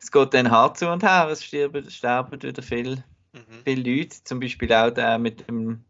Es 0.00 0.10
geht 0.10 0.34
dann 0.34 0.50
hart 0.50 0.78
zu 0.78 0.90
und 0.90 1.02
her, 1.02 1.28
es 1.30 1.44
sterben, 1.44 1.88
sterben 1.88 2.42
wieder 2.42 2.62
viele, 2.62 3.04
Mhm. 3.32 3.62
viele 3.64 3.98
Leute, 3.98 4.16
zum 4.24 4.40
Beispiel 4.40 4.72
auch 4.72 4.90
der 4.90 5.18
mit 5.18 5.48
dem 5.48 5.84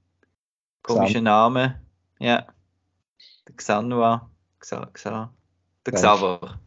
komischen 0.82 1.24
Namen. 1.24 1.74
Ja. 2.20 2.46
Der 3.48 3.56
Xanua. 3.56 4.30
Xa, 4.62 4.86
Xa, 4.94 5.34
der 5.84 5.92
Ja. 5.94 5.98
Xaver. 5.98 6.60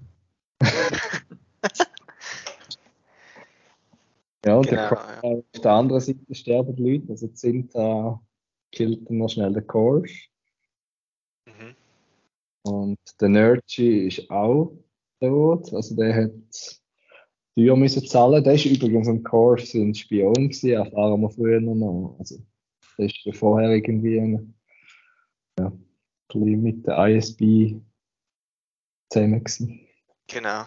Ja, 4.45 4.57
und 4.57 4.67
Genau, 4.67 4.79
der 4.79 4.89
Cor- 4.89 5.23
auf 5.23 5.61
der 5.63 5.71
anderen 5.71 6.01
Seite 6.01 6.35
sterben 6.35 6.75
die 6.75 6.83
Leute, 6.97 7.11
also 7.11 7.29
sind 7.33 7.73
da 7.73 8.21
killt 8.71 9.09
dann 9.09 9.17
noch 9.17 9.29
schnell 9.29 9.53
der 9.53 9.63
Kors. 9.63 10.11
Mhm. 11.47 11.75
Und 12.63 12.99
der 13.19 13.29
Nergy 13.29 14.07
ist 14.07 14.29
auch 14.29 14.77
tot, 15.19 15.73
also 15.73 15.95
der 15.95 16.15
hat 16.25 16.77
teuer 17.55 17.75
müssen 17.75 18.05
zahlen. 18.05 18.43
Der 18.43 18.53
ist 18.55 18.65
übrigens 18.65 19.07
ein 19.07 19.23
Kors 19.23 19.73
ein 19.73 19.95
Spion 19.95 20.33
gewesen, 20.33 20.71
erfahren 20.71 21.21
wir 21.21 21.29
früher 21.29 21.61
noch. 21.61 22.17
Also 22.19 22.37
der 22.97 23.05
ist 23.05 23.23
ja 23.23 23.31
vorher 23.33 23.71
irgendwie 23.71 24.19
ein, 24.19 24.53
ja, 25.57 25.71
bisschen 26.39 26.63
mit 26.63 26.87
der 26.87 26.97
ISB 27.07 27.75
zusammen 29.09 29.43
gewesen. 29.43 29.79
Genau. 30.27 30.65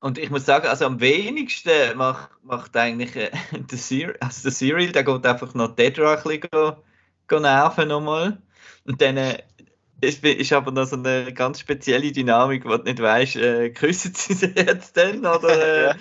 Und 0.00 0.18
ich 0.18 0.30
muss 0.30 0.44
sagen, 0.46 0.66
also 0.66 0.86
am 0.86 1.00
wenigsten 1.00 1.96
macht, 1.96 2.30
macht 2.42 2.76
eigentlich 2.76 3.16
äh, 3.16 3.30
der, 3.52 3.78
Cyril, 3.78 4.16
also 4.20 4.42
der 4.42 4.52
Cyril, 4.52 4.92
der 4.92 5.04
geht 5.04 5.26
einfach 5.26 5.54
noch 5.54 5.74
Dedra 5.74 6.14
ein 6.16 6.22
bisschen 6.22 6.48
go, 6.50 6.76
go 7.28 7.40
nerven 7.40 7.88
nochmal. 7.88 8.40
Und 8.84 9.00
dann 9.02 9.16
äh, 9.16 9.42
ist, 10.00 10.24
ist 10.24 10.52
aber 10.52 10.70
noch 10.70 10.86
so 10.86 10.96
eine 10.96 11.32
ganz 11.32 11.60
spezielle 11.60 12.12
Dynamik, 12.12 12.64
wo 12.64 12.76
du 12.76 12.84
nicht 12.84 13.00
weißt, 13.00 13.36
äh, 13.36 13.70
küssen 13.70 14.14
sie 14.14 14.34
sich 14.34 14.54
jetzt 14.56 14.96
dann 14.96 15.20
oder 15.20 15.48
äh, 15.62 15.84
Ja. 15.86 15.96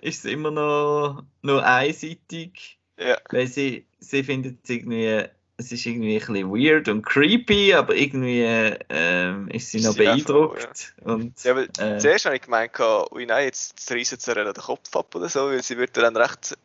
ist 0.00 0.24
es 0.24 0.30
immer 0.30 0.50
noch 0.50 1.24
nur 1.42 1.64
einseitig? 1.64 2.78
Ja. 2.98 3.18
Weil 3.30 3.46
sie, 3.48 3.86
sie 3.98 4.22
findet 4.22 4.62
es 4.62 4.70
irgendwie, 4.70 5.24
es 5.56 5.70
ist 5.70 5.86
irgendwie 5.86 6.16
ein 6.16 6.18
bisschen 6.18 6.50
weird 6.50 6.88
und 6.88 7.02
creepy, 7.02 7.74
aber 7.74 7.94
irgendwie 7.94 8.42
ähm, 8.88 9.48
ist 9.48 9.70
sie 9.70 9.78
Ist 9.78 9.84
noch 9.84 9.92
sie 9.92 10.08
auch 10.08 10.18
froh, 10.18 10.48
beeindruckt. 10.48 10.94
Und, 11.04 11.44
Ja, 11.44 11.54
weil 11.54 11.68
äh, 11.78 11.98
zuerst 11.98 12.26
habe 12.26 12.36
ich 12.36 12.42
gemeint, 12.42 12.72
ui 12.80 13.26
nein, 13.26 13.44
jetzt 13.44 13.90
reissen 13.90 14.18
sie 14.18 14.32
ihr 14.32 14.44
den 14.44 14.54
Kopf 14.54 14.94
ab 14.96 15.14
oder 15.14 15.28
so, 15.28 15.46
weil 15.46 15.62
sie 15.62 15.78
wird 15.78 15.96
dann 15.96 16.16
recht 16.16 16.58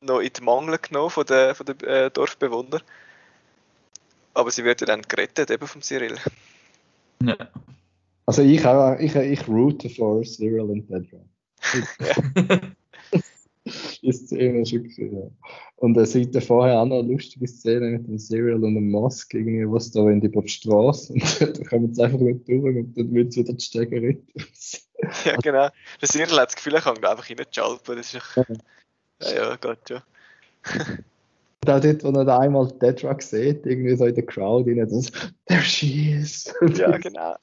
noch 0.00 0.20
in 0.20 0.30
die 0.32 0.42
Mangel 0.42 0.78
genommen 0.78 1.10
von 1.10 1.24
den, 1.24 1.54
von 1.54 1.66
den 1.66 1.80
äh, 1.80 2.10
Dorfbewohnern. 2.10 2.82
Aber 4.34 4.50
sie 4.50 4.64
wird 4.64 4.82
ja 4.82 4.86
dann 4.86 5.02
gerettet, 5.02 5.50
eben 5.50 5.66
vom 5.66 5.80
Cyril. 5.80 6.16
ja. 7.22 7.36
Also 8.26 8.42
ich, 8.42 8.64
auch, 8.66 8.98
ich, 8.98 9.14
ich 9.14 9.46
route 9.48 9.88
for 9.90 10.22
Cyril 10.22 10.60
und 10.60 10.88
Dedra. 10.88 11.20
Die 14.02 14.12
Szene 14.12 14.60
ist 14.60 14.72
wirklich, 14.72 14.98
ja. 14.98 15.30
Und 15.76 15.96
es 15.96 16.12
sieht 16.12 16.42
vorher 16.44 16.80
auch 16.80 16.86
noch 16.86 16.98
eine 16.98 17.12
lustige 17.12 17.48
Szene 17.48 17.98
mit 17.98 18.06
dem 18.06 18.18
Cyril 18.18 18.62
und 18.62 18.74
dem 18.74 18.90
Musk, 18.90 19.32
irgendwie, 19.34 19.70
was 19.70 19.90
da 19.90 20.04
wenn 20.04 20.20
die 20.20 20.48
Straße 20.48 21.12
und 21.12 21.40
dann 21.40 21.64
kommen 21.66 21.94
sie 21.94 22.02
einfach 22.02 22.18
nicht 22.18 22.46
durch 22.48 22.76
und 22.76 22.96
dann 22.96 23.14
wird 23.14 23.32
sie 23.32 23.40
wieder 23.40 23.54
die 23.54 23.64
Stege 23.64 24.02
retten. 24.02 24.26
ja, 25.24 25.36
genau. 25.36 25.68
Der 26.00 26.08
Cyril 26.08 26.38
hat 26.38 26.48
das 26.48 26.56
Gefühl, 26.56 26.74
er 26.74 26.82
kann 26.82 26.96
da 27.00 27.10
einfach 27.12 27.28
reinschalten. 27.28 27.96
Das 27.96 28.12
ist 28.12 28.36
doch... 28.36 28.44
Ja, 29.20 29.34
ja, 29.34 29.56
geht 29.56 29.88
schon. 29.88 30.02
Und 31.64 31.70
auch 31.70 31.80
dort, 31.80 32.04
wo 32.04 32.08
er 32.08 32.24
da 32.26 32.38
einmal 32.40 32.68
Dedra 32.72 33.16
sieht, 33.18 33.64
irgendwie 33.64 33.96
so 33.96 34.04
in 34.04 34.14
der 34.14 34.26
Crowd, 34.26 34.70
rein, 34.70 34.86
das, 34.86 35.10
there 35.46 35.62
she 35.62 36.10
is. 36.10 36.52
Ja, 36.76 36.96
genau. 36.98 37.36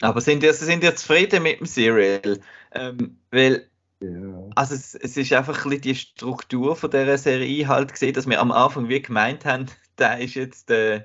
Aber 0.00 0.20
sind 0.20 0.42
ihr, 0.42 0.54
sind 0.54 0.84
ihr 0.84 0.94
zufrieden 0.94 1.42
mit 1.42 1.60
dem 1.60 1.66
Serial? 1.66 2.40
Ähm, 2.72 3.18
weil, 3.30 3.68
ja. 4.00 4.48
also 4.54 4.74
es, 4.74 4.94
es 4.94 5.16
ist 5.16 5.32
einfach 5.32 5.64
ein 5.64 5.70
bisschen 5.70 5.80
die 5.82 5.94
Struktur 5.94 6.76
von 6.76 6.90
dieser 6.90 7.18
Serie 7.18 7.66
halt 7.66 7.92
gesehen, 7.92 8.14
dass 8.14 8.28
wir 8.28 8.40
am 8.40 8.52
Anfang 8.52 8.88
wie 8.88 9.02
gemeint 9.02 9.44
haben, 9.44 9.66
der 9.98 10.20
ist 10.20 10.34
jetzt 10.34 10.70
äh, 10.70 11.04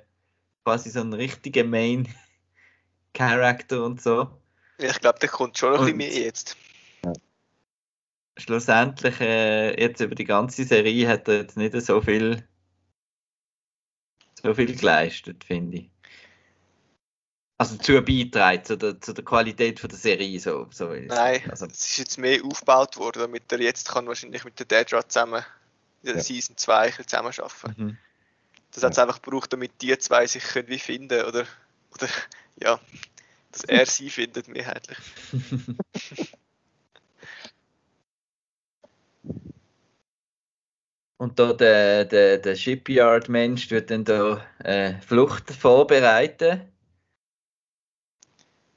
quasi 0.63 0.89
so 0.89 1.01
ein 1.01 1.13
richtiger 1.13 1.63
Main 1.63 2.07
Character 3.13 3.83
und 3.83 4.01
so. 4.01 4.27
Ich 4.77 4.99
glaube, 4.99 5.19
der 5.19 5.29
kommt 5.29 5.57
schon 5.57 5.73
noch 5.73 5.81
ein 5.81 5.97
bisschen 5.97 5.97
mehr 5.97 6.25
jetzt. 6.25 6.57
Schlussendlich, 8.37 9.19
äh, 9.21 9.79
jetzt 9.79 10.01
über 10.01 10.15
die 10.15 10.25
ganze 10.25 10.63
Serie 10.63 11.07
hat 11.07 11.27
er 11.27 11.41
jetzt 11.41 11.55
nicht 11.55 11.79
so 11.79 12.01
viel 12.01 12.43
so 14.43 14.53
viel 14.53 14.75
geleistet, 14.75 15.43
finde 15.43 15.77
ich. 15.77 15.92
Also 17.63 17.77
zu 17.77 18.01
beitragen, 18.01 18.65
zu 18.65 18.77
der, 18.77 18.99
zu 18.99 19.13
der 19.13 19.23
Qualität 19.23 19.79
von 19.79 19.89
der 19.89 19.97
Serie, 19.97 20.39
so, 20.39 20.67
so 20.71 20.89
Nein. 20.89 21.41
Also, 21.49 21.65
es 21.65 21.89
ist 21.89 21.97
jetzt 21.97 22.17
mehr 22.17 22.43
aufgebaut 22.43 22.97
worden, 22.97 23.21
damit 23.21 23.51
er 23.51 23.61
jetzt 23.61 23.89
kann 23.89 24.07
wahrscheinlich 24.07 24.43
mit 24.43 24.59
der 24.59 24.65
Dedra 24.65 25.07
zusammen 25.07 25.43
in 26.01 26.07
der 26.07 26.17
Ja. 26.17 26.21
Season 26.21 26.57
2 26.57 26.77
ein 26.77 26.87
bisschen 26.87 27.07
zusammen 27.07 27.33
arbeiten. 27.37 27.83
mhm. 27.83 27.97
Das 28.71 28.83
hat 28.83 28.93
es 28.93 28.99
einfach 28.99 29.21
gebraucht, 29.21 29.53
damit 29.53 29.71
die 29.81 29.97
zwei 29.99 30.25
sich 30.25 30.43
können 30.43 30.67
wie 30.67 30.79
finden 30.79 31.23
oder, 31.25 31.45
oder 31.93 32.07
ja, 32.55 32.79
dass 33.51 33.63
er 33.65 33.85
sie 33.85 34.09
findet 34.09 34.47
mehrheitlich. 34.47 34.97
Und 41.17 41.39
da 41.39 41.53
der, 41.53 42.03
der, 42.03 42.37
der 42.39 42.55
Shipyard-Mensch 42.55 43.71
wird 43.71 43.91
dann 43.91 44.03
da 44.03 44.45
äh, 44.59 44.99
Flucht 44.99 45.51
vorbereiten. 45.51 46.72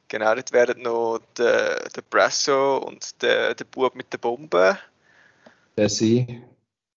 Genau, 0.09 0.35
dort 0.35 0.53
werden 0.53 0.83
noch 0.83 1.21
der, 1.37 1.89
der 1.89 2.03
Brasso 2.03 2.79
und 2.79 3.21
der, 3.23 3.55
der 3.55 3.65
Bub 3.65 3.95
mit 3.95 4.13
der 4.13 4.19
Bombe. 4.19 4.79
Jesse, 5.77 6.27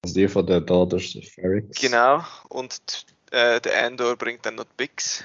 also 0.04 0.16
die 0.16 0.28
von 0.28 0.46
der 0.46 0.62
Daughters 0.62 1.16
of 1.16 1.26
Ferrix. 1.26 1.80
Genau, 1.80 2.24
und 2.50 3.06
äh, 3.32 3.60
der 3.60 3.86
Andor 3.86 4.16
bringt 4.16 4.46
dann 4.46 4.56
noch 4.56 4.66
die 4.66 4.76
Bix. 4.78 5.24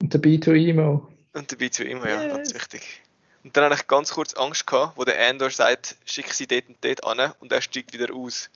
Und 0.00 0.12
der 0.12 0.20
B2Emo. 0.20 1.06
Und 1.32 1.52
dabei 1.52 1.68
zu 1.68 1.84
ihm, 1.84 1.98
ja, 1.98 2.22
Yes. 2.22 2.32
ganz 2.32 2.54
wichtig. 2.54 3.02
Und 3.44 3.56
dann 3.56 3.64
habe 3.64 3.74
ich 3.74 3.86
ganz 3.86 4.10
kurz 4.12 4.34
Angst 4.34 4.66
gehabt, 4.66 4.98
wo 4.98 5.04
der 5.04 5.18
Andor 5.28 5.50
sagt, 5.50 5.96
schick 6.04 6.32
sie 6.34 6.46
dort 6.46 6.68
und 6.68 6.76
dort 6.84 7.04
an 7.04 7.32
und 7.40 7.52
er 7.52 7.62
steigt 7.62 7.92
wieder 7.92 8.12
aus. 8.14 8.50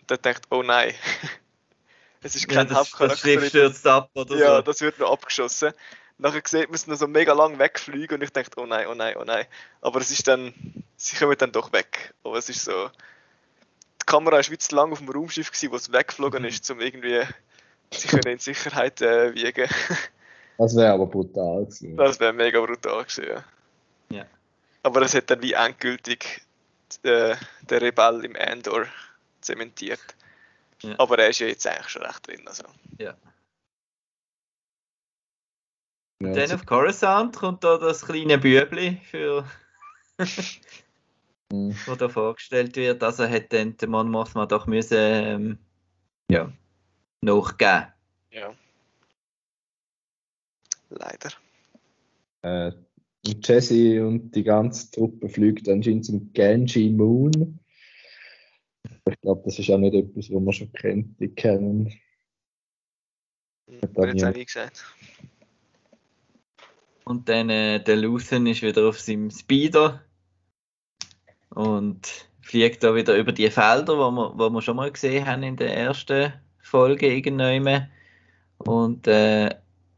Und 0.00 0.10
dann 0.10 0.22
denkt, 0.22 0.42
oh 0.50 0.62
nein. 0.62 0.92
es 2.24 2.34
ist 2.34 2.50
Ja, 2.50 2.56
kein 2.56 2.68
das, 2.68 2.76
das 2.76 2.78
Hauptcharakter. 2.92 3.16
Schiff 3.18 3.48
stürzt 3.48 3.86
ab 3.86 4.10
oder 4.14 4.36
ja, 4.36 4.56
so. 4.56 4.62
das 4.62 4.80
wird 4.80 4.98
noch 4.98 5.12
abgeschossen. 5.12 5.72
Nachher 6.18 6.42
sieht 6.46 6.68
man 6.68 6.74
es 6.74 6.86
noch 6.86 6.96
so 6.96 7.06
mega 7.08 7.32
lang 7.32 7.58
wegfliegen 7.58 8.16
und 8.16 8.22
ich 8.22 8.30
denke, 8.30 8.50
oh 8.56 8.66
nein, 8.66 8.86
oh 8.88 8.94
nein, 8.94 9.16
oh 9.18 9.24
nein. 9.24 9.46
Aber 9.80 10.00
es 10.00 10.10
ist 10.10 10.26
dann, 10.28 10.54
sie 10.96 11.16
kommen 11.16 11.36
dann 11.38 11.52
doch 11.52 11.72
weg. 11.72 12.14
Aber 12.24 12.38
es 12.38 12.48
ist 12.48 12.64
so, 12.64 12.88
die 14.00 14.06
Kamera 14.06 14.36
war 14.36 14.42
zu 14.58 14.74
lang 14.76 14.92
auf 14.92 14.98
dem 14.98 15.08
Raumschiff, 15.08 15.50
gewesen, 15.50 15.72
wo 15.72 15.76
es 15.76 15.92
weggeflogen 15.92 16.42
Mhm. 16.42 16.48
ist, 16.48 16.70
um 16.70 16.80
irgendwie 16.80 17.22
sich 17.92 18.12
in 18.12 18.38
Sicherheit 18.38 19.00
äh, 19.02 19.34
wiegen. 19.34 19.68
Das 20.56 20.76
wäre 20.76 20.92
aber 20.92 21.06
brutal 21.06 21.64
gewesen. 21.64 21.96
Das 21.96 22.20
wäre 22.20 22.32
mega 22.32 22.60
brutal 22.60 23.02
gewesen, 23.02 23.26
ja. 23.26 23.44
Ja. 24.16 24.24
Aber 24.84 25.02
es 25.02 25.12
hat 25.12 25.28
dann 25.28 25.42
wie 25.42 25.52
endgültig 25.54 26.42
äh, 27.02 27.34
der 27.62 27.82
Rebell 27.82 28.24
im 28.24 28.36
Andor 28.36 28.86
zementiert. 29.40 29.98
Ja. 30.84 30.94
Aber 30.98 31.18
er 31.18 31.30
ist 31.30 31.38
ja 31.40 31.46
jetzt 31.46 31.66
eigentlich 31.66 31.88
schon 31.88 32.02
recht 32.02 32.26
drin. 32.26 32.46
Also. 32.46 32.64
Ja, 32.98 33.16
Dann 36.20 36.38
also- 36.38 36.54
auf 36.54 36.66
Coruscant 36.66 37.36
kommt 37.36 37.64
da 37.64 37.76
das 37.78 38.04
kleine 38.04 38.38
Bübli, 38.38 39.00
für, 39.10 39.44
Mhm. 41.52 41.74
wo 41.86 41.94
da 41.94 42.08
vorgestellt 42.08 42.76
wird. 42.76 43.02
Also 43.02 43.28
hat 43.28 43.52
dann 43.52 43.76
der 43.76 43.88
Mon 43.88 44.10
Mothma 44.10 44.46
doch 44.46 44.66
müssen, 44.66 44.96
ähm, 44.98 45.58
ja, 46.30 46.50
nachgeben. 47.20 47.86
Ja. 48.30 48.54
Leider. 50.90 51.30
Äh, 52.42 52.72
und 53.26 53.46
Jesse 53.48 54.06
und 54.06 54.32
die 54.32 54.42
ganze 54.44 54.90
Truppe 54.90 55.28
fliegt 55.28 55.68
anscheinend 55.68 56.04
zum 56.06 56.32
Genji 56.32 56.90
Moon. 56.90 57.58
Ich 59.08 59.20
glaube, 59.20 59.42
das 59.44 59.58
ist 59.58 59.70
auch 59.70 59.78
nicht 59.78 59.94
etwas, 59.94 60.30
was 60.30 60.42
man 60.42 60.52
schon 60.52 60.72
kennt, 60.72 61.20
die 61.20 61.28
kennen. 61.28 61.92
Hm, 63.68 63.80
Hat 63.82 64.14
jetzt 64.14 64.24
auch 64.24 64.34
nie 64.34 64.44
gesagt. 64.44 64.84
Und 67.04 67.28
dann 67.28 67.50
äh, 67.50 67.82
der 67.82 67.96
Luthen 67.96 68.46
ist 68.46 68.62
wieder 68.62 68.88
auf 68.88 68.98
seinem 68.98 69.30
Speeder 69.30 70.02
und 71.50 72.28
fliegt 72.40 72.82
da 72.82 72.94
wieder 72.94 73.16
über 73.16 73.32
die 73.32 73.50
Felder, 73.50 73.98
wo 73.98 74.10
wir, 74.10 74.38
wo 74.38 74.50
wir 74.50 74.62
schon 74.62 74.76
mal 74.76 74.90
gesehen 74.90 75.26
haben 75.26 75.42
in 75.42 75.56
der 75.56 75.76
ersten 75.76 76.32
Folge 76.60 77.14
irgendwann. 77.14 77.90
Und 78.58 79.06
äh, 79.06 79.50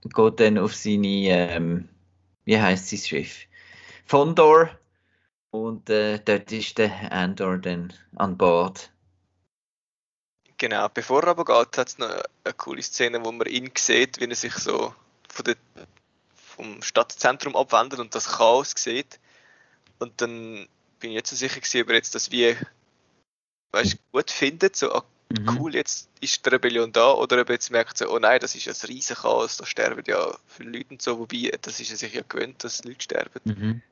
geht 0.03 0.41
dann 0.41 0.59
auf 0.59 0.75
seine, 0.75 1.07
ähm, 1.07 1.89
wie 2.45 2.59
heißt 2.59 2.89
sein 2.89 2.99
Schiff? 2.99 3.47
Fondor. 4.05 4.71
Und 5.51 5.89
äh, 5.91 6.19
dort 6.19 6.53
ist 6.53 6.79
der 6.79 7.13
Andor 7.13 7.59
dann 7.59 7.93
an 8.17 8.37
Bord. 8.37 8.93
Genau, 10.59 10.89
bevor 10.89 11.23
er 11.25 11.31
aber 11.31 11.45
geht, 11.45 11.79
hat 11.79 11.89
es 11.89 11.99
noch 11.99 12.09
eine 12.45 12.55
coole 12.55 12.83
Szene, 12.83 13.25
wo 13.25 13.33
man 13.33 13.47
ihn 13.47 13.71
sieht, 13.77 14.21
wie 14.21 14.25
er 14.25 14.35
sich 14.35 14.55
so 14.55 14.95
von 15.29 15.45
der, 15.45 15.57
vom 16.35 16.83
Stadtzentrum 16.83 17.57
abwendet 17.57 17.99
und 17.99 18.15
das 18.15 18.37
Chaos 18.39 18.73
sieht. 18.77 19.21
Und 19.99 20.21
dann 20.21 20.67
bin 20.99 21.11
ich 21.11 21.17
nicht 21.17 21.27
so 21.27 21.37
sicher 21.37 21.61
gewesen, 21.61 21.83
ob 21.83 21.89
er 21.91 21.95
jetzt 21.97 22.15
das 22.15 22.31
wie 22.31 22.57
weißt, 23.73 23.99
gut 24.13 24.31
findet, 24.31 24.77
so 24.77 24.93
ah, 24.93 25.05
Mhm. 25.29 25.59
cool, 25.59 25.75
jetzt 25.75 26.09
ist 26.21 26.45
die 26.45 26.51
Rebellion 26.51 26.93
da, 26.93 27.13
oder 27.13 27.41
ob 27.41 27.49
er 27.49 27.55
jetzt 27.55 27.71
merkt, 27.71 27.99
so, 27.99 28.09
oh 28.09 28.19
nein, 28.19 28.39
das 28.41 28.55
ist 28.55 28.69
ein 28.69 28.89
riesen 28.89 29.17
Chaos, 29.17 29.57
da 29.57 29.67
sterben 29.67 30.05
ja 30.07 30.37
viele 30.47 30.71
Leute 30.71 30.91
und 30.91 31.03
so, 31.03 31.19
wobei, 31.19 31.51
das 31.61 31.81
ist 31.81 31.91
er 31.91 31.97
sich 31.97 32.15
ja 32.15 32.23
gewöhnt, 32.27 32.63
dass 32.63 32.85
Leute 32.85 33.03
sterben. 33.03 33.41
Mhm. 33.45 33.83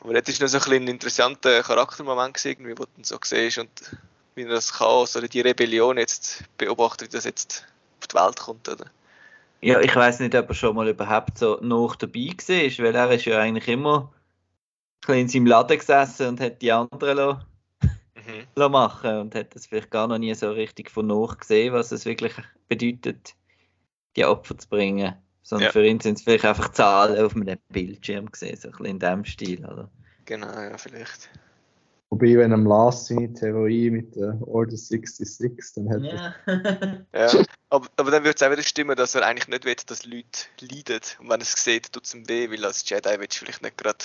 Aber 0.00 0.14
das 0.14 0.28
ist 0.28 0.40
noch 0.40 0.48
so 0.48 0.58
ein, 0.58 0.64
bisschen 0.64 0.82
ein 0.84 0.88
interessanter 0.88 1.62
Charaktermoment 1.62 2.34
gewesen, 2.34 2.64
wo 2.64 2.84
du 2.84 2.90
dann 2.94 3.04
so 3.04 3.18
siehst 3.22 3.58
und 3.58 3.96
wie 4.34 4.42
er 4.42 4.50
das 4.50 4.72
Chaos 4.72 5.16
oder 5.16 5.28
die 5.28 5.40
Rebellion 5.40 5.98
jetzt 5.98 6.44
beobachtet, 6.56 7.08
wie 7.08 7.16
das 7.16 7.24
jetzt 7.24 7.66
auf 8.00 8.06
die 8.06 8.14
Welt 8.14 8.38
kommt, 8.38 8.68
oder? 8.68 8.86
Ja, 9.60 9.80
ich 9.80 9.94
weiß 9.94 10.20
nicht, 10.20 10.36
ob 10.36 10.48
er 10.48 10.54
schon 10.54 10.76
mal 10.76 10.88
überhaupt 10.88 11.38
so 11.38 11.58
noch 11.60 11.96
dabei 11.96 12.28
war, 12.28 12.84
weil 12.84 12.94
er 12.94 13.10
ist 13.10 13.24
ja 13.24 13.40
eigentlich 13.40 13.66
immer 13.66 14.12
ein 14.12 15.00
bisschen 15.00 15.20
in 15.20 15.28
seinem 15.28 15.46
Laden 15.46 15.78
gesessen 15.78 16.28
und 16.28 16.40
hat 16.40 16.62
die 16.62 16.70
anderen 16.70 17.44
Mhm. 18.14 18.46
machen 18.70 19.18
und 19.18 19.34
hat 19.34 19.54
das 19.54 19.66
vielleicht 19.66 19.90
gar 19.90 20.06
noch 20.06 20.18
nie 20.18 20.34
so 20.34 20.50
richtig 20.52 20.90
von 20.90 21.06
nach 21.06 21.38
gesehen, 21.38 21.72
was 21.72 21.90
es 21.92 22.04
wirklich 22.04 22.34
bedeutet, 22.68 23.34
die 24.16 24.24
Opfer 24.24 24.56
zu 24.58 24.68
bringen. 24.68 25.14
Sondern 25.48 25.68
Ja. 25.68 25.72
für 25.72 25.86
ihn 25.86 25.98
sind 25.98 26.18
es 26.18 26.24
vielleicht 26.24 26.44
einfach 26.44 26.72
Zahlen 26.72 27.24
auf 27.24 27.34
einem 27.34 27.58
Bildschirm 27.70 28.30
gesehen, 28.30 28.58
so 28.58 28.68
ein 28.68 28.72
bisschen 28.72 28.84
in 28.84 28.98
dem 28.98 29.24
Stil, 29.24 29.64
oder? 29.64 29.90
Genau, 30.26 30.46
ja, 30.46 30.76
vielleicht. 30.76 31.30
Wobei, 32.10 32.36
wenn 32.36 32.52
am 32.52 32.66
Last 32.66 33.06
seine 33.06 33.32
Theorie 33.32 33.90
mit 33.90 34.14
der 34.14 34.38
Order 34.46 34.76
66, 34.76 35.72
dann 35.74 35.88
hätte 35.88 36.34
Ja. 37.14 37.28
Ja. 37.32 37.44
aber, 37.70 37.88
aber 37.96 38.10
dann 38.10 38.24
würde 38.24 38.34
es 38.36 38.42
auch 38.42 38.50
wieder 38.50 38.62
stimmen, 38.62 38.94
dass 38.94 39.14
er 39.14 39.24
eigentlich 39.24 39.48
nicht 39.48 39.64
will, 39.64 39.74
dass 39.86 40.04
Leute 40.04 40.48
leiden. 40.60 41.00
Und 41.18 41.30
wenn 41.30 41.40
er 41.40 41.46
es 41.46 41.52
sieht, 41.64 41.94
tut 41.94 42.04
es 42.04 42.12
ihm 42.12 42.28
weh, 42.28 42.50
weil 42.50 42.66
als 42.66 42.86
Jedi 42.86 43.08
willst 43.18 43.40
du 43.40 43.46
vielleicht 43.46 43.62
nicht 43.62 43.78
gerade 43.78 44.04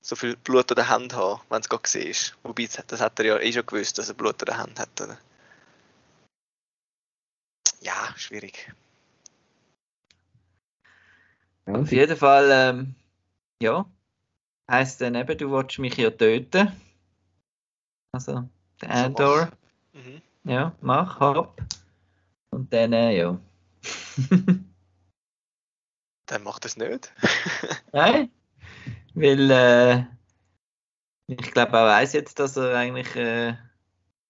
so 0.00 0.16
viel 0.16 0.34
Blut 0.36 0.68
an 0.72 0.76
der 0.76 0.88
Hand 0.88 1.14
haben, 1.14 1.40
wenn 1.48 1.60
es 1.60 1.68
gerade 1.68 1.86
siehst. 1.86 2.36
Wobei, 2.42 2.64
das, 2.66 2.84
das 2.88 3.00
hat 3.00 3.20
er 3.20 3.24
ja 3.24 3.38
eh 3.38 3.52
schon 3.52 3.64
gewusst, 3.66 3.98
dass 3.98 4.08
er 4.08 4.16
Blut 4.16 4.42
an 4.42 4.46
der 4.46 4.58
Hand 4.58 4.80
hat. 4.80 5.00
Oder? 5.00 5.16
Ja, 7.82 8.12
schwierig. 8.16 8.72
Ja, 11.66 11.74
Auf 11.74 11.92
jeden 11.92 12.16
Fall, 12.16 12.48
ähm, 12.50 12.94
ja, 13.60 13.86
heisst 14.70 15.00
dann 15.00 15.14
eben, 15.14 15.38
du 15.38 15.50
willst 15.50 15.78
mich 15.78 15.96
ja 15.96 16.10
töten. 16.10 16.72
Also, 18.12 18.48
der 18.80 18.90
Also 18.90 19.06
Andor. 19.06 19.52
Mhm. 19.92 20.22
Ja, 20.44 20.74
mach, 20.80 21.20
hopp. 21.20 21.60
Und 22.50 22.72
dann, 22.72 22.92
äh, 22.92 23.16
ja. 23.18 23.38
Dann 26.26 26.42
macht 26.42 26.64
es 26.64 26.76
nicht. 26.76 27.12
Nein, 27.92 28.30
weil 29.14 29.50
äh, 29.50 30.04
ich 31.28 31.52
glaube, 31.52 31.76
er 31.76 31.86
weiß 31.86 32.12
jetzt, 32.14 32.38
dass 32.40 32.56
er 32.56 32.76
eigentlich 32.76 33.14
äh, 33.14 33.54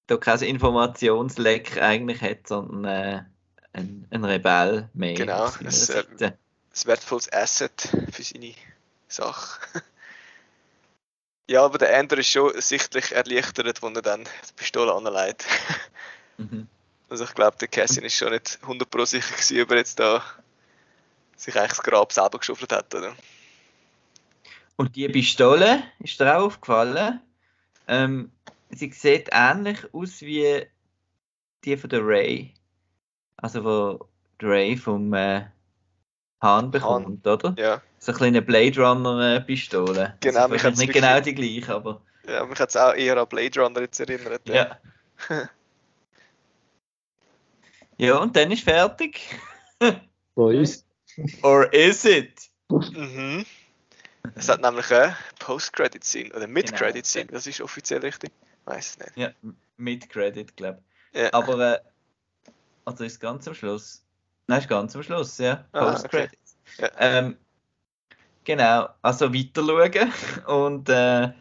da 0.06 0.16
kein 0.16 0.40
Informationsleck 0.40 1.80
eigentlich 1.80 2.20
hat, 2.22 2.48
sondern 2.48 2.84
äh, 2.84 3.24
ein, 3.72 4.06
ein 4.10 4.24
Rebell 4.24 4.90
mehr. 4.92 5.14
Genau, 5.14 5.46
es, 5.64 5.88
äh. 5.90 6.32
Ein 6.77 6.89
wertvolles 6.89 7.32
Asset 7.32 7.89
für 8.11 8.23
seine 8.23 8.55
Sache. 9.09 9.61
ja, 11.48 11.65
aber 11.65 11.78
der 11.78 11.97
Ender 11.97 12.19
ist 12.19 12.31
schon 12.31 12.61
sichtlich 12.61 13.12
erleichtert, 13.12 13.66
als 13.66 13.97
er 13.97 14.03
dann 14.03 14.24
die 14.24 14.53
Pistole 14.57 14.93
anlegt. 14.93 15.47
Mhm. 16.39 16.69
Also 17.09 17.24
ich 17.24 17.35
glaube, 17.35 17.57
der 17.57 17.69
Cassian 17.69 18.05
ist 18.05 18.15
schon 18.15 18.31
nicht 18.31 18.59
100% 18.62 19.07
sicher 19.07 19.32
gewesen, 19.32 19.62
ob 19.62 19.70
er 19.70 19.77
jetzt 19.78 19.98
da 19.98 20.23
sich 21.35 21.57
eigentlich 21.57 21.70
das 21.70 21.82
Grab 21.82 22.12
selber 22.12 22.39
geschaufelt 22.39 22.73
hat, 22.73 22.94
oder? 22.94 23.16
Und 24.77 24.97
die 24.97 25.09
Pistole, 25.09 25.82
ist 26.01 26.20
dir 26.20 26.36
auch 26.36 26.44
aufgefallen? 26.44 27.23
Ähm, 27.89 28.31
sie 28.69 28.90
sieht 28.90 29.31
ähnlich 29.32 29.78
aus 29.94 30.20
wie 30.20 30.66
die 31.65 31.77
von 31.77 31.90
der 31.90 32.07
Ray. 32.07 32.53
Also, 33.39 34.07
die 34.40 34.44
Ray 34.44 34.77
vom 34.77 35.15
äh, 35.15 35.47
Hahn 36.42 36.70
bekommt, 36.70 37.26
oder? 37.26 37.54
Ja, 37.58 37.82
So 37.98 38.12
eine 38.12 38.18
kleine 38.18 38.42
Blade 38.42 38.80
Runner 38.80 39.36
äh, 39.36 39.40
Pistole. 39.40 40.16
Genau, 40.20 40.40
also 40.48 40.54
hat's 40.64 40.78
nicht 40.78 40.88
wirklich- 40.94 41.02
genau 41.02 41.20
die 41.20 41.34
gleiche, 41.34 41.74
aber 41.74 42.02
ja 42.28 42.44
mich 42.44 42.58
hat 42.60 42.68
es 42.70 42.76
auch 42.76 42.92
eher 42.94 43.16
an 43.16 43.26
Blade 43.28 43.60
Runner 43.60 43.80
jetzt 43.80 44.00
erinnert. 44.00 44.48
ja. 44.48 44.78
ja, 47.98 48.16
und 48.18 48.36
dann 48.36 48.50
ist 48.50 48.64
fertig. 48.64 49.20
so 50.34 50.50
ist 50.50 50.86
Or 51.42 51.72
is 51.72 52.04
it? 52.04 52.50
Mhm. 52.68 53.46
Es 54.34 54.48
hat 54.48 54.60
nämlich 54.60 54.90
eine 54.92 55.16
Post-Credit-Scene 55.38 56.34
oder 56.34 56.46
Mid-Credit-Scene, 56.46 57.26
das 57.26 57.46
ist 57.46 57.60
offiziell 57.62 58.00
richtig. 58.00 58.30
Weiß 58.66 58.90
es 58.90 58.98
nicht. 58.98 59.16
Ja, 59.16 59.30
mit 59.78 60.10
Credit, 60.10 60.54
glaube 60.56 60.82
Ja. 61.14 61.26
ich. 61.28 61.34
Aber, 61.34 61.76
äh, 61.76 61.80
also 62.84 63.04
ist 63.04 63.18
ganz 63.20 63.46
am 63.48 63.54
Schluss. 63.54 64.02
Nein, 64.47 64.60
ist 64.60 64.68
ganz 64.68 64.94
am 64.94 65.02
Schluss, 65.02 65.39
ja. 65.39 65.64
Ah, 65.73 65.93
Post-Credit. 65.93 66.39
Ja. 66.78 66.90
Ähm, 66.98 67.36
genau, 68.44 68.89
also 69.02 69.32
weiter 69.32 69.64
schauen. 69.64 70.12
Und 70.47 70.89
äh, 70.89 71.32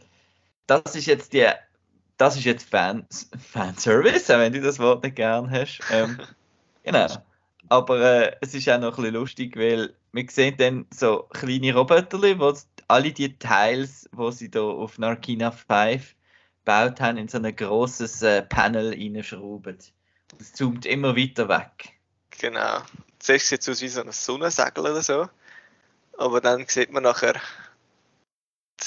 das 0.68 0.96
ist 0.96 1.06
jetzt 1.06 1.34
die 1.34 1.48
das 2.18 2.38
ist 2.38 2.46
jetzt 2.46 2.70
Fan, 2.70 3.06
Fanservice, 3.38 4.30
wenn 4.30 4.54
du 4.54 4.62
das 4.62 4.80
Wort 4.80 5.04
nicht 5.04 5.16
gern 5.16 5.50
hast. 5.50 5.82
Ähm, 5.92 6.18
genau. 6.84 7.08
Aber 7.70 8.00
äh, 8.00 8.36
es 8.42 8.54
ist 8.54 8.70
auch 8.70 8.80
noch 8.80 8.98
ein 8.98 9.04
bisschen 9.04 9.16
lustig, 9.16 9.58
weil 9.58 9.94
wir 10.12 10.26
sehen 10.30 10.56
dann 10.58 10.86
so 10.94 11.24
kleine 11.34 11.74
Roboter, 11.74 12.20
wo 12.40 12.54
alle 12.88 13.12
die 13.12 13.38
Teils, 13.38 14.08
die 14.18 14.32
sie 14.32 14.52
da 14.52 14.62
auf 14.62 14.98
Narkina 14.98 15.52
5 15.52 16.16
gebaut 16.64 17.02
haben, 17.02 17.18
in 17.18 17.28
so 17.28 17.40
ein 17.40 17.56
grosses 17.56 18.22
äh, 18.22 18.44
Panel 18.44 18.94
reinschrauben. 18.94 19.78
Das 20.38 20.54
zoomt 20.54 20.86
immer 20.86 21.18
weiter 21.18 21.50
weg. 21.50 21.95
Genau. 22.40 22.82
Zuerst 23.20 23.48
sieht 23.48 23.62
es 23.62 23.70
aus 23.70 23.82
wie 23.82 23.88
so 23.88 24.02
ein 24.02 24.12
Sonnensegel 24.12 24.84
oder 24.84 25.02
so. 25.02 25.28
Aber 26.18 26.42
dann 26.42 26.66
sieht 26.68 26.92
man 26.92 27.04
nachher 27.04 27.40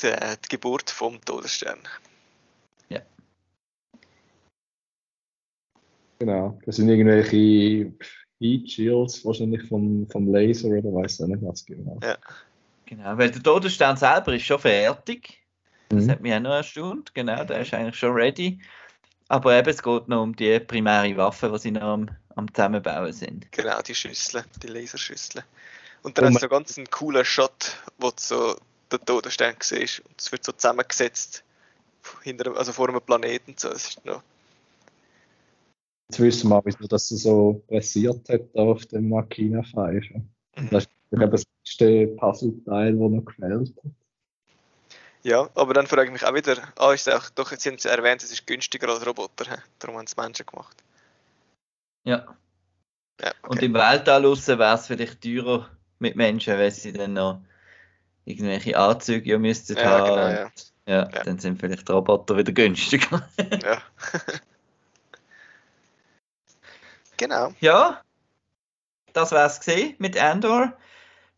die, 0.00 0.06
äh, 0.06 0.36
die 0.44 0.48
Geburt 0.48 0.90
vom 0.90 1.20
Todesstern. 1.24 1.80
Ja. 2.88 3.00
Genau. 6.18 6.58
Das 6.64 6.76
sind 6.76 6.88
irgendwelche 6.88 7.92
Heat 8.40 8.70
Shields, 8.70 9.24
wahrscheinlich 9.24 9.68
vom, 9.68 10.06
vom 10.08 10.32
Laser 10.32 10.68
oder 10.68 10.94
weiß 10.94 11.20
ich 11.20 11.26
nicht 11.26 11.42
was 11.42 11.64
genau. 11.64 11.98
Ja. 12.02 12.16
Genau, 12.86 13.18
weil 13.18 13.30
der 13.30 13.42
Todesstern 13.42 13.98
selber 13.98 14.34
ist 14.34 14.44
schon 14.46 14.60
fertig. 14.60 15.44
Das 15.90 16.04
Mhm. 16.04 16.10
hat 16.10 16.20
mich 16.20 16.32
auch 16.32 16.40
noch 16.40 16.54
erstaunt. 16.54 17.14
Genau, 17.14 17.44
der 17.44 17.60
ist 17.60 17.74
eigentlich 17.74 17.96
schon 17.96 18.12
ready. 18.12 18.60
Aber 19.28 19.58
eben, 19.58 19.68
es 19.68 19.82
geht 19.82 20.08
noch 20.08 20.22
um 20.22 20.34
die 20.34 20.58
primäre 20.58 21.16
Waffe, 21.16 21.50
die 21.52 21.58
sie 21.58 21.70
noch 21.70 21.82
am, 21.82 22.08
am 22.34 22.52
Zusammenbauen 22.52 23.12
sind. 23.12 23.50
Genau, 23.52 23.80
die 23.82 23.94
Schüsseln, 23.94 24.44
die 24.62 24.68
Laserschüsseln. 24.68 25.44
Und 26.02 26.16
dann 26.16 26.28
Oh 26.28 26.30
du 26.30 26.38
so 26.38 26.48
ganz 26.48 26.78
einen 26.78 26.88
coolen 26.90 27.24
Shot, 27.24 27.76
wo 27.98 28.08
du 28.08 28.16
so 28.16 28.56
den 28.90 29.04
Todesstern 29.04 29.56
siehst. 29.60 30.00
Und 30.00 30.14
es 30.18 30.32
wird 30.32 30.44
so 30.44 30.52
zusammengesetzt 30.52 31.44
hinter, 32.22 32.56
also 32.56 32.72
vor 32.72 32.88
einem 32.88 33.02
Planeten. 33.02 33.50
und 33.50 33.60
So. 33.60 33.68
Das 33.68 33.88
ist 33.88 34.04
noch, 34.06 34.22
Jetzt 36.10 36.20
wissen 36.20 36.48
wir, 36.48 36.62
wieso 36.64 36.86
das 36.86 37.08
so 37.08 37.62
pressiert 37.68 38.28
hat 38.30 38.40
da 38.54 38.62
auf 38.62 38.86
dem 38.86 39.10
Makina 39.10 39.62
5. 39.62 39.76
ja. 39.76 40.20
Mhm. 40.56 40.70
Das 40.70 40.84
ist 40.84 40.90
eben 41.12 41.30
das 41.30 41.44
letzte 41.64 42.06
Puzzleteil, 42.16 42.92
das 42.92 43.10
noch 43.10 43.24
gefällt 43.26 43.76
hat. 43.76 43.92
Ja, 45.22 45.48
aber 45.54 45.74
dann 45.74 45.86
frage 45.86 46.04
ich 46.06 46.12
mich 46.12 46.24
auch 46.24 46.34
wieder, 46.34 46.56
ah, 46.76 46.92
ist 46.92 47.06
es 47.06 47.14
auch, 47.14 47.30
doch, 47.30 47.50
jetzt 47.50 47.66
haben 47.66 47.78
sie 47.78 47.88
erwähnt, 47.88 48.22
es 48.22 48.30
ist 48.30 48.46
günstiger 48.46 48.88
als 48.88 49.06
Roboter. 49.06 49.44
Darum 49.78 49.96
haben 49.96 50.04
es 50.06 50.16
Menschen 50.16 50.46
gemacht. 50.46 50.76
Ja. 52.04 52.26
Ja, 53.20 53.32
Und 53.42 53.56
okay. 53.56 53.66
im 53.66 53.74
Weltall 53.74 54.22
wäre 54.22 54.74
es 54.74 54.86
vielleicht 54.86 55.20
teurer 55.22 55.68
mit 55.98 56.14
Menschen, 56.14 56.56
weil 56.56 56.70
sie 56.70 56.92
dann 56.92 57.14
noch 57.14 57.40
irgendwelche 58.24 58.78
Anzüge 58.78 59.30
ja 59.30 59.38
müssten 59.38 59.76
Ja, 59.76 59.84
haben. 59.84 60.04
genau, 60.04 60.28
ja. 60.28 60.50
Ja, 60.86 61.10
Ja. 61.12 61.24
dann 61.24 61.38
sind 61.38 61.58
vielleicht 61.58 61.90
Roboter 61.90 62.36
wieder 62.36 62.52
günstiger. 62.52 63.28
ja. 63.62 63.82
genau. 67.16 67.52
ja, 67.60 68.02
das 69.12 69.32
wär's 69.32 69.58
gesehen 69.58 69.96
mit 69.98 70.16
Andor. 70.16 70.72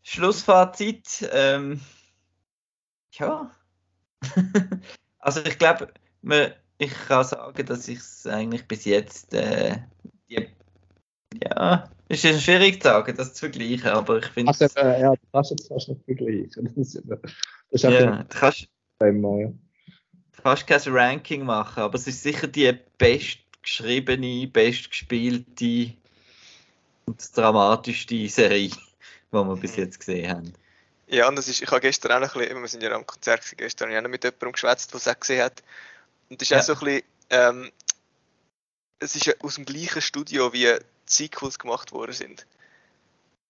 Schlussfazit. 0.03 1.27
Ähm, 1.31 1.81
ja. 3.13 3.51
also 5.19 5.41
ich 5.41 5.57
glaube, 5.57 5.91
ich 6.77 6.93
kann 7.07 7.23
sagen, 7.23 7.65
dass 7.65 7.87
ich 7.87 7.99
es 7.99 8.27
eigentlich 8.27 8.67
bis 8.67 8.85
jetzt 8.85 9.33
äh, 9.33 9.77
die, 10.29 10.47
ja, 11.43 11.89
es 12.07 12.23
ist 12.23 12.43
schwierig 12.43 12.81
zu 12.81 12.89
sagen, 12.89 13.15
das 13.15 13.33
zu 13.33 13.49
vergleichen, 13.49 13.89
aber 13.89 14.17
ich 14.17 14.25
finde 14.25 14.49
Also, 14.51 14.65
äh, 14.79 15.01
ja, 15.01 15.11
das 15.11 15.19
kannst 15.31 15.51
du 15.51 15.55
jetzt 15.55 15.67
fast 15.67 15.89
nicht 15.89 16.03
vergleichen. 16.05 16.65
Das 16.65 16.77
ist, 16.77 17.01
das 17.05 17.19
ist 17.69 17.83
ja, 17.83 18.17
du 18.17 18.25
kannst, 18.27 18.67
ein 18.99 19.13
Thema, 19.13 19.39
ja. 19.39 19.47
du 19.47 20.41
kannst 20.43 20.67
kein 20.67 20.81
Ranking 20.87 21.45
machen, 21.45 21.83
aber 21.83 21.95
es 21.95 22.07
ist 22.07 22.21
sicher 22.21 22.47
die 22.47 22.77
bestgeschriebene, 22.97 24.47
bestgespielte 24.47 25.93
und 27.05 27.37
dramatischste 27.37 28.27
Serie, 28.27 28.69
die 28.69 28.77
wir 29.31 29.55
bis 29.55 29.75
jetzt 29.77 29.99
gesehen 29.99 30.31
haben. 30.31 30.53
Ja, 31.11 31.27
und 31.27 31.35
das 31.35 31.49
ist, 31.49 31.61
ich 31.61 31.69
habe 31.69 31.81
gestern 31.81 32.13
auch 32.13 32.19
noch 32.25 32.35
ein 32.35 32.39
bisschen, 32.39 32.61
wir 32.61 32.67
sind 32.69 32.83
ja 32.83 32.91
am 32.91 33.05
Konzert 33.05 33.41
gewesen, 33.41 33.57
gestern, 33.57 33.87
habe 33.87 33.93
ich 33.93 33.99
auch 33.99 34.03
noch 34.03 34.09
mit 34.09 34.23
jemandem 34.23 34.53
geschwätzt, 34.53 34.93
der 34.93 34.97
es 34.97 35.07
auch 35.09 35.19
gesehen 35.19 35.43
hat. 35.43 35.61
Und 36.29 36.39
das 36.41 36.45
ist 36.45 36.51
Ja. 36.51 36.59
auch 36.59 36.63
so 36.63 36.73
ein 36.73 36.79
bisschen, 36.79 37.03
ähm, 37.29 37.71
es 38.99 39.15
ist 39.17 39.43
aus 39.43 39.55
dem 39.55 39.65
gleichen 39.65 40.01
Studio, 40.01 40.53
wie 40.53 40.63
die 40.63 40.79
Sequels 41.05 41.59
gemacht 41.59 41.91
worden 41.91 42.13
sind. 42.13 42.45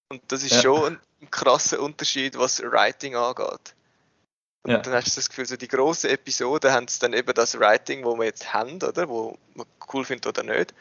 Und 0.09 0.23
das 0.31 0.41
ist 0.43 0.53
Ja. 0.55 0.61
schon 0.61 0.93
ein, 0.93 0.99
ein 1.21 1.29
krasser 1.29 1.79
Unterschied, 1.81 2.35
was 2.35 2.63
Writing 2.63 3.15
angeht. 3.15 3.75
Und 4.63 4.71
Ja. 4.71 4.77
dann 4.79 4.93
hast 4.93 5.15
du 5.15 5.19
das 5.19 5.29
Gefühl, 5.29 5.45
so 5.45 5.55
die 5.55 5.67
grossen 5.67 6.09
Episoden 6.09 6.71
haben 6.71 6.87
dann 6.99 7.13
eben 7.13 7.33
das 7.33 7.59
Writing, 7.59 8.03
wo 8.03 8.15
wir 8.17 8.25
jetzt 8.25 8.53
haben, 8.53 8.81
oder? 8.81 9.07
Wo 9.07 9.37
man 9.53 9.67
cool 9.93 10.03
findet 10.03 10.25
oder 10.25 10.41
nicht. 10.43 10.73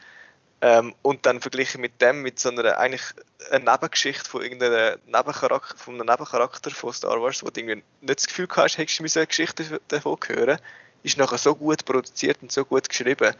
Ähm, 0.63 0.93
und 1.01 1.25
dann 1.25 1.41
verglichen 1.41 1.81
mit 1.81 1.99
dem, 2.01 2.21
mit 2.21 2.39
so 2.39 2.49
einer 2.49 2.77
eigentlich 2.77 3.01
eine 3.49 3.65
Nebengeschichte 3.65 4.29
von 4.29 4.43
irgendeinem 4.43 4.99
Nebencharakter, 5.07 5.75
von 5.75 5.95
einem 5.95 6.05
Nebencharakter 6.05 6.69
von 6.69 6.93
Star 6.93 7.19
Wars, 7.19 7.43
wo 7.43 7.49
du 7.49 7.59
irgendwie 7.59 7.83
nicht 8.01 8.19
das 8.19 8.27
Gefühl 8.27 8.47
hast, 8.55 8.77
hättest 8.77 8.99
du 8.99 9.19
eine 9.19 9.27
Geschichte 9.27 9.81
davon 9.87 10.17
hören, 10.27 10.59
ist 11.01 11.17
nachher 11.17 11.39
so 11.39 11.55
gut 11.55 11.83
produziert 11.83 12.43
und 12.43 12.51
so 12.51 12.63
gut 12.63 12.87
geschrieben. 12.87 13.33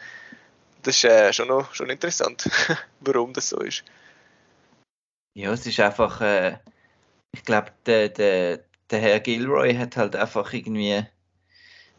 Das 0.81 0.95
ist 0.95 1.03
äh, 1.03 1.31
schon 1.31 1.47
noch 1.47 1.75
schon 1.75 1.91
interessant, 1.91 2.49
warum 3.01 3.33
das 3.33 3.49
so 3.49 3.59
ist. 3.59 3.83
Ja, 5.35 5.53
es 5.53 5.65
ist 5.67 5.79
einfach, 5.79 6.21
äh, 6.21 6.57
ich 7.31 7.43
glaube, 7.43 7.71
der, 7.85 8.09
der, 8.09 8.61
der 8.89 8.99
Herr 8.99 9.19
Gilroy 9.19 9.75
hat 9.75 9.95
halt 9.95 10.15
einfach 10.15 10.51
irgendwie 10.53 11.05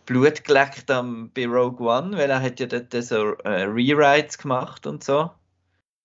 Blut 0.07 0.45
geleckt 0.45 0.91
am, 0.91 1.31
bei 1.35 1.47
Rogue 1.47 1.87
One, 1.87 2.17
weil 2.17 2.31
er 2.31 2.43
hat 2.43 2.61
ja 2.61 2.67
dort 2.67 2.93
so 3.05 3.35
äh, 3.45 3.63
Rewrites 3.63 4.39
gemacht 4.39 4.87
und 4.87 5.05
so. 5.05 5.31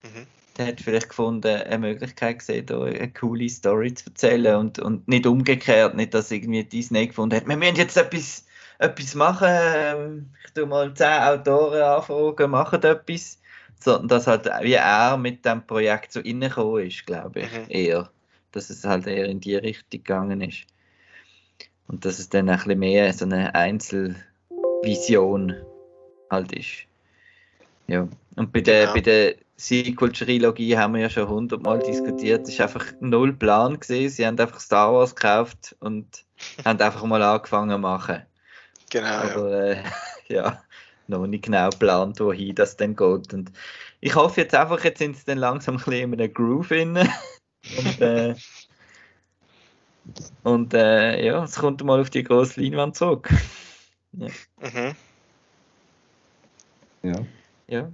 Mhm. 0.02 0.26
Der 0.56 0.66
hat 0.68 0.80
vielleicht 0.80 1.08
gefunden, 1.08 1.46
eine 1.62 1.78
Möglichkeit 1.78 2.40
gesehen, 2.40 2.66
da 2.66 2.82
eine 2.82 3.12
coole 3.12 3.48
Story 3.48 3.94
zu 3.94 4.06
erzählen 4.06 4.56
und, 4.56 4.78
und 4.78 5.06
nicht 5.06 5.26
umgekehrt, 5.26 5.94
nicht, 5.94 6.14
dass 6.14 6.30
irgendwie 6.30 6.64
Disney 6.64 7.06
gefunden 7.06 7.36
hat, 7.36 7.46
wir 7.46 7.56
müssen 7.56 7.76
jetzt 7.76 7.96
etwas, 7.96 8.44
etwas 8.78 9.14
machen, 9.14 9.48
ähm, 9.50 10.30
ich 10.44 10.52
tue 10.52 10.66
mal 10.66 10.92
zehn 10.94 11.06
Autoren 11.22 11.82
anfragen, 11.82 12.50
machen 12.50 12.82
etwas, 12.82 13.40
sondern 13.78 14.08
dass 14.08 14.26
halt 14.26 14.46
wie 14.62 14.72
er 14.74 15.16
mit 15.16 15.44
dem 15.44 15.64
Projekt 15.64 16.12
so 16.12 16.20
reingekommen 16.20 16.86
ist, 16.86 17.06
glaube 17.06 17.40
ich, 17.40 17.52
Mhm. 17.52 17.64
eher, 17.68 18.10
dass 18.52 18.70
es 18.70 18.84
halt 18.84 19.06
eher 19.06 19.26
in 19.26 19.40
die 19.40 19.56
Richtung 19.56 20.02
gegangen 20.02 20.40
ist. 20.40 20.66
Und 21.88 22.04
dass 22.04 22.20
es 22.20 22.30
dann 22.30 22.50
ein 22.50 22.58
bisschen 22.58 22.80
mehr 22.80 23.14
so 23.14 23.26
eine 23.26 23.54
Einzelvision 23.54 25.66
halt 26.30 26.52
ist. 26.52 26.86
Ja. 27.86 28.08
Und 28.36 28.52
bei 28.52 28.60
der, 28.60 28.86
Genau. 28.86 28.88
bei 28.88 29.00
der 29.00 29.36
Sequel-Trilogie 29.56 30.76
haben 30.78 30.94
wir 30.94 31.02
ja 31.02 31.10
schon 31.10 31.28
hundertmal 31.28 31.80
diskutiert. 31.80 32.46
Es 32.48 32.54
ist 32.54 32.60
einfach 32.60 32.92
null 33.00 33.36
Plan 33.36 33.80
gesehen. 33.80 34.10
Sie 34.10 34.26
haben 34.26 34.38
einfach 34.38 34.60
Star 34.60 34.92
Wars 34.94 35.14
gekauft 35.16 35.76
und 35.80 36.24
haben 36.64 36.80
einfach 36.80 37.04
mal 37.04 37.22
angefangen 37.22 37.70
zu 37.70 37.78
machen. 37.78 38.26
Genau, 38.90 39.24
ja. 39.24 39.26
Aber 39.34 39.52
äh, 39.52 39.84
ja, 40.28 40.62
noch 41.06 41.26
nicht 41.26 41.44
genau 41.46 41.70
geplant, 41.70 42.20
wohin 42.20 42.54
das 42.54 42.76
dann 42.76 42.94
geht. 42.96 43.32
Und 43.34 43.52
ich 44.00 44.14
hoffe 44.14 44.42
jetzt 44.42 44.54
einfach, 44.54 44.84
jetzt 44.84 44.98
sind 44.98 45.16
sie 45.16 45.24
dann 45.26 45.38
langsam 45.38 45.76
ein 45.76 45.84
bisschen 45.84 46.12
in 46.12 46.20
einem 46.20 46.32
Groove 46.34 46.70
inne. 46.72 47.08
Und, 47.76 48.00
äh, 48.00 48.34
und 50.42 50.74
äh, 50.74 51.24
ja, 51.24 51.44
es 51.44 51.56
kommt 51.56 51.82
mal 51.84 52.00
auf 52.00 52.10
die 52.10 52.22
große 52.24 52.60
Leinwand 52.60 52.96
zurück. 52.96 53.28
Mhm. 54.12 54.96
ja. 57.02 57.14
Ja. 57.68 57.92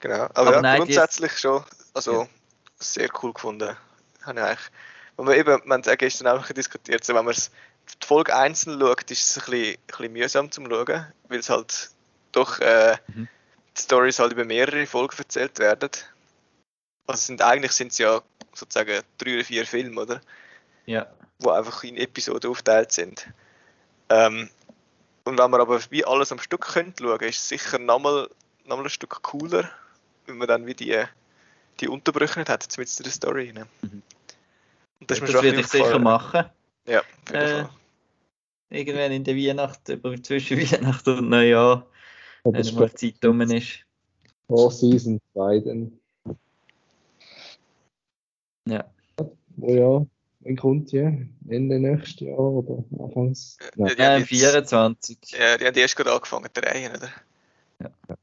Genau, 0.00 0.14
aber, 0.14 0.38
Aber 0.38 0.52
ja, 0.52 0.62
nein, 0.62 0.72
die 0.74 0.78
grundsätzlich 0.94 1.38
schon, 1.38 1.64
also 1.94 2.22
Ja. 2.22 2.28
sehr 2.78 3.08
cool 3.22 3.32
gefunden. 3.32 3.76
Habe 4.22 4.38
ich 4.40 4.44
eigentlich, 4.44 4.70
wenn 5.16 5.24
man 5.26 5.34
eben, 5.36 5.46
wir 5.64 5.72
haben 5.72 5.80
es 5.80 5.88
auch 5.88 5.96
gestern 5.96 6.26
auch 6.26 6.46
diskutiert, 6.48 7.04
so, 7.04 7.14
wenn 7.14 7.24
man 7.24 7.32
es 7.34 7.50
die 8.02 8.06
Folge 8.06 8.34
einzeln 8.36 8.80
schaut, 8.80 9.10
ist 9.10 9.30
es 9.30 9.38
ein 9.38 9.50
bisschen, 9.50 9.74
ein 9.74 9.86
bisschen 9.86 10.12
mühsam 10.12 10.50
zum 10.50 10.66
Schauen, 10.68 11.06
weil 11.28 11.38
es 11.38 11.48
halt 11.48 11.90
doch 12.32 12.58
äh, 12.60 12.96
Mhm. 13.14 13.28
die 13.76 13.82
Stories 13.82 14.18
halt 14.18 14.32
über 14.32 14.44
mehrere 14.44 14.86
Folgen 14.86 15.16
erzählt 15.18 15.58
werden. 15.60 15.90
Also 17.06 17.20
sind, 17.22 17.40
eigentlich 17.42 17.72
sind 17.72 17.92
es 17.92 17.98
ja 17.98 18.20
sozusagen 18.52 19.02
drei 19.16 19.34
oder 19.36 19.44
vier 19.44 19.64
Filme, 19.66 20.00
oder? 20.02 20.20
Ja. 20.84 21.06
Wo 21.38 21.50
einfach 21.50 21.84
in 21.84 21.96
Episoden 21.96 22.50
aufgeteilt 22.50 22.92
sind. 22.92 23.28
Ähm, 24.08 24.48
und 25.24 25.38
wenn 25.38 25.50
man 25.50 25.60
aber 25.60 25.80
wie 25.90 26.04
alles 26.04 26.32
am 26.32 26.38
Stück 26.38 26.62
könnte 26.62 27.04
schauen, 27.04 27.20
ist 27.20 27.38
es 27.38 27.48
sicher 27.48 27.78
nochmal 27.78 28.28
noch 28.64 28.78
ein 28.78 28.88
Stück 28.90 29.22
cooler, 29.22 29.70
wenn 30.26 30.38
man 30.38 30.48
dann 30.48 30.66
wie 30.66 30.74
die, 30.74 31.02
die 31.80 31.88
Unterbrüche 31.88 32.38
nicht 32.38 32.48
hat, 32.48 32.62
zumindest 32.62 33.00
in 33.00 33.04
der 33.04 33.12
Story. 33.12 33.52
Ne? 33.52 33.66
Mhm. 33.82 34.02
Und 35.00 35.10
das 35.10 35.20
Das 35.20 35.32
würde 35.32 35.60
ich 35.60 35.66
sicher 35.66 35.98
machen. 35.98 36.46
Ja, 36.86 37.00
auf 37.00 37.06
jeden 37.30 37.42
Äh, 37.42 37.48
Fall. 37.48 37.70
Irgendwann 38.70 39.12
in 39.12 39.24
der 39.24 39.36
Weihnacht, 39.36 39.88
über 39.88 40.22
zwischen 40.22 40.58
Weihnachten 40.72 41.18
und 41.18 41.28
Neujahr, 41.28 41.86
Aber 42.44 42.58
wenn 42.58 42.74
mal 42.74 42.92
Zeit 42.94 43.24
rum 43.24 43.40
ist. 43.42 43.84
vor 44.46 44.70
Season 44.70 45.20
2 45.32 45.60
dann. 45.60 45.98
Ja. 48.66 48.84
Oh 49.18 49.36
ja, 49.60 50.06
Wann 50.48 50.56
kommt 50.56 50.92
die? 50.92 51.28
Ende 51.46 51.78
nächsten 51.78 52.28
Jahr 52.28 52.38
oder 52.38 52.82
anfangs? 52.98 53.58
Nein, 53.76 53.94
ja, 53.98 54.16
ja, 54.16 54.24
24. 54.24 55.18
Ja, 55.38 55.58
die 55.58 55.66
haben 55.66 55.76
erst 55.76 55.94
gerade 55.94 56.12
angefangen 56.12 56.48
zu 56.54 56.62
drehen, 56.62 56.90
oder? 56.90 57.10
Ja. 57.80 58.16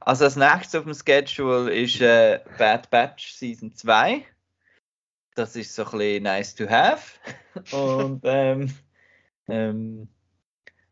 Also 0.00 0.24
als 0.24 0.34
nächstes 0.34 0.74
auf 0.74 0.84
dem 0.84 0.94
Schedule 0.94 1.72
ist 1.72 2.00
äh, 2.00 2.40
Bad 2.58 2.90
Batch 2.90 3.34
Season 3.34 3.72
2. 3.72 4.24
Das 5.36 5.54
ist 5.54 5.72
so 5.72 5.84
ein 5.84 5.90
bisschen 5.92 6.22
nice 6.24 6.56
to 6.56 6.68
have. 6.68 7.12
Und 7.70 8.22
ähm, 8.24 8.74
ähm, 9.46 10.08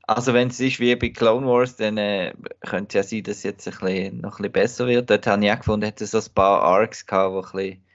also 0.02 0.34
wenn 0.34 0.48
es 0.48 0.60
ist 0.60 0.78
wie 0.78 0.94
bei 0.94 1.08
Clone 1.08 1.48
Wars, 1.48 1.74
dann 1.74 1.96
äh, 1.96 2.32
könnte 2.60 2.98
ja 2.98 3.02
sein, 3.02 3.24
dass 3.24 3.38
es 3.38 3.42
jetzt 3.42 3.66
ein 3.66 3.72
bisschen, 3.72 4.20
noch 4.20 4.38
ein 4.38 4.42
bisschen 4.42 4.52
besser 4.52 4.86
wird. 4.86 5.10
Dort 5.10 5.26
habe 5.26 5.44
ich 5.44 5.50
auch 5.50 5.58
gefunden, 5.58 5.86
hätte 5.86 6.06
so 6.06 6.18
ein 6.18 6.32
paar 6.32 6.62
Arcs 6.62 7.06
gehabt, 7.06 7.34
die 7.34 7.58
ein 7.58 7.64
bisschen 7.64 7.89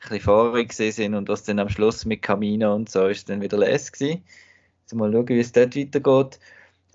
bisschen 0.00 0.20
vorig 0.20 0.72
sind 0.72 1.14
und 1.14 1.28
was 1.28 1.44
dann 1.44 1.58
am 1.58 1.68
Schluss 1.68 2.04
mit 2.04 2.22
Camino 2.22 2.74
und 2.74 2.90
so 2.90 3.06
ist 3.08 3.28
dann 3.28 3.40
wieder 3.40 3.58
les 3.58 3.90
gewesen. 3.92 4.22
Mal 4.92 5.10
schauen, 5.12 5.28
wie 5.28 5.40
es 5.40 5.52
dort 5.52 5.74
weitergeht. 5.76 6.38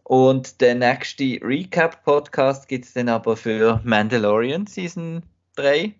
Und 0.03 0.61
der 0.61 0.75
nächste 0.75 1.23
Recap-Podcast 1.41 2.67
gibt 2.67 2.85
es 2.85 2.93
dann 2.93 3.09
aber 3.09 3.35
für 3.37 3.81
Mandalorian 3.83 4.65
Season 4.67 5.23
3. 5.55 5.93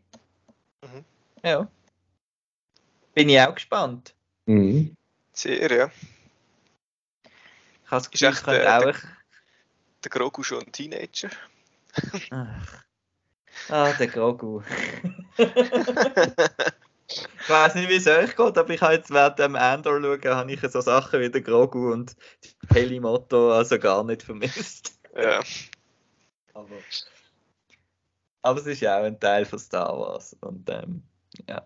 Mhm. 0.82 1.06
Ja. 1.44 1.68
Bin 3.14 3.30
ich 3.30 3.40
auch 3.42 3.54
gespannt. 3.56 4.14
Mhm. 4.46 4.96
Sehr, 5.34 5.70
ja. 5.72 5.92
Ich 7.24 7.92
habe 7.92 8.02
das 8.04 8.10
Gefühl, 8.12 8.30
ich 8.32 8.44
könnte 8.44 8.62
äh, 8.64 8.68
auch... 8.68 8.82
der- 8.84 8.96
Der 10.04 10.10
Grogu 10.12 10.44
schon 10.44 10.64
ein 10.64 10.72
Teenager. 10.72 11.30
Ach. 12.32 12.84
Ah, 13.70 13.92
der 13.94 14.08
Grogu. 14.08 14.62
ich 17.42 17.50
weiß 17.50 17.76
nicht, 17.76 17.90
wie 17.90 17.96
es 17.96 18.08
euch 18.08 18.36
geht, 18.36 18.58
aber 18.58 18.70
ich 18.70 18.82
habe 18.82 18.94
jetzt 18.94 19.12
während 19.12 19.40
dem 19.40 19.56
Andor 19.56 20.02
schauen, 20.02 20.36
habe 20.36 20.52
ich 20.52 20.62
so 20.62 20.82
Sachen 20.82 21.20
wie 21.22 21.30
der 21.30 21.42
Grogu 21.42 21.92
und 21.92 22.16
die 22.44 22.68
Pelimoto 22.68 23.52
also 23.54 23.78
gar 23.80 24.04
nicht 24.04 24.24
vermisst. 24.24 24.94
ja. 25.16 25.40
Aber, 26.54 26.68
aber 28.42 28.60
es 28.60 28.66
ist 28.68 28.82
ja 28.82 29.00
auch 29.00 29.04
ein 29.04 29.20
Teil 29.20 29.46
von 29.46 29.60
Star 29.60 29.98
Wars. 29.98 30.36
Und 30.42 30.70
ähm, 30.70 31.04
ja. 31.48 31.66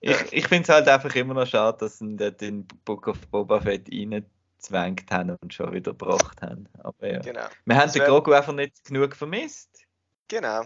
Ich, 0.00 0.10
Ja. 0.10 0.16
ich 0.30 0.46
finde 0.48 0.62
es 0.64 0.68
halt 0.68 0.86
einfach 0.88 1.14
immer 1.14 1.34
noch 1.34 1.46
schade, 1.46 1.78
dass 1.78 1.98
sie 1.98 2.16
in 2.46 2.66
Book 2.84 3.08
of 3.08 3.18
Boba 3.28 3.60
Fett 3.60 3.88
reingezwängt 3.92 5.10
haben 5.10 5.36
und 5.40 5.52
schon 5.54 5.72
wieder 5.72 5.92
gebracht 5.92 6.40
haben. 6.42 6.68
Aber 6.82 7.06
ja. 7.10 7.18
Genau. 7.20 7.46
Wir 7.64 7.74
haben 7.76 7.84
Das 7.84 7.92
den 7.92 8.02
wär- 8.02 8.08
Grogu 8.08 8.32
einfach 8.32 8.52
nicht 8.52 8.84
genug 8.84 9.16
vermisst. 9.16 9.70
Genau. 10.28 10.64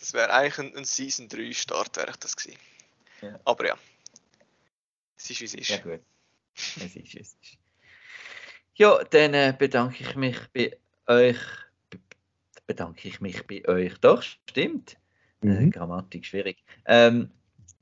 Das 0.00 0.14
wäre 0.14 0.32
eigentlich 0.32 0.58
ein, 0.58 0.76
ein 0.76 0.84
Season 0.84 1.28
3 1.28 1.52
Start, 1.52 1.96
wäre 1.98 2.12
das 2.18 2.34
gewesen. 2.34 2.58
Ja. 3.22 3.40
Aber 3.44 3.66
ja. 3.66 3.74
Es 5.16 5.30
ist 5.30 5.40
wie 5.40 5.44
es 5.44 5.54
ist. 5.54 5.68
Ja 5.70 5.78
gut. 5.78 6.00
Es 6.54 6.76
ist, 6.76 6.96
es 6.96 7.14
ist. 7.14 7.36
Ja, 8.74 9.04
dann 9.04 9.34
äh, 9.34 9.54
bedanke 9.56 10.02
ich 10.02 10.16
mich 10.16 10.36
bei 10.54 10.76
euch. 11.06 11.36
be- 11.90 11.98
Bedanke 12.66 13.06
ich 13.06 13.20
mich 13.20 13.46
bei 13.46 13.62
euch. 13.68 13.98
Doch, 13.98 14.22
stimmt. 14.22 14.96
Äh, 15.42 15.46
Mhm. 15.46 15.70
Grammatik 15.70 16.24
schwierig. 16.24 16.64
Ähm, 16.86 17.30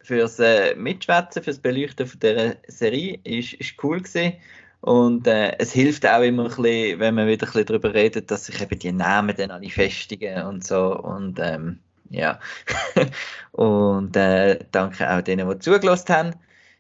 fürs 0.03 0.41
äh, 0.41 0.75
Mitschwätzen, 0.75 1.45
fürs 1.45 1.61
Beleuchten 1.61 2.07
von 2.09 2.19
dieser 2.19 2.57
Serie 2.67 3.21
ist, 3.23 3.53
ist 3.55 3.83
cool 3.85 4.01
gewesen. 4.01 4.33
Und 4.81 5.27
äh, 5.29 5.57
es 5.59 5.73
hilft 5.73 6.07
auch 6.07 6.23
immer 6.23 6.45
ein 6.45 6.49
bisschen, 6.49 6.99
wenn 6.99 7.15
man 7.15 7.29
wieder 7.29 7.47
ein 7.47 7.53
bisschen 7.53 7.67
darüber 7.67 7.95
redet, 7.95 8.29
dass 8.31 8.47
sich 8.47 8.61
eben 8.61 8.79
die 8.79 8.93
Namen 8.93 9.37
dann 9.37 9.53
alle 9.53 9.71
festigen 9.71 10.43
und 10.47 10.67
so. 10.67 10.99
Und 10.99 11.39
ähm, 11.41 11.79
ja. 12.11 12.41
und 13.53 14.16
äh, 14.16 14.59
danke 14.70 15.11
auch 15.11 15.23
denen, 15.23 15.49
die 15.49 15.59
zugelassen 15.59 16.15
haben. 16.15 16.35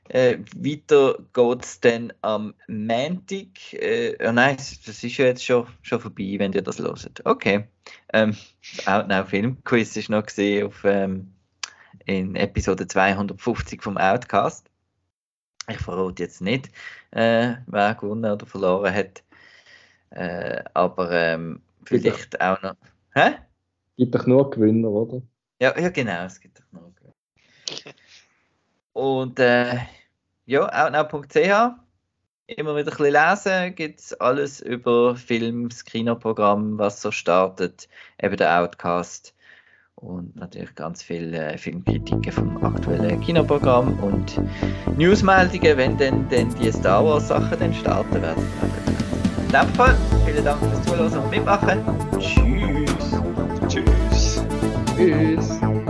Äh, 0.08 0.38
weiter 0.56 1.18
geht 1.32 1.64
es 1.64 1.80
dann 1.80 2.12
am 2.20 2.54
Montag. 2.66 3.72
Äh, 3.72 4.16
oh 4.26 4.32
nein, 4.32 4.56
das 4.56 5.04
ist 5.04 5.16
ja 5.16 5.26
jetzt 5.26 5.44
schon, 5.44 5.68
schon 5.82 6.00
vorbei, 6.00 6.34
wenn 6.38 6.52
ihr 6.52 6.62
das 6.62 6.80
hört. 6.80 7.24
Okay. 7.24 7.68
Ähm, 8.12 8.36
das 8.76 8.88
Outnow 8.88 9.28
Film 9.28 9.62
Quiz 9.62 9.96
ist 9.96 10.10
noch 10.10 10.26
gesehen 10.26 10.66
auf 10.66 10.82
ähm, 10.84 11.32
in 12.06 12.34
Episode 12.34 12.88
250 12.88 13.82
vom 13.82 13.96
Outcast. 13.96 14.68
Ich 15.68 15.78
verrate 15.78 16.24
jetzt 16.24 16.40
nicht, 16.40 16.70
äh, 17.12 17.54
wer 17.66 17.94
gewonnen 17.94 18.32
oder 18.32 18.46
verloren 18.46 18.92
hat. 18.92 19.22
Äh, 20.10 20.64
aber 20.74 21.12
ähm, 21.12 21.62
vielleicht 21.84 22.40
auch 22.40 22.60
noch. 22.62 22.74
Hä? 23.14 23.36
Gibt 23.96 24.14
doch 24.14 24.26
nur 24.26 24.50
Gewinner, 24.50 24.90
oder? 24.90 25.22
Ja, 25.60 25.78
ja 25.78 25.88
genau, 25.90 26.24
es 26.24 26.40
gibt 26.40 26.60
doch 26.60 26.72
noch. 26.72 26.90
Und 28.92 29.38
äh, 29.38 29.78
ja, 30.46 30.86
outnow.ch. 30.86 31.76
Immer 32.46 32.74
wieder 32.76 32.90
ein 32.90 32.96
bisschen 32.96 33.12
lesen, 33.12 33.74
gibt 33.76 34.00
es 34.00 34.12
alles 34.14 34.60
über 34.60 35.14
Film, 35.14 35.68
das 35.68 35.84
Kinoprogramm, 35.84 36.78
was 36.78 37.00
so 37.00 37.12
startet, 37.12 37.88
eben 38.20 38.36
der 38.36 38.60
Outcast 38.60 39.34
und 40.00 40.34
natürlich 40.34 40.74
ganz 40.74 41.02
viele 41.02 41.52
äh, 41.52 41.58
Filmkritiken 41.58 42.32
vom 42.32 42.64
aktuellen 42.64 43.20
Kinoprogramm 43.20 43.98
und 44.00 44.40
Newsmeldungen, 44.96 45.76
wenn 45.76 45.96
dann, 45.98 46.28
dann 46.30 46.52
die 46.56 46.72
Star 46.72 47.04
Wars 47.04 47.28
Sachen 47.28 47.58
dann 47.58 47.74
starten 47.74 48.20
werden. 48.20 48.42
In 49.42 49.52
dem 49.52 49.68
Fall, 49.74 49.96
vielen 50.26 50.44
Dank 50.44 50.60
fürs 50.60 50.82
Zuhören 50.82 51.18
und 51.18 51.30
Mitmachen. 51.30 51.84
Tschüss. 52.18 52.79
Tschüss. 55.00 55.89